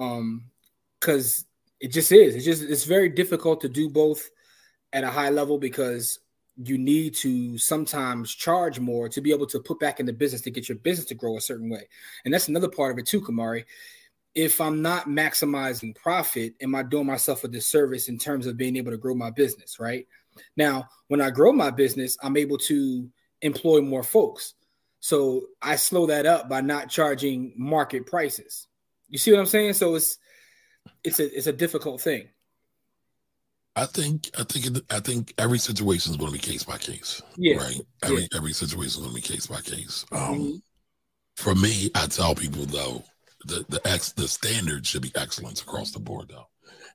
Um, 0.00 0.46
because 0.98 1.46
it 1.80 1.92
just 1.92 2.12
is. 2.12 2.34
It's 2.34 2.44
just 2.44 2.62
it's 2.62 2.84
very 2.84 3.08
difficult 3.08 3.60
to 3.62 3.68
do 3.68 3.88
both 3.88 4.28
at 4.92 5.04
a 5.04 5.10
high 5.10 5.30
level 5.30 5.56
because 5.56 6.18
you 6.62 6.76
need 6.76 7.14
to 7.14 7.56
sometimes 7.56 8.34
charge 8.34 8.78
more 8.80 9.08
to 9.08 9.20
be 9.22 9.32
able 9.32 9.46
to 9.46 9.60
put 9.60 9.78
back 9.78 9.98
in 9.98 10.04
the 10.04 10.12
business 10.12 10.42
to 10.42 10.50
get 10.50 10.68
your 10.68 10.76
business 10.76 11.06
to 11.06 11.14
grow 11.14 11.38
a 11.38 11.40
certain 11.40 11.70
way. 11.70 11.88
And 12.24 12.34
that's 12.34 12.48
another 12.48 12.68
part 12.68 12.92
of 12.92 12.98
it 12.98 13.06
too, 13.06 13.22
Camari 13.22 13.64
if 14.34 14.60
I'm 14.60 14.80
not 14.80 15.06
maximizing 15.06 15.94
profit, 15.94 16.54
am 16.60 16.74
I 16.74 16.82
doing 16.82 17.06
myself 17.06 17.44
a 17.44 17.48
disservice 17.48 18.08
in 18.08 18.18
terms 18.18 18.46
of 18.46 18.56
being 18.56 18.76
able 18.76 18.92
to 18.92 18.96
grow 18.96 19.14
my 19.14 19.30
business? 19.30 19.80
Right 19.80 20.06
now, 20.56 20.88
when 21.08 21.20
I 21.20 21.30
grow 21.30 21.52
my 21.52 21.70
business, 21.70 22.16
I'm 22.22 22.36
able 22.36 22.58
to 22.58 23.10
employ 23.42 23.80
more 23.80 24.02
folks. 24.02 24.54
So 25.00 25.46
I 25.62 25.76
slow 25.76 26.06
that 26.06 26.26
up 26.26 26.48
by 26.48 26.60
not 26.60 26.90
charging 26.90 27.54
market 27.56 28.06
prices. 28.06 28.68
You 29.10 29.18
see 29.18 29.32
what 29.32 29.40
I'm 29.40 29.46
saying? 29.46 29.74
So 29.74 29.94
it's 29.96 30.18
it's 31.04 31.20
a 31.20 31.36
it's 31.36 31.46
a 31.46 31.52
difficult 31.52 32.00
thing. 32.00 32.28
I 33.76 33.86
think 33.86 34.30
I 34.38 34.44
think 34.44 34.66
it, 34.66 34.84
I 34.90 35.00
think 35.00 35.34
every 35.38 35.58
situation 35.58 36.12
is 36.12 36.16
going 36.16 36.32
to 36.32 36.38
be 36.38 36.42
case 36.42 36.64
by 36.64 36.78
case. 36.78 37.22
Yeah. 37.36 37.56
Right. 37.56 37.80
Every 38.02 38.28
every 38.34 38.52
situation 38.52 38.86
is 38.86 38.96
going 38.96 39.10
to 39.10 39.14
be 39.14 39.20
case 39.20 39.46
by 39.46 39.60
case. 39.60 40.06
Um, 40.12 40.38
Mhm. 40.38 40.62
For 41.36 41.54
me, 41.54 41.90
I 41.94 42.06
tell 42.06 42.34
people 42.34 42.66
though 42.66 43.02
the 43.46 43.64
the 43.68 43.80
ex 43.86 44.12
the 44.12 44.28
standard 44.28 44.86
should 44.86 45.02
be 45.02 45.12
excellence 45.14 45.62
across 45.62 45.90
the 45.90 46.00
board 46.00 46.28
though. 46.28 46.46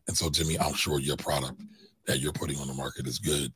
And 0.07 0.15
so, 0.15 0.29
Jimmy, 0.29 0.59
I'm 0.59 0.73
sure 0.75 0.99
your 0.99 1.17
product 1.17 1.59
that 2.05 2.19
you're 2.19 2.31
putting 2.31 2.59
on 2.59 2.67
the 2.67 2.73
market 2.73 3.07
is 3.07 3.17
good. 3.19 3.51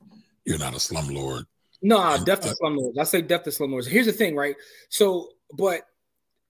You're 0.46 0.58
not 0.58 0.74
a 0.74 0.78
slumlord. 0.78 1.46
No, 1.82 2.02
And, 2.02 2.26
death 2.26 2.42
to 2.42 2.50
uh, 2.50 2.54
slumlords. 2.62 2.98
I 2.98 3.04
say 3.04 3.22
death 3.22 3.44
to 3.44 3.52
slumlords. 3.52 3.86
Here's 3.88 4.08
the 4.08 4.12
thing, 4.12 4.36
right? 4.36 4.56
So, 4.90 5.30
but 5.56 5.84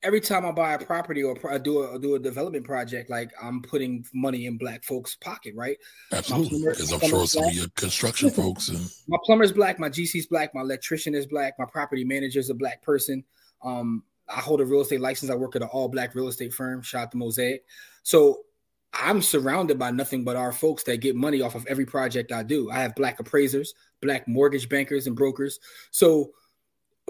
every 0.04 0.22
time 0.22 0.46
I 0.46 0.52
buy 0.52 0.74
a 0.74 0.80
property 0.80 1.24
or 1.24 1.36
pro- 1.36 1.58
do 1.58 1.94
a 1.94 2.00
do 2.00 2.16
a 2.16 2.20
development 2.20 2.66
project, 2.66 3.10
like 3.10 3.32
I'm 3.42 3.62
putting 3.62 4.06
money 4.14 4.46
in 4.46 4.58
black 4.58 4.84
folks' 4.84 5.16
pocket, 5.16 5.54
right? 5.56 5.78
Absolutely, 6.12 6.60
because 6.60 6.92
I'm 6.92 7.00
sure 7.00 7.28
some 7.28 7.44
of 7.44 7.50
black. 7.50 7.56
your 7.56 7.68
construction 7.76 8.30
folks 8.30 8.70
and 8.70 8.80
my 9.08 9.18
plumber's 9.26 9.52
black, 9.52 9.80
my 9.80 9.90
GC's 9.90 10.28
black, 10.28 10.54
my 10.56 10.62
electrician 10.62 11.16
is 11.16 11.26
black, 11.26 11.56
my 11.60 11.66
property 11.66 12.04
manager 12.04 12.40
is 12.40 12.50
a 12.50 12.56
black 12.56 12.82
person. 12.82 13.24
Um, 13.64 14.04
I 14.28 14.42
hold 14.42 14.62
a 14.62 14.66
real 14.66 14.82
estate 14.82 15.02
license. 15.02 15.32
I 15.32 15.36
work 15.36 15.56
at 15.56 15.64
an 15.64 15.70
all 15.72 15.90
black 15.90 16.16
real 16.16 16.28
estate 16.28 16.54
firm. 16.54 16.82
Shout 16.82 17.04
out 17.04 17.12
to 17.12 17.18
Mosaic. 17.18 17.66
So 18.04 18.42
I'm 18.94 19.22
surrounded 19.22 19.78
by 19.78 19.92
nothing 19.92 20.24
but 20.24 20.36
our 20.36 20.52
folks 20.52 20.84
that 20.84 20.98
get 20.98 21.16
money 21.16 21.42
off 21.42 21.56
of 21.56 21.66
every 21.68 21.86
project 21.86 22.32
I 22.32 22.44
do. 22.44 22.72
I 22.72 22.80
have 22.80 22.96
black 22.96 23.20
appraisers, 23.20 23.74
black 24.02 24.28
mortgage 24.28 24.70
bankers 24.70 25.08
and 25.08 25.16
brokers. 25.16 25.60
So, 25.92 26.32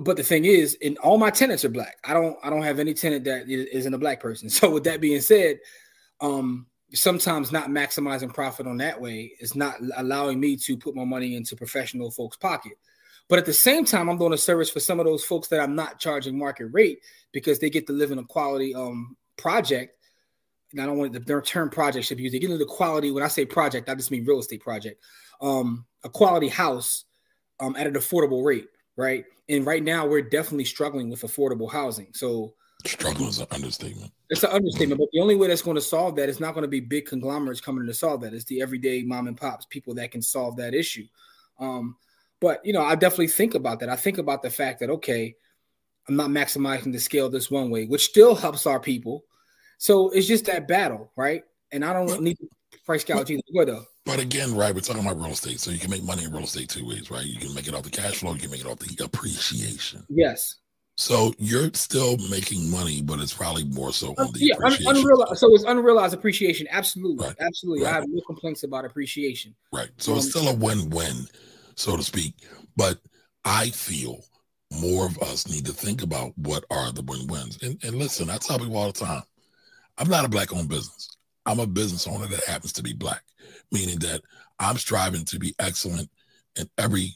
but 0.04 0.18
the 0.18 0.24
thing 0.24 0.45
is, 0.45 0.78
and 0.84 0.97
all 1.00 1.18
my 1.18 1.30
tenants 1.30 1.66
are 1.66 1.70
black. 1.70 1.97
I 2.04 2.14
don't, 2.14 2.38
I 2.43 2.50
don't 2.50 2.64
have 2.64 2.80
any 2.80 2.93
tenant 2.93 3.26
that 3.26 3.50
is- 3.50 3.68
isn't 3.68 3.93
a 3.93 3.97
black 3.97 4.20
person. 4.20 4.50
So 4.60 4.70
with 4.70 4.84
that 4.86 5.02
being 5.02 5.22
said, 5.22 5.60
um, 6.22 6.68
sometimes 6.93 7.52
not 7.52 7.70
maximizing 7.70 8.34
profit 8.34 8.68
on 8.68 8.78
that 8.78 9.00
way 9.00 9.34
is 9.39 9.56
not 9.56 9.76
allowing 9.97 10.39
me 10.39 10.56
to 10.58 10.78
put 10.78 10.95
my 10.95 11.04
money 11.06 11.36
into 11.36 11.56
professional 11.56 12.12
folks' 12.12 12.38
pocket. 12.38 12.74
But 13.28 13.38
at 13.39 13.45
the 13.45 13.54
same 13.54 13.86
time, 13.86 14.10
I'm 14.10 14.18
doing 14.18 14.34
a 14.34 14.38
service 14.38 14.72
for 14.72 14.80
some 14.80 15.00
of 15.00 15.06
those 15.06 15.24
folks 15.24 15.47
that 15.50 15.60
I'm 15.60 15.76
not 15.76 16.00
charging 16.00 16.38
market 16.38 16.66
rate 16.66 17.00
because 17.32 17.60
they 17.60 17.70
get 17.70 17.86
to 17.88 17.93
live 17.93 18.12
in 18.12 18.18
a 18.18 18.24
quality 18.24 18.74
um 18.74 19.16
project. 19.38 19.95
And 20.72 20.82
I 20.82 20.86
don't 20.86 20.97
want 20.97 21.14
the, 21.14 21.41
term 21.41 21.70
project 21.70 22.06
should 22.06 22.18
be 22.18 22.24
used. 22.24 22.36
They 22.36 22.39
get 22.39 22.50
into 22.50 22.64
the 22.64 22.72
quality. 22.72 23.12
When 23.12 23.24
I 23.24 23.28
say 23.28 23.45
project, 23.45 23.88
I 23.88 23.95
just 23.95 24.12
mean 24.12 24.26
real 24.26 24.39
estate 24.39 24.62
project. 24.62 25.02
Um, 25.41 25.86
a 26.04 26.10
quality 26.10 26.47
house 26.47 27.06
um 27.60 27.76
at 27.76 27.86
an 27.86 27.93
affordable 27.93 28.43
rate, 28.43 28.68
right? 29.00 29.26
And 29.47 29.66
right 29.66 29.84
now 29.84 30.06
we're 30.06 30.22
definitely 30.22 30.66
struggling 30.66 31.10
with 31.10 31.22
affordable 31.22 31.72
housing. 31.72 32.08
So 32.14 32.54
struggle 32.86 33.28
is 33.28 33.39
an 33.39 33.47
understatement. 33.52 34.12
it's 34.30 34.43
an 34.43 34.52
understatement, 34.52 35.00
but 35.00 35.10
the 35.12 35.22
only 35.22 35.36
way 35.36 35.47
that's 35.47 35.62
going 35.62 35.76
to 35.76 35.82
solve 35.82 36.16
that 36.18 36.30
is 36.30 36.39
not 36.39 36.54
going 36.54 36.64
to 36.64 36.70
be 36.70 36.82
big 36.82 37.06
conglomerates 37.06 37.62
coming 37.62 37.86
to 37.88 37.93
solve 37.93 38.22
that. 38.22 38.34
It's 38.34 38.45
the 38.45 38.62
everyday 38.62 39.02
mom 39.04 39.28
and 39.28 39.38
pops, 39.38 39.66
people 39.66 39.95
that 39.95 40.12
can 40.12 40.22
solve 40.22 40.58
that 40.58 40.74
issue. 40.74 41.06
Um, 41.60 41.95
but 42.41 42.64
you 42.66 42.74
know, 42.74 42.84
I 42.84 42.95
definitely 42.95 43.30
think 43.30 43.56
about 43.56 43.80
that. 43.80 43.89
I 43.89 43.95
think 43.95 44.18
about 44.18 44.43
the 44.43 44.50
fact 44.50 44.82
that 44.82 44.89
okay, 44.89 45.36
I'm 46.08 46.16
not 46.16 46.30
maximizing 46.30 46.91
the 46.91 47.00
scale 47.00 47.30
this 47.30 47.50
one 47.50 47.70
way, 47.70 47.86
which 47.86 48.06
still 48.06 48.36
helps 48.36 48.68
our 48.68 48.80
people. 48.80 49.24
So 49.78 50.10
it's 50.10 50.28
just 50.28 50.45
that 50.45 50.68
battle, 50.68 51.12
right? 51.16 51.43
And 51.72 51.86
I 51.86 51.93
don't 51.93 52.22
need 52.22 52.38
to 52.39 52.47
price 52.86 53.04
gouge 53.04 53.32
either. 53.32 53.41
Though. 53.66 53.86
But 54.10 54.20
again, 54.20 54.55
right, 54.55 54.74
we're 54.74 54.82
talking 54.82 55.03
about 55.05 55.18
real 55.18 55.28
estate, 55.28 55.60
so 55.60 55.70
you 55.70 55.78
can 55.78 55.91
make 55.91 56.03
money 56.03 56.24
in 56.24 56.32
real 56.32 56.43
estate 56.43 56.68
two 56.68 56.84
ways, 56.84 57.12
right? 57.12 57.24
You 57.24 57.38
can 57.38 57.53
make 57.53 57.68
it 57.68 57.76
off 57.76 57.84
the 57.84 57.91
cash 57.91 58.16
flow, 58.16 58.34
you 58.34 58.39
can 58.39 58.49
make 58.49 58.62
it 58.62 58.66
off 58.66 58.80
the 58.80 59.03
appreciation. 59.03 60.03
Yes. 60.10 60.55
So 60.97 61.32
you're 61.38 61.70
still 61.76 62.18
making 62.30 62.72
money, 62.72 63.03
but 63.03 63.20
it's 63.20 63.34
probably 63.36 63.66
more 63.66 63.93
so 63.93 64.16
on 64.18 64.34
the 64.34 64.39
yeah, 64.47 64.55
appreciation. 64.55 64.97
unrealized. 64.97 65.38
So 65.38 65.53
it's 65.53 65.64
unrealized 65.64 66.16
appreciation. 66.16 66.68
Absolutely, 66.72 67.28
Right. 67.28 67.36
absolutely. 67.39 67.86
I 67.86 67.91
have 67.91 68.05
no 68.07 68.20
complaints 68.26 68.64
about 68.64 68.84
appreciation. 68.84 69.55
Right. 69.72 69.89
So 69.97 70.16
it's 70.16 70.26
Um, 70.26 70.32
still 70.32 70.47
a 70.49 70.55
win-win, 70.55 71.28
so 71.76 71.95
to 71.95 72.01
speak. 72.01 72.34
But 72.76 72.99
I 73.45 73.70
feel 73.70 74.26
more 74.82 75.05
of 75.05 75.20
us 75.20 75.47
need 75.47 75.68
to 75.68 75.72
think 75.72 76.01
about 76.01 76.36
what 76.36 76.66
are 76.72 76.91
the 76.91 77.03
win-wins. 77.03 77.60
And, 77.62 77.78
and 77.84 77.99
listen, 77.99 78.30
I 78.32 78.38
tell 78.38 78.57
people 78.57 78.76
all 78.76 78.91
the 78.91 79.05
time, 79.05 79.22
I'm 79.99 80.10
not 80.10 80.26
a 80.26 80.30
black-owned 80.30 80.68
business. 80.68 81.10
I'm 81.45 81.60
a 81.60 81.68
business 81.68 82.07
owner 82.07 82.28
that 82.28 82.43
happens 82.45 82.74
to 82.74 82.84
be 82.84 82.93
black, 82.93 83.24
meaning 83.72 84.00
that 84.00 84.22
I'm 84.60 84.78
striving 84.78 85.26
to 85.26 85.40
be 85.40 85.54
excellent 85.60 86.10
in 86.56 86.70
every 86.78 87.14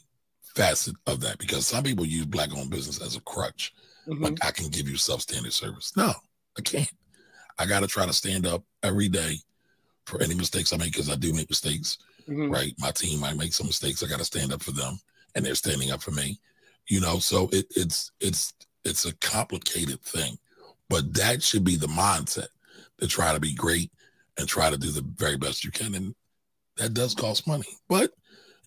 facet 0.54 0.94
of 1.06 1.20
that. 1.20 1.38
Because 1.38 1.66
some 1.66 1.84
people 1.84 2.04
use 2.06 2.26
black-owned 2.26 2.70
business 2.70 3.00
as 3.00 3.16
a 3.16 3.20
crutch. 3.20 3.72
Mhm. 4.06 4.20
Like 4.22 4.44
I 4.44 4.50
can 4.50 4.68
give 4.68 4.88
you 4.88 4.94
substandard 4.96 5.52
service. 5.52 5.92
No, 5.96 6.12
I 6.58 6.62
can't. 6.62 6.90
I 7.58 7.66
got 7.66 7.80
to 7.80 7.86
try 7.86 8.06
to 8.06 8.12
stand 8.12 8.46
up 8.46 8.64
every 8.82 9.08
day 9.08 9.38
for 10.06 10.22
any 10.22 10.34
mistakes 10.34 10.72
I 10.72 10.76
make 10.76 10.92
because 10.92 11.08
I 11.10 11.16
do 11.16 11.32
make 11.32 11.48
mistakes 11.48 11.98
Mhm. 12.28 12.50
right? 12.52 12.74
My 12.78 12.90
team 12.90 13.20
might 13.20 13.36
make 13.36 13.52
some 13.52 13.66
mistakes. 13.66 14.02
I 14.02 14.06
got 14.06 14.18
to 14.18 14.24
stand 14.24 14.52
up 14.52 14.62
for 14.62 14.72
them, 14.72 14.98
and 15.34 15.44
they're 15.44 15.54
standing 15.54 15.90
up 15.90 16.02
for 16.02 16.10
me. 16.10 16.40
You 16.86 17.00
know, 17.00 17.18
so 17.18 17.48
it, 17.52 17.66
it's 17.76 18.10
it's 18.20 18.52
it's 18.84 19.04
a 19.06 19.14
complicated 19.16 20.02
thing, 20.02 20.38
but 20.88 21.12
that 21.14 21.42
should 21.42 21.64
be 21.64 21.76
the 21.76 21.86
mindset 21.86 22.48
to 23.00 23.06
try 23.06 23.32
to 23.32 23.40
be 23.40 23.54
great 23.54 23.90
and 24.38 24.46
try 24.48 24.68
to 24.70 24.76
do 24.78 24.90
the 24.90 25.02
very 25.16 25.36
best 25.36 25.64
you 25.64 25.70
can, 25.70 25.94
and 25.94 26.14
that 26.76 26.94
does 26.94 27.14
cost 27.14 27.46
money. 27.46 27.68
But 27.88 28.12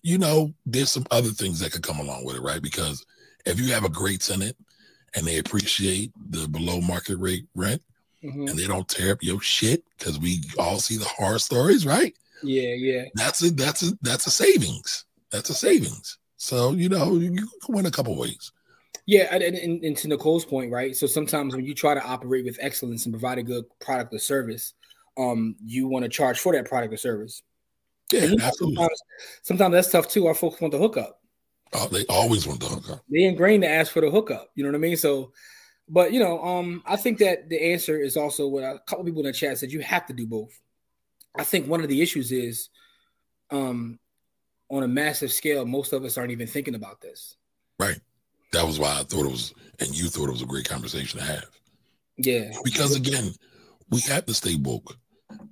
you 0.02 0.16
know, 0.16 0.52
there's 0.64 0.90
some 0.92 1.06
other 1.10 1.30
things 1.30 1.58
that 1.60 1.72
could 1.72 1.82
come 1.82 1.98
along 1.98 2.24
with 2.24 2.36
it, 2.36 2.42
right? 2.42 2.62
Because 2.62 3.04
if 3.46 3.58
you 3.60 3.72
have 3.72 3.84
a 3.84 3.88
great 3.88 4.20
tenant 4.20 4.56
and 5.14 5.26
they 5.26 5.38
appreciate 5.38 6.12
the 6.30 6.46
below 6.48 6.80
market 6.80 7.16
rate 7.16 7.46
rent 7.54 7.82
Mhm. 8.22 8.48
and 8.50 8.58
they 8.58 8.66
don't 8.66 8.88
tear 8.88 9.12
up 9.12 9.22
your 9.22 9.40
shit 9.40 9.82
because 9.98 10.18
we 10.18 10.42
all 10.58 10.78
see 10.78 10.96
the 10.96 11.04
horror 11.04 11.38
stories, 11.38 11.84
right? 11.86 12.14
Yeah, 12.42 12.74
yeah. 12.74 13.04
that's 13.14 13.42
it. 13.42 13.56
that's 13.56 13.82
a 13.82 13.98
that's 14.02 14.26
a 14.26 14.30
savings. 14.30 15.04
That's 15.30 15.50
a 15.50 15.54
savings. 15.54 16.18
So 16.36 16.72
you 16.72 16.88
know 16.88 17.14
you, 17.16 17.32
you 17.32 17.48
can 17.64 17.74
win 17.74 17.86
a 17.86 17.90
couple 17.90 18.16
ways. 18.16 18.52
Yeah, 19.06 19.28
and, 19.30 19.42
and, 19.42 19.82
and 19.84 19.96
to 19.96 20.08
Nicole's 20.08 20.44
point, 20.44 20.70
right? 20.70 20.94
So 20.94 21.06
sometimes 21.06 21.56
when 21.56 21.64
you 21.64 21.74
try 21.74 21.94
to 21.94 22.04
operate 22.04 22.44
with 22.44 22.58
excellence 22.60 23.06
and 23.06 23.12
provide 23.14 23.38
a 23.38 23.42
good 23.42 23.64
product 23.80 24.12
or 24.12 24.18
service, 24.18 24.74
um, 25.16 25.56
you 25.64 25.88
want 25.88 26.02
to 26.04 26.10
charge 26.10 26.38
for 26.40 26.52
that 26.52 26.66
product 26.66 26.92
or 26.92 26.98
service. 26.98 27.42
Yeah, 28.12 28.34
absolutely. 28.40 28.76
sometimes, 28.76 29.02
sometimes 29.42 29.72
that's 29.72 29.90
tough 29.90 30.08
too. 30.08 30.26
Our 30.26 30.34
folks 30.34 30.60
want 30.60 30.72
the 30.72 30.78
hookup. 30.78 31.20
Oh, 31.74 31.88
they 31.88 32.06
always 32.06 32.46
want 32.46 32.60
the 32.60 32.66
hookup. 32.66 33.02
They 33.10 33.24
ingrained 33.24 33.62
to 33.62 33.68
ask 33.68 33.92
for 33.92 34.00
the 34.00 34.10
hookup. 34.10 34.50
You 34.54 34.64
know 34.64 34.70
what 34.70 34.76
I 34.76 34.80
mean? 34.80 34.96
So, 34.96 35.32
but 35.88 36.12
you 36.12 36.20
know, 36.20 36.42
um, 36.42 36.82
I 36.86 36.96
think 36.96 37.18
that 37.18 37.48
the 37.48 37.72
answer 37.72 38.00
is 38.00 38.16
also 38.16 38.48
what 38.48 38.64
a 38.64 38.80
couple 38.86 39.04
people 39.04 39.20
in 39.20 39.26
the 39.26 39.32
chat 39.32 39.58
said. 39.58 39.72
You 39.72 39.80
have 39.80 40.06
to 40.06 40.12
do 40.12 40.26
both. 40.26 40.58
I 41.38 41.44
think 41.44 41.68
one 41.68 41.82
of 41.82 41.88
the 41.88 42.00
issues 42.00 42.32
is, 42.32 42.70
um, 43.50 43.98
on 44.70 44.82
a 44.82 44.88
massive 44.88 45.32
scale, 45.32 45.64
most 45.66 45.92
of 45.92 46.04
us 46.04 46.18
aren't 46.18 46.32
even 46.32 46.46
thinking 46.46 46.74
about 46.74 47.00
this. 47.00 47.36
Right. 47.78 48.00
That 48.52 48.66
was 48.66 48.78
why 48.78 48.98
I 48.98 49.02
thought 49.02 49.26
it 49.26 49.30
was, 49.30 49.54
and 49.78 49.96
you 49.96 50.08
thought 50.08 50.28
it 50.28 50.32
was 50.32 50.42
a 50.42 50.46
great 50.46 50.68
conversation 50.68 51.20
to 51.20 51.26
have. 51.26 51.46
Yeah, 52.16 52.50
Because 52.64 52.96
again, 52.96 53.32
we 53.90 54.00
have 54.00 54.26
to 54.26 54.34
stay 54.34 54.56
woke, 54.56 54.96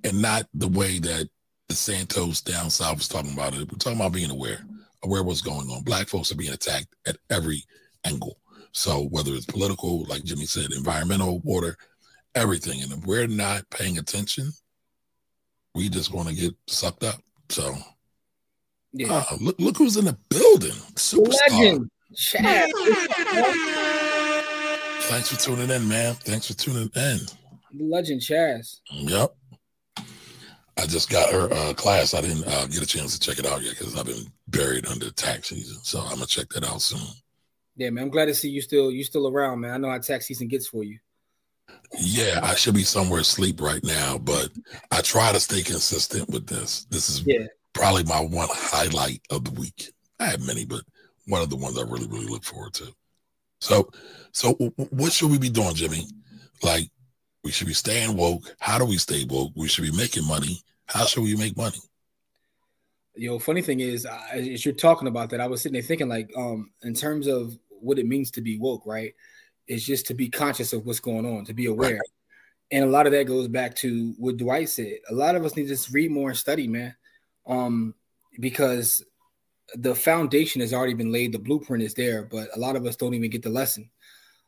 and 0.03 0.21
not 0.21 0.47
the 0.53 0.67
way 0.67 0.99
that 0.99 1.29
DeSantis 1.69 2.43
down 2.43 2.69
south 2.69 2.97
was 2.97 3.07
talking 3.07 3.33
about 3.33 3.53
it. 3.53 3.71
We're 3.71 3.77
talking 3.77 3.99
about 3.99 4.13
being 4.13 4.31
aware, 4.31 4.65
aware 5.03 5.21
of 5.21 5.27
what's 5.27 5.41
going 5.41 5.69
on. 5.69 5.83
Black 5.83 6.07
folks 6.07 6.31
are 6.31 6.35
being 6.35 6.53
attacked 6.53 6.95
at 7.05 7.17
every 7.29 7.63
angle. 8.05 8.37
So 8.71 9.03
whether 9.09 9.33
it's 9.33 9.45
political, 9.45 10.05
like 10.05 10.23
Jimmy 10.23 10.45
said, 10.45 10.71
environmental, 10.71 11.39
water, 11.39 11.77
everything, 12.35 12.81
and 12.81 12.91
if 12.91 13.05
we're 13.05 13.27
not 13.27 13.69
paying 13.69 13.97
attention, 13.97 14.51
we 15.75 15.89
just 15.89 16.13
want 16.13 16.29
to 16.29 16.35
get 16.35 16.55
sucked 16.67 17.03
up. 17.03 17.21
So 17.49 17.75
yeah. 18.93 19.25
uh, 19.29 19.37
look, 19.39 19.59
look 19.59 19.77
who's 19.77 19.97
in 19.97 20.05
the 20.05 20.17
building, 20.29 20.71
superstar. 20.95 21.49
Legend, 21.51 21.89
Chad. 22.15 22.69
Thanks 25.01 25.29
for 25.29 25.39
tuning 25.39 25.69
in, 25.69 25.87
man. 25.87 26.15
Thanks 26.15 26.47
for 26.47 26.53
tuning 26.53 26.89
in. 26.95 27.19
Legend 27.73 28.21
Chaz. 28.21 28.79
Yep. 28.91 29.35
I 30.77 30.85
just 30.85 31.09
got 31.09 31.31
her 31.31 31.51
uh, 31.51 31.73
class. 31.73 32.13
I 32.13 32.21
didn't 32.21 32.45
uh, 32.47 32.67
get 32.67 32.83
a 32.83 32.85
chance 32.85 33.17
to 33.17 33.19
check 33.19 33.39
it 33.43 33.51
out 33.51 33.61
yet 33.61 33.77
because 33.77 33.97
I've 33.97 34.05
been 34.05 34.25
buried 34.47 34.85
under 34.87 35.09
tax 35.11 35.49
season. 35.49 35.77
So 35.83 35.99
I'm 35.99 36.15
gonna 36.15 36.25
check 36.27 36.49
that 36.49 36.63
out 36.63 36.81
soon. 36.81 37.01
Yeah, 37.75 37.89
man. 37.89 38.05
I'm 38.05 38.09
glad 38.09 38.25
to 38.25 38.35
see 38.35 38.49
you 38.49 38.61
still 38.61 38.91
you 38.91 39.03
still 39.03 39.27
around, 39.27 39.61
man. 39.61 39.71
I 39.71 39.77
know 39.77 39.89
how 39.89 39.97
tax 39.97 40.27
season 40.27 40.47
gets 40.47 40.67
for 40.67 40.83
you. 40.83 40.99
Yeah, 41.99 42.39
I 42.43 42.55
should 42.55 42.73
be 42.75 42.83
somewhere 42.83 43.21
asleep 43.21 43.61
right 43.61 43.83
now, 43.83 44.17
but 44.17 44.49
I 44.91 45.01
try 45.01 45.31
to 45.31 45.39
stay 45.39 45.61
consistent 45.61 46.29
with 46.29 46.47
this. 46.47 46.85
This 46.85 47.09
is 47.09 47.23
Yeah. 47.25 47.47
probably 47.73 48.03
my 48.03 48.19
one 48.19 48.47
highlight 48.51 49.21
of 49.29 49.45
the 49.45 49.51
week. 49.51 49.91
I 50.19 50.25
have 50.25 50.45
many, 50.45 50.65
but 50.65 50.81
one 51.27 51.41
of 51.41 51.49
the 51.49 51.55
ones 51.55 51.77
I 51.77 51.81
really, 51.81 52.07
really 52.07 52.25
look 52.25 52.43
forward 52.43 52.73
to. 52.75 52.93
So, 53.61 53.89
so 54.31 54.53
what 54.53 55.11
should 55.11 55.31
we 55.31 55.37
be 55.37 55.49
doing, 55.49 55.75
Jimmy? 55.75 56.07
Like, 56.63 56.89
we 57.47 57.53
should 57.53 57.65
be 57.65 57.73
staying 57.73 58.17
woke. 58.17 58.57
How 58.59 58.77
do 58.77 58.83
we 58.83 58.97
stay 58.97 59.23
woke? 59.23 59.53
We 59.55 59.69
should 59.69 59.85
be 59.85 59.95
making 59.95 60.27
money. 60.27 60.61
How 60.85 61.05
should 61.05 61.23
we 61.23 61.33
make 61.37 61.55
money? 61.55 61.77
Yo, 63.15 63.39
funny 63.39 63.61
thing 63.61 63.79
is, 63.79 64.05
as 64.33 64.65
you're 64.65 64.75
talking 64.75 65.07
about 65.07 65.29
that, 65.29 65.39
I 65.39 65.47
was 65.47 65.61
sitting 65.61 65.71
there 65.75 65.81
thinking, 65.81 66.09
like, 66.09 66.29
um, 66.35 66.71
in 66.83 66.93
terms 66.93 67.25
of 67.25 67.57
what 67.69 67.99
it 67.99 68.05
means 68.05 68.31
to 68.31 68.41
be 68.41 68.59
woke, 68.59 68.85
right? 68.85 69.15
It's 69.65 69.85
just 69.85 70.07
to 70.07 70.13
be 70.13 70.27
conscious 70.27 70.73
of 70.73 70.85
what's 70.85 70.99
going 70.99 71.25
on, 71.25 71.45
to 71.45 71.53
be 71.53 71.67
aware. 71.67 72.01
And 72.69 72.83
a 72.83 72.89
lot 72.89 73.05
of 73.05 73.13
that 73.13 73.27
goes 73.27 73.47
back 73.47 73.75
to 73.77 74.13
what 74.17 74.35
Dwight 74.35 74.67
said. 74.67 74.97
A 75.09 75.13
lot 75.13 75.35
of 75.35 75.45
us 75.45 75.55
need 75.55 75.63
to 75.63 75.69
just 75.69 75.93
read 75.93 76.11
more 76.11 76.27
and 76.27 76.37
study, 76.37 76.67
man. 76.67 76.97
Um, 77.45 77.95
because 78.41 79.05
the 79.73 79.95
foundation 79.95 80.59
has 80.59 80.73
already 80.73 80.95
been 80.95 81.13
laid, 81.13 81.31
the 81.31 81.39
blueprint 81.39 81.81
is 81.81 81.93
there, 81.93 82.23
but 82.23 82.49
a 82.53 82.59
lot 82.59 82.75
of 82.75 82.85
us 82.85 82.97
don't 82.97 83.13
even 83.13 83.29
get 83.29 83.41
the 83.41 83.49
lesson. 83.49 83.89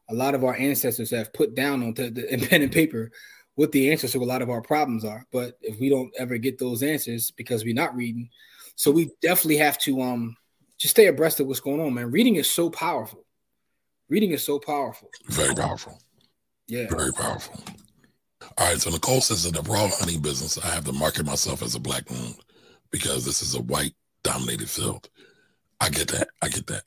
A 0.09 0.13
lot 0.13 0.35
of 0.35 0.43
our 0.43 0.55
ancestors 0.55 1.11
have 1.11 1.33
put 1.33 1.55
down 1.55 1.83
onto 1.83 2.09
the 2.09 2.47
pen 2.49 2.61
and 2.61 2.71
paper 2.71 3.11
what 3.55 3.71
the 3.71 3.91
answers 3.91 4.13
to 4.13 4.23
a 4.23 4.23
lot 4.23 4.41
of 4.41 4.49
our 4.49 4.61
problems 4.61 5.03
are. 5.03 5.25
But 5.31 5.57
if 5.61 5.79
we 5.79 5.89
don't 5.89 6.11
ever 6.17 6.37
get 6.37 6.57
those 6.57 6.81
answers 6.81 7.31
because 7.31 7.63
we're 7.63 7.73
not 7.73 7.95
reading, 7.95 8.29
So 8.75 8.89
we 8.89 9.11
definitely 9.21 9.57
have 9.57 9.77
to 9.79 10.01
um 10.01 10.37
just 10.77 10.93
stay 10.93 11.07
abreast 11.07 11.39
of 11.41 11.47
what's 11.47 11.59
going 11.59 11.81
on, 11.81 11.93
man. 11.93 12.09
Reading 12.09 12.35
is 12.35 12.49
so 12.49 12.69
powerful. 12.69 13.25
Reading 14.07 14.31
is 14.31 14.43
so 14.43 14.59
powerful. 14.59 15.09
Very 15.27 15.53
powerful. 15.53 15.99
Yeah. 16.67 16.87
Very 16.89 17.11
powerful. 17.11 17.59
All 18.57 18.67
right. 18.67 18.79
So 18.79 18.89
Nicole 18.89 19.21
says 19.21 19.45
in 19.45 19.53
the 19.53 19.61
raw 19.63 19.89
honey 19.89 20.17
business, 20.17 20.57
I 20.57 20.67
have 20.67 20.85
to 20.85 20.93
market 20.93 21.25
myself 21.25 21.61
as 21.61 21.75
a 21.75 21.79
black 21.79 22.09
moon 22.09 22.33
because 22.91 23.25
this 23.25 23.41
is 23.41 23.55
a 23.55 23.61
white 23.61 23.93
dominated 24.23 24.69
field. 24.69 25.09
I 25.81 25.89
get 25.89 26.07
that. 26.09 26.29
I 26.41 26.47
get 26.47 26.67
that. 26.67 26.83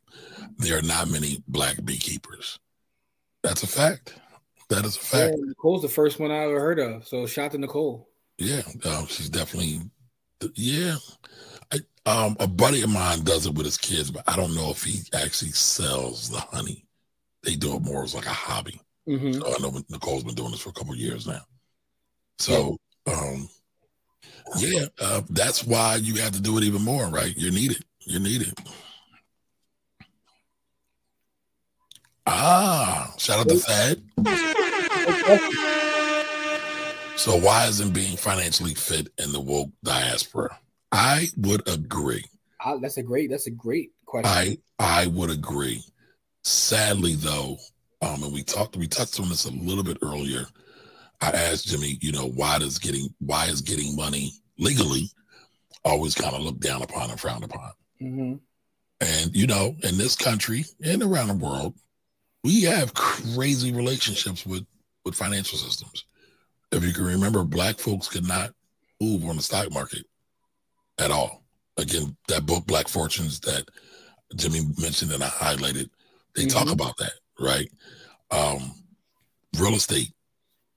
There 0.57 0.79
are 0.79 0.83
not 0.83 1.11
many 1.11 1.43
black 1.49 1.85
beekeepers. 1.85 2.59
That's 3.43 3.62
a 3.62 3.66
fact. 3.66 4.14
That 4.68 4.84
is 4.84 4.97
a 4.97 5.01
fact. 5.01 5.34
Yeah, 5.36 5.45
Nicole's 5.45 5.82
the 5.82 5.88
first 5.88 6.18
one 6.18 6.30
I 6.30 6.45
ever 6.45 6.61
heard 6.61 6.78
of. 6.78 7.07
So 7.07 7.26
shout 7.26 7.53
to 7.53 7.59
Nicole. 7.59 8.09
Yeah, 8.38 8.62
um, 8.84 9.07
she's 9.07 9.28
definitely. 9.28 9.80
Yeah, 10.55 10.97
I, 11.72 11.78
um, 12.07 12.36
a 12.40 12.47
buddy 12.47 12.82
of 12.82 12.90
mine 12.90 13.22
does 13.22 13.47
it 13.47 13.55
with 13.55 13.66
his 13.66 13.76
kids, 13.76 14.11
but 14.11 14.24
I 14.26 14.34
don't 14.34 14.55
know 14.55 14.70
if 14.70 14.82
he 14.82 15.01
actually 15.14 15.53
sells 15.53 16.30
the 16.30 16.40
honey. 16.40 16.84
They 17.45 17.55
do 17.55 17.76
it 17.76 17.82
more 17.82 18.03
as 18.03 18.14
like 18.14 18.26
a 18.26 18.30
hobby. 18.30 18.80
Mhm. 19.09 19.34
So 19.34 19.47
I 19.47 19.59
know 19.61 19.82
Nicole's 19.88 20.24
been 20.24 20.34
doing 20.34 20.51
this 20.53 20.61
for 20.61 20.70
a 20.70 20.72
couple 20.72 20.93
of 20.93 20.99
years 20.99 21.26
now. 21.26 21.43
So, 22.38 22.76
um, 23.07 23.49
yeah, 24.59 24.86
uh, 25.01 25.22
that's 25.30 25.64
why 25.64 25.97
you 25.97 26.16
have 26.16 26.32
to 26.32 26.40
do 26.40 26.59
it 26.59 26.64
even 26.64 26.82
more, 26.82 27.07
right? 27.07 27.36
You're 27.36 27.53
needed. 27.53 27.84
You're 28.01 28.20
needed. 28.20 28.53
Ah, 32.27 33.12
shout 33.18 33.41
out 33.41 33.49
to 33.49 33.57
Thad. 33.57 34.03
So 37.16 37.37
why 37.37 37.66
isn't 37.66 37.93
being 37.93 38.16
financially 38.16 38.75
fit 38.75 39.09
in 39.18 39.33
the 39.33 39.41
woke 39.41 39.70
diaspora? 39.85 40.59
I 40.91 41.29
would 41.37 41.66
agree. 41.68 42.25
I, 42.64 42.77
that's 42.81 42.97
a 42.97 43.03
great. 43.03 43.31
That's 43.31 43.47
a 43.47 43.51
great 43.51 43.91
question. 44.07 44.31
I 44.31 44.59
I 44.79 45.07
would 45.07 45.31
agree. 45.31 45.83
Sadly, 46.43 47.14
though, 47.14 47.57
um, 48.03 48.23
and 48.25 48.33
we 48.33 48.43
talked, 48.43 48.77
we 48.77 48.89
touched 48.89 49.20
on 49.20 49.29
this 49.29 49.45
a 49.45 49.53
little 49.53 49.85
bit 49.85 49.99
earlier. 50.03 50.47
I 51.20 51.31
asked 51.31 51.68
Jimmy, 51.68 51.99
you 52.01 52.11
know, 52.12 52.27
why 52.29 52.59
does 52.59 52.79
getting 52.79 53.09
why 53.20 53.47
is 53.47 53.61
getting 53.62 53.95
money 53.95 54.33
legally 54.59 55.09
always 55.85 56.14
kind 56.14 56.35
of 56.35 56.43
looked 56.43 56.61
down 56.61 56.83
upon 56.83 57.11
and 57.11 57.20
frowned 57.20 57.45
upon? 57.45 57.73
Mhm. 58.01 58.41
And 59.01 59.37
you 59.37 59.47
know, 59.47 59.77
in 59.83 59.99
this 59.99 60.16
country 60.16 60.64
and 60.85 61.03
around 61.03 61.29
the 61.29 61.35
world, 61.35 61.75
we 62.45 62.62
have 62.62 62.95
crazy 62.95 63.72
relationships 63.72 64.45
with 64.47 64.66
with 65.05 65.14
financial 65.14 65.59
systems. 65.59 66.05
If 66.70 66.84
you 66.84 66.93
can 66.93 67.05
remember, 67.05 67.43
black 67.45 67.78
folks 67.78 68.09
could 68.09 68.26
not 68.26 68.53
move 69.01 69.24
on 69.24 69.36
the 69.36 69.43
stock 69.43 69.70
market 69.72 70.05
at 70.99 71.11
all. 71.11 71.43
Again, 71.76 72.16
that 72.28 72.47
book, 72.47 72.66
Black 72.66 72.86
Fortunes, 72.86 73.40
that 73.40 73.68
Jimmy 74.36 74.61
mentioned 74.78 75.11
and 75.12 75.24
I 75.24 75.28
highlighted, 75.28 75.90
they 76.36 76.47
talk 76.47 76.68
Mhm. 76.68 76.72
about 76.72 76.97
that, 76.99 77.12
right? 77.40 77.70
Um, 78.30 78.74
real 79.59 79.74
estate. 79.74 80.12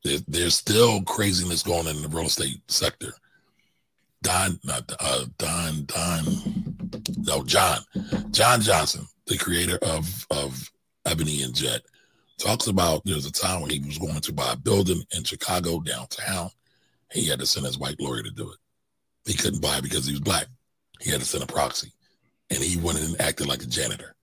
There, 0.03 0.19
there's 0.27 0.55
still 0.55 1.01
craziness 1.03 1.63
going 1.63 1.87
on 1.87 1.95
in 1.95 2.01
the 2.01 2.07
real 2.09 2.25
estate 2.25 2.61
sector. 2.67 3.13
Don, 4.23 4.59
not 4.63 4.91
uh, 4.99 5.25
Don, 5.37 5.85
Don, 5.85 7.03
no, 7.17 7.43
John, 7.43 7.79
John 8.31 8.61
Johnson, 8.61 9.07
the 9.27 9.37
creator 9.37 9.77
of 9.83 10.25
of 10.31 10.71
Ebony 11.05 11.43
and 11.43 11.53
Jet, 11.53 11.81
talks 12.37 12.67
about 12.67 13.03
there's 13.05 13.25
a 13.25 13.31
time 13.31 13.61
when 13.61 13.69
he 13.69 13.79
was 13.79 13.97
going 13.97 14.19
to 14.21 14.33
buy 14.33 14.53
a 14.53 14.57
building 14.57 15.01
in 15.15 15.23
Chicago 15.23 15.79
downtown. 15.79 16.49
He 17.11 17.27
had 17.27 17.39
to 17.39 17.45
send 17.45 17.65
his 17.65 17.77
white 17.77 17.99
lawyer 17.99 18.23
to 18.23 18.31
do 18.31 18.51
it. 18.51 18.57
He 19.25 19.33
couldn't 19.35 19.61
buy 19.61 19.79
because 19.81 20.05
he 20.05 20.11
was 20.13 20.19
black. 20.21 20.47
He 20.99 21.11
had 21.11 21.19
to 21.21 21.25
send 21.25 21.43
a 21.43 21.47
proxy, 21.47 21.91
and 22.49 22.61
he 22.61 22.79
went 22.79 22.99
in 22.99 23.05
and 23.05 23.21
acted 23.21 23.47
like 23.47 23.63
a 23.63 23.67
janitor. 23.67 24.15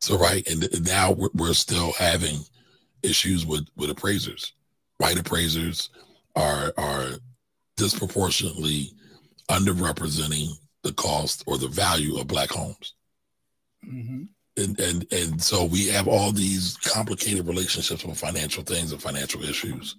So 0.00 0.18
right, 0.18 0.46
and 0.48 0.60
th- 0.62 0.80
now 0.82 1.12
we're, 1.12 1.28
we're 1.34 1.54
still 1.54 1.92
having 1.92 2.38
issues 3.02 3.44
with 3.46 3.66
with 3.76 3.90
appraisers. 3.90 4.52
White 4.98 5.18
appraisers 5.18 5.90
are 6.36 6.72
are 6.76 7.10
disproportionately 7.76 8.92
underrepresenting 9.50 10.48
the 10.82 10.92
cost 10.92 11.44
or 11.46 11.58
the 11.58 11.68
value 11.68 12.16
of 12.18 12.26
black 12.26 12.50
homes 12.50 12.94
Mhm. 13.86 14.28
And 14.56 14.78
and 14.78 15.12
and 15.12 15.42
so 15.42 15.64
we 15.64 15.88
have 15.88 16.08
all 16.08 16.32
these 16.32 16.76
complicated 16.78 17.46
relationships 17.46 18.04
with 18.04 18.18
financial 18.18 18.62
things 18.62 18.92
and 18.92 19.02
financial 19.02 19.42
issues. 19.42 19.96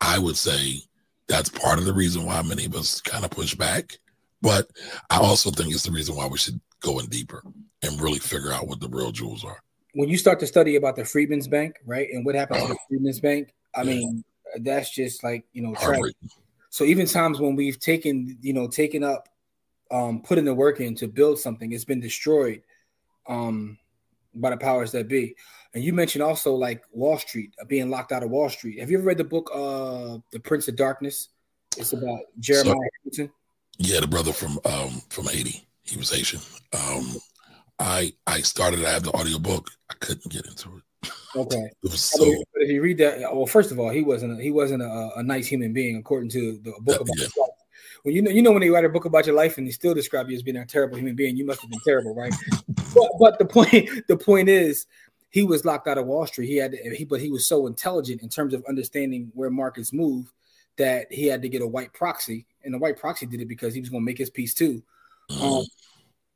I 0.00 0.18
would 0.18 0.36
say 0.36 0.82
that's 1.28 1.48
part 1.48 1.78
of 1.78 1.84
the 1.84 1.92
reason 1.92 2.26
why 2.26 2.42
many 2.42 2.66
of 2.66 2.74
us 2.74 3.00
kind 3.00 3.24
of 3.24 3.30
push 3.30 3.54
back, 3.54 3.98
but 4.42 4.68
I 5.10 5.18
also 5.18 5.50
think 5.50 5.72
it's 5.72 5.84
the 5.84 5.92
reason 5.92 6.16
why 6.16 6.26
we 6.26 6.38
should 6.38 6.60
go 6.80 6.98
in 6.98 7.06
deeper 7.06 7.42
and 7.82 8.00
really 8.00 8.18
figure 8.18 8.52
out 8.52 8.66
what 8.68 8.80
the 8.80 8.88
real 8.88 9.12
jewels 9.12 9.44
are. 9.44 9.62
When 9.94 10.08
you 10.08 10.18
start 10.18 10.40
to 10.40 10.46
study 10.46 10.76
about 10.76 10.96
the 10.96 11.04
Freedmen's 11.04 11.48
Bank, 11.48 11.76
right, 11.86 12.08
and 12.12 12.24
what 12.24 12.34
happened 12.34 12.60
to 12.62 12.68
the 12.68 12.78
Freedmen's 12.88 13.20
Bank, 13.20 13.54
I 13.74 13.82
Yeah. 13.82 13.94
mean, 13.94 14.24
that's 14.60 14.90
just 14.90 15.22
like 15.24 15.44
you 15.52 15.62
know. 15.62 15.74
So 16.70 16.84
even 16.84 17.06
times 17.06 17.38
when 17.38 17.54
we've 17.54 17.78
taken, 17.78 18.38
you 18.40 18.54
know, 18.54 18.66
taken 18.66 19.04
up, 19.04 19.28
um, 19.90 20.22
putting 20.22 20.46
the 20.46 20.54
work 20.54 20.80
in 20.80 20.94
to 20.96 21.06
build 21.06 21.38
something, 21.38 21.72
it's 21.72 21.84
been 21.84 22.00
destroyed, 22.00 22.62
um, 23.26 23.78
by 24.34 24.50
the 24.50 24.56
powers 24.56 24.92
that 24.92 25.08
be. 25.08 25.34
And 25.74 25.82
you 25.82 25.92
mentioned 25.92 26.22
also 26.22 26.54
like 26.54 26.82
Wall 26.92 27.18
Street, 27.18 27.54
uh, 27.60 27.64
being 27.64 27.90
locked 27.90 28.12
out 28.12 28.22
of 28.22 28.30
Wall 28.30 28.48
Street. 28.48 28.78
Have 28.80 28.90
you 28.90 28.98
ever 28.98 29.06
read 29.06 29.18
the 29.18 29.24
book, 29.24 29.50
uh, 29.54 30.18
The 30.30 30.40
Prince 30.40 30.68
of 30.68 30.76
Darkness? 30.76 31.28
It's 31.76 31.92
about 31.92 32.20
Jeremiah 32.38 32.76
Hamilton. 33.02 33.32
Yeah, 33.78 34.00
the 34.00 34.06
brother 34.06 34.32
from 34.32 34.58
um 34.66 35.00
from 35.08 35.26
Haiti, 35.26 35.66
he 35.82 35.96
was 35.96 36.10
Haitian. 36.10 36.40
Um, 36.74 37.16
I 37.78 38.12
I 38.26 38.40
started. 38.40 38.84
I 38.84 38.90
have 38.90 39.04
the 39.04 39.12
audiobook. 39.12 39.70
I 39.90 39.94
couldn't 39.94 40.30
get 40.30 40.46
into 40.46 40.76
it. 40.76 41.10
Okay. 41.34 41.70
So 41.90 42.24
if, 42.54 42.70
you 42.70 42.80
read 42.80 42.98
that, 42.98 43.20
well, 43.20 43.46
first 43.46 43.72
of 43.72 43.80
all, 43.80 43.90
he 43.90 44.02
wasn't 44.02 44.40
he 44.40 44.50
wasn't 44.50 44.82
a, 44.82 45.10
a 45.16 45.22
nice 45.22 45.46
human 45.46 45.72
being 45.72 45.96
according 45.96 46.30
to 46.30 46.58
the 46.62 46.72
book 46.80 46.96
Yeah, 46.96 46.96
about 46.96 47.16
yeah. 47.18 47.44
Well, 48.04 48.12
you 48.12 48.22
know, 48.22 48.30
you 48.30 48.42
know 48.42 48.50
when 48.50 48.60
they 48.60 48.70
write 48.70 48.84
a 48.84 48.88
book 48.88 49.04
about 49.04 49.26
your 49.26 49.36
life 49.36 49.58
and 49.58 49.66
they 49.66 49.70
still 49.70 49.94
describe 49.94 50.28
you 50.28 50.36
as 50.36 50.42
being 50.42 50.56
a 50.56 50.66
terrible 50.66 50.96
human 50.96 51.14
being, 51.14 51.36
you 51.36 51.46
must 51.46 51.60
have 51.60 51.70
been 51.70 51.80
terrible, 51.84 52.14
right? 52.14 52.34
but, 52.94 53.10
but 53.20 53.38
the 53.38 53.44
point 53.44 53.88
the 54.08 54.16
point 54.16 54.48
is, 54.48 54.86
he 55.30 55.44
was 55.44 55.64
locked 55.64 55.86
out 55.86 55.98
of 55.98 56.06
Wall 56.06 56.26
Street. 56.26 56.48
He 56.48 56.56
had 56.56 56.72
to, 56.72 56.94
he, 56.94 57.04
but 57.04 57.20
he 57.20 57.30
was 57.30 57.46
so 57.46 57.66
intelligent 57.66 58.22
in 58.22 58.28
terms 58.28 58.54
of 58.54 58.64
understanding 58.68 59.30
where 59.34 59.50
markets 59.50 59.92
move 59.92 60.32
that 60.76 61.12
he 61.12 61.26
had 61.26 61.42
to 61.42 61.48
get 61.48 61.62
a 61.62 61.66
white 61.66 61.92
proxy, 61.92 62.46
and 62.64 62.74
the 62.74 62.78
white 62.78 62.98
proxy 62.98 63.26
did 63.26 63.40
it 63.40 63.48
because 63.48 63.72
he 63.72 63.80
was 63.80 63.88
going 63.88 64.02
to 64.02 64.06
make 64.06 64.18
his 64.18 64.30
piece 64.30 64.52
too. 64.52 64.82
Um, 65.40 65.64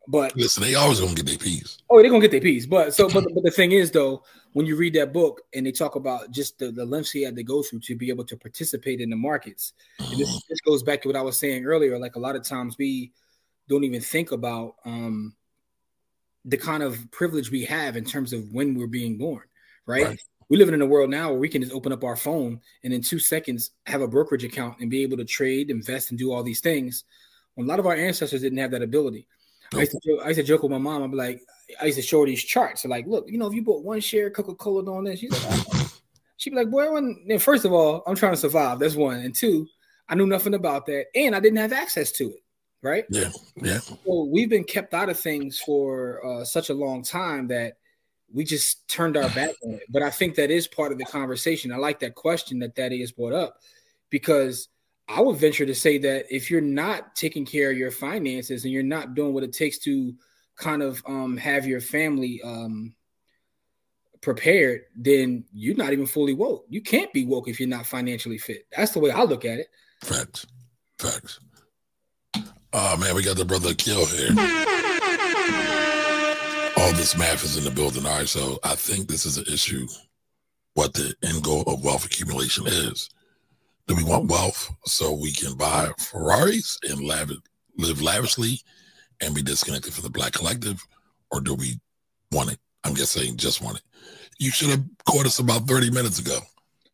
but 0.08 0.36
listen. 0.36 0.62
They 0.62 0.74
always 0.74 1.00
gonna 1.00 1.14
get 1.14 1.26
their 1.26 1.38
piece. 1.38 1.78
Oh, 1.90 2.00
they're 2.00 2.10
gonna 2.10 2.20
get 2.20 2.30
their 2.30 2.40
piece. 2.40 2.66
But 2.66 2.94
so, 2.94 3.08
but, 3.08 3.24
but 3.34 3.42
the 3.44 3.50
thing 3.50 3.72
is, 3.72 3.90
though, 3.90 4.22
when 4.52 4.66
you 4.66 4.76
read 4.76 4.94
that 4.94 5.12
book 5.12 5.42
and 5.54 5.66
they 5.66 5.72
talk 5.72 5.96
about 5.96 6.30
just 6.30 6.58
the, 6.58 6.70
the 6.70 6.84
lengths 6.84 7.10
he 7.10 7.22
had 7.22 7.36
to 7.36 7.42
go 7.42 7.62
through 7.62 7.80
to 7.80 7.96
be 7.96 8.08
able 8.08 8.24
to 8.24 8.36
participate 8.36 9.00
in 9.00 9.10
the 9.10 9.16
markets, 9.16 9.72
and 9.98 10.18
this, 10.18 10.42
this 10.48 10.60
goes 10.60 10.82
back 10.82 11.02
to 11.02 11.08
what 11.08 11.16
I 11.16 11.22
was 11.22 11.38
saying 11.38 11.64
earlier. 11.64 11.98
Like 11.98 12.16
a 12.16 12.20
lot 12.20 12.36
of 12.36 12.42
times 12.42 12.76
we 12.78 13.12
don't 13.68 13.84
even 13.84 14.00
think 14.00 14.32
about 14.32 14.76
um, 14.84 15.34
the 16.44 16.56
kind 16.56 16.82
of 16.82 17.10
privilege 17.10 17.50
we 17.50 17.64
have 17.64 17.96
in 17.96 18.04
terms 18.04 18.32
of 18.32 18.50
when 18.52 18.74
we're 18.74 18.86
being 18.86 19.18
born, 19.18 19.42
right? 19.84 20.06
Right. 20.06 20.20
We 20.48 20.56
live 20.56 20.68
in 20.68 20.80
a 20.80 20.86
world 20.86 21.10
now 21.10 21.30
where 21.30 21.40
we 21.40 21.48
can 21.48 21.62
just 21.62 21.74
open 21.74 21.92
up 21.92 22.04
our 22.04 22.14
phone 22.14 22.60
and 22.84 22.92
in 22.92 23.02
two 23.02 23.18
seconds 23.18 23.72
have 23.86 24.00
a 24.00 24.06
brokerage 24.06 24.44
account 24.44 24.76
and 24.80 24.88
be 24.88 25.02
able 25.02 25.16
to 25.16 25.24
trade, 25.24 25.70
invest, 25.70 26.10
and 26.10 26.18
do 26.18 26.32
all 26.32 26.44
these 26.44 26.60
things. 26.60 27.02
When 27.56 27.66
a 27.66 27.68
lot 27.68 27.80
of 27.80 27.86
our 27.86 27.96
ancestors 27.96 28.42
didn't 28.42 28.58
have 28.58 28.70
that 28.70 28.82
ability. 28.82 29.26
I 29.74 29.80
used, 29.80 29.92
to 29.92 30.00
joke, 30.04 30.20
I 30.24 30.28
used 30.28 30.40
to 30.40 30.44
joke 30.44 30.62
with 30.62 30.72
my 30.72 30.78
mom. 30.78 31.02
I'd 31.02 31.10
be 31.10 31.16
like, 31.16 31.42
I 31.80 31.86
used 31.86 31.98
to 31.98 32.02
show 32.02 32.20
her 32.20 32.26
these 32.26 32.42
charts. 32.42 32.82
So 32.82 32.88
like, 32.88 33.06
look, 33.06 33.26
you 33.28 33.38
know, 33.38 33.46
if 33.46 33.54
you 33.54 33.62
bought 33.62 33.84
one 33.84 34.00
share 34.00 34.30
Coca 34.30 34.54
Cola 34.54 34.90
on 34.96 35.04
this, 35.04 35.20
she's 35.20 35.32
like, 35.32 35.66
"Oh." 35.72 35.92
she'd 36.36 36.50
be 36.50 36.56
like, 36.56 36.70
boy, 36.70 36.90
when, 36.92 37.24
then 37.26 37.38
first 37.38 37.64
of 37.64 37.72
all, 37.72 38.02
I'm 38.06 38.14
trying 38.14 38.32
to 38.32 38.38
survive. 38.38 38.78
That's 38.78 38.94
one, 38.94 39.18
and 39.18 39.34
two, 39.34 39.66
I 40.08 40.14
knew 40.14 40.26
nothing 40.26 40.54
about 40.54 40.86
that, 40.86 41.06
and 41.14 41.34
I 41.34 41.40
didn't 41.40 41.58
have 41.58 41.72
access 41.72 42.12
to 42.12 42.24
it. 42.24 42.42
Right. 42.82 43.04
Yeah, 43.10 43.30
yeah. 43.56 43.78
So 43.78 44.28
we've 44.30 44.50
been 44.50 44.62
kept 44.62 44.94
out 44.94 45.08
of 45.08 45.18
things 45.18 45.58
for 45.58 46.24
uh, 46.24 46.44
such 46.44 46.70
a 46.70 46.74
long 46.74 47.02
time 47.02 47.48
that 47.48 47.78
we 48.32 48.44
just 48.44 48.86
turned 48.86 49.16
our 49.16 49.28
back 49.30 49.54
on 49.64 49.74
it. 49.74 49.82
But 49.88 50.02
I 50.02 50.10
think 50.10 50.36
that 50.36 50.50
is 50.50 50.68
part 50.68 50.92
of 50.92 50.98
the 50.98 51.04
conversation. 51.04 51.72
I 51.72 51.78
like 51.78 51.98
that 52.00 52.14
question 52.14 52.60
that 52.60 52.76
Daddy 52.76 53.00
has 53.00 53.10
brought 53.10 53.32
up 53.32 53.56
because 54.10 54.68
I 55.08 55.20
would 55.20 55.36
venture 55.36 55.66
to 55.66 55.74
say 55.74 55.98
that 55.98 56.26
if 56.30 56.50
you're 56.50 56.60
not 56.60 57.14
taking 57.14 57.46
care 57.46 57.70
of 57.70 57.78
your 57.78 57.90
finances 57.90 58.64
and 58.64 58.72
you're 58.72 58.82
not 58.82 59.14
doing 59.14 59.32
what 59.32 59.44
it 59.44 59.52
takes 59.52 59.78
to 59.80 60.14
kind 60.56 60.82
of 60.82 61.02
um, 61.06 61.36
have 61.36 61.66
your 61.66 61.80
family 61.80 62.40
um, 62.42 62.94
prepared, 64.20 64.82
then 64.96 65.44
you're 65.52 65.76
not 65.76 65.92
even 65.92 66.06
fully 66.06 66.34
woke. 66.34 66.64
You 66.68 66.80
can't 66.80 67.12
be 67.12 67.24
woke 67.24 67.48
if 67.48 67.60
you're 67.60 67.68
not 67.68 67.86
financially 67.86 68.38
fit. 68.38 68.66
That's 68.76 68.92
the 68.92 68.98
way 68.98 69.10
I 69.12 69.22
look 69.22 69.44
at 69.44 69.60
it. 69.60 69.68
Facts. 70.02 70.46
Facts. 70.98 71.38
Oh 72.72 72.96
man, 72.96 73.14
we 73.14 73.22
got 73.22 73.36
the 73.36 73.44
brother 73.44 73.74
Kill 73.74 74.04
here. 74.06 74.30
All 76.78 76.92
this 76.92 77.16
math 77.16 77.44
is 77.44 77.56
in 77.56 77.64
the 77.64 77.70
building. 77.70 78.04
All 78.04 78.18
right, 78.18 78.28
so 78.28 78.58
I 78.64 78.74
think 78.74 79.08
this 79.08 79.24
is 79.24 79.38
an 79.38 79.44
issue. 79.50 79.86
What 80.74 80.92
the 80.92 81.14
end 81.22 81.42
goal 81.42 81.62
of 81.62 81.82
wealth 81.84 82.04
accumulation 82.04 82.66
is. 82.66 83.08
Do 83.86 83.94
we 83.94 84.02
want 84.02 84.28
wealth 84.28 84.74
so 84.84 85.12
we 85.12 85.30
can 85.30 85.54
buy 85.56 85.90
Ferraris 85.98 86.78
and 86.88 87.00
live 87.00 88.02
lavishly 88.02 88.60
and 89.20 89.34
be 89.34 89.42
disconnected 89.42 89.94
from 89.94 90.02
the 90.02 90.10
black 90.10 90.32
collective, 90.32 90.84
or 91.30 91.40
do 91.40 91.54
we 91.54 91.78
want 92.32 92.50
it? 92.50 92.58
I'm 92.82 92.96
just 92.96 93.12
saying, 93.12 93.36
just 93.36 93.62
want 93.62 93.76
it. 93.76 93.82
You 94.38 94.50
should 94.50 94.70
have 94.70 94.84
caught 95.04 95.26
us 95.26 95.38
about 95.38 95.68
30 95.68 95.90
minutes 95.92 96.18
ago. 96.18 96.38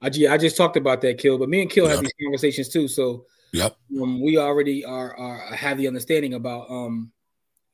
I, 0.03 0.09
I 0.09 0.37
just 0.37 0.57
talked 0.57 0.77
about 0.77 1.01
that, 1.01 1.19
Kill, 1.19 1.39
but 1.39 1.49
me 1.49 1.63
and 1.63 1.71
Kill 1.71 1.87
Yep. 1.87 1.95
have 1.95 2.01
these 2.03 2.13
conversations 2.23 2.69
too. 2.69 2.89
So 2.89 3.25
Yep. 3.53 3.75
um, 4.01 4.21
we 4.23 4.37
already 4.37 4.85
are, 4.85 5.17
are 5.17 5.55
have 5.55 5.79
the 5.79 5.89
understanding 5.89 6.35
about 6.35 6.71
um 6.71 7.11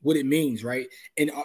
what 0.03 0.17
it 0.17 0.27
means, 0.27 0.63
right? 0.63 0.87
And 1.17 1.33
uh, 1.33 1.43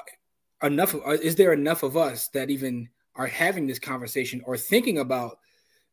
enough 0.62 0.94
of 0.94 1.02
uh, 1.08 1.12
is 1.12 1.36
there 1.36 1.54
enough 1.54 1.82
of 1.82 1.98
us 1.98 2.28
that 2.30 2.52
even 2.52 2.90
are 3.16 3.28
having 3.28 3.66
this 3.66 3.80
conversation 3.80 4.42
or 4.46 4.58
thinking 4.58 5.00
about 5.00 5.40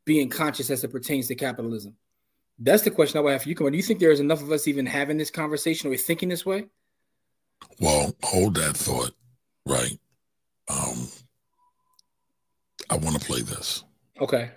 being 0.05 0.28
conscious 0.28 0.70
as 0.70 0.85
it 0.85 0.89
pertains 0.89 1.28
to 1.28 1.35
capitalism? 1.35 1.94
That's 2.59 2.82
the 2.82 2.90
question 2.90 3.18
I 3.18 3.22
would 3.22 3.32
have 3.32 3.43
for 3.43 3.48
you. 3.48 3.55
Come 3.55 3.70
Do 3.70 3.77
you 3.77 3.82
think 3.82 4.01
there 4.01 4.10
is 4.10 4.20
enough 4.20 4.43
of 4.43 4.52
us 4.52 4.68
even 4.68 4.85
having 4.85 5.16
this 5.16 5.31
conversation 5.31 5.90
or 5.90 5.97
thinking 5.97 6.28
this 6.28 6.44
way? 6.44 6.66
Well, 7.81 8.14
hold 8.22 8.56
that 8.56 8.77
thought, 8.77 9.12
right? 9.66 9.98
Um, 10.68 11.09
I 12.90 12.97
want 12.97 13.20
to 13.20 13.27
play 13.27 13.40
this. 13.40 13.85
Okay. 14.20 14.51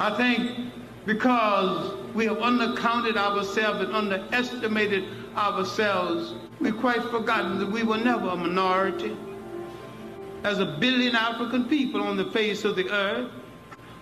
I 0.00 0.16
think 0.16 0.72
because 1.06 1.94
we 2.14 2.26
have 2.26 2.38
undercounted 2.38 3.16
ourselves 3.16 3.80
and 3.80 3.94
underestimated 3.94 5.04
ourselves, 5.36 6.34
we've 6.60 6.76
quite 6.78 7.02
forgotten 7.04 7.58
that 7.58 7.70
we 7.70 7.82
were 7.82 7.98
never 7.98 8.28
a 8.28 8.36
minority. 8.36 9.16
As 10.44 10.58
a 10.58 10.66
billion 10.66 11.16
African 11.16 11.64
people 11.64 12.02
on 12.02 12.18
the 12.18 12.26
face 12.26 12.66
of 12.66 12.76
the 12.76 12.90
earth, 12.90 13.30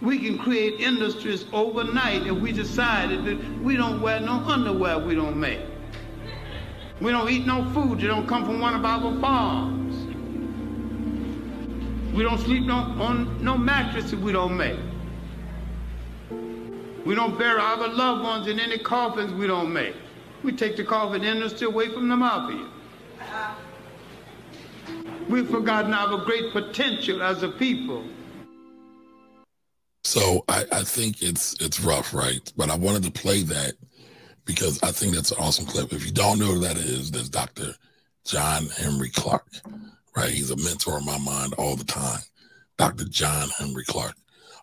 we 0.01 0.19
can 0.19 0.37
create 0.37 0.81
industries 0.81 1.45
overnight 1.53 2.27
if 2.27 2.37
we 2.37 2.51
decided 2.51 3.25
that 3.25 3.63
we 3.63 3.77
don't 3.77 4.03
wear 4.03 4.19
no 4.19 4.33
underwear 4.33 4.99
we 4.99 5.15
don't 5.15 5.39
make. 5.39 5.61
We 7.01 7.13
don't 7.13 7.31
eat 7.31 7.47
no 7.47 7.65
food 7.73 8.01
that 8.01 8.09
don't 8.09 8.27
come 8.27 8.45
from 8.45 8.59
one 8.59 8.75
of 8.75 8.85
our 8.85 9.21
farms. 9.21 9.95
We 12.13 12.25
don't 12.25 12.39
sleep 12.41 12.65
no, 12.65 12.75
on 12.75 13.43
no 13.43 13.57
mattress 13.57 14.11
that 14.11 14.19
we 14.19 14.33
don't 14.33 14.57
make. 14.57 14.81
We 17.07 17.15
don't 17.15 17.39
bury 17.39 17.61
our 17.61 17.87
loved 17.87 18.25
ones 18.25 18.49
in 18.49 18.59
any 18.59 18.79
coffins 18.79 19.33
we 19.33 19.47
don't 19.47 19.73
make. 19.73 19.95
We 20.43 20.51
take 20.51 20.77
the 20.77 20.85
coffin 20.85 21.23
industry 21.23 21.69
away 21.69 21.89
from 21.89 22.09
the 22.09 22.17
mafia. 22.17 22.67
We've 25.29 25.49
forgotten 25.49 25.95
our 25.95 26.25
great 26.25 26.53
potential 26.53 27.23
as 27.23 27.43
a 27.43 27.49
people. 27.49 28.05
So 30.05 30.45
I, 30.49 30.65
I 30.73 30.83
think 30.83 31.23
it's 31.23 31.55
it's 31.61 31.81
rough, 31.81 32.13
right? 32.13 32.53
But 32.57 32.71
I 32.71 32.77
wanted 32.77 33.05
to 33.05 33.11
play 33.11 33.43
that 33.43 33.75
because 34.45 34.83
I 34.83 34.91
think 34.91 35.15
that's 35.15 35.31
an 35.31 35.39
awesome 35.41 35.67
clip. 35.67 35.93
If 35.93 36.05
you 36.05 36.13
don't 36.13 36.39
know 36.39 36.47
who 36.47 36.59
that 36.61 36.77
is, 36.77 37.11
that's 37.11 37.29
Dr. 37.29 37.75
John 38.25 38.67
Henrik 38.67 39.13
Clarke, 39.13 39.53
right? 40.17 40.31
He's 40.31 40.51
a 40.51 40.57
mentor 40.57 40.99
in 40.99 41.07
my 41.07 41.19
mind 41.19 41.55
all 41.55 41.77
the 41.77 41.85
time. 41.85 42.21
Dr. 42.79 43.05
John 43.05 43.49
Henrik 43.59 43.87
Clarke. 43.87 44.17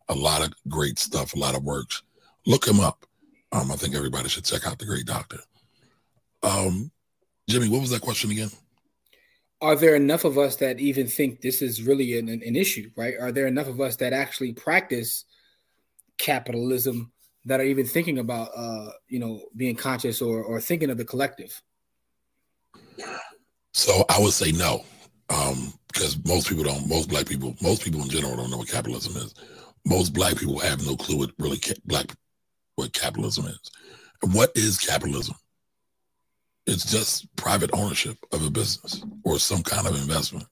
A 0.10 0.16
lot 0.16 0.42
of 0.42 0.52
great 0.68 0.98
stuff, 0.98 1.34
a 1.34 1.40
lot 1.40 1.56
of 1.56 1.64
works. 1.64 2.02
Look 2.46 2.68
him 2.68 2.80
up. 2.80 3.06
Um, 3.52 3.72
I 3.72 3.76
think 3.76 3.96
everybody 3.96 4.28
should 4.28 4.46
check 4.46 4.66
out 4.68 4.80
the 4.80 4.86
great 4.86 5.06
doctor. 5.06 5.40
Um, 6.44 6.92
Jimmy, 7.48 7.70
what 7.70 7.82
was 7.82 7.92
that 7.92 8.02
question 8.02 8.32
again? 8.32 8.50
Are 9.62 9.76
there 9.76 9.96
enough 9.96 10.24
of 10.24 10.38
us 10.38 10.56
that 10.58 10.80
even 10.80 11.08
think 11.08 11.42
this 11.42 11.62
is 11.62 11.84
really 11.84 12.18
an, 12.18 12.30
an 12.30 12.56
issue, 12.56 12.90
right? 12.96 13.16
Are 13.20 13.32
there 13.32 13.48
enough 13.48 13.68
of 13.68 13.82
us 13.82 13.98
that 13.98 14.14
actually 14.14 14.54
practice 14.54 15.26
capitalism 16.18 17.12
that 17.46 17.60
are 17.60 17.66
even 17.66 17.86
thinking 17.86 18.20
about, 18.20 18.50
uh, 18.56 18.92
you 19.08 19.20
know, 19.20 19.42
being 19.56 19.76
conscious 19.76 20.22
or, 20.22 20.44
or 20.44 20.62
thinking 20.62 20.90
of 20.90 20.98
the 20.98 21.06
collective? 21.06 21.62
So 23.74 24.06
I 24.10 24.20
would 24.20 24.34
say 24.34 24.52
no, 24.52 24.84
um, 25.30 25.74
because 25.88 26.18
most 26.26 26.48
people 26.48 26.64
don't. 26.64 26.88
Most 26.88 27.10
black 27.10 27.26
people, 27.26 27.56
most 27.62 27.84
people 27.84 28.02
in 28.02 28.10
general, 28.10 28.38
don't 28.38 28.52
know 28.52 28.58
what 28.58 28.70
capitalism 28.70 29.18
is. 29.18 29.34
Most 29.86 30.14
black 30.14 30.38
people 30.38 30.60
have 30.60 30.86
no 30.86 30.96
clue 30.96 31.18
what 31.18 31.32
really 31.38 31.58
ca- 31.58 31.80
black 31.86 32.16
what 32.76 32.94
capitalism 32.94 33.46
is. 33.46 33.60
What 34.34 34.52
is 34.56 34.78
capitalism? 34.78 35.36
It's 36.70 36.86
just 36.86 37.36
private 37.36 37.72
ownership 37.74 38.18
of 38.32 38.46
a 38.46 38.50
business 38.52 39.04
or 39.24 39.40
some 39.40 39.64
kind 39.64 39.88
of 39.88 39.96
investment. 39.96 40.46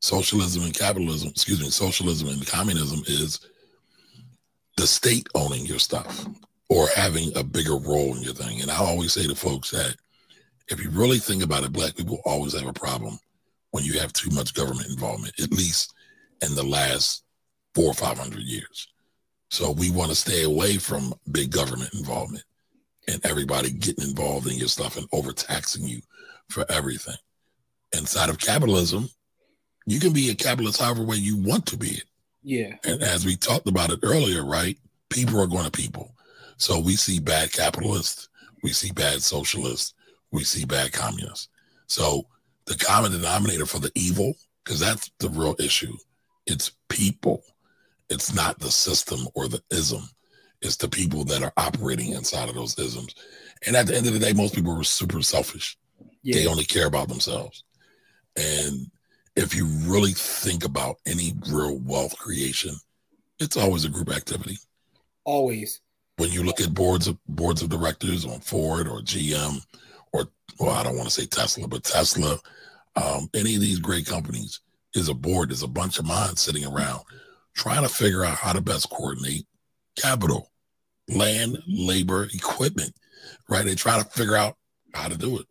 Socialism 0.00 0.64
and 0.64 0.76
capitalism, 0.76 1.30
excuse 1.30 1.60
me, 1.60 1.70
socialism 1.70 2.28
and 2.28 2.46
communism 2.46 3.02
is 3.06 3.40
the 4.76 4.86
state 4.86 5.28
owning 5.34 5.64
your 5.64 5.78
stuff 5.78 6.26
or 6.68 6.88
having 6.96 7.34
a 7.36 7.44
bigger 7.44 7.76
role 7.76 8.16
in 8.16 8.22
your 8.22 8.34
thing. 8.34 8.60
And 8.62 8.70
I 8.70 8.78
always 8.78 9.12
say 9.12 9.28
to 9.28 9.34
folks 9.36 9.70
that 9.70 9.94
if 10.68 10.82
you 10.82 10.90
really 10.90 11.18
think 11.18 11.42
about 11.44 11.62
it, 11.62 11.72
black 11.72 11.94
people 11.94 12.20
always 12.24 12.58
have 12.58 12.68
a 12.68 12.72
problem 12.72 13.18
when 13.70 13.84
you 13.84 13.98
have 14.00 14.12
too 14.12 14.30
much 14.30 14.54
government 14.54 14.88
involvement, 14.88 15.38
at 15.40 15.52
least 15.52 15.94
in 16.42 16.54
the 16.54 16.64
last 16.64 17.22
four 17.74 17.86
or 17.86 17.94
five 17.94 18.18
hundred 18.18 18.42
years. 18.42 18.88
So 19.50 19.70
we 19.70 19.90
want 19.90 20.10
to 20.10 20.16
stay 20.16 20.42
away 20.42 20.78
from 20.78 21.14
big 21.30 21.52
government 21.52 21.94
involvement 21.94 22.44
and 23.08 23.24
everybody 23.24 23.70
getting 23.70 24.08
involved 24.08 24.46
in 24.46 24.56
your 24.56 24.68
stuff 24.68 24.96
and 24.96 25.06
overtaxing 25.12 25.84
you 25.84 26.00
for 26.48 26.64
everything. 26.70 27.16
Inside 27.96 28.30
of 28.30 28.38
capitalism, 28.38 29.08
you 29.86 30.00
can 30.00 30.12
be 30.12 30.30
a 30.30 30.34
capitalist 30.34 30.80
however 30.80 31.02
way 31.02 31.16
you 31.16 31.36
want 31.36 31.66
to 31.66 31.76
be 31.76 31.88
it. 31.88 32.04
Yeah. 32.42 32.74
And 32.84 33.02
as 33.02 33.24
we 33.24 33.36
talked 33.36 33.68
about 33.68 33.90
it 33.90 34.00
earlier, 34.02 34.44
right? 34.44 34.78
People 35.10 35.40
are 35.40 35.46
going 35.46 35.64
to 35.64 35.70
people. 35.70 36.14
So 36.56 36.78
we 36.78 36.96
see 36.96 37.20
bad 37.20 37.52
capitalists, 37.52 38.28
we 38.62 38.72
see 38.72 38.92
bad 38.92 39.22
socialists, 39.22 39.94
we 40.30 40.44
see 40.44 40.64
bad 40.64 40.92
communists. 40.92 41.48
So 41.86 42.26
the 42.66 42.76
common 42.76 43.12
denominator 43.12 43.66
for 43.66 43.78
the 43.78 43.92
evil, 43.94 44.34
because 44.64 44.80
that's 44.80 45.10
the 45.18 45.28
real 45.28 45.56
issue, 45.58 45.96
it's 46.46 46.72
people. 46.88 47.42
It's 48.10 48.34
not 48.34 48.58
the 48.58 48.70
system 48.70 49.26
or 49.34 49.48
the 49.48 49.62
ism. 49.70 50.08
It's 50.64 50.76
the 50.76 50.88
people 50.88 51.24
that 51.24 51.42
are 51.42 51.52
operating 51.56 52.12
inside 52.12 52.48
of 52.48 52.54
those 52.54 52.78
isms. 52.78 53.14
And 53.66 53.76
at 53.76 53.86
the 53.86 53.96
end 53.96 54.06
of 54.06 54.12
the 54.12 54.18
day, 54.18 54.32
most 54.32 54.54
people 54.54 54.78
are 54.78 54.84
super 54.84 55.22
selfish. 55.22 55.76
Yeah. 56.22 56.36
They 56.36 56.46
only 56.46 56.64
care 56.64 56.86
about 56.86 57.08
themselves. 57.08 57.64
And 58.36 58.90
if 59.36 59.54
you 59.54 59.66
really 59.66 60.12
think 60.12 60.64
about 60.64 60.96
any 61.06 61.34
real 61.48 61.78
wealth 61.78 62.16
creation, 62.18 62.74
it's 63.38 63.56
always 63.56 63.84
a 63.84 63.90
group 63.90 64.10
activity. 64.10 64.58
Always. 65.24 65.80
When 66.16 66.30
you 66.30 66.42
look 66.42 66.60
at 66.60 66.74
boards 66.74 67.08
of 67.08 67.18
boards 67.26 67.62
of 67.62 67.68
directors 67.68 68.24
on 68.24 68.40
Ford 68.40 68.86
or 68.86 69.00
GM 69.00 69.64
or 70.12 70.28
well, 70.60 70.70
I 70.70 70.82
don't 70.82 70.96
want 70.96 71.08
to 71.08 71.14
say 71.14 71.26
Tesla, 71.26 71.66
but 71.66 71.82
Tesla, 71.82 72.38
um, 72.96 73.28
any 73.34 73.56
of 73.56 73.60
these 73.60 73.80
great 73.80 74.06
companies 74.06 74.60
is 74.94 75.08
a 75.08 75.14
board. 75.14 75.50
There's 75.50 75.64
a 75.64 75.68
bunch 75.68 75.98
of 75.98 76.06
minds 76.06 76.40
sitting 76.40 76.64
around 76.64 77.02
trying 77.54 77.82
to 77.82 77.88
figure 77.88 78.24
out 78.24 78.36
how 78.36 78.52
to 78.52 78.60
best 78.60 78.90
coordinate 78.90 79.46
capital, 79.96 80.50
land, 81.08 81.58
labor, 81.66 82.28
equipment. 82.34 82.94
Right? 83.48 83.64
They 83.64 83.74
try 83.74 83.98
to 83.98 84.04
figure 84.10 84.36
out 84.36 84.56
how 84.94 85.08
to 85.08 85.16
do 85.16 85.38
it. 85.38 85.46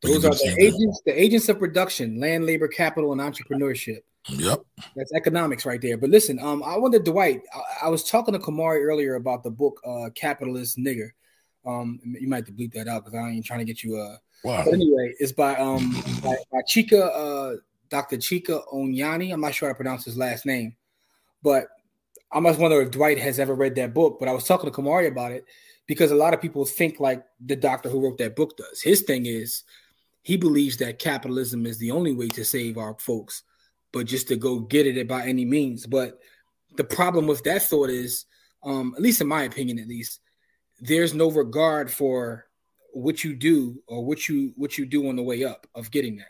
But 0.00 0.08
Those 0.08 0.24
are 0.24 0.30
the 0.30 0.56
agents, 0.60 1.02
the 1.06 1.20
agents 1.20 1.48
of 1.48 1.58
production, 1.58 2.18
land, 2.18 2.44
labor, 2.44 2.68
capital, 2.68 3.12
and 3.12 3.20
entrepreneurship. 3.20 4.00
Yep. 4.28 4.62
That's 4.96 5.12
economics 5.12 5.64
right 5.64 5.80
there. 5.80 5.96
But 5.96 6.10
listen, 6.10 6.38
um, 6.40 6.62
I 6.62 6.76
wonder, 6.76 6.98
Dwight. 6.98 7.42
I, 7.54 7.86
I 7.86 7.88
was 7.88 8.08
talking 8.08 8.34
to 8.34 8.40
Camari 8.40 8.82
earlier 8.82 9.14
about 9.14 9.42
the 9.42 9.50
book, 9.50 9.80
uh, 9.86 10.10
"Capitalist 10.14 10.76
Nigger." 10.76 11.10
Um, 11.64 12.00
you 12.04 12.28
might 12.28 12.36
have 12.38 12.46
to 12.46 12.52
bleep 12.52 12.72
that 12.74 12.88
out 12.88 13.04
because 13.04 13.18
I 13.18 13.30
ain't 13.30 13.44
trying 13.44 13.60
to 13.60 13.64
get 13.64 13.82
you. 13.82 13.96
Uh, 13.96 14.16
Wow. 14.44 14.64
but 14.64 14.74
anyway, 14.74 15.14
it's 15.20 15.30
by 15.30 15.54
um 15.54 15.92
by, 16.20 16.34
by 16.50 16.62
Chika, 16.68 17.10
uh, 17.14 17.56
Dr. 17.90 18.16
Chika 18.16 18.60
Onyeani. 18.72 19.32
I'm 19.32 19.40
not 19.40 19.54
sure 19.54 19.68
how 19.68 19.72
to 19.72 19.76
pronounce 19.76 20.04
his 20.04 20.16
last 20.16 20.46
name, 20.46 20.74
but 21.44 21.68
I 22.32 22.40
must 22.40 22.58
wonder 22.58 22.80
if 22.80 22.90
Dwight 22.90 23.18
has 23.18 23.38
ever 23.38 23.54
read 23.54 23.74
that 23.74 23.94
book. 23.94 24.18
But 24.18 24.28
I 24.28 24.32
was 24.32 24.44
talking 24.44 24.70
to 24.70 24.76
Camari 24.76 25.08
about 25.08 25.32
it 25.32 25.44
because 25.86 26.10
a 26.10 26.16
lot 26.16 26.34
of 26.34 26.40
people 26.40 26.64
think 26.64 26.98
like 26.98 27.24
the 27.44 27.56
doctor 27.56 27.88
who 27.88 28.02
wrote 28.02 28.18
that 28.18 28.36
book 28.36 28.56
does. 28.56 28.80
His 28.80 29.02
thing 29.02 29.26
is 29.26 29.64
he 30.22 30.36
believes 30.36 30.78
that 30.78 30.98
capitalism 30.98 31.66
is 31.66 31.78
the 31.78 31.90
only 31.90 32.14
way 32.14 32.28
to 32.28 32.44
save 32.44 32.78
our 32.78 32.96
folks, 32.98 33.42
but 33.92 34.06
just 34.06 34.28
to 34.28 34.36
go 34.36 34.60
get 34.60 34.86
it 34.86 35.08
by 35.08 35.26
any 35.26 35.44
means. 35.44 35.86
But 35.86 36.18
the 36.76 36.84
problem 36.84 37.26
with 37.26 37.42
that 37.44 37.62
thought 37.62 37.90
is, 37.90 38.24
um, 38.62 38.94
at 38.96 39.02
least 39.02 39.20
in 39.20 39.26
my 39.26 39.42
opinion, 39.42 39.78
at 39.78 39.88
least, 39.88 40.20
there's 40.80 41.14
no 41.14 41.30
regard 41.30 41.90
for 41.90 42.46
what 42.94 43.24
you 43.24 43.34
do 43.34 43.82
or 43.86 44.04
what 44.04 44.28
you 44.28 44.52
what 44.56 44.78
you 44.78 44.86
do 44.86 45.08
on 45.08 45.16
the 45.16 45.22
way 45.22 45.44
up 45.44 45.66
of 45.74 45.90
getting 45.90 46.16
that. 46.16 46.26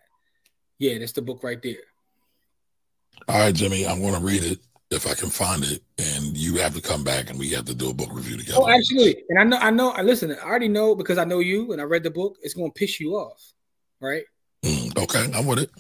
Yeah, 0.78 0.98
that's 0.98 1.12
the 1.12 1.22
book 1.22 1.42
right 1.42 1.62
there. 1.62 1.76
All 3.28 3.38
right, 3.38 3.54
Jimmy, 3.54 3.86
I'm 3.86 4.00
going 4.00 4.14
to 4.14 4.20
read 4.20 4.42
it 4.42 4.58
if 4.92 5.06
I 5.06 5.14
can 5.14 5.30
find 5.30 5.64
it, 5.64 5.82
and 5.98 6.36
you 6.36 6.56
have 6.56 6.74
to 6.74 6.80
come 6.80 7.02
back 7.02 7.30
and 7.30 7.38
we 7.38 7.50
have 7.50 7.64
to 7.66 7.74
do 7.74 7.90
a 7.90 7.94
book 7.94 8.10
review 8.12 8.36
together. 8.36 8.58
Oh, 8.60 8.68
absolutely. 8.68 9.24
And 9.28 9.38
I 9.38 9.44
know, 9.44 9.56
I 9.58 9.70
know. 9.70 9.90
I 9.90 10.02
listen. 10.02 10.32
I 10.32 10.44
already 10.44 10.68
know 10.68 10.94
because 10.94 11.18
I 11.18 11.24
know 11.24 11.40
you 11.40 11.72
and 11.72 11.80
I 11.80 11.84
read 11.84 12.02
the 12.02 12.10
book. 12.10 12.36
It's 12.42 12.54
going 12.54 12.70
to 12.70 12.78
piss 12.78 13.00
you 13.00 13.14
off, 13.14 13.42
right? 14.00 14.24
Mm, 14.64 14.96
okay, 15.02 15.30
I'm 15.34 15.46
with 15.46 15.58
it. 15.58 15.70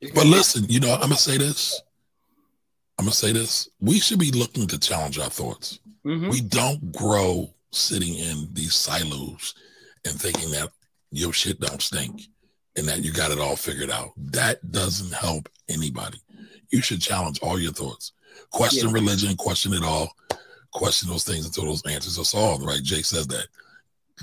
It's 0.00 0.12
But 0.12 0.26
listen, 0.26 0.64
you 0.68 0.80
know, 0.80 0.94
I'm 0.94 1.00
gonna 1.00 1.16
say 1.16 1.38
this. 1.38 1.80
I'm 2.98 3.04
gonna 3.04 3.14
say 3.14 3.32
this. 3.32 3.68
We 3.80 4.00
should 4.00 4.18
be 4.18 4.32
looking 4.32 4.66
to 4.68 4.78
challenge 4.78 5.18
our 5.18 5.30
thoughts. 5.30 5.78
Mhm. 6.04 6.30
We 6.30 6.40
don't 6.40 6.92
grow 6.92 7.54
sitting 7.70 8.16
in 8.16 8.48
these 8.52 8.74
silos 8.74 9.54
and 10.04 10.20
thinking 10.20 10.50
that 10.50 10.72
your 11.10 11.32
shit 11.32 11.60
don't 11.60 11.80
stink 11.80 12.22
and 12.76 12.86
that 12.88 13.04
you 13.04 13.12
got 13.12 13.30
it 13.30 13.38
all 13.38 13.54
figured 13.54 13.90
out. 13.90 14.10
That 14.16 14.72
doesn't 14.72 15.12
help 15.12 15.48
anybody. 15.68 16.20
You 16.70 16.80
should 16.80 17.00
challenge 17.00 17.38
all 17.40 17.58
your 17.58 17.72
thoughts. 17.72 18.12
Question 18.50 18.88
Yeah. 18.88 18.94
religion, 18.94 19.36
question 19.36 19.72
it 19.72 19.82
all, 19.82 20.14
question 20.72 21.08
those 21.08 21.24
things 21.24 21.46
until 21.46 21.64
those 21.64 21.82
answers 21.86 22.18
are 22.18 22.24
solved, 22.24 22.64
right? 22.64 22.82
Jake 22.82 23.04
says 23.04 23.26
that. 23.28 23.46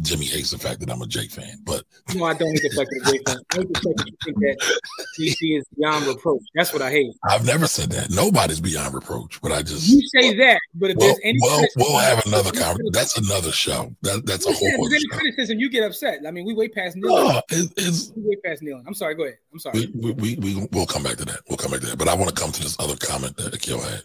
Jimmy 0.02 0.26
hates 0.26 0.52
the 0.52 0.58
fact 0.58 0.80
that 0.80 0.90
I'm 0.92 1.02
a 1.02 1.08
Jake 1.08 1.32
fan, 1.32 1.58
but 1.64 1.84
No, 2.16 2.26
I 2.26 2.34
don't 2.34 2.50
hate 2.52 2.62
the 2.64 2.76
fact 2.76 2.90
that 2.90 3.12
Jay 3.12 3.20
fan. 3.26 3.38
I 3.54 3.58
hate 3.58 3.68
the 3.74 3.80
fact 3.80 3.98
that 3.98 4.08
you 4.08 4.18
think 4.24 4.38
that 4.40 4.80
DC 5.20 5.38
is 5.60 5.66
beyond 5.78 6.06
reproach. 6.06 6.42
That's 6.56 6.72
what 6.74 6.82
I 6.82 6.90
hate. 6.92 7.14
I've 7.30 7.46
never 7.46 7.68
said 7.68 7.92
that. 7.92 8.10
Nobody's 8.10 8.60
beyond 8.62 8.94
reproach, 8.94 9.42
but 9.42 9.52
I 9.52 9.62
just 9.62 9.88
You 9.88 10.02
say 10.10 10.36
that, 10.38 10.60
but 10.76 10.92
if 10.92 10.98
well, 10.98 11.08
there's 11.08 11.20
any 11.24 11.40
well, 11.42 11.66
we'll 11.78 11.98
have 12.00 12.26
another 12.26 12.52
conversation. 12.52 12.92
That's 12.92 13.18
another 13.18 13.52
show. 13.52 13.94
That 14.04 14.26
that's 14.26 14.46
a 14.46 14.52
If 14.52 14.58
whole 14.60 14.90
there's 14.90 15.04
any 15.12 15.20
criticism, 15.20 15.60
you 15.60 15.70
get 15.70 15.84
upset. 15.84 16.20
I 16.28 16.32
mean, 16.32 16.46
we 16.46 16.54
way 16.54 16.68
past 16.70 16.96
kneeling. 16.96 17.16
No, 17.16 17.42
it, 17.50 17.72
it's 17.78 18.12
We 18.16 18.24
way 18.24 18.36
past 18.46 18.62
kneeling. 18.62 18.84
I'm 18.88 18.94
sorry. 18.94 19.16
Go 19.16 19.24
ahead. 19.24 19.38
I'm 19.52 19.60
sorry. 19.60 19.88
we, 19.96 20.12
we, 20.12 20.36
we, 20.36 20.54
we 20.56 20.68
will 20.72 20.86
come 20.86 21.04
back 21.04 21.18
to 21.18 21.26
that. 21.26 21.42
We'll 21.50 21.58
come 21.58 21.72
back 21.72 21.82
to 21.82 21.88
that. 21.88 21.98
But 21.98 22.08
I 22.08 22.14
want 22.14 22.34
to 22.34 22.42
come 22.42 22.52
to 22.52 22.64
this 22.64 22.76
other 22.80 22.96
comment 22.96 23.38
that 23.38 23.54
Akil 23.54 23.82
had. 23.82 24.02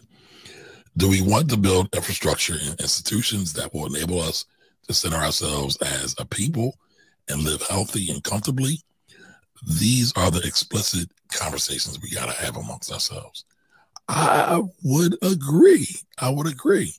Do 0.97 1.09
we 1.09 1.21
want 1.21 1.49
to 1.49 1.57
build 1.57 1.93
infrastructure 1.93 2.53
and 2.53 2.79
institutions 2.79 3.51
that 3.53 3.73
will 3.73 3.85
enable 3.85 4.21
us 4.21 4.45
to 4.87 4.93
center 4.93 5.17
ourselves 5.17 5.77
as 5.77 6.15
a 6.19 6.25
people 6.25 6.77
and 7.29 7.41
live 7.41 7.61
healthy 7.63 8.11
and 8.11 8.23
comfortably? 8.23 8.79
These 9.79 10.13
are 10.15 10.29
the 10.29 10.41
explicit 10.45 11.09
conversations 11.31 11.99
we 12.01 12.11
got 12.11 12.27
to 12.27 12.45
have 12.45 12.57
amongst 12.57 12.91
ourselves. 12.91 13.45
I 14.07 14.61
would 14.83 15.17
agree. 15.23 15.87
I 16.19 16.29
would 16.29 16.47
agree. 16.47 16.93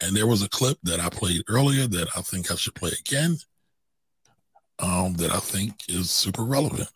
And 0.00 0.16
there 0.16 0.26
was 0.26 0.42
a 0.42 0.48
clip 0.48 0.78
that 0.84 1.00
I 1.00 1.08
played 1.08 1.42
earlier 1.48 1.86
that 1.86 2.08
I 2.16 2.22
think 2.22 2.50
I 2.50 2.54
should 2.54 2.74
play 2.74 2.92
again. 2.98 3.36
Um, 4.78 5.14
that 5.14 5.32
I 5.32 5.38
think 5.38 5.88
is 5.88 6.10
super 6.10 6.44
relevant. 6.44 6.90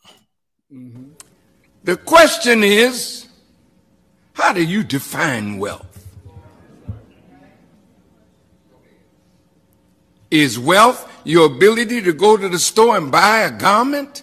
The 1.83 1.97
question 1.97 2.62
is, 2.62 3.27
how 4.35 4.53
do 4.53 4.62
you 4.62 4.85
define 4.85 5.59
wealth? 5.59 5.90
Is 10.31 10.59
wealth 10.59 11.11
your 11.24 11.47
ability 11.47 12.02
to 12.02 12.12
go 12.12 12.36
to 12.36 12.48
the 12.48 12.59
store 12.59 12.97
and 12.97 13.11
buy 13.11 13.40
a 13.40 13.51
garment, 13.51 14.23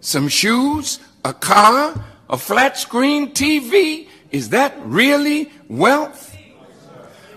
some 0.00 0.28
shoes, 0.28 1.00
a 1.24 1.32
car, 1.32 1.94
a 2.30 2.38
flat 2.38 2.78
screen 2.78 3.32
TV? 3.32 4.08
Is 4.30 4.50
that 4.50 4.74
really 4.84 5.50
wealth? 5.68 6.36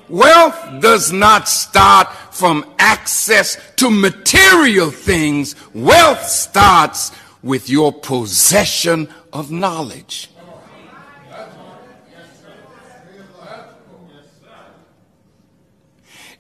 Wealth 0.08 0.82
does 0.82 1.12
not 1.12 1.50
start 1.50 2.14
from 2.32 2.64
access 2.78 3.58
to 3.78 3.90
material 3.90 4.92
things. 4.92 5.56
Wealth 5.74 6.24
starts 6.28 7.12
with 7.42 7.70
your 7.70 7.92
possession 7.92 9.08
of 9.34 9.50
knowledge. 9.50 10.30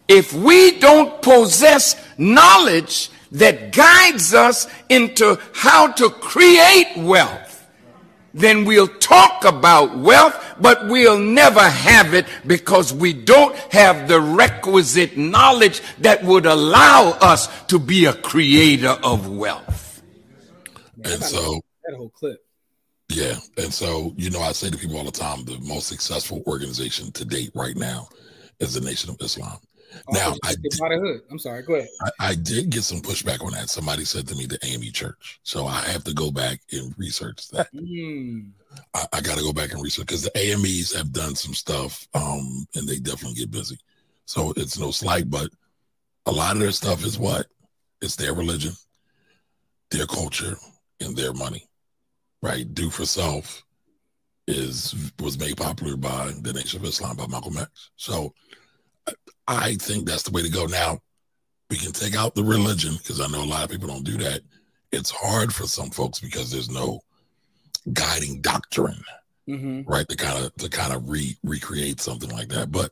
If 0.07 0.33
we 0.33 0.79
don't 0.79 1.21
possess 1.21 1.95
knowledge 2.17 3.09
that 3.31 3.71
guides 3.73 4.33
us 4.33 4.67
into 4.89 5.39
how 5.53 5.91
to 5.93 6.09
create 6.09 6.93
wealth, 6.97 7.67
then 8.33 8.65
we'll 8.65 8.87
talk 8.87 9.45
about 9.45 9.97
wealth, 9.97 10.55
but 10.59 10.87
we'll 10.87 11.17
never 11.17 11.61
have 11.61 12.13
it 12.13 12.25
because 12.45 12.93
we 12.93 13.13
don't 13.13 13.55
have 13.71 14.07
the 14.09 14.19
requisite 14.19 15.15
knowledge 15.17 15.81
that 15.99 16.21
would 16.23 16.45
allow 16.45 17.11
us 17.21 17.47
to 17.67 17.79
be 17.79 18.05
a 18.05 18.13
creator 18.13 18.97
of 19.03 19.29
wealth. 19.29 20.01
And 21.03 21.23
so, 21.23 21.61
That 21.85 21.95
whole 21.95 22.09
clip. 22.09 22.43
yeah. 23.09 23.35
And 23.57 23.73
so, 23.73 24.13
you 24.17 24.29
know, 24.29 24.41
I 24.41 24.51
say 24.51 24.69
to 24.69 24.77
people 24.77 24.97
all 24.97 25.05
the 25.05 25.11
time 25.11 25.45
the 25.45 25.57
most 25.59 25.87
successful 25.87 26.43
organization 26.45 27.11
to 27.13 27.25
date 27.25 27.51
right 27.55 27.75
now 27.77 28.09
is 28.59 28.73
the 28.73 28.81
Nation 28.81 29.09
of 29.11 29.17
Islam. 29.21 29.57
Now, 30.09 30.33
Oh, 30.33 30.37
I 30.43 30.55
did. 30.55 31.21
I'm 31.31 31.39
sorry. 31.39 31.63
Go 31.63 31.75
ahead. 31.75 31.89
I, 32.01 32.29
I 32.29 32.35
did 32.35 32.69
get 32.69 32.83
some 32.83 33.01
pushback 33.01 33.43
on 33.43 33.51
that. 33.53 33.69
Somebody 33.69 34.05
said 34.05 34.27
to 34.27 34.35
me 34.35 34.45
the 34.45 34.59
AME 34.63 34.91
Church. 34.91 35.39
So 35.43 35.65
I 35.65 35.81
have 35.81 36.03
to 36.05 36.13
go 36.13 36.31
back 36.31 36.59
and 36.71 36.93
research 36.97 37.47
that. 37.49 37.73
Mm. 37.73 38.51
I, 38.93 39.05
I 39.13 39.21
got 39.21 39.37
to 39.37 39.43
go 39.43 39.53
back 39.53 39.71
and 39.71 39.81
research 39.81 40.07
because 40.07 40.23
the 40.23 40.37
AMEs 40.37 40.93
have 40.95 41.11
done 41.11 41.35
some 41.35 41.53
stuff 41.53 42.07
um, 42.13 42.65
and 42.75 42.87
they 42.87 42.97
definitely 42.99 43.39
get 43.39 43.51
busy. 43.51 43.77
So 44.25 44.53
it's 44.57 44.79
no 44.79 44.91
slight, 44.91 45.29
but 45.29 45.49
a 46.25 46.31
lot 46.31 46.55
of 46.55 46.61
their 46.61 46.71
stuff 46.71 47.05
is 47.05 47.19
what? 47.19 47.47
It's 48.01 48.15
their 48.15 48.33
religion, 48.33 48.73
their 49.91 50.07
culture, 50.07 50.57
and 50.99 51.15
their 51.15 51.33
money, 51.33 51.67
right? 52.41 52.71
Do 52.73 52.89
for 52.89 53.05
self 53.05 53.63
is 54.47 55.11
was 55.19 55.39
made 55.39 55.57
popular 55.57 55.97
by 55.97 56.31
the 56.41 56.53
Nation 56.53 56.79
of 56.79 56.85
Islam 56.85 57.17
by 57.17 57.27
Malcolm 57.27 57.57
X. 57.57 57.91
So 57.95 58.33
I- 59.47 59.75
think 59.75 60.07
that's 60.07 60.23
the 60.23 60.31
way 60.31 60.41
to 60.41 60.49
go. 60.49 60.65
Now 60.65 60.99
we 61.69 61.77
can 61.77 61.91
take 61.91 62.15
out 62.15 62.35
the 62.35 62.43
religion 62.43 62.95
because 62.97 63.19
I 63.21 63.27
know 63.27 63.43
a 63.43 63.45
lot 63.45 63.63
of 63.63 63.69
people 63.69 63.87
don't 63.87 64.03
do 64.03 64.17
that. 64.17 64.41
It's 64.91 65.11
hard 65.11 65.53
for 65.53 65.67
some 65.67 65.89
folks 65.89 66.19
because 66.19 66.51
there's 66.51 66.69
no 66.69 67.01
guiding 67.93 68.41
doctrine 68.41 69.01
hmm 69.47 69.81
right 69.85 70.07
to 70.09 70.15
kind 70.15 70.43
of 70.43 70.55
to 70.55 70.67
kind 70.69 70.91
of 70.91 71.07
re 71.07 71.37
recreate 71.43 72.01
something 72.01 72.31
like 72.31 72.47
that 72.49 72.71
but 72.71 72.91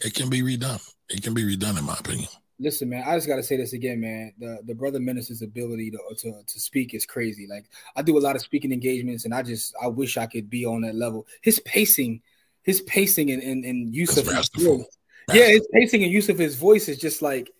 it 0.00 0.14
can 0.14 0.30
be 0.30 0.42
redone 0.42 0.80
it 1.08 1.22
can 1.22 1.34
be 1.34 1.42
redone 1.42 1.76
in 1.76 1.84
my 1.84 1.96
opinion 1.98 2.28
Listen, 2.60 2.88
man, 2.88 3.04
I 3.06 3.14
just 3.14 3.28
gotta 3.28 3.42
say 3.44 3.56
this 3.56 3.72
again, 3.72 4.00
man. 4.00 4.32
The 4.40 4.58
the 4.64 4.74
brother 4.74 4.98
minister's 4.98 5.42
ability 5.42 5.92
to, 5.92 5.98
to 6.18 6.42
to 6.44 6.60
speak 6.60 6.92
is 6.92 7.06
crazy. 7.06 7.46
Like 7.48 7.66
I 7.94 8.02
do 8.02 8.18
a 8.18 8.20
lot 8.20 8.34
of 8.34 8.42
speaking 8.42 8.72
engagements, 8.72 9.24
and 9.24 9.32
I 9.32 9.42
just 9.42 9.72
I 9.80 9.86
wish 9.86 10.16
I 10.16 10.26
could 10.26 10.50
be 10.50 10.66
on 10.66 10.80
that 10.80 10.96
level. 10.96 11.24
His 11.40 11.60
pacing, 11.60 12.20
his 12.64 12.80
pacing 12.80 13.30
and 13.30 13.44
and, 13.44 13.64
and 13.64 13.94
use 13.94 14.16
of 14.16 14.24
his 14.24 14.34
masterful. 14.34 14.78
voice, 14.78 14.97
yeah, 15.32 15.48
his 15.48 15.68
pacing 15.72 16.02
and 16.02 16.12
use 16.12 16.28
of 16.28 16.38
his 16.38 16.56
voice 16.56 16.88
is 16.88 16.98
just 16.98 17.22
like 17.22 17.50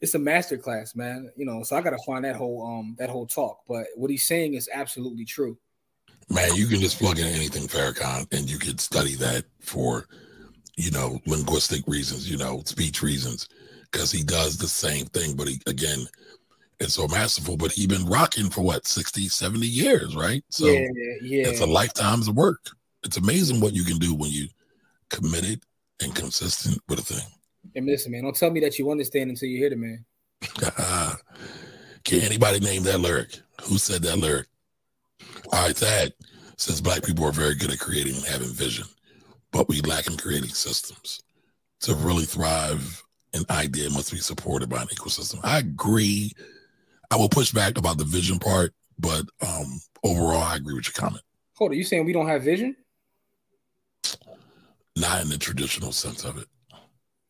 it's 0.00 0.14
a 0.14 0.18
master 0.18 0.58
class, 0.58 0.96
man. 0.96 1.30
You 1.36 1.46
know, 1.46 1.62
so 1.62 1.76
I 1.76 1.80
gotta 1.80 1.98
find 2.04 2.24
that 2.24 2.36
whole 2.36 2.66
um 2.66 2.96
that 2.98 3.10
whole 3.10 3.26
talk. 3.26 3.60
But 3.68 3.86
what 3.96 4.10
he's 4.10 4.26
saying 4.26 4.54
is 4.54 4.68
absolutely 4.72 5.24
true. 5.24 5.56
man 6.30 6.54
you 6.54 6.66
can 6.66 6.80
just 6.80 6.98
plug 6.98 7.18
in 7.18 7.26
anything 7.26 7.66
Farrakhan 7.66 8.26
and 8.32 8.50
you 8.50 8.58
could 8.58 8.80
study 8.80 9.14
that 9.16 9.44
for 9.60 10.06
you 10.76 10.90
know 10.90 11.20
linguistic 11.26 11.82
reasons 11.86 12.30
you 12.30 12.36
know 12.36 12.62
speech 12.64 13.02
reasons 13.02 13.48
because 13.90 14.10
he 14.10 14.22
does 14.22 14.56
the 14.56 14.68
same 14.68 15.06
thing 15.06 15.34
but 15.36 15.48
he 15.48 15.60
again 15.66 16.06
it's 16.80 16.94
so 16.94 17.06
masterful 17.08 17.56
but 17.56 17.72
he 17.72 17.86
been 17.86 18.06
rocking 18.06 18.48
for 18.48 18.62
what 18.62 18.86
60 18.86 19.28
70 19.28 19.66
years 19.66 20.16
right 20.16 20.44
so 20.48 20.66
yeah, 20.66 20.86
yeah. 21.22 21.48
it's 21.48 21.60
a 21.60 21.66
lifetime's 21.66 22.30
work 22.30 22.70
it's 23.04 23.18
amazing 23.18 23.60
what 23.60 23.74
you 23.74 23.84
can 23.84 23.98
do 23.98 24.14
when 24.14 24.30
you 24.30 24.48
committed 25.10 25.62
and 26.00 26.14
consistent 26.14 26.78
with 26.88 26.98
a 26.98 27.02
thing 27.02 27.26
and 27.74 27.86
listen, 27.86 28.12
man, 28.12 28.24
don't 28.24 28.36
tell 28.36 28.50
me 28.50 28.60
that 28.60 28.78
you 28.78 28.90
understand 28.90 29.30
until 29.30 29.48
you 29.48 29.58
hear 29.58 29.70
the 29.70 29.76
man. 29.76 30.04
Can 32.04 32.20
anybody 32.20 32.60
name 32.60 32.82
that 32.84 33.00
lyric? 33.00 33.38
Who 33.62 33.78
said 33.78 34.02
that 34.02 34.18
lyric? 34.18 34.46
All 35.52 35.66
right, 35.66 35.76
Thad 35.76 36.12
says 36.56 36.80
black 36.80 37.04
people 37.04 37.24
are 37.24 37.32
very 37.32 37.54
good 37.54 37.72
at 37.72 37.78
creating 37.78 38.16
and 38.16 38.24
having 38.24 38.48
vision, 38.48 38.86
but 39.52 39.68
we 39.68 39.80
lack 39.82 40.06
in 40.06 40.16
creating 40.16 40.50
systems. 40.50 41.22
To 41.80 41.94
really 41.94 42.24
thrive, 42.24 43.02
an 43.34 43.44
idea 43.50 43.90
must 43.90 44.12
be 44.12 44.18
supported 44.18 44.68
by 44.68 44.82
an 44.82 44.88
ecosystem. 44.88 45.40
I 45.42 45.58
agree. 45.58 46.32
I 47.10 47.16
will 47.16 47.28
push 47.28 47.50
back 47.50 47.76
about 47.76 47.98
the 47.98 48.04
vision 48.04 48.38
part, 48.38 48.72
but 48.98 49.24
um 49.46 49.80
overall, 50.04 50.42
I 50.42 50.56
agree 50.56 50.74
with 50.74 50.86
your 50.86 50.94
comment. 50.94 51.24
Hold 51.54 51.72
on, 51.72 51.76
you 51.76 51.84
saying 51.84 52.04
we 52.04 52.12
don't 52.12 52.28
have 52.28 52.42
vision? 52.42 52.76
Not 54.96 55.22
in 55.22 55.28
the 55.28 55.38
traditional 55.38 55.92
sense 55.92 56.24
of 56.24 56.38
it. 56.38 56.46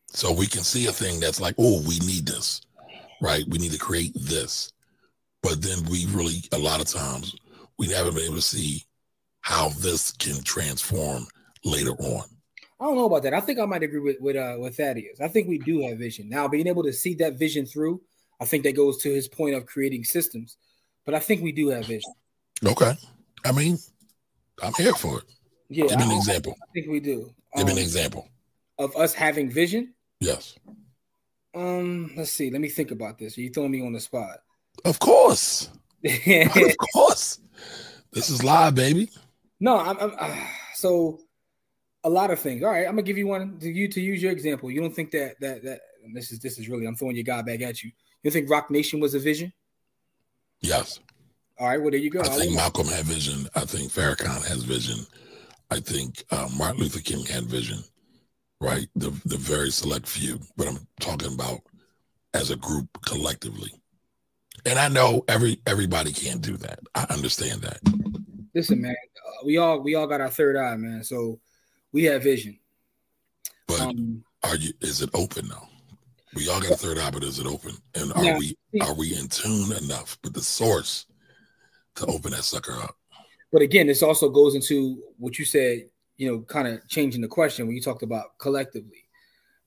So 0.09 0.32
we 0.32 0.47
can 0.47 0.62
see 0.62 0.86
a 0.86 0.93
thing 0.93 1.20
that's 1.20 1.40
like, 1.40 1.55
oh, 1.59 1.82
we 1.86 1.98
need 2.01 2.26
this, 2.26 2.60
right? 3.20 3.44
We 3.48 3.59
need 3.59 3.72
to 3.72 3.78
create 3.78 4.12
this. 4.14 4.72
But 5.43 5.62
then 5.62 5.82
we 5.90 6.06
really, 6.06 6.43
a 6.52 6.59
lot 6.59 6.80
of 6.80 6.86
times, 6.86 7.34
we 7.78 7.89
haven't 7.89 8.14
been 8.14 8.24
able 8.24 8.36
to 8.36 8.43
see 8.43 8.84
how 9.40 9.70
this 9.70 10.12
can 10.12 10.43
transform 10.43 11.26
later 11.64 11.93
on. 11.93 12.24
I 12.80 12.84
don't 12.84 12.97
know 12.97 13.06
about 13.06 13.22
that. 13.22 13.34
I 13.34 13.40
think 13.40 13.59
I 13.59 13.64
might 13.64 13.82
agree 13.82 14.01
with 14.01 14.20
with 14.20 14.36
uh, 14.36 14.56
with 14.59 14.76
Thaddeus. 14.76 15.20
I 15.20 15.28
think 15.28 15.48
we 15.48 15.59
do 15.59 15.82
have 15.82 15.98
vision 15.98 16.28
now. 16.28 16.48
Being 16.48 16.66
able 16.66 16.82
to 16.82 16.93
see 16.93 17.14
that 17.14 17.34
vision 17.34 17.64
through, 17.64 18.01
I 18.40 18.44
think 18.44 18.64
that 18.64 18.74
goes 18.74 18.98
to 18.98 19.09
his 19.09 19.28
point 19.28 19.55
of 19.55 19.66
creating 19.66 20.05
systems. 20.05 20.56
But 21.05 21.14
I 21.14 21.20
think 21.20 21.43
we 21.43 21.52
do 21.52 21.68
have 21.68 21.86
vision. 21.86 22.12
Okay. 22.64 22.97
I 23.44 23.52
mean, 23.52 23.78
I'm 24.62 24.74
here 24.74 24.94
for 24.94 25.18
it. 25.18 25.24
Yeah, 25.68 25.86
Give 25.86 25.98
me 25.98 26.05
an 26.05 26.10
I, 26.10 26.16
example. 26.16 26.56
I 26.60 26.66
think 26.72 26.89
we 26.89 27.01
do. 27.01 27.32
Give 27.57 27.66
me 27.66 27.73
an 27.73 27.79
Um, 27.79 27.83
example. 27.83 28.29
of 28.79 28.97
us 28.97 29.15
having 29.15 29.51
vision. 29.51 29.95
Yes. 30.20 30.55
Um, 31.55 32.12
let's 32.16 32.31
see. 32.33 32.51
Let 32.51 32.61
me 32.61 32.69
think 32.69 32.91
about 32.91 33.19
this. 33.19 33.37
You 33.37 33.51
throwing 33.51 33.70
me 33.73 33.85
on 33.85 33.93
the 33.93 34.01
spot. 34.01 34.39
Of 34.85 34.99
course. 34.99 35.69
of 36.05 36.77
course. 36.95 37.39
This 38.12 38.31
is 38.31 38.43
live, 38.43 38.74
baby. 38.74 39.11
no, 39.61 39.79
I'm, 39.79 39.99
I'm 39.99 40.12
uh, 40.19 40.37
so 40.74 41.20
a 42.05 42.11
lot 42.11 42.31
of 42.31 42.39
things. 42.41 42.62
All 42.62 42.70
right, 42.70 42.87
I'm 42.87 42.93
gonna 42.93 43.03
give 43.03 43.19
you 43.19 43.27
one 43.27 43.59
to 43.61 43.70
you 43.70 43.87
to 43.89 44.01
use 44.01 44.23
your 44.23 44.33
example. 44.33 44.70
You 44.70 44.81
don't 44.81 44.95
think 44.95 45.11
that 45.12 45.39
that 45.41 45.62
that 45.62 45.81
this 46.15 46.33
is 46.33 46.41
this 46.41 46.59
is 46.59 46.69
really 46.69 46.87
I'm 46.87 46.97
throwing 46.97 47.16
your 47.16 47.24
guy 47.24 47.43
back 47.43 47.61
at 47.62 47.83
you. 47.83 47.91
You 48.23 48.31
think 48.31 48.51
Roc 48.51 48.70
Nation 48.70 48.99
was 49.01 49.15
a 49.15 49.19
vision? 49.19 49.53
Yes. 50.61 51.01
All 51.59 51.69
right, 51.69 51.81
well 51.81 51.91
there 51.91 52.01
you 52.01 52.11
go. 52.11 52.20
I 52.20 52.24
I'll 52.29 52.39
think 52.39 52.55
Malcolm 52.55 52.87
had 52.89 53.05
vision. 53.05 53.49
I 53.55 53.61
think 53.65 53.93
Farrakhan 53.93 54.47
has 54.49 54.65
vision. 54.65 55.07
I 55.73 55.81
think 55.81 56.23
uh, 56.31 56.51
Martin 56.55 56.81
Luther 56.81 57.01
King 57.01 57.24
had 57.24 57.44
vision. 57.44 57.78
Right, 58.61 58.86
the 58.94 59.11
the 59.24 59.39
very 59.39 59.70
select 59.70 60.07
few, 60.07 60.39
but 60.57 60.69
I'm 60.69 60.86
talking 61.01 61.35
about 61.35 61.62
as 62.32 62.51
a 62.51 62.57
group 62.57 62.86
collectively. 63.05 63.73
And 64.65 64.78
I 64.78 64.86
know 64.89 65.24
every 65.27 65.61
everybody 65.66 66.12
can't 66.12 66.40
do 66.43 66.57
that. 66.59 66.78
I 66.94 67.07
understand 67.11 67.62
that. 67.62 67.81
Listen, 68.55 68.82
man, 68.82 68.94
uh, 68.94 69.44
we 69.44 69.57
all 69.57 69.81
we 69.81 69.97
all 69.97 70.07
got 70.07 70.20
our 70.20 70.31
third 70.31 70.57
eye, 70.57 70.77
man. 70.77 71.03
So 71.03 71.40
we 71.90 72.05
have 72.05 72.23
vision. 72.23 72.61
But 73.66 73.81
Um, 73.81 74.23
are 74.44 74.55
you? 74.57 74.73
Is 74.81 75.03
it 75.03 75.11
open 75.12 75.49
now? 75.49 75.69
We 76.35 76.49
all 76.49 76.61
got 76.61 76.70
a 76.73 76.77
third 76.77 76.99
eye, 76.99 77.11
but 77.11 77.24
is 77.24 77.40
it 77.40 77.47
open? 77.47 77.73
And 77.94 78.12
are 78.12 78.24
Yeah. 78.24 78.39
we 78.39 78.57
are 78.81 78.94
we 78.94 79.16
in 79.16 79.27
tune 79.28 79.73
enough 79.73 80.19
with 80.23 80.35
the 80.35 80.43
source 80.43 81.07
to 81.97 82.07
open 82.07 82.31
that 82.31 82.44
sucker 82.44 82.74
up? 82.81 82.97
But 83.53 83.62
again, 83.62 83.87
this 83.87 84.03
also 84.03 84.31
goes 84.31 84.55
into 84.55 85.03
what 85.19 85.39
you 85.39 85.45
said, 85.45 85.89
you 86.16 86.31
know, 86.31 86.41
kind 86.41 86.69
of 86.69 86.89
changing 86.89 87.20
the 87.20 87.29
question 87.29 87.66
when 87.66 87.77
you 87.77 87.83
talked 87.83 88.03
about 88.03 88.39
collectively, 88.39 89.05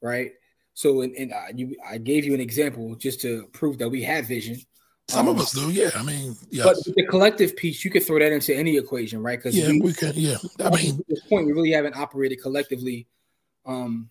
right? 0.01 0.31
So, 0.73 1.01
and, 1.01 1.15
and 1.15 1.33
I, 1.33 1.51
you, 1.55 1.75
I 1.87 1.97
gave 1.99 2.25
you 2.25 2.33
an 2.33 2.41
example 2.41 2.95
just 2.95 3.21
to 3.21 3.47
prove 3.53 3.77
that 3.77 3.89
we 3.89 4.01
have 4.03 4.27
vision. 4.27 4.57
Some 5.07 5.27
Um, 5.27 5.35
of 5.35 5.41
us 5.41 5.51
do, 5.53 5.71
yeah. 5.71 5.91
I 5.95 6.01
mean, 6.01 6.35
yes, 6.49 6.65
But 6.65 6.95
the 6.95 7.05
collective 7.05 7.55
piece, 7.55 7.85
you 7.85 7.91
could 7.91 8.03
throw 8.03 8.17
that 8.19 8.31
into 8.31 8.55
any 8.55 8.75
equation, 8.75 9.21
right? 9.21 9.37
Because 9.37 9.55
yeah, 9.55 9.69
we, 9.69 9.79
we 9.81 9.93
can, 9.93 10.13
yeah. 10.15 10.37
I 10.59 10.71
mean, 10.71 10.99
at 10.99 11.07
this 11.07 11.21
point, 11.29 11.45
we 11.45 11.53
really 11.53 11.71
haven't 11.71 11.95
operated 11.95 12.41
collectively. 12.41 13.07
Um, 13.65 14.09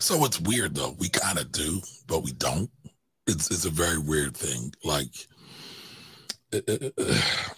so 0.00 0.24
it's 0.24 0.40
weird 0.40 0.74
though. 0.74 0.94
We 0.98 1.08
kind 1.08 1.38
of 1.38 1.52
do, 1.52 1.80
but 2.06 2.22
we 2.22 2.32
don't. 2.32 2.70
It's 3.26 3.50
it's 3.50 3.64
a 3.64 3.70
very 3.70 3.98
weird 3.98 4.36
thing. 4.36 4.72
Like, 4.84 5.08
uh, 6.52 6.90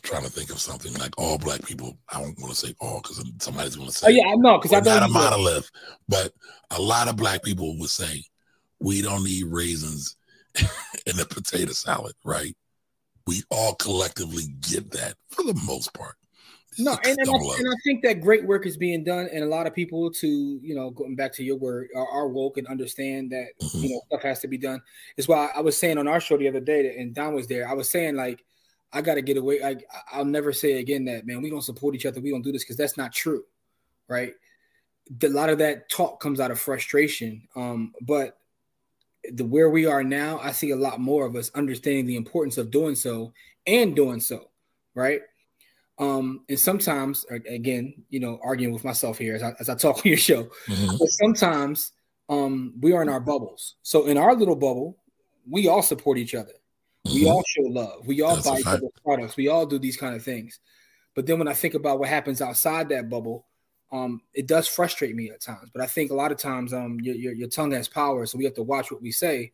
trying 0.09 0.25
to 0.25 0.31
think 0.31 0.49
of 0.51 0.59
something 0.59 0.95
like 0.95 1.13
all 1.19 1.37
black 1.37 1.63
people. 1.63 1.99
I 2.09 2.21
don't 2.21 2.39
want 2.41 2.51
to 2.51 2.57
say 2.57 2.75
all 2.81 3.01
because 3.03 3.23
somebody's 3.41 3.77
going 3.77 3.89
to 3.89 3.95
say, 3.95 4.07
oh 4.07 4.11
yeah, 4.11 4.27
I 4.27 4.35
know 4.37 4.57
because 4.57 4.73
I 4.73 4.79
We're 4.79 4.85
know 4.85 5.01
not 5.01 5.11
a 5.11 5.13
monolith, 5.13 5.71
but 6.09 6.33
a 6.71 6.81
lot 6.81 7.09
of 7.09 7.17
black 7.17 7.43
people 7.43 7.79
would 7.79 7.91
say 7.91 8.25
we 8.81 9.03
don't 9.03 9.23
need 9.23 9.45
raisins 9.45 10.17
in 11.07 11.21
a 11.21 11.27
potato 11.27 11.73
salad, 11.73 12.15
right? 12.25 12.57
We 13.27 13.43
all 13.51 13.75
collectively 13.75 14.45
get 14.71 14.91
that 14.93 15.15
for 15.29 15.43
the 15.43 15.61
most 15.67 15.93
part. 15.93 16.15
No, 16.79 16.93
and, 17.05 17.19
and, 17.19 17.29
I, 17.29 17.35
and 17.35 17.69
I 17.69 17.77
think 17.85 18.03
that 18.05 18.21
great 18.21 18.47
work 18.47 18.65
is 18.65 18.77
being 18.77 19.03
done, 19.03 19.29
and 19.33 19.43
a 19.43 19.49
lot 19.49 19.67
of 19.67 19.75
people, 19.75 20.11
to 20.13 20.27
you 20.63 20.75
know, 20.75 20.91
going 20.91 21.17
back 21.17 21.33
to 21.35 21.45
your 21.45 21.57
word, 21.57 21.89
are, 21.95 22.09
are 22.09 22.29
woke 22.29 22.57
and 22.57 22.67
understand 22.69 23.33
that 23.33 23.49
Mhm. 23.61 23.83
you 23.83 23.91
know 23.91 24.01
stuff 24.07 24.23
has 24.23 24.41
to 24.41 24.49
be 24.49 24.57
done. 24.59 24.81
It's 25.17 25.29
why 25.29 25.51
I 25.55 25.61
was 25.61 25.77
saying 25.77 25.99
on 25.99 26.09
our 26.09 26.21
show 26.21 26.39
the 26.39 26.49
other 26.49 26.61
day, 26.61 26.85
that, 26.85 26.97
and 26.97 27.15
Don 27.15 27.35
was 27.35 27.47
there. 27.47 27.69
I 27.69 27.75
was 27.75 27.91
saying 27.91 28.15
like, 28.15 28.45
I 28.93 29.03
got 29.03 29.15
to 29.15 29.23
get 29.23 29.37
away. 29.37 29.63
I- 29.63 29.85
I'll 30.13 30.25
never 30.25 30.53
say 30.53 30.79
again 30.79 31.05
that 31.07 31.27
man, 31.27 31.43
we 31.43 31.51
don't 31.51 31.63
support 31.63 31.95
each 31.95 32.07
other. 32.07 32.21
We 32.21 32.31
don't 32.31 32.43
do 32.43 32.53
this 32.53 32.65
because 32.65 32.77
that's 32.77 32.97
not 32.97 33.13
true, 33.13 33.45
right? 34.09 34.35
The- 35.19 35.29
A 35.29 35.31
lot 35.31 35.51
of 35.51 35.59
that 35.59 35.89
talk 35.91 36.21
comes 36.21 36.41
out 36.41 36.51
of 36.51 36.59
frustration, 36.59 37.47
um, 37.57 37.95
but 38.01 38.39
the 39.33 39.45
where 39.45 39.69
we 39.69 39.85
are 39.85 40.03
now, 40.05 40.39
I 40.39 40.53
see 40.53 40.71
a 40.71 40.77
lot 40.77 41.01
more 41.01 41.27
of 41.27 41.37
us 41.37 41.51
understanding 41.55 42.07
the 42.07 42.17
importance 42.17 42.57
of 42.57 42.71
doing 42.71 42.95
so 42.95 43.33
and 43.67 43.95
doing 43.95 44.21
so, 44.21 44.49
right? 44.95 45.21
Um, 45.99 46.45
and 46.49 46.59
sometimes, 46.59 47.27
again, 47.29 48.05
you 48.09 48.21
know, 48.21 48.39
arguing 48.43 48.73
with 48.73 48.85
myself 48.85 49.19
here 49.19 49.35
as 49.35 49.43
I, 49.43 49.53
as 49.59 49.69
I 49.69 49.75
talk 49.75 49.97
on 49.97 50.03
your 50.05 50.17
show, 50.17 50.45
Mhm. 50.67 50.99
but 50.99 51.09
sometimes 51.09 51.93
um, 52.31 52.75
we 52.81 52.93
are 52.93 53.03
in 53.03 53.09
our 53.09 53.21
bubbles. 53.21 53.77
So 53.83 54.07
in 54.07 54.17
our 54.19 54.35
little 54.35 54.55
bubble, 54.55 54.99
we 55.51 55.67
all 55.67 55.83
support 55.83 56.19
each 56.19 56.35
other. 56.35 56.53
We 57.15 57.23
Mhm. 57.25 57.31
all 57.31 57.45
show 57.47 57.63
love. 57.63 58.07
We 58.07 58.21
all 58.21 58.35
That's 58.35 58.49
buy 58.49 58.59
each 58.59 58.67
other's 58.67 58.91
products. 59.05 59.37
We 59.37 59.49
all 59.49 59.67
do 59.67 59.79
these 59.79 59.97
kind 59.97 60.15
of 60.15 60.23
things. 60.23 60.59
But 61.15 61.27
then 61.27 61.39
when 61.39 61.49
I 61.49 61.55
think 61.55 61.75
about 61.75 61.99
what 61.99 62.09
happens 62.09 62.41
outside 62.41 62.89
that 62.91 63.09
bubble, 63.09 63.47
um, 63.91 64.21
it 64.35 64.47
does 64.47 64.69
frustrate 64.69 65.15
me 65.17 65.31
at 65.31 65.41
times. 65.41 65.71
But 65.73 65.83
I 65.83 65.87
think 65.87 66.11
a 66.11 66.15
lot 66.15 66.33
of 66.33 66.39
times 66.39 66.73
um, 66.73 67.01
your, 67.01 67.15
your, 67.15 67.33
your 67.33 67.49
tongue 67.49 67.73
has 67.73 67.89
power. 67.89 68.27
So 68.27 68.39
we 68.39 68.45
have 68.45 68.55
to 68.55 68.63
watch 68.63 68.91
what 68.91 69.03
we 69.03 69.11
say 69.11 69.53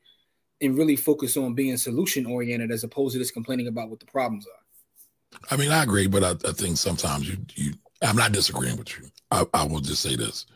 and 0.61 0.77
really 0.77 0.97
focus 0.97 1.37
on 1.37 1.55
being 1.55 1.77
solution 1.77 2.27
oriented 2.27 2.71
as 2.71 2.85
opposed 2.85 3.13
to 3.15 3.19
just 3.19 3.35
complaining 3.35 3.69
about 3.69 3.91
what 3.91 4.01
the 4.01 4.07
problems 4.07 4.47
are. 4.47 5.41
I 5.51 5.57
mean, 5.57 5.71
I 5.71 5.83
agree, 5.83 6.07
but 6.07 6.23
I, 6.25 6.31
I 6.49 6.53
think 6.53 6.77
sometimes 6.77 7.29
you 7.29 7.39
you 7.55 7.75
I'm 8.03 8.17
not 8.17 8.33
disagreeing 8.33 8.77
with 8.77 8.99
you. 8.99 9.07
I, 9.31 9.45
I 9.55 9.65
will 9.65 9.81
just 9.81 10.03
say 10.03 10.17
this. 10.17 10.47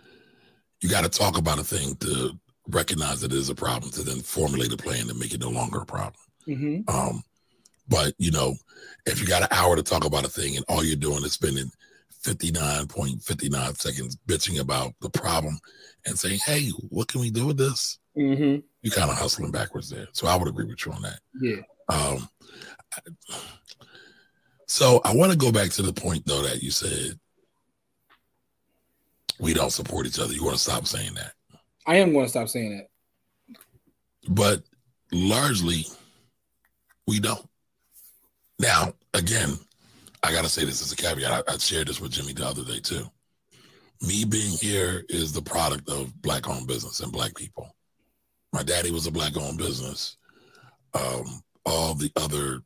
You 0.80 0.88
got 0.88 1.02
to 1.02 1.08
talk 1.08 1.38
about 1.38 1.58
a 1.58 1.64
thing 1.64 1.96
to 1.96 2.38
recognize 2.68 3.20
that 3.22 3.32
it 3.32 3.38
is 3.38 3.48
a 3.48 3.54
problem 3.54 3.90
to 3.92 4.02
then 4.02 4.20
formulate 4.20 4.72
a 4.72 4.76
plan 4.76 5.06
to 5.08 5.14
make 5.14 5.32
it 5.34 5.40
no 5.40 5.48
longer 5.48 5.80
a 5.80 5.86
problem. 5.86 6.20
Mm-hmm. 6.48 6.88
Um, 6.94 7.22
but 7.88 8.14
you 8.18 8.30
know, 8.30 8.54
if 9.06 9.20
you 9.20 9.26
got 9.26 9.42
an 9.42 9.48
hour 9.50 9.76
to 9.76 9.82
talk 9.82 10.04
about 10.04 10.24
a 10.24 10.28
thing 10.28 10.56
and 10.56 10.64
all 10.68 10.84
you're 10.84 10.96
doing 10.96 11.24
is 11.24 11.32
spending 11.32 11.70
59.59 12.22 13.76
seconds 13.78 14.16
bitching 14.26 14.60
about 14.60 14.92
the 15.00 15.10
problem 15.10 15.58
and 16.06 16.18
saying, 16.18 16.40
Hey, 16.44 16.68
what 16.88 17.08
can 17.08 17.20
we 17.20 17.30
do 17.30 17.46
with 17.46 17.58
this? 17.58 17.98
Mm-hmm. 18.16 18.60
You 18.82 18.90
kind 18.90 19.10
of 19.10 19.16
hustling 19.16 19.50
backwards 19.52 19.90
there. 19.90 20.08
So 20.12 20.26
I 20.26 20.36
would 20.36 20.48
agree 20.48 20.64
with 20.66 20.84
you 20.84 20.92
on 20.92 21.02
that. 21.02 21.20
Yeah. 21.40 21.60
Um, 21.88 22.28
so 24.66 25.00
I 25.04 25.14
want 25.14 25.32
to 25.32 25.38
go 25.38 25.52
back 25.52 25.70
to 25.70 25.82
the 25.82 25.92
point 25.92 26.26
though 26.26 26.42
that 26.42 26.62
you 26.62 26.70
said 26.70 27.18
we 29.40 29.54
don't 29.54 29.70
support 29.70 30.06
each 30.06 30.18
other. 30.18 30.32
You 30.32 30.44
want 30.44 30.56
to 30.56 30.62
stop 30.62 30.86
saying 30.86 31.14
that, 31.14 31.32
I 31.86 31.96
am 31.96 32.12
going 32.12 32.24
to 32.26 32.30
stop 32.30 32.48
saying 32.48 32.76
that. 32.76 33.58
but 34.28 34.62
largely 35.12 35.86
we 37.08 37.18
don't. 37.18 37.48
Now, 38.58 38.92
again, 39.14 39.58
I 40.22 40.30
got 40.30 40.44
to 40.44 40.50
say 40.50 40.64
this 40.66 40.82
as 40.82 40.92
a 40.92 40.96
caveat. 40.96 41.48
I, 41.48 41.54
I 41.54 41.56
shared 41.56 41.88
this 41.88 42.00
with 42.00 42.12
Jimmy 42.12 42.34
the 42.34 42.46
other 42.46 42.64
day 42.64 42.80
too. 42.80 43.06
Me 44.06 44.26
being 44.26 44.56
here 44.58 45.04
is 45.08 45.32
the 45.32 45.40
product 45.40 45.88
of 45.88 46.20
black 46.20 46.48
owned 46.48 46.68
business 46.68 47.00
and 47.00 47.10
black 47.10 47.34
people. 47.34 47.74
My 48.52 48.62
daddy 48.62 48.90
was 48.90 49.06
a 49.06 49.10
black 49.10 49.36
owned 49.38 49.56
business. 49.56 50.18
Um, 50.92 51.42
all 51.64 51.94
the 51.94 52.12
other, 52.16 52.60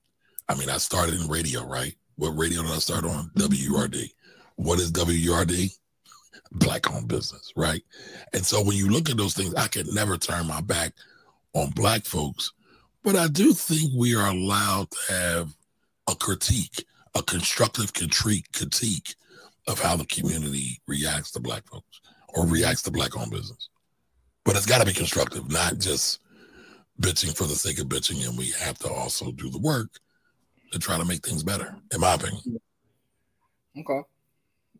I 0.48 0.56
mean, 0.56 0.68
I 0.68 0.78
started 0.78 1.20
in 1.20 1.28
radio, 1.28 1.64
right? 1.64 1.94
What 2.16 2.36
radio 2.36 2.62
did 2.62 2.72
I 2.72 2.78
start 2.78 3.04
on? 3.04 3.30
WURD. 3.36 4.10
What 4.56 4.80
is 4.80 4.90
WURD? 4.90 5.70
Black 6.52 6.92
owned 6.92 7.08
business, 7.08 7.52
right? 7.56 7.82
And 8.32 8.44
so 8.44 8.62
when 8.62 8.76
you 8.76 8.88
look 8.88 9.08
at 9.08 9.16
those 9.16 9.34
things, 9.34 9.54
I 9.54 9.68
can 9.68 9.86
never 9.94 10.16
turn 10.16 10.48
my 10.48 10.60
back 10.60 10.94
on 11.54 11.70
black 11.70 12.04
folks, 12.04 12.52
but 13.04 13.16
I 13.16 13.28
do 13.28 13.52
think 13.52 13.92
we 13.94 14.14
are 14.14 14.30
allowed 14.30 14.90
to 14.90 15.12
have 15.12 15.54
a 16.08 16.14
critique, 16.14 16.84
a 17.14 17.22
constructive 17.22 17.92
critique, 17.92 18.52
critique 18.52 19.14
of 19.68 19.80
how 19.80 19.96
the 19.96 20.06
community 20.06 20.80
reacts 20.86 21.30
to 21.32 21.40
black 21.40 21.66
folks 21.66 22.00
or 22.28 22.46
reacts 22.46 22.82
to 22.82 22.90
black 22.90 23.16
owned 23.16 23.30
business. 23.30 23.68
But 24.44 24.56
it's 24.56 24.66
got 24.66 24.78
to 24.78 24.86
be 24.86 24.92
constructive, 24.92 25.50
not 25.50 25.78
just 25.78 26.20
bitching 27.00 27.36
for 27.36 27.44
the 27.44 27.54
sake 27.54 27.78
of 27.78 27.86
bitching. 27.86 28.26
And 28.28 28.36
we 28.36 28.50
have 28.58 28.78
to 28.80 28.88
also 28.90 29.30
do 29.32 29.50
the 29.50 29.58
work 29.58 29.88
to 30.72 30.78
try 30.78 30.98
to 30.98 31.04
make 31.04 31.24
things 31.24 31.42
better, 31.42 31.76
in 31.92 32.00
my 32.00 32.14
opinion. 32.14 32.60
Okay. 33.78 34.00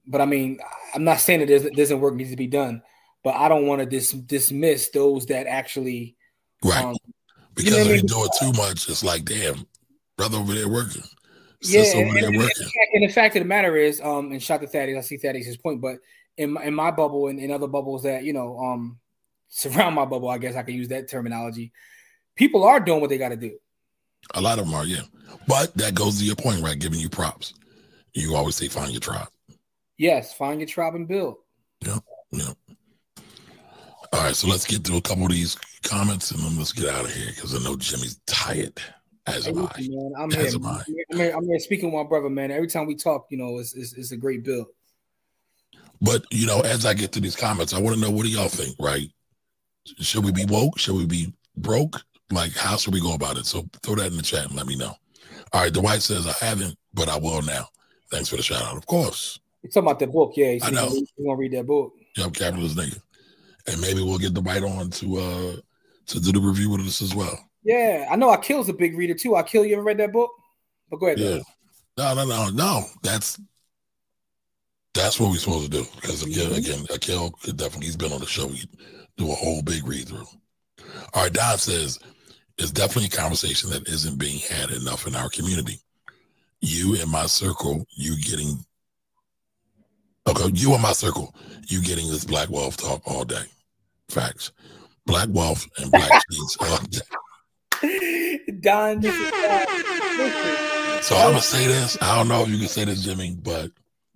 But 0.07 0.21
I 0.21 0.27
mean, 0.27 0.59
I'm 0.95 1.05
not 1.05 1.21
saying 1.21 1.41
that 1.41 1.47
there's, 1.47 1.71
doesn't 1.71 2.01
work 2.01 2.15
needs 2.15 2.31
to 2.31 2.37
be 2.37 2.49
done, 2.49 2.83
but 3.23 3.35
I 3.35 3.49
don't 3.49 3.67
want 3.67 3.81
to 3.81 3.87
dis- 3.87 4.13
dismiss 4.13 4.89
those 4.89 5.27
that 5.27 5.47
actually. 5.47 6.17
Right. 6.65 6.85
Um, 6.85 6.97
because 7.55 7.73
know 7.73 7.79
what 7.79 7.87
I 7.87 7.91
if 7.95 8.03
you 8.03 8.09
do 8.09 8.25
it 8.25 8.31
too 8.39 8.53
much, 8.53 8.89
it's 8.89 9.05
like, 9.05 9.25
damn, 9.25 9.67
brother 10.17 10.39
over 10.39 10.55
there 10.55 10.69
working. 10.69 11.03
yeah, 11.63 11.81
and, 11.83 12.11
there 12.11 12.17
and- 12.17 12.27
and 12.27 12.37
working. 12.39 12.49
the 12.59 12.65
fact- 12.65 12.95
and 12.95 13.03
the 13.09 13.13
fact 13.13 13.37
of 13.37 13.43
the 13.43 13.49
matter 13.49 13.77
is, 13.77 14.01
um, 14.01 14.33
and 14.33 14.43
shout 14.43 14.61
to 14.63 14.67
Thaddeus, 14.67 14.99
I 14.99 15.01
see 15.07 15.17
Thaddeus' 15.17 15.57
point, 15.57 15.81
but 15.81 15.97
in 16.37 16.53
my, 16.53 16.65
in 16.65 16.75
my 16.75 16.91
bubble 16.91 17.29
and 17.29 17.39
in 17.39 17.51
other 17.51 17.67
bubbles 17.69 18.03
that 18.05 18.25
you 18.25 18.33
know, 18.33 18.59
um, 18.59 18.99
surround 19.49 19.95
my 19.95 20.05
bubble, 20.05 20.29
I 20.29 20.39
guess 20.39 20.57
I 20.57 20.63
could 20.63 20.75
use 20.75 20.89
that 20.89 21.09
terminology. 21.09 21.73
People 22.37 22.65
are 22.65 22.81
doing 22.81 23.01
what 23.01 23.11
they 23.11 23.19
got 23.19 23.29
to 23.29 23.37
do. 23.37 23.59
A 24.35 24.41
lot 24.41 24.59
of 24.59 24.65
them 24.65 24.75
are, 24.75 24.87
yeah. 24.87 25.03
But 25.47 25.77
that 25.77 25.95
goes 25.95 26.19
to 26.19 26.25
your 26.25 26.37
point, 26.37 26.63
right? 26.63 26.79
Giving 26.79 27.01
you 27.01 27.09
props. 27.11 27.53
You 28.15 28.35
always 28.37 28.57
say 28.57 28.69
find 28.69 28.91
your 28.93 29.01
tribe. 29.01 29.29
Yes, 29.99 30.33
find 30.33 30.61
your 30.61 30.69
tribe 30.69 30.95
and 30.95 31.07
build. 31.07 31.37
Yeah, 31.85 31.99
yeah. 32.31 32.53
All 34.13 34.25
right, 34.25 34.35
so 34.37 34.49
let's 34.49 34.67
get 34.67 34.85
to 34.85 34.97
a 34.97 35.01
couple 35.03 35.25
of 35.25 35.31
these 35.33 35.57
comments 35.83 36.31
and 36.31 36.41
then 36.41 36.57
let's 36.57 36.73
get 36.73 36.89
out 36.89 37.05
of 37.05 37.13
here 37.13 37.31
because 37.35 37.55
I 37.55 37.63
know 37.63 37.77
Jimmy's 37.77 38.21
tired. 38.27 38.81
As 39.27 39.47
Hey, 39.47 39.53
am 39.53 39.59
I. 39.59 39.71
man, 39.79 40.13
I'm 40.19 40.33
As 40.33 40.37
here, 40.37 40.55
am 40.57 40.67
I. 40.67 40.83
I'm 41.13 41.19
here. 41.19 41.37
I'm 41.37 41.47
here 41.47 41.59
speaking 41.61 41.93
with 41.93 42.03
my 42.03 42.09
brother, 42.09 42.29
man. 42.29 42.51
Every 42.51 42.67
time 42.67 42.87
we 42.87 42.97
talk, 42.97 43.27
you 43.31 43.39
know, 43.39 43.59
it's 43.59 43.75
it's, 43.75 43.93
it's 43.93 44.13
a 44.13 44.17
great 44.17 44.45
build. 44.45 44.67
But 46.01 46.25
you 46.33 46.47
know, 46.47 46.61
as 46.61 46.85
I 46.85 46.95
get 46.95 47.13
to 47.13 47.21
these 47.21 47.37
comments, 47.37 47.73
I 47.73 47.81
want 47.81 47.95
to 47.95 48.01
know 48.01 48.11
what 48.11 48.25
do 48.25 48.31
y'all 48.31 48.49
think, 48.49 48.75
right? 48.81 49.09
Should 50.01 50.25
we 50.25 50.33
be 50.33 50.45
woke? 50.47 50.79
Should 50.79 50.97
we 50.97 51.07
be 51.07 51.33
broke? 51.57 52.03
Like, 52.31 52.53
how 52.53 52.77
should 52.77 52.95
we 52.95 53.01
go 53.01 53.15
about 53.15 53.37
it? 53.37 53.47
So 53.47 53.69
throw 53.83 53.95
that 53.97 54.11
in 54.11 54.17
the 54.17 54.23
chat 54.23 54.47
and 54.47 54.57
let 54.57 54.67
me 54.67 54.77
know. 54.77 54.97
All 55.53 55.63
right, 55.63 55.73
Dwight 55.73 56.03
says 56.03 56.27
I 56.27 56.45
haven't, 56.45 56.77
but 56.95 57.09
I 57.09 57.19
will 57.19 57.43
now. 57.43 57.69
Thanks 58.11 58.29
for 58.29 58.37
the 58.37 58.43
shout 58.43 58.63
out. 58.63 58.77
Of 58.77 58.87
course. 58.87 59.39
You're 59.63 59.71
talking 59.71 59.87
about 59.87 59.99
the 60.01 60.07
book, 60.09 60.33
yeah. 60.35 60.59
I 60.63 60.71
know. 60.71 60.89
You 60.89 61.07
want 61.19 61.39
to 61.39 61.41
read 61.41 61.53
that 61.53 61.67
book? 61.67 61.93
Yep, 62.17 62.33
capitalist 62.35 62.77
nigga. 62.77 63.01
And 63.69 63.81
maybe 63.81 64.03
we'll 64.03 64.19
get 64.19 64.35
the 64.35 64.41
Dwight 64.41 64.65
on 64.65 64.91
to 64.91 65.17
uh 65.19 65.57
to 66.07 66.21
do 66.21 66.33
the 66.33 66.41
review 66.41 66.71
with 66.71 66.81
us 66.83 67.03
as 67.03 67.15
well. 67.15 67.39
Yeah, 67.65 68.09
I 68.11 68.17
know. 68.17 68.33
Akil's 68.33 68.69
a 68.69 68.73
big 68.73 68.97
reader 68.97 69.15
too. 69.15 69.37
I 69.37 69.43
kill. 69.43 69.65
You 69.65 69.75
ever 69.75 69.85
read 69.85 69.99
that 69.99 70.13
book? 70.13 70.31
But 70.91 70.99
go 70.99 71.07
ahead. 71.07 71.19
Yeah. 71.19 71.39
though. 71.97 72.15
No, 72.15 72.25
no, 72.25 72.27
no, 72.27 72.51
no. 72.51 72.85
That's. 73.03 73.39
That's 74.95 75.19
what 75.19 75.31
we're 75.31 75.39
supposed 75.39 75.71
to 75.73 75.79
do. 75.83 75.87
Because 75.97 76.23
again, 76.23 76.51
Mhm. 76.51 76.57
again, 76.59 76.87
Akil 76.91 77.31
could 77.43 77.57
definitely 77.57 77.87
he's 77.87 77.97
been 77.97 78.13
on 78.13 78.21
the 78.21 78.27
show. 78.27 78.47
We 78.47 78.63
do 79.17 79.31
a 79.31 79.35
whole 79.35 79.63
big 79.63 79.87
read 79.87 80.09
through. 80.09 80.27
All 81.15 81.23
right, 81.23 81.33
Don 81.33 81.57
says 81.57 81.99
it's 82.59 82.71
definitely 82.73 83.07
a 83.07 83.09
conversation 83.21 83.71
that 83.71 83.89
isn't 83.89 84.19
being 84.19 84.39
had 84.41 84.71
enough 84.71 85.07
in 85.07 85.15
our 85.17 85.31
community. 85.31 85.81
You 86.61 86.95
in 86.97 87.09
my 87.09 87.25
circle, 87.27 87.87
you 87.97 88.21
getting 88.23 88.65
okay, 90.27 90.51
you 90.55 90.75
in 90.75 90.81
my 90.83 90.93
circle, 90.93 91.35
you 91.69 91.83
getting 91.83 92.09
this 92.09 92.25
black 92.25 92.51
wealth 92.51 92.77
talk 92.77 93.03
all 93.07 93.25
day. 93.25 93.45
Facts. 94.11 94.53
Black 95.07 95.29
wealth 95.31 95.67
and 95.79 95.91
black. 95.91 96.11
Don, 98.61 99.05
is, 99.05 99.15
uh, 99.15 99.65
listen, 100.17 101.03
So 101.03 101.17
I'm 101.17 101.31
gonna 101.31 101.41
say 101.41 101.67
this. 101.67 101.99
I 102.01 102.17
don't 102.17 102.29
know 102.29 102.43
if 102.43 102.49
you 102.49 102.59
can 102.59 102.69
say 102.69 102.85
this, 102.85 103.03
Jimmy, 103.03 103.37
but 103.43 103.71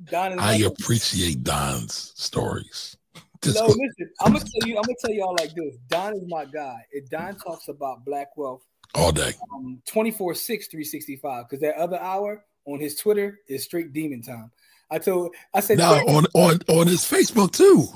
Don 0.05 0.33
is 0.35 0.39
I 0.41 0.59
my- 0.59 0.67
appreciate 0.67 1.43
Don's 1.43 2.13
stories. 2.15 2.97
Just 3.43 3.57
No, 3.57 3.67
listen. 3.67 4.11
I'm 4.21 4.33
gonna 4.33 4.45
tell 4.45 4.69
you. 4.69 4.77
I'm 4.77 4.83
gonna 4.83 4.95
tell 5.05 5.13
y'all 5.15 5.37
like 5.39 5.53
this. 5.55 5.75
Don 5.89 6.15
is 6.15 6.23
my 6.29 6.45
guy. 6.45 6.79
If 6.93 7.09
Don 7.11 7.37
talks 7.37 7.69
about 7.69 8.05
black 8.05 8.29
wealth, 8.37 8.63
all 8.95 9.11
day. 9.13 9.33
um, 9.55 9.83
24 9.87 10.35
6 10.35 10.69
365 10.69 11.45
because 11.49 11.61
that 11.61 11.75
other 11.77 12.01
hour 12.01 12.45
on 12.67 12.79
his 12.81 12.95
twitter 12.95 13.41
is 13.49 13.63
straight 13.65 13.93
demon 13.93 14.23
time 14.23 14.51
i 14.91 14.99
told 14.99 15.35
i 15.55 15.61
said 15.61 15.77
Now 15.79 15.95
on 16.07 16.25
on 16.35 16.61
on 16.69 16.87
his 16.87 17.01
Facebook 17.03 17.53
too. 17.53 17.87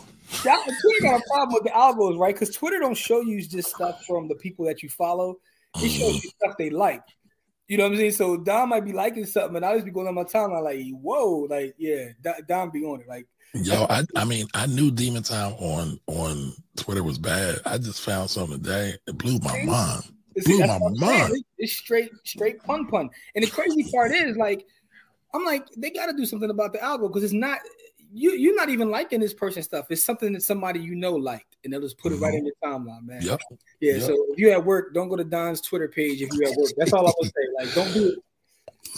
That- 0.44 0.64
Twitter 0.82 1.02
got 1.02 1.20
a 1.20 1.24
problem 1.28 1.54
with 1.54 1.64
the 1.64 1.70
algos 1.70 2.18
right 2.18 2.34
because 2.34 2.54
twitter 2.54 2.78
don't 2.78 2.96
show 2.96 3.20
you 3.20 3.40
just 3.42 3.74
stuff 3.74 4.04
from 4.06 4.28
the 4.28 4.34
people 4.36 4.64
that 4.64 4.82
you 4.82 4.88
follow 4.88 5.36
it 5.76 5.88
shows 5.90 6.22
you 6.22 6.30
stuff 6.30 6.56
they 6.58 6.70
like 6.70 7.02
you 7.68 7.76
know 7.76 7.84
what 7.84 7.92
i'm 7.92 7.98
saying 7.98 8.10
so 8.12 8.36
don 8.36 8.68
might 8.68 8.84
be 8.84 8.92
liking 8.92 9.24
something 9.26 9.56
and 9.56 9.64
i 9.64 9.74
just 9.74 9.84
be 9.84 9.90
going 9.90 10.06
on 10.08 10.14
my 10.14 10.24
timeline 10.24 10.62
like 10.64 10.80
whoa 11.02 11.46
like 11.50 11.74
yeah 11.78 12.06
Don, 12.48 12.70
be 12.70 12.84
on 12.84 13.00
it 13.00 13.08
like 13.08 13.26
Yo, 13.52 13.84
I 13.90 14.04
I 14.14 14.24
mean 14.24 14.46
I 14.54 14.66
knew 14.66 14.92
Demon 14.92 15.24
Time 15.24 15.54
on 15.54 15.98
on 16.06 16.52
Twitter 16.76 17.02
was 17.02 17.18
bad. 17.18 17.58
I 17.66 17.78
just 17.78 18.00
found 18.00 18.30
something 18.30 18.62
today. 18.62 18.94
It 19.08 19.18
blew 19.18 19.40
my 19.40 19.64
mind. 19.64 20.02
Blew 20.44 20.60
my 20.60 20.66
what 20.78 20.92
I'm 20.92 20.94
saying. 20.96 21.00
mind. 21.18 21.22
It's- 21.32 21.42
It's 21.58 21.72
straight, 21.72 22.10
straight 22.24 22.62
pun 22.62 22.86
pun. 22.86 23.10
And 23.34 23.42
the 23.44 23.50
crazy 23.50 23.90
part 23.90 24.12
is, 24.12 24.36
like, 24.36 24.64
I'm 25.34 25.44
like, 25.44 25.66
they 25.76 25.90
got 25.90 26.06
to 26.06 26.12
do 26.16 26.26
something 26.26 26.48
about 26.48 26.72
the 26.72 26.78
algo 26.78 27.08
because 27.08 27.24
it's 27.24 27.32
not 27.32 27.58
you. 28.12 28.32
You're 28.32 28.56
not 28.56 28.68
even 28.68 28.90
liking 28.90 29.20
this 29.20 29.34
person's 29.34 29.66
stuff. 29.66 29.86
It's 29.90 30.04
something 30.04 30.32
that 30.32 30.42
somebody 30.42 30.80
you 30.80 30.94
know 30.94 31.12
liked, 31.12 31.56
and 31.64 31.72
they'll 31.72 31.80
just 31.80 31.98
put 31.98 32.12
it 32.12 32.16
right 32.16 32.34
in 32.34 32.44
your 32.44 32.54
timeline, 32.64 33.06
man. 33.06 33.20
Mm-hmm. 33.20 33.28
Yep. 33.28 33.40
Yeah. 33.80 33.92
Yep. 33.94 34.02
So 34.02 34.26
if 34.30 34.38
you 34.38 34.50
at 34.50 34.64
work, 34.64 34.94
don't 34.94 35.08
go 35.08 35.16
to 35.16 35.24
Don's 35.24 35.60
Twitter 35.60 35.88
page. 35.88 36.22
If 36.22 36.32
you 36.32 36.46
at 36.46 36.56
work, 36.56 36.70
that's 36.76 36.92
all 36.92 37.06
I'm 37.06 37.12
gonna 37.20 37.30
say. 37.30 37.64
Like, 37.64 37.74
don't 37.74 37.94
do 37.94 38.08
it. 38.08 38.18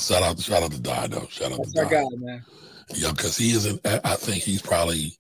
Shout 0.00 0.22
out 0.22 0.38
shout 0.40 0.62
out 0.62 0.72
to 0.72 0.80
Don 0.80 1.10
though. 1.10 1.26
Shout 1.30 1.52
out 1.52 1.58
That's 1.58 1.72
to 1.74 1.80
our 1.80 1.86
guy, 1.86 2.02
Don. 2.02 2.24
man. 2.24 2.44
Yeah, 2.94 3.12
because 3.12 3.36
he 3.36 3.50
isn't 3.52 3.80
I 3.84 4.16
think 4.16 4.42
he's 4.42 4.62
probably 4.62 5.16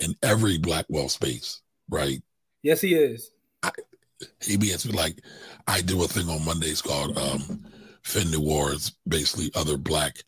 in 0.00 0.14
every 0.22 0.58
Blackwell 0.58 1.08
space, 1.08 1.62
right? 1.88 2.22
Yes, 2.62 2.80
he 2.80 2.94
is. 2.94 3.30
he 4.40 4.56
be 4.56 4.74
like 4.92 5.22
I 5.66 5.80
do 5.80 6.02
a 6.02 6.08
thing 6.08 6.28
on 6.28 6.44
Mondays 6.44 6.82
called 6.82 7.16
um 7.16 7.64
Fin 8.02 8.32
Awards, 8.34 8.92
basically 9.06 9.50
other 9.54 9.76
black 9.76 10.22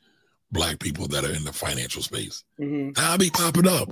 black 0.52 0.78
people 0.78 1.06
that 1.08 1.24
are 1.24 1.32
in 1.32 1.44
the 1.44 1.52
financial 1.52 2.02
space. 2.02 2.44
hmm 2.58 2.90
I'll 2.96 3.18
be 3.18 3.30
popping 3.30 3.68
up. 3.68 3.90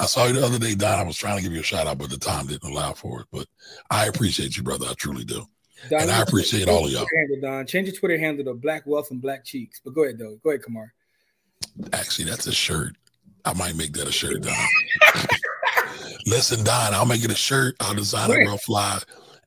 I 0.00 0.06
saw 0.06 0.26
you 0.26 0.34
the 0.34 0.46
other 0.46 0.58
day, 0.58 0.74
Don. 0.76 0.98
I 0.98 1.02
was 1.02 1.16
trying 1.16 1.38
to 1.38 1.42
give 1.42 1.52
you 1.52 1.60
a 1.60 1.64
shout 1.64 1.86
out, 1.88 1.98
but 1.98 2.08
the 2.10 2.18
time 2.18 2.46
didn't 2.46 2.70
allow 2.70 2.92
for 2.92 3.20
it. 3.22 3.26
But 3.32 3.46
I 3.90 4.06
appreciate 4.06 4.56
you, 4.56 4.62
brother. 4.62 4.86
I 4.88 4.92
truly 4.94 5.24
do. 5.24 5.44
Don, 5.90 6.02
And 6.02 6.10
I 6.10 6.22
appreciate 6.22 6.68
all 6.68 6.86
of 6.86 6.92
y'all. 6.92 7.06
Handle, 7.14 7.40
Don. 7.50 7.66
Change 7.66 7.88
your 7.88 7.96
Twitter 7.96 8.18
handle 8.18 8.44
to 8.44 8.54
Black 8.54 8.82
Wealth 8.86 9.10
and 9.10 9.20
Black 9.20 9.44
Cheeks. 9.44 9.80
But 9.84 9.94
go 9.94 10.04
ahead, 10.04 10.18
though. 10.18 10.38
Go 10.44 10.50
ahead, 10.50 10.62
Kamar. 10.62 10.92
Actually, 11.92 12.26
that's 12.30 12.46
a 12.46 12.52
shirt. 12.52 12.94
I 13.44 13.54
might 13.54 13.74
make 13.76 13.92
that 13.94 14.06
a 14.06 14.12
shirt, 14.12 14.42
Don. 14.42 14.54
Listen, 16.26 16.62
Don, 16.64 16.94
I'll 16.94 17.06
make 17.06 17.24
it 17.24 17.30
a 17.30 17.36
shirt. 17.36 17.74
I'll 17.80 17.94
design 17.94 18.30
it 18.30 18.36
real 18.36 18.58
fly, 18.58 18.98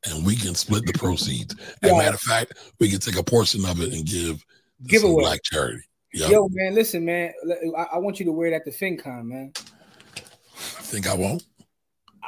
and 0.06 0.26
we 0.26 0.36
can 0.36 0.56
split 0.56 0.86
the 0.86 0.94
proceeds. 0.94 1.56
As 1.82 1.90
Yeah. 1.90 1.96
a 1.96 1.98
matter 1.98 2.16
of 2.16 2.22
fact, 2.22 2.54
we 2.80 2.90
can 2.90 3.00
take 3.00 3.18
a 3.18 3.24
portion 3.24 3.64
of 3.66 3.80
it 3.82 3.94
and 3.94 4.06
give 4.06 4.44
give 4.88 5.02
Giveaway. 5.04 5.22
black 5.24 5.40
charity. 5.44 5.82
Yo, 6.14 6.50
man, 6.52 6.76
listen, 6.76 7.06
man. 7.06 7.34
I, 7.78 7.84
I 7.94 7.98
want 8.00 8.20
you 8.20 8.26
to 8.26 8.32
wear 8.32 8.50
that 8.52 8.66
to 8.66 8.72
FinCon, 8.72 9.26
man. 9.26 9.54
I 9.56 10.84
think 10.84 11.08
I 11.08 11.16
won't. 11.16 11.44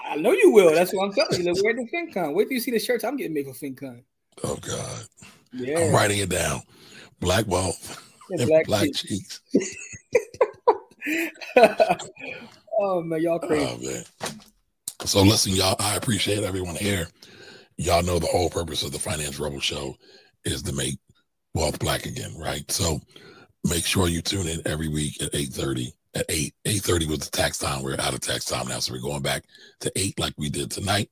I 0.06 0.16
know 0.16 0.32
you 0.32 0.52
will. 0.52 0.74
That's 0.74 0.94
what 0.94 1.06
I'm 1.06 1.14
telling 1.14 1.46
you. 1.46 1.54
Wear 1.64 1.74
the 1.74 1.88
FinCon. 1.94 2.34
Wait 2.34 2.46
till 2.46 2.54
you 2.54 2.60
see 2.60 2.72
the 2.72 2.80
shirts 2.80 3.04
I'm 3.04 3.18
getting 3.18 3.34
made 3.34 3.46
for 3.46 3.54
FinCon. 3.54 4.04
Oh 4.44 4.56
God, 4.56 5.06
Yeah. 5.52 5.80
I'm 5.80 5.94
writing 5.94 6.20
it 6.20 6.30
down. 6.30 6.62
Black 7.20 7.46
wealth 7.48 8.02
Yeah, 8.30 8.42
and 8.42 8.50
black 8.50 8.66
black, 8.66 8.90
oh 12.80 13.02
man, 13.02 13.22
y'all 13.22 13.40
oh, 13.42 13.48
crazy. 13.48 13.68
Oh 13.70 13.78
man. 13.86 14.04
So 15.06 15.22
listen, 15.22 15.54
y'all. 15.54 15.76
I 15.80 15.96
appreciate 15.96 16.44
everyone 16.44 16.76
here. 16.76 17.08
Y'all 17.78 18.04
know 18.04 18.20
the 18.20 18.28
whole 18.28 18.50
purpose 18.50 18.84
of 18.84 18.92
the 18.92 19.00
Finance 19.00 19.40
Rebel 19.40 19.60
Show 19.60 19.96
is 20.46 20.64
to 20.64 20.74
make 20.74 20.96
wealth 21.54 21.80
black 21.80 22.06
again, 22.06 22.34
right? 22.38 22.70
So 22.72 23.02
make 23.64 23.86
sure 23.86 24.08
you 24.08 24.22
tune 24.22 24.48
in 24.48 24.62
every 24.66 24.88
week 24.88 25.22
at 25.22 25.34
eight 25.34 25.50
thirty. 25.50 25.94
At 26.16 26.26
eight, 26.30 26.54
eight 26.66 26.82
thirty 26.82 27.08
was 27.08 27.20
the 27.20 27.32
tax 27.32 27.58
time. 27.58 27.82
We're 27.82 28.00
out 28.00 28.14
of 28.14 28.22
tax 28.22 28.46
time 28.46 28.68
now, 28.68 28.80
so 28.80 28.94
we're 28.94 29.00
going 29.02 29.24
back 29.24 29.46
to 29.80 29.92
eight 29.96 30.20
like 30.20 30.34
we 30.38 30.50
did 30.50 30.70
tonight. 30.70 31.10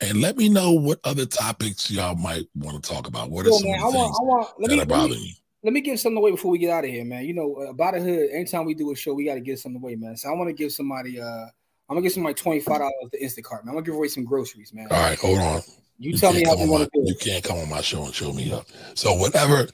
And 0.00 0.20
let 0.20 0.36
me 0.36 0.48
know 0.48 0.72
what 0.72 1.00
other 1.04 1.26
topics 1.26 1.90
y'all 1.90 2.14
might 2.14 2.46
want 2.54 2.82
to 2.82 2.88
talk 2.88 3.06
about. 3.06 3.30
What 3.30 3.46
are 3.46 3.50
Yo, 3.50 3.58
some 3.58 3.70
man, 3.70 3.80
I 3.80 3.86
of 3.86 3.92
the 3.92 3.98
want, 3.98 4.06
things 4.08 4.18
I 4.20 4.24
want. 4.24 4.48
Let 4.58 4.68
that 4.68 4.76
me, 4.76 4.82
are 4.82 4.86
bothering 4.86 5.20
you? 5.20 5.32
let 5.64 5.72
me 5.72 5.80
give 5.80 5.98
something 6.00 6.18
away 6.18 6.30
before 6.32 6.50
we 6.50 6.58
get 6.58 6.70
out 6.70 6.84
of 6.84 6.90
here, 6.90 7.04
man. 7.04 7.24
You 7.24 7.34
know, 7.34 7.56
uh, 7.56 7.70
about 7.70 7.94
the 7.94 8.00
hood. 8.00 8.30
Anytime 8.30 8.64
we 8.64 8.74
do 8.74 8.90
a 8.92 8.96
show, 8.96 9.14
we 9.14 9.24
got 9.24 9.34
to 9.34 9.40
give 9.40 9.58
something 9.58 9.80
away, 9.80 9.96
man. 9.96 10.16
So 10.16 10.28
I 10.28 10.32
want 10.34 10.48
to 10.48 10.54
give 10.54 10.72
somebody. 10.72 11.20
uh 11.20 11.46
I'm 11.88 11.96
gonna 11.96 12.02
give 12.02 12.12
somebody 12.12 12.34
twenty 12.34 12.60
five 12.60 12.78
dollars 12.78 12.92
to 13.12 13.20
Instacart, 13.20 13.64
man. 13.64 13.68
I'm 13.68 13.74
gonna 13.74 13.82
give 13.82 13.94
away 13.94 14.08
some 14.08 14.24
groceries, 14.24 14.72
man. 14.72 14.86
All 14.90 14.98
right, 14.98 15.18
hold 15.18 15.38
on. 15.38 15.60
You 15.98 16.16
tell 16.16 16.32
me 16.32 16.42
how 16.44 16.56
you 16.56 16.70
want 16.70 16.84
to 16.84 16.90
do 16.94 17.02
it. 17.02 17.08
You 17.08 17.14
can't 17.16 17.44
come 17.44 17.58
on 17.58 17.68
my 17.68 17.80
show 17.80 18.04
and 18.04 18.14
show 18.14 18.32
me 18.32 18.50
up. 18.52 18.66
So 18.94 19.14
whatever, 19.14 19.68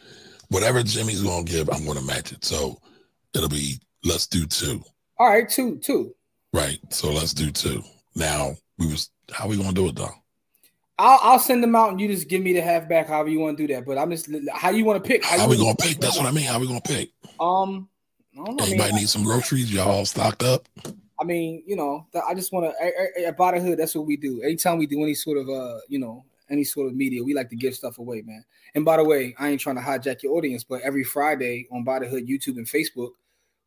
whatever 0.49 0.83
Jimmy's 0.83 1.23
gonna 1.23 1.45
give, 1.45 1.69
I'm 1.71 1.87
gonna 1.87 2.03
match 2.03 2.33
it. 2.33 2.45
So 2.45 2.81
it'll 3.35 3.49
be 3.49 3.81
let's 4.05 4.27
do 4.27 4.47
two, 4.47 4.83
All 5.19 5.29
right, 5.29 5.49
two, 5.49 5.77
two. 5.79 6.15
right? 6.53 6.79
So 6.91 7.11
let's 7.11 7.33
do 7.33 7.51
two. 7.51 7.83
Now 8.15 8.53
we 8.79 8.87
was 8.87 9.11
how 9.33 9.49
we 9.49 9.57
gonna 9.57 9.73
do 9.73 9.89
it 9.89 9.97
though? 9.97 10.11
I'll 10.99 11.19
I'll 11.23 11.39
send 11.39 11.63
them 11.63 11.77
out 11.77 11.91
and 11.91 12.01
you 12.01 12.09
just 12.09 12.29
give 12.29 12.43
me 12.43 12.53
the 12.53 12.61
halfback, 12.61 13.07
however 13.09 13.29
you 13.29 13.39
want 13.39 13.57
to 13.57 13.67
do 13.67 13.73
that. 13.75 13.87
But 13.87 13.99
I'm 13.99 14.11
just 14.11 14.29
how 14.53 14.71
you 14.71 14.85
want 14.85 15.03
to 15.03 15.09
pick. 15.09 15.25
How, 15.25 15.45
you 15.45 15.49
we 15.51 15.57
gonna 15.57 15.77
pick? 15.77 16.01
That's 16.01 16.17
what 16.17 16.27
I 16.27 16.33
mean. 16.33 16.45
How 16.45 16.59
we 16.59 16.67
gonna 16.67 16.81
pick? 16.81 17.11
Um, 17.39 17.89
I 18.35 18.45
don't 18.45 18.57
know. 18.57 18.65
I 18.65 18.67
mean, 18.67 18.81
Anybody 18.81 18.93
need 18.95 19.09
some 19.09 19.23
groceries? 19.23 19.73
Y'all 19.73 19.89
all 19.89 20.07
stocked 20.07 20.43
up? 20.43 20.69
I 21.21 21.25
mean, 21.25 21.63
you 21.67 21.75
know, 21.77 22.07
I 22.29 22.35
just 22.35 22.53
want 22.53 22.73
to 22.73 23.27
at 23.27 23.37
Buy 23.37 23.53
The 23.53 23.61
Hood. 23.61 23.79
That's 23.79 23.95
what 23.95 24.07
we 24.07 24.17
do. 24.17 24.41
Anytime 24.43 24.79
we 24.79 24.87
do 24.87 25.03
any 25.03 25.15
sort 25.15 25.39
of 25.39 25.49
uh, 25.49 25.79
you 25.89 25.99
know, 25.99 26.25
any 26.51 26.65
sort 26.65 26.89
of 26.89 26.95
media, 26.95 27.23
we 27.23 27.35
like 27.35 27.49
to 27.51 27.57
give 27.57 27.75
stuff 27.75 27.99
away, 27.99 28.23
man. 28.25 28.45
And 28.75 28.85
by 28.85 28.97
the 28.97 29.05
way, 29.05 29.35
I 29.39 29.49
ain't 29.49 29.61
trying 29.61 29.77
to 29.77 29.83
hijack 29.83 30.23
your 30.23 30.37
audience, 30.37 30.65
but 30.65 30.83
every 30.83 31.05
Friday 31.05 31.67
on 31.73 31.85
Buy 31.85 32.01
The 32.01 32.09
Hood 32.09 32.27
YouTube 32.27 32.57
and 32.57 32.67
Facebook, 32.67 33.11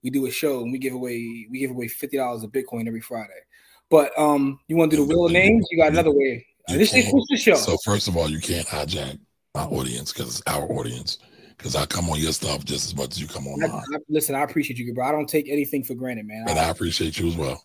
we 0.04 0.10
do 0.10 0.26
a 0.26 0.32
show 0.32 0.62
and 0.62 0.72
we 0.72 0.80
give 0.80 0.94
away 0.94 1.48
we 1.50 1.60
give 1.60 1.72
away 1.72 1.88
fifty 1.88 2.18
dollars 2.18 2.44
of 2.44 2.52
Bitcoin 2.52 2.88
every 2.88 3.02
Friday. 3.02 3.30
But 3.90 4.18
um, 4.18 4.60
you 4.68 4.78
want 4.78 4.92
to 4.92 4.98
do 4.98 5.06
the 5.06 5.10
wheel 5.10 5.26
of 5.26 5.32
names? 5.32 5.66
You 5.70 5.78
got 5.78 5.92
another 5.92 6.12
way. 6.12 6.46
You 6.70 6.78
This 6.78 6.94
is 6.94 7.06
can't. 7.06 7.24
the 7.30 7.38
show. 7.38 7.56
So 7.56 7.78
first 7.84 8.08
of 8.08 8.16
all, 8.16 8.30
you 8.30 8.40
can't 8.40 8.66
hijack 8.66 9.20
my 9.54 9.64
audience 9.64 10.14
because 10.14 10.40
it's 10.40 10.44
our 10.48 10.64
audience. 10.72 11.20
Because 11.58 11.76
I 11.76 11.86
come 11.86 12.10
on 12.10 12.20
your 12.20 12.32
stuff 12.32 12.66
just 12.66 12.88
as 12.88 12.96
much 12.96 13.12
as 13.12 13.22
you 13.22 13.28
come 13.28 13.46
on 13.46 13.64
I, 13.64 13.68
mine. 13.68 13.84
I, 13.94 13.98
listen, 14.10 14.34
I 14.34 14.42
appreciate 14.42 14.80
you, 14.80 14.92
bro. 14.96 15.06
I 15.06 15.12
don't 15.12 15.28
take 15.28 15.48
anything 15.48 15.84
for 15.84 15.94
granted, 15.94 16.26
man. 16.26 16.46
and 16.50 16.58
I 16.58 16.70
appreciate 16.70 17.20
you 17.20 17.28
as 17.28 17.36
well. 17.38 17.64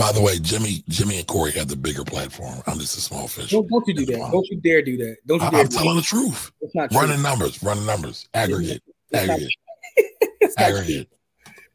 By 0.00 0.12
the 0.12 0.22
way, 0.22 0.38
Jimmy, 0.38 0.82
Jimmy 0.88 1.18
and 1.18 1.26
Corey 1.26 1.50
have 1.52 1.68
the 1.68 1.76
bigger 1.76 2.04
platform. 2.04 2.62
I'm 2.66 2.78
just 2.78 2.96
a 2.96 3.02
small 3.02 3.28
fish. 3.28 3.50
don't, 3.50 3.68
don't 3.68 3.86
you 3.86 3.92
do 3.92 4.06
that? 4.06 4.30
Don't 4.32 4.46
you 4.48 4.58
dare 4.58 4.80
do 4.80 4.96
that? 4.96 5.18
Don't 5.26 5.42
you 5.42 5.46
I, 5.46 5.50
dare? 5.50 5.60
am 5.60 5.68
telling 5.68 5.96
the 5.96 6.00
truth. 6.02 6.50
It's 6.62 6.74
not 6.74 6.90
true. 6.90 7.00
Running 7.00 7.20
numbers, 7.20 7.62
running 7.62 7.84
numbers, 7.84 8.26
aggregate, 8.32 8.82
It's 9.10 9.22
aggregate, 9.28 9.50
not 10.42 10.50
aggregate. 10.58 11.08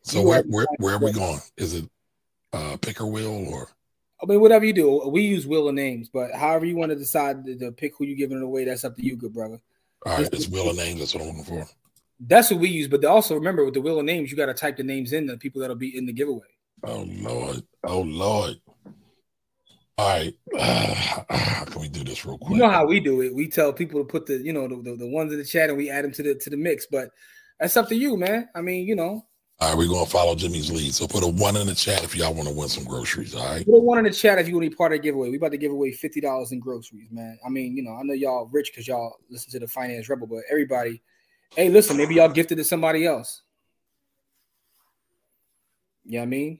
So 0.02 0.22
You 0.22 0.28
where 0.28 0.40
are- 0.40 0.44
where 0.44 0.66
where 0.80 0.96
are 0.96 1.00
we 1.00 1.12
going? 1.12 1.40
Is 1.58 1.76
it 1.76 1.86
uh 2.52 2.78
picker 2.78 3.06
wheel 3.06 3.46
or 3.48 3.68
I 4.24 4.26
mean, 4.26 4.42
whatever 4.42 4.66
you 4.66 4.74
do, 4.74 5.08
we 5.08 5.22
use 5.22 5.46
wheel 5.46 5.68
of 5.68 5.76
names, 5.76 6.10
but 6.10 6.32
however 6.32 6.66
you 6.66 6.76
want 6.78 6.90
to 6.90 6.96
decide 6.96 7.46
to, 7.46 7.56
to 7.60 7.72
pick 7.74 7.94
who 7.96 8.06
you 8.06 8.16
giving 8.16 8.38
it 8.38 8.44
away, 8.44 8.66
that's 8.66 8.84
up 8.86 8.96
to 8.96 9.06
you, 9.06 9.18
good 9.18 9.34
brother. 9.34 9.62
all 10.06 10.18
right? 10.18 10.30
It's 10.34 10.48
wheel 10.48 10.70
of 10.72 10.78
names. 10.78 11.00
That's 11.00 11.14
what 11.14 11.22
I'm 11.22 11.28
looking 11.38 11.44
for. 11.44 11.68
That's 12.22 12.50
what 12.50 12.60
we 12.60 12.70
use. 12.70 12.88
But 12.88 13.06
also 13.06 13.36
remember 13.36 13.64
with 13.66 13.76
the 13.76 13.82
wheel 13.82 14.00
of 14.00 14.06
names, 14.06 14.32
you 14.32 14.38
got 14.38 14.48
to 14.48 14.54
type 14.56 14.78
the 14.78 14.84
names 14.84 15.14
in 15.14 15.28
the 15.28 15.38
people 15.38 15.62
that'll 15.62 15.76
be 15.76 15.96
in 15.96 16.06
the 16.08 16.14
giveaway. 16.14 16.48
Oh 16.88 17.06
Lord, 17.08 17.64
oh 17.86 18.02
Lord. 18.02 18.56
All 19.98 20.08
right, 20.10 20.34
how 20.58 21.66
can 21.66 21.82
we 21.82 21.90
do 21.90 22.04
this 22.04 22.26
real 22.26 22.38
quick? 22.38 22.58
You 22.58 22.64
know 22.64 22.70
how 22.70 22.86
we 22.86 23.00
do 23.00 23.22
it. 23.22 23.34
We 23.34 23.48
tell 23.48 23.74
people 23.74 24.02
to 24.02 24.06
put 24.06 24.26
the 24.26 24.38
you 24.38 24.54
know 24.54 24.68
the, 24.68 24.76
the, 24.82 24.96
the 24.98 25.08
ones 25.08 25.32
in 25.34 25.40
the 25.40 25.46
chat 25.46 25.70
and 25.70 25.78
we 25.78 25.90
add 25.90 26.04
them 26.04 26.12
to 26.14 26.24
the 26.24 26.36
to 26.36 26.50
the 26.50 26.58
mix. 26.58 26.86
But 26.86 27.10
that's 27.60 27.76
up 27.78 27.90
to 27.90 27.96
you, 27.96 28.18
man. 28.18 28.50
I 28.54 28.62
mean, 28.62 28.88
you 28.88 28.96
know, 28.96 29.26
All 29.60 29.70
right, 29.70 29.78
we're 29.78 29.88
gonna 29.88 30.06
follow 30.06 30.36
Jimmy's 30.36 30.72
lead. 30.72 30.94
So 30.94 31.08
put 31.08 31.24
a 31.24 31.28
one 31.28 31.56
in 31.58 31.66
the 31.66 31.76
chat 31.76 32.04
if 32.04 32.16
y'all 32.16 32.34
want 32.34 32.50
to 32.50 32.54
win 32.54 32.70
some 32.70 32.84
groceries. 32.84 33.34
All 33.34 33.46
right. 33.46 33.66
put 33.66 33.78
a 33.78 33.80
one 33.80 33.98
in 33.98 34.04
the 34.04 34.12
chat 34.12 34.38
if 34.38 34.48
you 34.48 34.54
want 34.54 34.66
to 34.66 34.70
be 34.70 34.76
part 34.76 34.92
of 34.92 35.00
the 35.00 35.04
giveaway. 35.04 35.32
We 35.32 35.38
about 35.38 35.52
to 35.52 35.58
give 35.58 35.72
away 35.72 35.92
fifty 35.92 36.22
dollars 36.22 36.52
in 36.52 36.60
groceries, 36.60 37.10
man. 37.10 37.40
I 37.44 37.50
mean, 37.50 37.76
you 37.76 37.82
know, 37.84 37.96
I 37.96 38.04
know 38.04 38.14
y'all 38.14 38.48
rich 38.52 38.72
because 38.72 38.88
y'all 38.88 39.16
listen 39.30 39.52
to 39.54 39.60
the 39.60 39.68
Finance 39.68 40.08
Rebel, 40.08 40.28
but 40.28 40.44
everybody, 40.52 41.02
Hey, 41.56 41.70
listen, 41.70 41.96
maybe 41.96 42.16
y'all 42.16 42.28
gifted 42.28 42.58
to 42.58 42.66
somebody 42.66 43.06
else. 43.06 43.42
Yeah, 46.04 46.12
you 46.12 46.18
know 46.18 46.24
I 46.24 46.26
mean, 46.26 46.60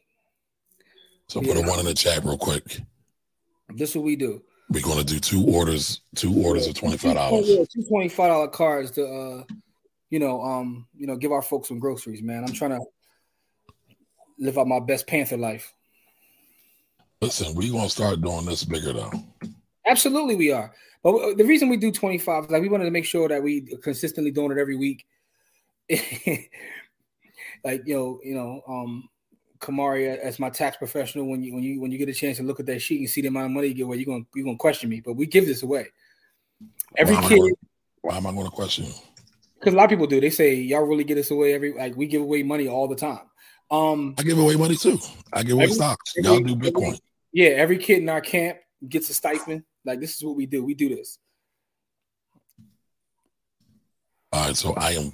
So 1.28 1.42
put 1.42 1.58
a 1.58 1.62
one 1.62 1.80
in 1.80 1.86
the 1.86 1.94
chat 1.94 2.24
real 2.24 2.38
quick. 2.38 2.82
this 3.70 3.92
is 3.92 3.96
what 3.96 4.06
we 4.06 4.16
do. 4.16 4.44
We're 4.70 4.84
gonna 4.84 5.04
do 5.04 5.20
two 5.20 5.46
orders, 5.48 6.02
two 6.16 6.44
orders 6.44 6.68
of 6.68 6.74
twenty 6.74 6.98
five 6.98 7.16
dollars. 7.16 7.48
Yeah, 7.48 7.64
two 7.72 7.84
twenty 7.84 8.10
five 8.10 8.30
dollar 8.30 8.48
cards 8.48 8.92
to 8.92 9.06
uh, 9.06 9.44
you 10.10 10.20
know, 10.20 10.42
um, 10.42 10.88
you 10.96 11.08
know, 11.08 11.16
give 11.16 11.32
our 11.32 11.42
folks 11.42 11.68
some 11.68 11.80
groceries, 11.80 12.22
man. 12.22 12.44
I'm 12.44 12.54
trying 12.54 12.72
to 12.72 12.82
live 14.40 14.58
out 14.58 14.68
my 14.68 14.80
best 14.80 15.08
Panther 15.08 15.38
life. 15.38 15.74
Listen, 17.22 17.56
we're 17.56 17.72
gonna 17.72 17.90
start 17.90 18.22
doing 18.22 18.46
this 18.46 18.64
bigger 18.64 18.94
though. 18.94 19.12
Absolutely, 19.88 20.36
we 20.36 20.52
are. 20.52 20.74
But 21.04 21.38
the 21.38 21.44
reason 21.44 21.70
we 21.70 21.78
do 21.78 21.92
25 21.92 22.46
is 22.46 22.50
like 22.50 22.62
we 22.62 22.70
wanted 22.70 22.86
to 22.86 22.92
make 22.92 23.06
sure 23.06 23.30
that 23.30 23.44
we 23.44 23.62
consistently 23.84 24.32
doing 24.32 24.52
it 24.52 24.58
every 24.58 24.76
week. 24.76 25.06
like 27.64 27.84
you 27.86 27.96
know, 27.96 28.20
you 28.24 28.36
know, 28.36 28.62
um, 28.68 29.08
Camari 29.66 30.18
as 30.18 30.40
my 30.40 30.50
tax 30.50 30.78
professional, 30.78 31.26
when 31.28 31.42
you 31.44 31.54
when 31.54 31.64
you 31.64 31.82
when 31.82 31.92
you 31.92 31.98
get 31.98 32.10
a 32.10 32.14
chance 32.14 32.38
to 32.38 32.44
look 32.44 32.60
at 32.60 32.66
that 32.68 32.80
sheet 32.82 33.00
and 33.00 33.10
see 33.10 33.22
the 33.22 33.28
amount 33.28 33.48
of 33.48 33.52
money 33.52 33.68
you 33.70 33.74
give 33.74 33.88
away, 33.88 33.98
you're 33.98 34.06
gonna 34.06 34.24
you're 34.36 34.46
gonna 34.46 34.58
question 34.58 34.90
me. 34.90 35.02
But 35.02 35.14
we 35.14 35.26
give 35.26 35.46
this 35.46 35.64
away. 35.64 35.88
Every 36.98 37.16
Why 37.16 37.28
kid, 37.30 37.40
gonna- 37.40 37.52
Why 38.02 38.18
am 38.18 38.28
I 38.28 38.32
gonna 38.32 38.52
question 38.52 38.86
you? 38.86 38.94
because 39.60 39.74
a 39.74 39.78
lot 39.78 39.86
of 39.86 39.90
people 39.90 40.06
do. 40.08 40.22
They 40.22 40.30
say 40.30 40.54
y'all 40.56 40.84
really 40.84 41.04
get 41.04 41.18
us 41.18 41.32
away 41.32 41.54
every 41.54 41.74
like 41.74 41.96
we 41.96 42.06
give 42.06 42.22
away 42.22 42.44
money 42.44 42.68
all 42.68 42.88
the 42.88 42.96
time. 42.96 43.22
Um, 43.72 44.14
I 44.20 44.24
give 44.24 44.38
away 44.38 44.56
money 44.56 44.76
too. 44.76 45.00
I 45.34 45.42
give 45.44 45.54
away 45.54 45.64
Every- 45.64 45.76
stocks. 45.76 46.14
every- 46.18 46.30
Y'all 46.30 46.40
do 46.40 46.56
Bitcoin. 46.56 47.00
yeah, 47.34 47.50
every 47.50 47.78
kid 47.80 47.98
in 48.00 48.10
our 48.10 48.22
camp 48.22 48.60
gets 48.88 49.10
a 49.10 49.14
stipend. 49.16 49.64
Like 49.84 50.00
this 50.00 50.16
is 50.16 50.24
what 50.24 50.36
we 50.36 50.46
do. 50.46 50.64
We 50.64 50.76
do 50.76 50.90
this. 50.90 51.18
All 54.32 54.48
right, 54.48 54.56
so 54.56 54.74
I 54.74 54.92
am 54.92 55.14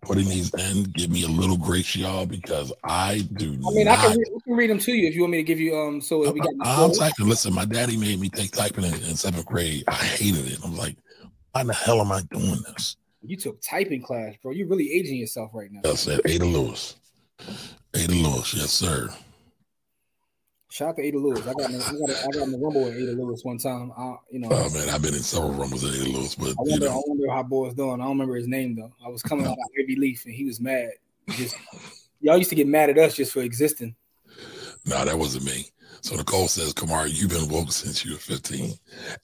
putting 0.00 0.28
these 0.28 0.52
in. 0.54 0.84
Give 0.84 1.10
me 1.10 1.24
a 1.24 1.28
little 1.28 1.56
grace, 1.56 1.94
y'all, 1.96 2.26
because 2.26 2.72
I 2.84 3.26
do 3.34 3.52
I 3.66 3.70
mean, 3.70 3.88
I 3.88 3.96
can, 3.96 4.18
read, 4.18 4.26
I 4.28 4.40
can 4.44 4.56
read 4.56 4.70
them 4.70 4.78
to 4.78 4.92
you 4.92 5.08
if 5.08 5.14
you 5.14 5.22
want 5.22 5.32
me 5.32 5.38
to 5.38 5.42
give 5.42 5.60
you. 5.60 5.76
Um, 5.76 6.00
so 6.00 6.30
we 6.30 6.40
got. 6.40 6.52
I'm 6.60 6.92
typing. 6.92 7.28
Listen, 7.28 7.54
my 7.54 7.64
daddy 7.64 7.96
made 7.96 8.20
me 8.20 8.28
take 8.28 8.52
typing 8.52 8.84
in, 8.84 8.94
in 8.94 9.16
seventh 9.16 9.46
grade. 9.46 9.84
I 9.88 9.94
hated 9.94 10.46
it. 10.46 10.58
I'm 10.64 10.76
like, 10.76 10.96
why 11.52 11.64
the 11.64 11.74
hell 11.74 12.00
am 12.00 12.12
I 12.12 12.22
doing 12.30 12.60
this? 12.66 12.96
You 13.22 13.36
took 13.36 13.60
typing 13.60 14.02
class, 14.02 14.34
bro. 14.42 14.52
You're 14.52 14.68
really 14.68 14.92
aging 14.92 15.16
yourself 15.16 15.50
right 15.52 15.70
now. 15.70 15.80
I 15.84 15.94
said, 15.94 16.20
Ada 16.24 16.44
Lewis. 16.44 16.96
Ada 17.94 18.12
Lewis, 18.12 18.54
yes, 18.54 18.70
sir. 18.70 19.08
Shout 20.70 20.90
out 20.90 20.96
to 20.96 21.02
Ada 21.02 21.18
Lewis. 21.18 21.40
I 21.46 21.54
got 21.54 21.70
in, 21.70 21.76
I 21.76 21.78
got 21.78 21.90
in- 21.90 22.10
I 22.10 22.30
got 22.38 22.42
in 22.42 22.52
the 22.52 22.58
rumble 22.58 22.84
with 22.84 22.94
Ada 22.94 23.12
Lewis 23.12 23.42
one 23.42 23.56
time. 23.58 23.90
I, 23.96 24.16
you 24.30 24.38
know, 24.38 24.48
Oh 24.50 24.68
man, 24.70 24.88
I've 24.90 25.00
been 25.00 25.14
in 25.14 25.20
several 25.20 25.52
rumbles 25.52 25.82
with 25.82 25.94
Ada 25.94 26.10
Lewis, 26.10 26.34
but 26.34 26.48
I 26.48 26.50
you 26.50 26.70
wonder, 26.72 26.90
I 26.90 27.00
wonder 27.06 27.30
how 27.30 27.42
boy 27.42 27.64
was 27.66 27.74
doing. 27.74 27.94
I 28.00 28.04
don't 28.04 28.10
remember 28.10 28.36
his 28.36 28.48
name 28.48 28.76
though. 28.76 28.92
I 29.04 29.08
was 29.08 29.22
coming 29.22 29.46
out 29.46 29.52
of 29.52 29.58
Ivy 29.82 29.96
Leaf 29.96 30.24
and 30.26 30.34
he 30.34 30.44
was 30.44 30.60
mad. 30.60 30.90
Just 31.30 31.56
y'all 32.20 32.36
used 32.36 32.50
to 32.50 32.56
get 32.56 32.66
mad 32.66 32.90
at 32.90 32.98
us 32.98 33.14
just 33.14 33.32
for 33.32 33.40
existing. 33.40 33.94
no, 34.86 35.04
that 35.04 35.18
wasn't 35.18 35.44
me. 35.46 35.66
So 36.02 36.16
Nicole 36.16 36.48
says, 36.48 36.72
Kamar, 36.74 37.06
you've 37.08 37.30
been 37.30 37.48
woke 37.48 37.72
since 37.72 38.04
you 38.04 38.12
were 38.12 38.18
15. 38.18 38.72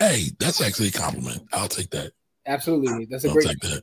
Hey, 0.00 0.24
that's 0.40 0.60
actually 0.60 0.88
a 0.88 0.92
compliment. 0.92 1.42
I'll 1.52 1.68
take 1.68 1.90
that. 1.90 2.12
Absolutely, 2.46 3.04
that's 3.04 3.24
a 3.24 3.28
I'll 3.28 3.34
great. 3.34 3.46
take 3.48 3.60
that. 3.60 3.82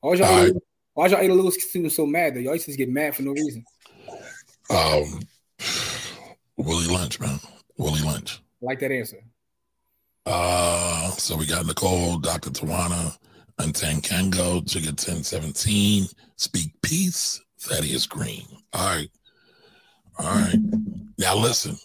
Why 0.00 0.10
was 0.10 0.20
y'all, 0.20 0.28
All 0.28 0.42
right. 0.44 0.52
why 0.94 1.02
was 1.04 1.12
y'all 1.12 1.20
Ada 1.22 1.34
Lewis 1.34 1.56
students 1.66 1.96
so 1.96 2.06
mad 2.06 2.34
though? 2.34 2.40
Y'all 2.40 2.52
used 2.54 2.66
to 2.66 2.76
get 2.76 2.88
mad 2.90 3.16
for 3.16 3.22
no 3.22 3.32
reason. 3.32 3.64
Um, 4.70 5.20
Willie 6.56 6.86
Lynch, 6.86 7.20
man. 7.20 7.38
Willie 7.76 8.02
Lynch. 8.02 8.40
I 8.62 8.66
like 8.66 8.80
that 8.80 8.92
answer. 8.92 9.18
Uh, 10.26 11.10
so 11.12 11.36
we 11.36 11.46
got 11.46 11.64
Nicole, 11.66 12.18
Dr. 12.18 12.50
Tawana, 12.50 13.16
Untan 13.58 14.02
Kango, 14.02 14.62
Jigga 14.62 14.88
1017, 14.88 16.06
Speak 16.36 16.72
Peace, 16.82 17.40
Thaddeus 17.60 18.06
Green. 18.06 18.44
All 18.72 18.96
right. 18.96 19.08
All 20.18 20.26
right. 20.26 20.58
Now 21.18 21.36
listen, 21.36 21.76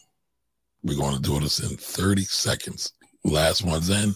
we're 0.84 0.98
going 0.98 1.16
to 1.16 1.22
do 1.22 1.40
this 1.40 1.60
in 1.60 1.78
30 1.78 2.24
seconds. 2.24 2.94
Last 3.24 3.64
one's 3.64 3.90
in. 3.90 4.14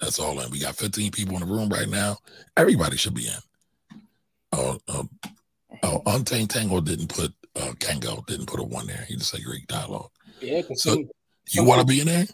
That's 0.00 0.18
all 0.18 0.40
in. 0.40 0.50
We 0.50 0.60
got 0.60 0.76
15 0.76 1.10
people 1.10 1.34
in 1.34 1.40
the 1.40 1.52
room 1.52 1.68
right 1.68 1.88
now. 1.88 2.16
Everybody 2.56 2.96
should 2.96 3.14
be 3.14 3.26
in. 3.26 4.00
Oh, 4.52 4.78
um, 4.88 5.10
oh, 5.82 6.02
Untamed 6.06 6.50
Tango 6.50 6.80
didn't 6.80 7.08
put 7.08 7.34
uh 7.56 7.72
Kango 7.78 8.24
didn't 8.26 8.46
put 8.46 8.60
a 8.60 8.64
one 8.64 8.86
there. 8.86 9.04
He 9.08 9.16
just 9.16 9.30
said 9.30 9.44
Greek 9.44 9.66
dialogue. 9.66 10.10
Yeah, 10.40 10.62
So 10.74 11.04
you 11.50 11.64
want 11.64 11.80
to 11.80 11.86
be 11.86 12.00
in 12.00 12.06
there? 12.06 12.26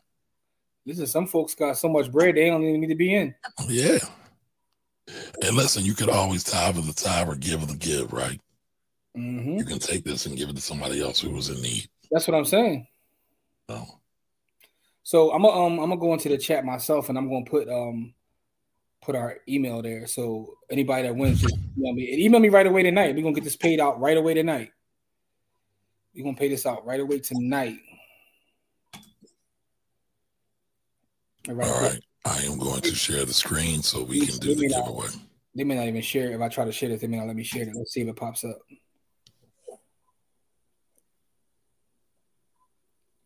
listen, 0.86 1.07
some 1.07 1.27
folks 1.27 1.55
got 1.55 1.78
so 1.78 1.89
much 1.89 2.11
bread 2.12 2.35
they 2.35 2.47
don't 2.47 2.62
even 2.62 2.81
need 2.81 2.89
to 2.89 2.95
be 2.95 3.15
in. 3.15 3.35
Yeah. 3.69 3.99
And 5.43 5.57
listen, 5.57 5.85
you 5.85 5.95
could 5.95 6.09
always 6.09 6.45
tithe 6.45 6.78
of 6.78 6.86
the 6.86 6.93
tithe 6.93 7.28
or 7.28 7.36
give 7.36 7.62
of 7.62 7.69
the 7.69 7.77
give, 7.77 8.12
right? 8.12 8.41
hmm 9.15 9.59
You 9.59 9.65
can 9.65 9.78
take 9.78 10.05
this 10.05 10.27
and 10.27 10.36
give 10.36 10.49
it 10.49 10.57
to 10.57 10.62
somebody 10.62 11.01
else 11.03 11.20
who 11.20 11.31
was 11.31 11.51
in 11.51 11.61
need. 11.62 11.89
That's 12.11 12.27
what 12.27 12.36
I'm 12.36 12.45
saying. 12.45 12.86
So, 13.70 13.85
So 15.03 15.32
I'm 15.32 15.43
gonna 15.43 15.59
um 15.59 15.78
I'm 15.78 15.91
gonna 15.91 16.01
go 16.01 16.12
into 16.12 16.28
the 16.28 16.39
chat 16.39 16.65
myself 16.65 17.09
and 17.09 17.19
I'm 17.19 17.28
gonna 17.31 17.45
put 17.45 17.69
um 17.69 18.15
put 19.03 19.15
our 19.15 19.39
email 19.49 19.82
there. 19.82 20.07
So 20.07 20.55
anybody 20.70 21.07
that 21.07 21.16
wins, 21.16 21.41
just 21.41 21.55
email 21.77 21.93
me. 21.93 22.12
And 22.12 22.20
email 22.23 22.41
me 22.41 22.49
right 22.49 22.66
away 22.66 22.82
tonight. 22.82 23.15
We're 23.15 23.23
gonna 23.23 23.35
get 23.35 23.45
this 23.45 23.57
paid 23.57 23.81
out 23.81 24.01
right 24.01 24.16
away 24.16 24.35
tonight. 24.35 24.70
We're 26.15 26.24
gonna 26.24 26.36
pay 26.36 26.49
this 26.49 26.66
out 26.66 26.86
right 26.86 27.01
away 27.01 27.19
tonight. 27.20 27.78
All 31.49 31.55
right. 31.55 31.69
all 31.69 31.81
right. 31.82 32.01
I 32.24 32.39
am 32.43 32.59
going 32.59 32.81
to 32.81 32.95
share 32.95 33.24
the 33.24 33.35
screen 33.35 33.82
so 33.82 34.03
we 34.03 34.27
can 34.27 34.39
do 34.39 34.55
the 34.55 34.69
giveaway. 34.69 35.09
They 35.55 35.65
may 35.65 35.74
not 35.74 35.86
even 35.86 36.01
share 36.01 36.31
it. 36.31 36.35
If 36.35 36.41
I 36.41 36.49
try 36.49 36.65
to 36.65 36.73
share 36.73 36.91
it, 36.91 37.01
they 37.01 37.07
may 37.07 37.19
not 37.19 37.27
let 37.27 37.36
me 37.36 37.45
share 37.45 37.62
it. 37.62 37.74
Let's 37.74 37.93
see 37.93 38.01
if 38.01 38.09
it 38.09 38.16
pops 38.16 38.45
up. 38.45 38.59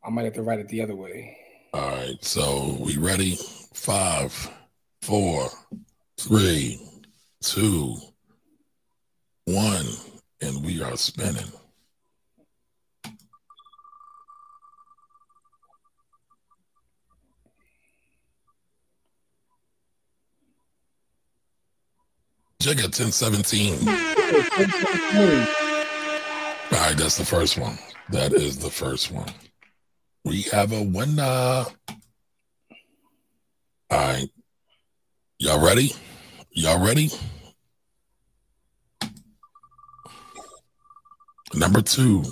I 0.05 0.11
might 0.11 0.25
have 0.25 0.35
to 0.35 0.43
write 0.43 0.59
it 0.59 0.69
the 0.69 0.83
other 0.83 0.97
way. 0.97 1.37
All 1.73 1.91
right. 1.91 2.25
So 2.25 2.77
we 2.81 2.97
ready? 2.97 3.39
Five, 3.73 4.51
four, 5.03 5.49
three, 6.19 6.81
two, 7.41 7.97
one, 9.45 9.87
and 10.41 10.65
we 10.65 10.83
are 10.83 10.97
spinning. 10.97 11.53
Jigga 22.61 22.91
1017. 22.91 23.89
All 26.73 26.85
right, 26.85 26.97
that's 26.97 27.17
the 27.17 27.25
first 27.25 27.57
one. 27.57 27.79
That 28.11 28.33
is 28.33 28.59
the 28.59 28.71
first 28.71 29.13
one. 29.13 29.31
We 30.25 30.43
have 30.53 30.73
a 30.73 30.83
winner. 30.83 31.23
All 31.23 31.67
right. 33.91 34.29
Y'all 35.39 35.65
ready? 35.65 35.93
Y'all 36.51 36.85
ready? 36.85 37.11
Number 41.55 41.81
two, 41.81 42.25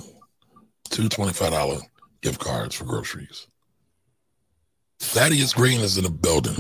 two 0.91 1.09
$25 1.09 1.81
gift 2.21 2.41
cards 2.41 2.75
for 2.75 2.85
groceries. 2.85 3.47
Thaddeus 4.99 5.53
Green 5.53 5.81
is 5.81 5.99
in 5.99 6.05
the 6.05 6.11
building. 6.11 6.55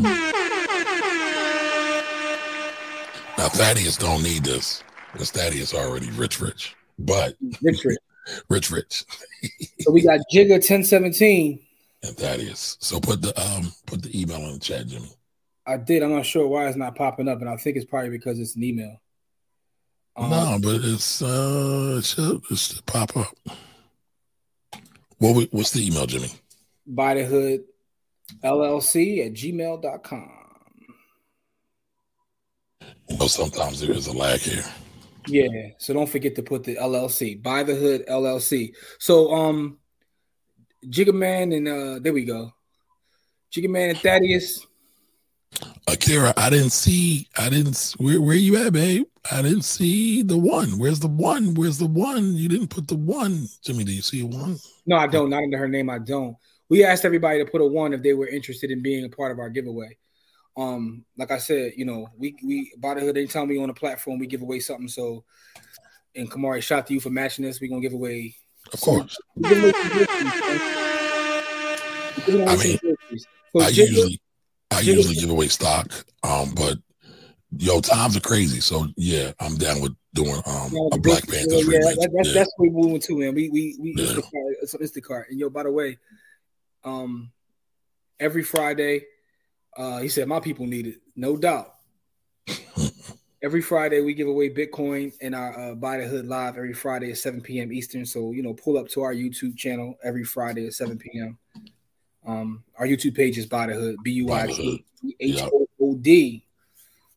Now, 3.46 3.50
Thaddeus 3.50 3.96
don't 3.96 4.24
need 4.24 4.42
this 4.42 4.82
because 5.12 5.30
Thaddeus 5.30 5.72
already 5.72 6.10
rich, 6.10 6.40
rich. 6.40 6.74
But 6.98 7.36
Rich 7.62 7.84
Rich. 7.84 7.98
rich, 8.48 8.70
rich, 8.72 9.04
So 9.80 9.92
we 9.92 10.02
got 10.02 10.18
Jigga 10.34 10.54
1017. 10.54 11.60
and 12.02 12.16
Thaddeus. 12.16 12.76
So 12.80 12.98
put 12.98 13.22
the 13.22 13.32
um 13.40 13.72
put 13.86 14.02
the 14.02 14.20
email 14.20 14.38
in 14.38 14.54
the 14.54 14.58
chat, 14.58 14.88
Jimmy. 14.88 15.10
I 15.64 15.76
did. 15.76 16.02
I'm 16.02 16.10
not 16.10 16.26
sure 16.26 16.48
why 16.48 16.66
it's 16.66 16.76
not 16.76 16.96
popping 16.96 17.28
up, 17.28 17.40
and 17.40 17.48
I 17.48 17.56
think 17.56 17.76
it's 17.76 17.86
probably 17.86 18.10
because 18.10 18.40
it's 18.40 18.56
an 18.56 18.64
email. 18.64 19.00
Um, 20.16 20.30
no, 20.30 20.58
but 20.60 20.80
it's 20.82 21.22
uh 21.22 21.98
it 21.98 22.04
should, 22.04 22.42
it 22.50 22.58
should 22.58 22.84
pop 22.84 23.16
up. 23.16 23.32
What 25.18 25.52
what's 25.52 25.70
the 25.70 25.86
email, 25.86 26.06
Jimmy? 26.06 26.32
Buy 26.84 27.14
the 27.14 27.24
Hood 27.24 27.60
LLC 28.42 29.24
at 29.24 29.34
gmail.com. 29.34 30.35
Know, 33.10 33.26
sometimes 33.26 33.80
there 33.80 33.92
is 33.92 34.06
a 34.06 34.12
lag 34.12 34.40
here. 34.40 34.64
Yeah. 35.28 35.70
So 35.78 35.94
don't 35.94 36.08
forget 36.08 36.34
to 36.36 36.42
put 36.42 36.64
the 36.64 36.76
LLC. 36.76 37.42
Buy 37.42 37.62
the 37.62 37.74
Hood 37.74 38.06
LLC. 38.06 38.74
So 38.98 39.32
um 39.34 39.78
Jigga 40.86 41.14
Man 41.14 41.52
and 41.52 41.68
uh 41.68 41.98
there 42.00 42.12
we 42.12 42.24
go. 42.24 42.52
Jigga 43.52 43.68
Man 43.68 43.90
and 43.90 43.98
Thaddeus. 43.98 44.66
Akira, 45.88 46.34
I 46.36 46.50
didn't 46.50 46.70
see. 46.70 47.28
I 47.38 47.48
didn't. 47.48 47.94
Where 47.98 48.20
where 48.20 48.36
you 48.36 48.56
at, 48.56 48.72
babe? 48.72 49.06
I 49.30 49.42
didn't 49.42 49.62
see 49.62 50.22
the 50.22 50.36
one. 50.36 50.78
Where's 50.78 51.00
the 51.00 51.08
one? 51.08 51.54
Where's 51.54 51.78
the 51.78 51.86
one? 51.86 52.36
You 52.36 52.48
didn't 52.48 52.68
put 52.68 52.88
the 52.88 52.96
one, 52.96 53.46
Jimmy. 53.64 53.84
Do 53.84 53.92
you 53.92 54.02
see 54.02 54.22
a 54.22 54.26
one? 54.26 54.58
No, 54.84 54.96
I 54.96 55.06
don't. 55.06 55.30
Not 55.30 55.44
under 55.44 55.58
her 55.58 55.68
name. 55.68 55.88
I 55.88 55.98
don't. 55.98 56.36
We 56.68 56.84
asked 56.84 57.04
everybody 57.04 57.38
to 57.44 57.50
put 57.50 57.60
a 57.60 57.66
one 57.66 57.92
if 57.92 58.02
they 58.02 58.14
were 58.14 58.26
interested 58.28 58.70
in 58.70 58.82
being 58.82 59.04
a 59.04 59.08
part 59.08 59.32
of 59.32 59.38
our 59.38 59.48
giveaway. 59.48 59.96
Um, 60.56 61.04
like 61.18 61.30
I 61.30 61.38
said, 61.38 61.72
you 61.76 61.84
know, 61.84 62.08
we 62.16 62.34
we 62.42 62.72
Buy 62.78 62.94
the 62.94 63.00
Hood 63.00 63.16
anytime 63.18 63.48
we 63.48 63.62
on 63.62 63.68
a 63.70 63.74
platform, 63.74 64.18
we 64.18 64.26
give 64.26 64.42
away 64.42 64.60
something. 64.60 64.88
So, 64.88 65.24
and 66.14 66.30
Camari, 66.30 66.62
shout 66.62 66.78
out 66.80 66.86
to 66.86 66.94
you 66.94 67.00
for 67.00 67.10
matching 67.10 67.44
this. 67.44 67.60
We're 67.60 67.68
gonna 67.68 67.82
give 67.82 67.92
away. 67.92 68.34
Of 68.72 68.80
course. 68.80 69.16
away 69.44 69.72
some 69.72 69.90
jerseys, 69.90 70.08
man. 70.40 71.78
We 72.16 72.22
give 72.32 72.40
away 72.40 72.46
I 72.46 72.56
mean. 72.56 72.78
So 73.52 73.60
I 73.60 73.70
Jigga- 73.70 73.76
usually 73.76 74.20
I 74.70 74.82
Jigga- 74.82 74.84
usually 74.96 75.14
give 75.16 75.30
away 75.30 75.48
stock. 75.48 75.92
Um, 76.22 76.54
but 76.54 76.78
yo, 77.58 77.80
times 77.80 78.16
are 78.16 78.20
crazy. 78.20 78.60
So 78.60 78.86
yeah, 78.96 79.32
I'm 79.40 79.56
down 79.56 79.80
with 79.82 79.94
doing 80.14 80.40
um 80.46 80.70
Yeah, 80.72 80.88
a 80.92 80.98
Black 80.98 81.28
Panthers 81.28 81.68
yeah, 81.68 81.78
that- 81.80 82.10
that's 82.14 82.28
Yeah. 82.28 82.34
that's 82.34 82.50
what 82.56 82.72
we're 82.72 82.82
moving 82.82 83.00
to, 83.00 83.18
man. 83.18 83.34
We 83.34 83.50
we 83.50 83.76
we 83.78 83.94
Yeah. 83.96 84.04
Instacart, 84.06 84.52
it's 84.62 84.74
Instacart. 84.74 85.24
And 85.28 85.38
yo, 85.38 85.50
by 85.50 85.62
the 85.64 85.70
way, 85.70 85.98
um, 86.82 87.30
every 88.18 88.42
Friday, 88.42 89.04
uh, 89.76 89.98
he 89.98 90.08
said 90.08 90.28
my 90.28 90.40
people 90.40 90.66
need 90.66 90.86
it, 90.86 91.00
no 91.14 91.36
doubt. 91.36 91.74
every 93.42 93.62
Friday 93.62 94.00
we 94.00 94.14
give 94.14 94.28
away 94.28 94.50
Bitcoin 94.50 95.12
in 95.20 95.34
our 95.34 95.58
uh, 95.58 95.74
Buy 95.74 95.98
the 95.98 96.06
Hood 96.06 96.26
live 96.26 96.56
every 96.56 96.72
Friday 96.72 97.10
at 97.10 97.18
7 97.18 97.40
p.m. 97.40 97.72
Eastern. 97.72 98.06
So 98.06 98.32
you 98.32 98.42
know, 98.42 98.54
pull 98.54 98.78
up 98.78 98.88
to 98.90 99.02
our 99.02 99.14
YouTube 99.14 99.56
channel 99.56 99.96
every 100.02 100.24
Friday 100.24 100.66
at 100.66 100.74
7 100.74 100.98
p.m. 100.98 101.38
Um, 102.26 102.64
our 102.78 102.86
YouTube 102.86 103.14
page 103.14 103.38
is 103.38 103.46
Buy 103.46 103.66
the 103.66 103.74
Hood, 103.74 103.96
B 104.02 104.12
U 104.12 104.32
I 104.32 104.46
T 104.46 104.84
H 105.20 105.42
O 105.42 105.68
O 105.80 105.94
D. 105.94 106.44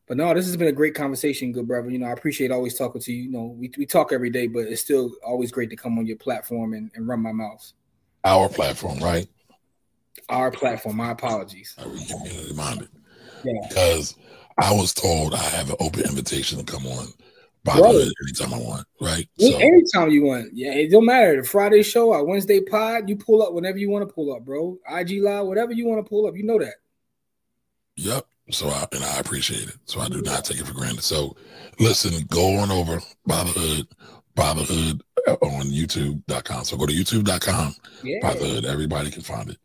But 0.06 0.16
no, 0.16 0.34
this 0.34 0.46
has 0.46 0.56
been 0.56 0.68
a 0.68 0.72
great 0.72 0.94
conversation, 0.94 1.52
good 1.52 1.68
brother. 1.68 1.88
You 1.88 1.98
know, 1.98 2.06
I 2.06 2.12
appreciate 2.12 2.50
always 2.50 2.76
talking 2.76 3.00
to 3.00 3.12
you. 3.12 3.24
You 3.24 3.30
know, 3.30 3.54
we, 3.56 3.70
we 3.78 3.86
talk 3.86 4.12
every 4.12 4.30
day, 4.30 4.48
but 4.48 4.66
it's 4.66 4.80
still 4.80 5.12
always 5.24 5.52
great 5.52 5.70
to 5.70 5.76
come 5.76 5.98
on 6.00 6.06
your 6.06 6.16
platform 6.16 6.72
and, 6.72 6.90
and 6.96 7.06
run 7.06 7.20
my 7.20 7.30
mouth. 7.30 7.72
Our 8.24 8.48
platform, 8.48 8.98
right? 8.98 9.28
Our 10.30 10.50
platform. 10.50 10.96
My 10.96 11.10
apologies. 11.10 11.74
Are 11.78 11.88
we 11.88 12.04
community 12.06 12.54
minded? 12.54 12.88
Yeah. 13.44 13.52
Because 13.68 14.14
I 14.58 14.72
was 14.72 14.92
told 14.94 15.34
I 15.34 15.38
have 15.38 15.70
an 15.70 15.76
open 15.80 16.02
invitation 16.02 16.58
to 16.58 16.64
come 16.64 16.86
on 16.86 17.06
by 17.64 17.78
Right. 17.78 18.08
anytime 18.24 18.54
I 18.54 18.58
want, 18.58 18.86
right? 19.00 19.28
Yeah, 19.36 19.50
So 19.52 19.58
Anytime 19.58 20.10
you 20.10 20.24
want. 20.24 20.50
Yeah, 20.54 20.72
it 20.72 20.90
don't 20.90 21.04
matter. 21.04 21.42
The 21.42 21.46
Friday 21.48 21.82
show, 21.82 22.12
our 22.12 22.24
Wednesday 22.24 22.60
pod, 22.60 23.08
you 23.08 23.16
pull 23.16 23.42
up 23.42 23.52
whenever 23.52 23.78
you 23.78 23.90
want 23.90 24.06
to 24.08 24.14
pull 24.14 24.32
up, 24.34 24.44
bro. 24.44 24.78
IG 24.88 25.20
live, 25.22 25.46
whatever 25.46 25.72
you 25.72 25.86
want 25.86 26.04
to 26.04 26.08
pull 26.08 26.26
up. 26.26 26.36
You 26.36 26.44
know 26.44 26.58
that. 26.58 26.74
Yep. 27.96 28.26
So 28.50 28.68
I 28.68 28.86
and 28.92 29.04
I 29.04 29.18
appreciate 29.18 29.68
it. 29.68 29.76
So 29.84 30.00
I 30.00 30.08
do 30.08 30.22
not 30.22 30.44
take 30.44 30.58
it 30.58 30.66
for 30.66 30.72
granted. 30.74 31.02
So 31.04 31.36
listen, 31.78 32.24
go 32.28 32.56
on 32.56 32.70
over 32.70 33.00
Buy 33.26 33.44
the 33.44 33.52
Hood, 33.52 33.86
Buy 34.34 34.54
the 34.54 34.64
Hood 34.64 35.02
uh, 35.28 35.32
on 35.42 35.66
YouTube.com. 35.66 36.64
So 36.64 36.76
go 36.76 36.86
to 36.86 36.92
YouTube.com, 36.92 37.74
Yeah. 38.02 38.18
Buy 38.22 38.34
the 38.34 38.44
Hood. 38.46 38.64
Everybody 38.64 39.10
can 39.10 39.22
find 39.22 39.50
it. 39.50 39.58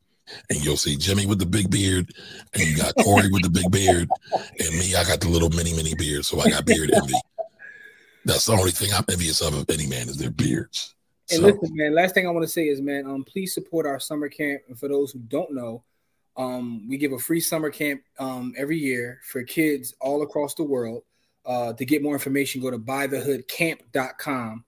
And 0.50 0.64
you'll 0.64 0.78
see 0.78 0.96
Jimmy 0.96 1.26
with 1.26 1.40
the 1.40 1.46
big 1.46 1.70
beard, 1.70 2.12
and 2.54 2.64
you 2.64 2.78
got 2.78 2.96
Corey 3.04 3.30
with 3.30 3.44
the 3.44 3.50
big 3.50 3.70
beard, 3.72 4.10
and 4.60 4.70
me, 4.78 4.96
I 4.96 5.04
got 5.04 5.22
the 5.22 5.30
little 5.30 5.50
mini 5.50 5.74
mini 5.74 5.94
beard. 5.96 6.26
So 6.26 6.40
I 6.40 6.50
got 6.50 6.66
beard 6.66 6.92
envy. 6.92 7.14
That's 8.26 8.46
the 8.46 8.54
only 8.54 8.72
thing 8.72 8.92
I'm 8.92 9.06
envious 9.10 9.42
of 9.42 9.54
of 9.54 9.70
any 9.70 9.86
man 9.86 10.10
is 10.10 10.18
their 10.18 10.32
beards. 10.32 10.96
And 11.32 11.42
So 11.42 11.46
listen, 11.46 11.76
man, 11.76 11.94
last 11.94 12.14
thing 12.14 12.28
I 12.28 12.32
want 12.32 12.44
to 12.44 12.52
say 12.52 12.68
is, 12.68 12.82
man, 12.82 13.06
um, 13.06 13.24
please 13.24 13.54
support 13.54 13.86
our 13.86 14.00
summer 14.00 14.30
camp. 14.30 14.62
And 14.68 14.78
for 14.78 14.88
those 14.88 15.12
who 15.12 15.20
don't 15.20 15.54
know, 15.54 15.84
um, 16.38 16.88
we 16.90 16.98
give 16.98 17.14
a 17.14 17.20
free 17.20 17.40
summer 17.40 17.70
camp 17.70 18.02
um, 18.20 18.54
every 18.58 18.78
year 18.78 19.20
for 19.24 19.44
kids 19.44 19.94
all 20.02 20.24
across 20.24 20.54
the 20.56 20.64
world. 20.64 21.04
Uh, 21.46 21.74
to 21.74 21.86
get 21.86 22.02
more 22.02 22.14
information, 22.14 22.62
go 22.62 22.72
to 22.72 22.80
buythehoodcamp.com. 22.80 24.66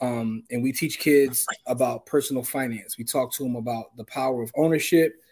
Um, 0.00 0.44
and 0.50 0.62
we 0.62 0.72
teach 0.72 0.98
kids 0.98 1.46
about 1.66 2.06
personal 2.06 2.42
finance. 2.42 2.98
We 2.98 3.04
talk 3.04 3.32
to 3.34 3.42
them 3.42 3.56
about 3.56 3.96
the 3.96 4.04
power 4.04 4.42
of 4.42 4.52
ownership, 4.56 5.22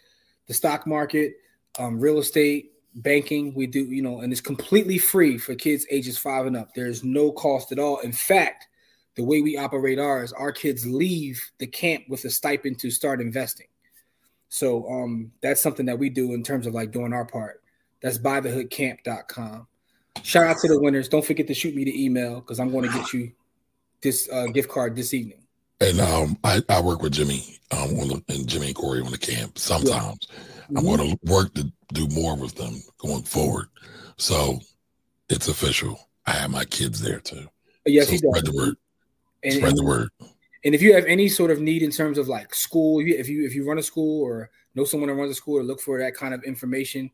the 0.46 0.54
stock 0.54 0.86
market, 0.86 1.34
um, 1.78 2.00
real 2.00 2.18
estate, 2.18 2.72
banking. 2.96 3.54
We 3.54 3.66
do, 3.66 3.84
you 3.84 4.02
know, 4.02 4.20
and 4.20 4.32
it's 4.32 4.40
completely 4.40 4.98
free 4.98 5.38
for 5.38 5.54
kids 5.54 5.86
ages 5.90 6.18
five 6.18 6.46
and 6.46 6.56
up. 6.56 6.74
There's 6.74 7.04
no 7.04 7.30
cost 7.30 7.70
at 7.72 7.78
all. 7.78 7.98
In 8.00 8.12
fact, 8.12 8.66
the 9.14 9.24
way 9.24 9.40
we 9.40 9.56
operate 9.56 9.98
ours, 9.98 10.32
our 10.32 10.52
kids 10.52 10.86
leave 10.86 11.42
the 11.58 11.66
camp 11.66 12.04
with 12.08 12.24
a 12.24 12.30
stipend 12.30 12.78
to 12.80 12.90
start 12.90 13.20
investing. 13.20 13.66
So 14.48 14.88
um, 14.88 15.32
that's 15.42 15.60
something 15.60 15.86
that 15.86 15.98
we 15.98 16.10
do 16.10 16.34
in 16.34 16.42
terms 16.42 16.66
of 16.66 16.74
like 16.74 16.92
doing 16.92 17.12
our 17.12 17.24
part. 17.24 17.62
That's 18.02 18.18
buythehoodcamp.com. 18.18 19.66
Shout 20.22 20.44
out 20.44 20.58
to 20.58 20.68
the 20.68 20.80
winners. 20.80 21.08
Don't 21.08 21.24
forget 21.24 21.46
to 21.46 21.54
shoot 21.54 21.74
me 21.74 21.84
the 21.84 22.04
email 22.04 22.40
because 22.40 22.60
I'm 22.60 22.70
going 22.70 22.90
to 22.90 22.96
get 22.96 23.12
you 23.12 23.32
this 24.02 24.28
uh, 24.30 24.46
gift 24.46 24.68
card 24.68 24.94
this 24.96 25.12
evening. 25.14 25.38
and 25.80 26.00
um 26.00 26.38
I, 26.44 26.62
I 26.68 26.80
work 26.80 27.02
with 27.02 27.12
Jimmy 27.12 27.58
um 27.70 27.98
on 28.00 28.08
the, 28.08 28.22
and 28.28 28.46
Jimmy 28.46 28.66
and 28.68 28.74
Corey 28.76 29.00
on 29.02 29.10
the 29.10 29.18
camp 29.18 29.58
sometimes. 29.58 30.28
I'm 30.74 30.84
going 30.84 30.98
to 30.98 31.18
work 31.30 31.54
to 31.54 31.70
do 31.92 32.08
more 32.08 32.34
with 32.36 32.56
them 32.56 32.82
going 32.98 33.22
forward. 33.22 33.66
So 34.16 34.58
it's 35.28 35.46
official. 35.46 36.08
I 36.26 36.32
have 36.32 36.50
my 36.50 36.64
kids 36.64 37.00
there 37.00 37.20
too. 37.20 37.46
Yes, 37.86 38.06
so 38.06 38.12
he 38.12 38.18
does. 38.18 38.30
spread 38.30 38.46
the 38.46 38.52
word. 38.56 38.76
And, 39.44 39.52
Spread 39.54 39.68
and- 39.70 39.78
the 39.78 39.84
word. 39.84 40.08
And 40.64 40.74
if 40.74 40.82
you 40.82 40.92
have 40.94 41.04
any 41.04 41.28
sort 41.28 41.52
of 41.52 41.60
need 41.60 41.82
in 41.84 41.92
terms 41.92 42.18
of 42.18 42.26
like 42.26 42.52
school, 42.52 42.98
if 42.98 43.06
you 43.06 43.14
if 43.16 43.28
you, 43.28 43.46
if 43.46 43.54
you 43.54 43.64
run 43.68 43.78
a 43.78 43.82
school 43.82 44.22
or 44.24 44.50
know 44.74 44.84
someone 44.84 45.08
that 45.08 45.14
runs 45.14 45.30
a 45.30 45.34
school 45.34 45.58
or 45.58 45.62
look 45.62 45.80
for 45.80 46.00
that 46.00 46.14
kind 46.14 46.34
of 46.34 46.42
information, 46.42 47.08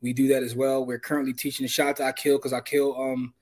we 0.00 0.12
do 0.12 0.28
that 0.28 0.44
as 0.44 0.54
well. 0.54 0.86
We're 0.86 1.00
currently 1.00 1.32
teaching. 1.32 1.66
Shout 1.66 1.88
out 1.88 1.96
to 1.96 2.08
Akil 2.10 2.36
because 2.38 2.52
Akil 2.52 2.94
um 2.96 3.34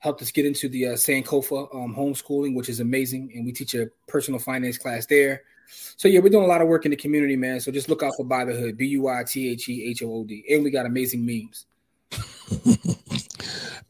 helped 0.00 0.20
us 0.22 0.30
get 0.30 0.44
into 0.44 0.68
the 0.68 0.88
uh, 0.88 0.92
Sankofa 0.92 1.74
um, 1.74 1.94
homeschooling, 1.94 2.54
which 2.54 2.68
is 2.68 2.80
amazing, 2.80 3.30
and 3.34 3.46
we 3.46 3.52
teach 3.52 3.74
a 3.74 3.86
personal 4.08 4.40
finance 4.40 4.76
class 4.76 5.06
there. 5.06 5.42
So 5.68 6.08
yeah, 6.08 6.18
we're 6.20 6.30
doing 6.30 6.44
a 6.44 6.48
lot 6.48 6.60
of 6.60 6.68
work 6.68 6.84
in 6.84 6.90
the 6.90 6.96
community, 6.96 7.36
man. 7.36 7.60
So 7.60 7.70
just 7.70 7.88
look 7.88 8.02
out 8.02 8.14
for 8.16 8.24
Buy 8.24 8.44
the 8.44 8.54
Hood, 8.54 8.76
B 8.76 8.86
U 8.88 9.08
I 9.08 9.22
T 9.22 9.50
H 9.50 9.68
E 9.68 9.84
H 9.90 10.02
O 10.02 10.12
O 10.12 10.24
D, 10.24 10.44
and 10.50 10.64
we 10.64 10.70
got 10.70 10.86
amazing 10.86 11.24
memes. 11.24 11.66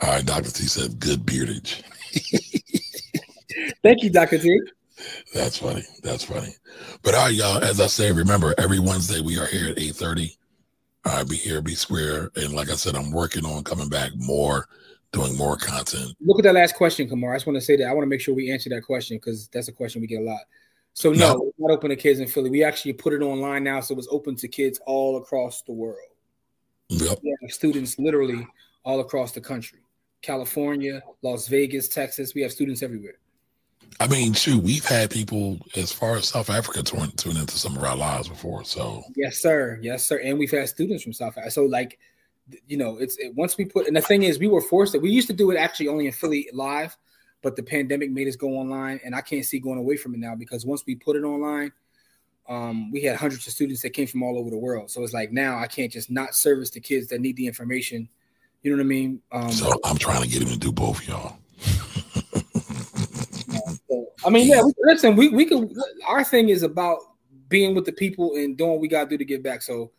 All 0.02 0.08
right, 0.08 0.24
Dr. 0.24 0.50
T 0.50 0.64
said 0.64 0.98
good 1.00 1.24
beardage. 1.24 1.82
Thank 3.82 4.02
you, 4.02 4.10
Doctor 4.10 4.38
T. 4.38 4.60
That's 5.34 5.58
funny. 5.58 5.82
That's 6.02 6.24
funny. 6.24 6.54
But 7.02 7.14
all 7.14 7.26
right, 7.26 7.34
y'all, 7.34 7.62
as 7.62 7.80
I 7.80 7.86
say, 7.86 8.12
remember 8.12 8.54
every 8.58 8.78
Wednesday 8.78 9.20
we 9.20 9.38
are 9.38 9.46
here 9.46 9.70
at 9.70 9.76
8:30. 9.76 10.36
All 11.06 11.16
right, 11.16 11.28
be 11.28 11.36
here, 11.36 11.62
be 11.62 11.74
square. 11.74 12.30
And 12.36 12.52
like 12.52 12.68
I 12.68 12.74
said, 12.74 12.94
I'm 12.94 13.10
working 13.10 13.46
on 13.46 13.64
coming 13.64 13.88
back 13.88 14.10
more, 14.16 14.68
doing 15.12 15.36
more 15.36 15.56
content. 15.56 16.14
Look 16.20 16.38
at 16.38 16.44
that 16.44 16.54
last 16.54 16.74
question, 16.76 17.08
Kamar. 17.08 17.32
I 17.32 17.36
just 17.36 17.46
want 17.46 17.56
to 17.56 17.60
say 17.60 17.76
that 17.76 17.84
I 17.88 17.92
want 17.92 18.04
to 18.04 18.08
make 18.08 18.20
sure 18.20 18.34
we 18.34 18.50
answer 18.50 18.70
that 18.70 18.82
question 18.82 19.16
because 19.16 19.48
that's 19.48 19.68
a 19.68 19.72
question 19.72 20.00
we 20.00 20.06
get 20.06 20.20
a 20.20 20.24
lot. 20.24 20.40
So 20.94 21.12
no, 21.12 21.34
No. 21.34 21.48
it's 21.48 21.58
not 21.58 21.70
open 21.70 21.90
to 21.90 21.96
kids 21.96 22.20
in 22.20 22.26
Philly. 22.26 22.50
We 22.50 22.64
actually 22.64 22.92
put 22.92 23.12
it 23.12 23.22
online 23.22 23.64
now, 23.64 23.80
so 23.80 23.96
it's 23.96 24.08
open 24.10 24.36
to 24.36 24.48
kids 24.48 24.80
all 24.86 25.16
across 25.16 25.62
the 25.62 25.72
world. 25.72 25.98
Yep. 26.88 27.18
We 27.22 27.36
have 27.42 27.50
students 27.52 27.98
literally 27.98 28.46
all 28.84 29.00
across 29.00 29.32
the 29.32 29.40
country. 29.40 29.80
California, 30.22 31.02
Las 31.22 31.48
Vegas, 31.48 31.88
Texas. 31.88 32.34
We 32.34 32.42
have 32.42 32.52
students 32.52 32.82
everywhere. 32.82 33.14
I 33.98 34.06
mean, 34.06 34.32
shoot, 34.32 34.62
we've 34.62 34.84
had 34.84 35.10
people 35.10 35.58
as 35.76 35.92
far 35.92 36.16
as 36.16 36.28
South 36.28 36.50
Africa 36.50 36.82
tune, 36.82 37.10
tune 37.12 37.36
into 37.36 37.58
some 37.58 37.76
of 37.76 37.82
our 37.82 37.96
lives 37.96 38.28
before. 38.28 38.64
So 38.64 39.02
Yes, 39.16 39.38
sir. 39.38 39.78
Yes, 39.82 40.04
sir. 40.04 40.18
And 40.18 40.38
we've 40.38 40.50
had 40.50 40.68
students 40.68 41.02
from 41.02 41.12
South 41.12 41.32
Africa. 41.36 41.50
So 41.50 41.64
like, 41.64 41.98
you 42.66 42.76
know, 42.76 42.98
it's 42.98 43.16
it, 43.18 43.34
once 43.34 43.56
we 43.56 43.64
put 43.64 43.86
and 43.86 43.96
the 43.96 44.00
thing 44.00 44.22
is, 44.22 44.38
we 44.38 44.48
were 44.48 44.60
forced 44.60 44.92
to. 44.92 44.98
We 44.98 45.10
used 45.10 45.28
to 45.28 45.34
do 45.34 45.50
it 45.50 45.56
actually 45.56 45.88
only 45.88 46.06
in 46.06 46.12
Philly 46.12 46.48
live, 46.52 46.96
but 47.42 47.56
the 47.56 47.62
pandemic 47.62 48.10
made 48.10 48.28
us 48.28 48.36
go 48.36 48.48
online, 48.48 49.00
and 49.04 49.14
I 49.14 49.20
can't 49.20 49.44
see 49.44 49.58
going 49.58 49.78
away 49.78 49.96
from 49.96 50.14
it 50.14 50.18
now 50.18 50.34
because 50.34 50.66
once 50.66 50.84
we 50.86 50.94
put 50.94 51.16
it 51.16 51.22
online, 51.22 51.72
um, 52.48 52.90
we 52.90 53.02
had 53.02 53.16
hundreds 53.16 53.46
of 53.46 53.52
students 53.52 53.82
that 53.82 53.90
came 53.90 54.06
from 54.06 54.22
all 54.22 54.38
over 54.38 54.50
the 54.50 54.58
world. 54.58 54.90
So 54.90 55.02
it's 55.02 55.12
like 55.12 55.32
now 55.32 55.58
I 55.58 55.66
can't 55.66 55.92
just 55.92 56.10
not 56.10 56.34
service 56.34 56.70
the 56.70 56.80
kids 56.80 57.08
that 57.08 57.20
need 57.20 57.36
the 57.36 57.46
information. 57.46 58.08
You 58.62 58.72
know 58.72 58.76
what 58.78 58.84
I 58.84 58.88
mean? 58.88 59.20
Um, 59.32 59.52
so 59.52 59.72
I'm 59.84 59.96
trying 59.96 60.22
to 60.22 60.28
get 60.28 60.42
him 60.42 60.48
to 60.48 60.58
do 60.58 60.72
both, 60.72 61.06
y'all. 61.06 61.36
I 64.24 64.28
mean, 64.28 64.48
yeah. 64.48 64.62
We, 64.62 64.72
listen, 64.82 65.16
we 65.16 65.28
we 65.28 65.46
could. 65.46 65.72
Our 66.06 66.24
thing 66.24 66.50
is 66.50 66.62
about 66.62 66.98
being 67.48 67.74
with 67.74 67.84
the 67.84 67.92
people 67.92 68.34
and 68.34 68.56
doing 68.56 68.72
what 68.72 68.80
we 68.80 68.88
gotta 68.88 69.08
do 69.08 69.16
to 69.16 69.24
get 69.24 69.42
back. 69.42 69.62
So 69.62 69.92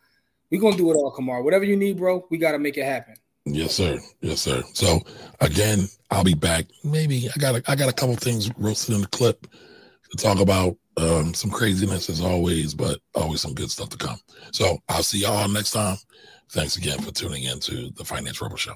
we're 0.52 0.60
gonna 0.60 0.76
do 0.76 0.90
it 0.90 0.94
all, 0.94 1.10
Kamar. 1.10 1.42
Whatever 1.42 1.64
you 1.64 1.76
need, 1.76 1.96
bro, 1.96 2.26
we 2.30 2.36
gotta 2.36 2.58
make 2.58 2.76
it 2.76 2.84
happen. 2.84 3.14
Yes, 3.46 3.74
sir. 3.74 3.98
Yes, 4.20 4.42
sir. 4.42 4.62
So 4.74 5.00
again, 5.40 5.88
I'll 6.10 6.22
be 6.22 6.34
back. 6.34 6.66
Maybe 6.84 7.28
I 7.34 7.38
got 7.40 7.56
a, 7.56 7.62
I 7.66 7.74
got 7.74 7.88
a 7.88 7.92
couple 7.92 8.14
things 8.16 8.50
roasted 8.58 8.94
in 8.94 9.00
the 9.00 9.08
clip 9.08 9.46
to 10.10 10.16
talk 10.16 10.38
about. 10.38 10.76
Um, 10.98 11.32
some 11.32 11.50
craziness 11.50 12.10
as 12.10 12.20
always, 12.20 12.74
but 12.74 13.00
always 13.14 13.40
some 13.40 13.54
good 13.54 13.70
stuff 13.70 13.88
to 13.88 13.96
come. 13.96 14.18
So 14.52 14.76
I'll 14.90 15.02
see 15.02 15.20
y'all 15.20 15.48
next 15.48 15.70
time. 15.70 15.96
Thanks 16.50 16.76
again 16.76 16.98
for 17.00 17.10
tuning 17.12 17.44
in 17.44 17.60
to 17.60 17.90
the 17.96 18.04
Finance 18.04 18.42
Rebel 18.42 18.58
Show. 18.58 18.74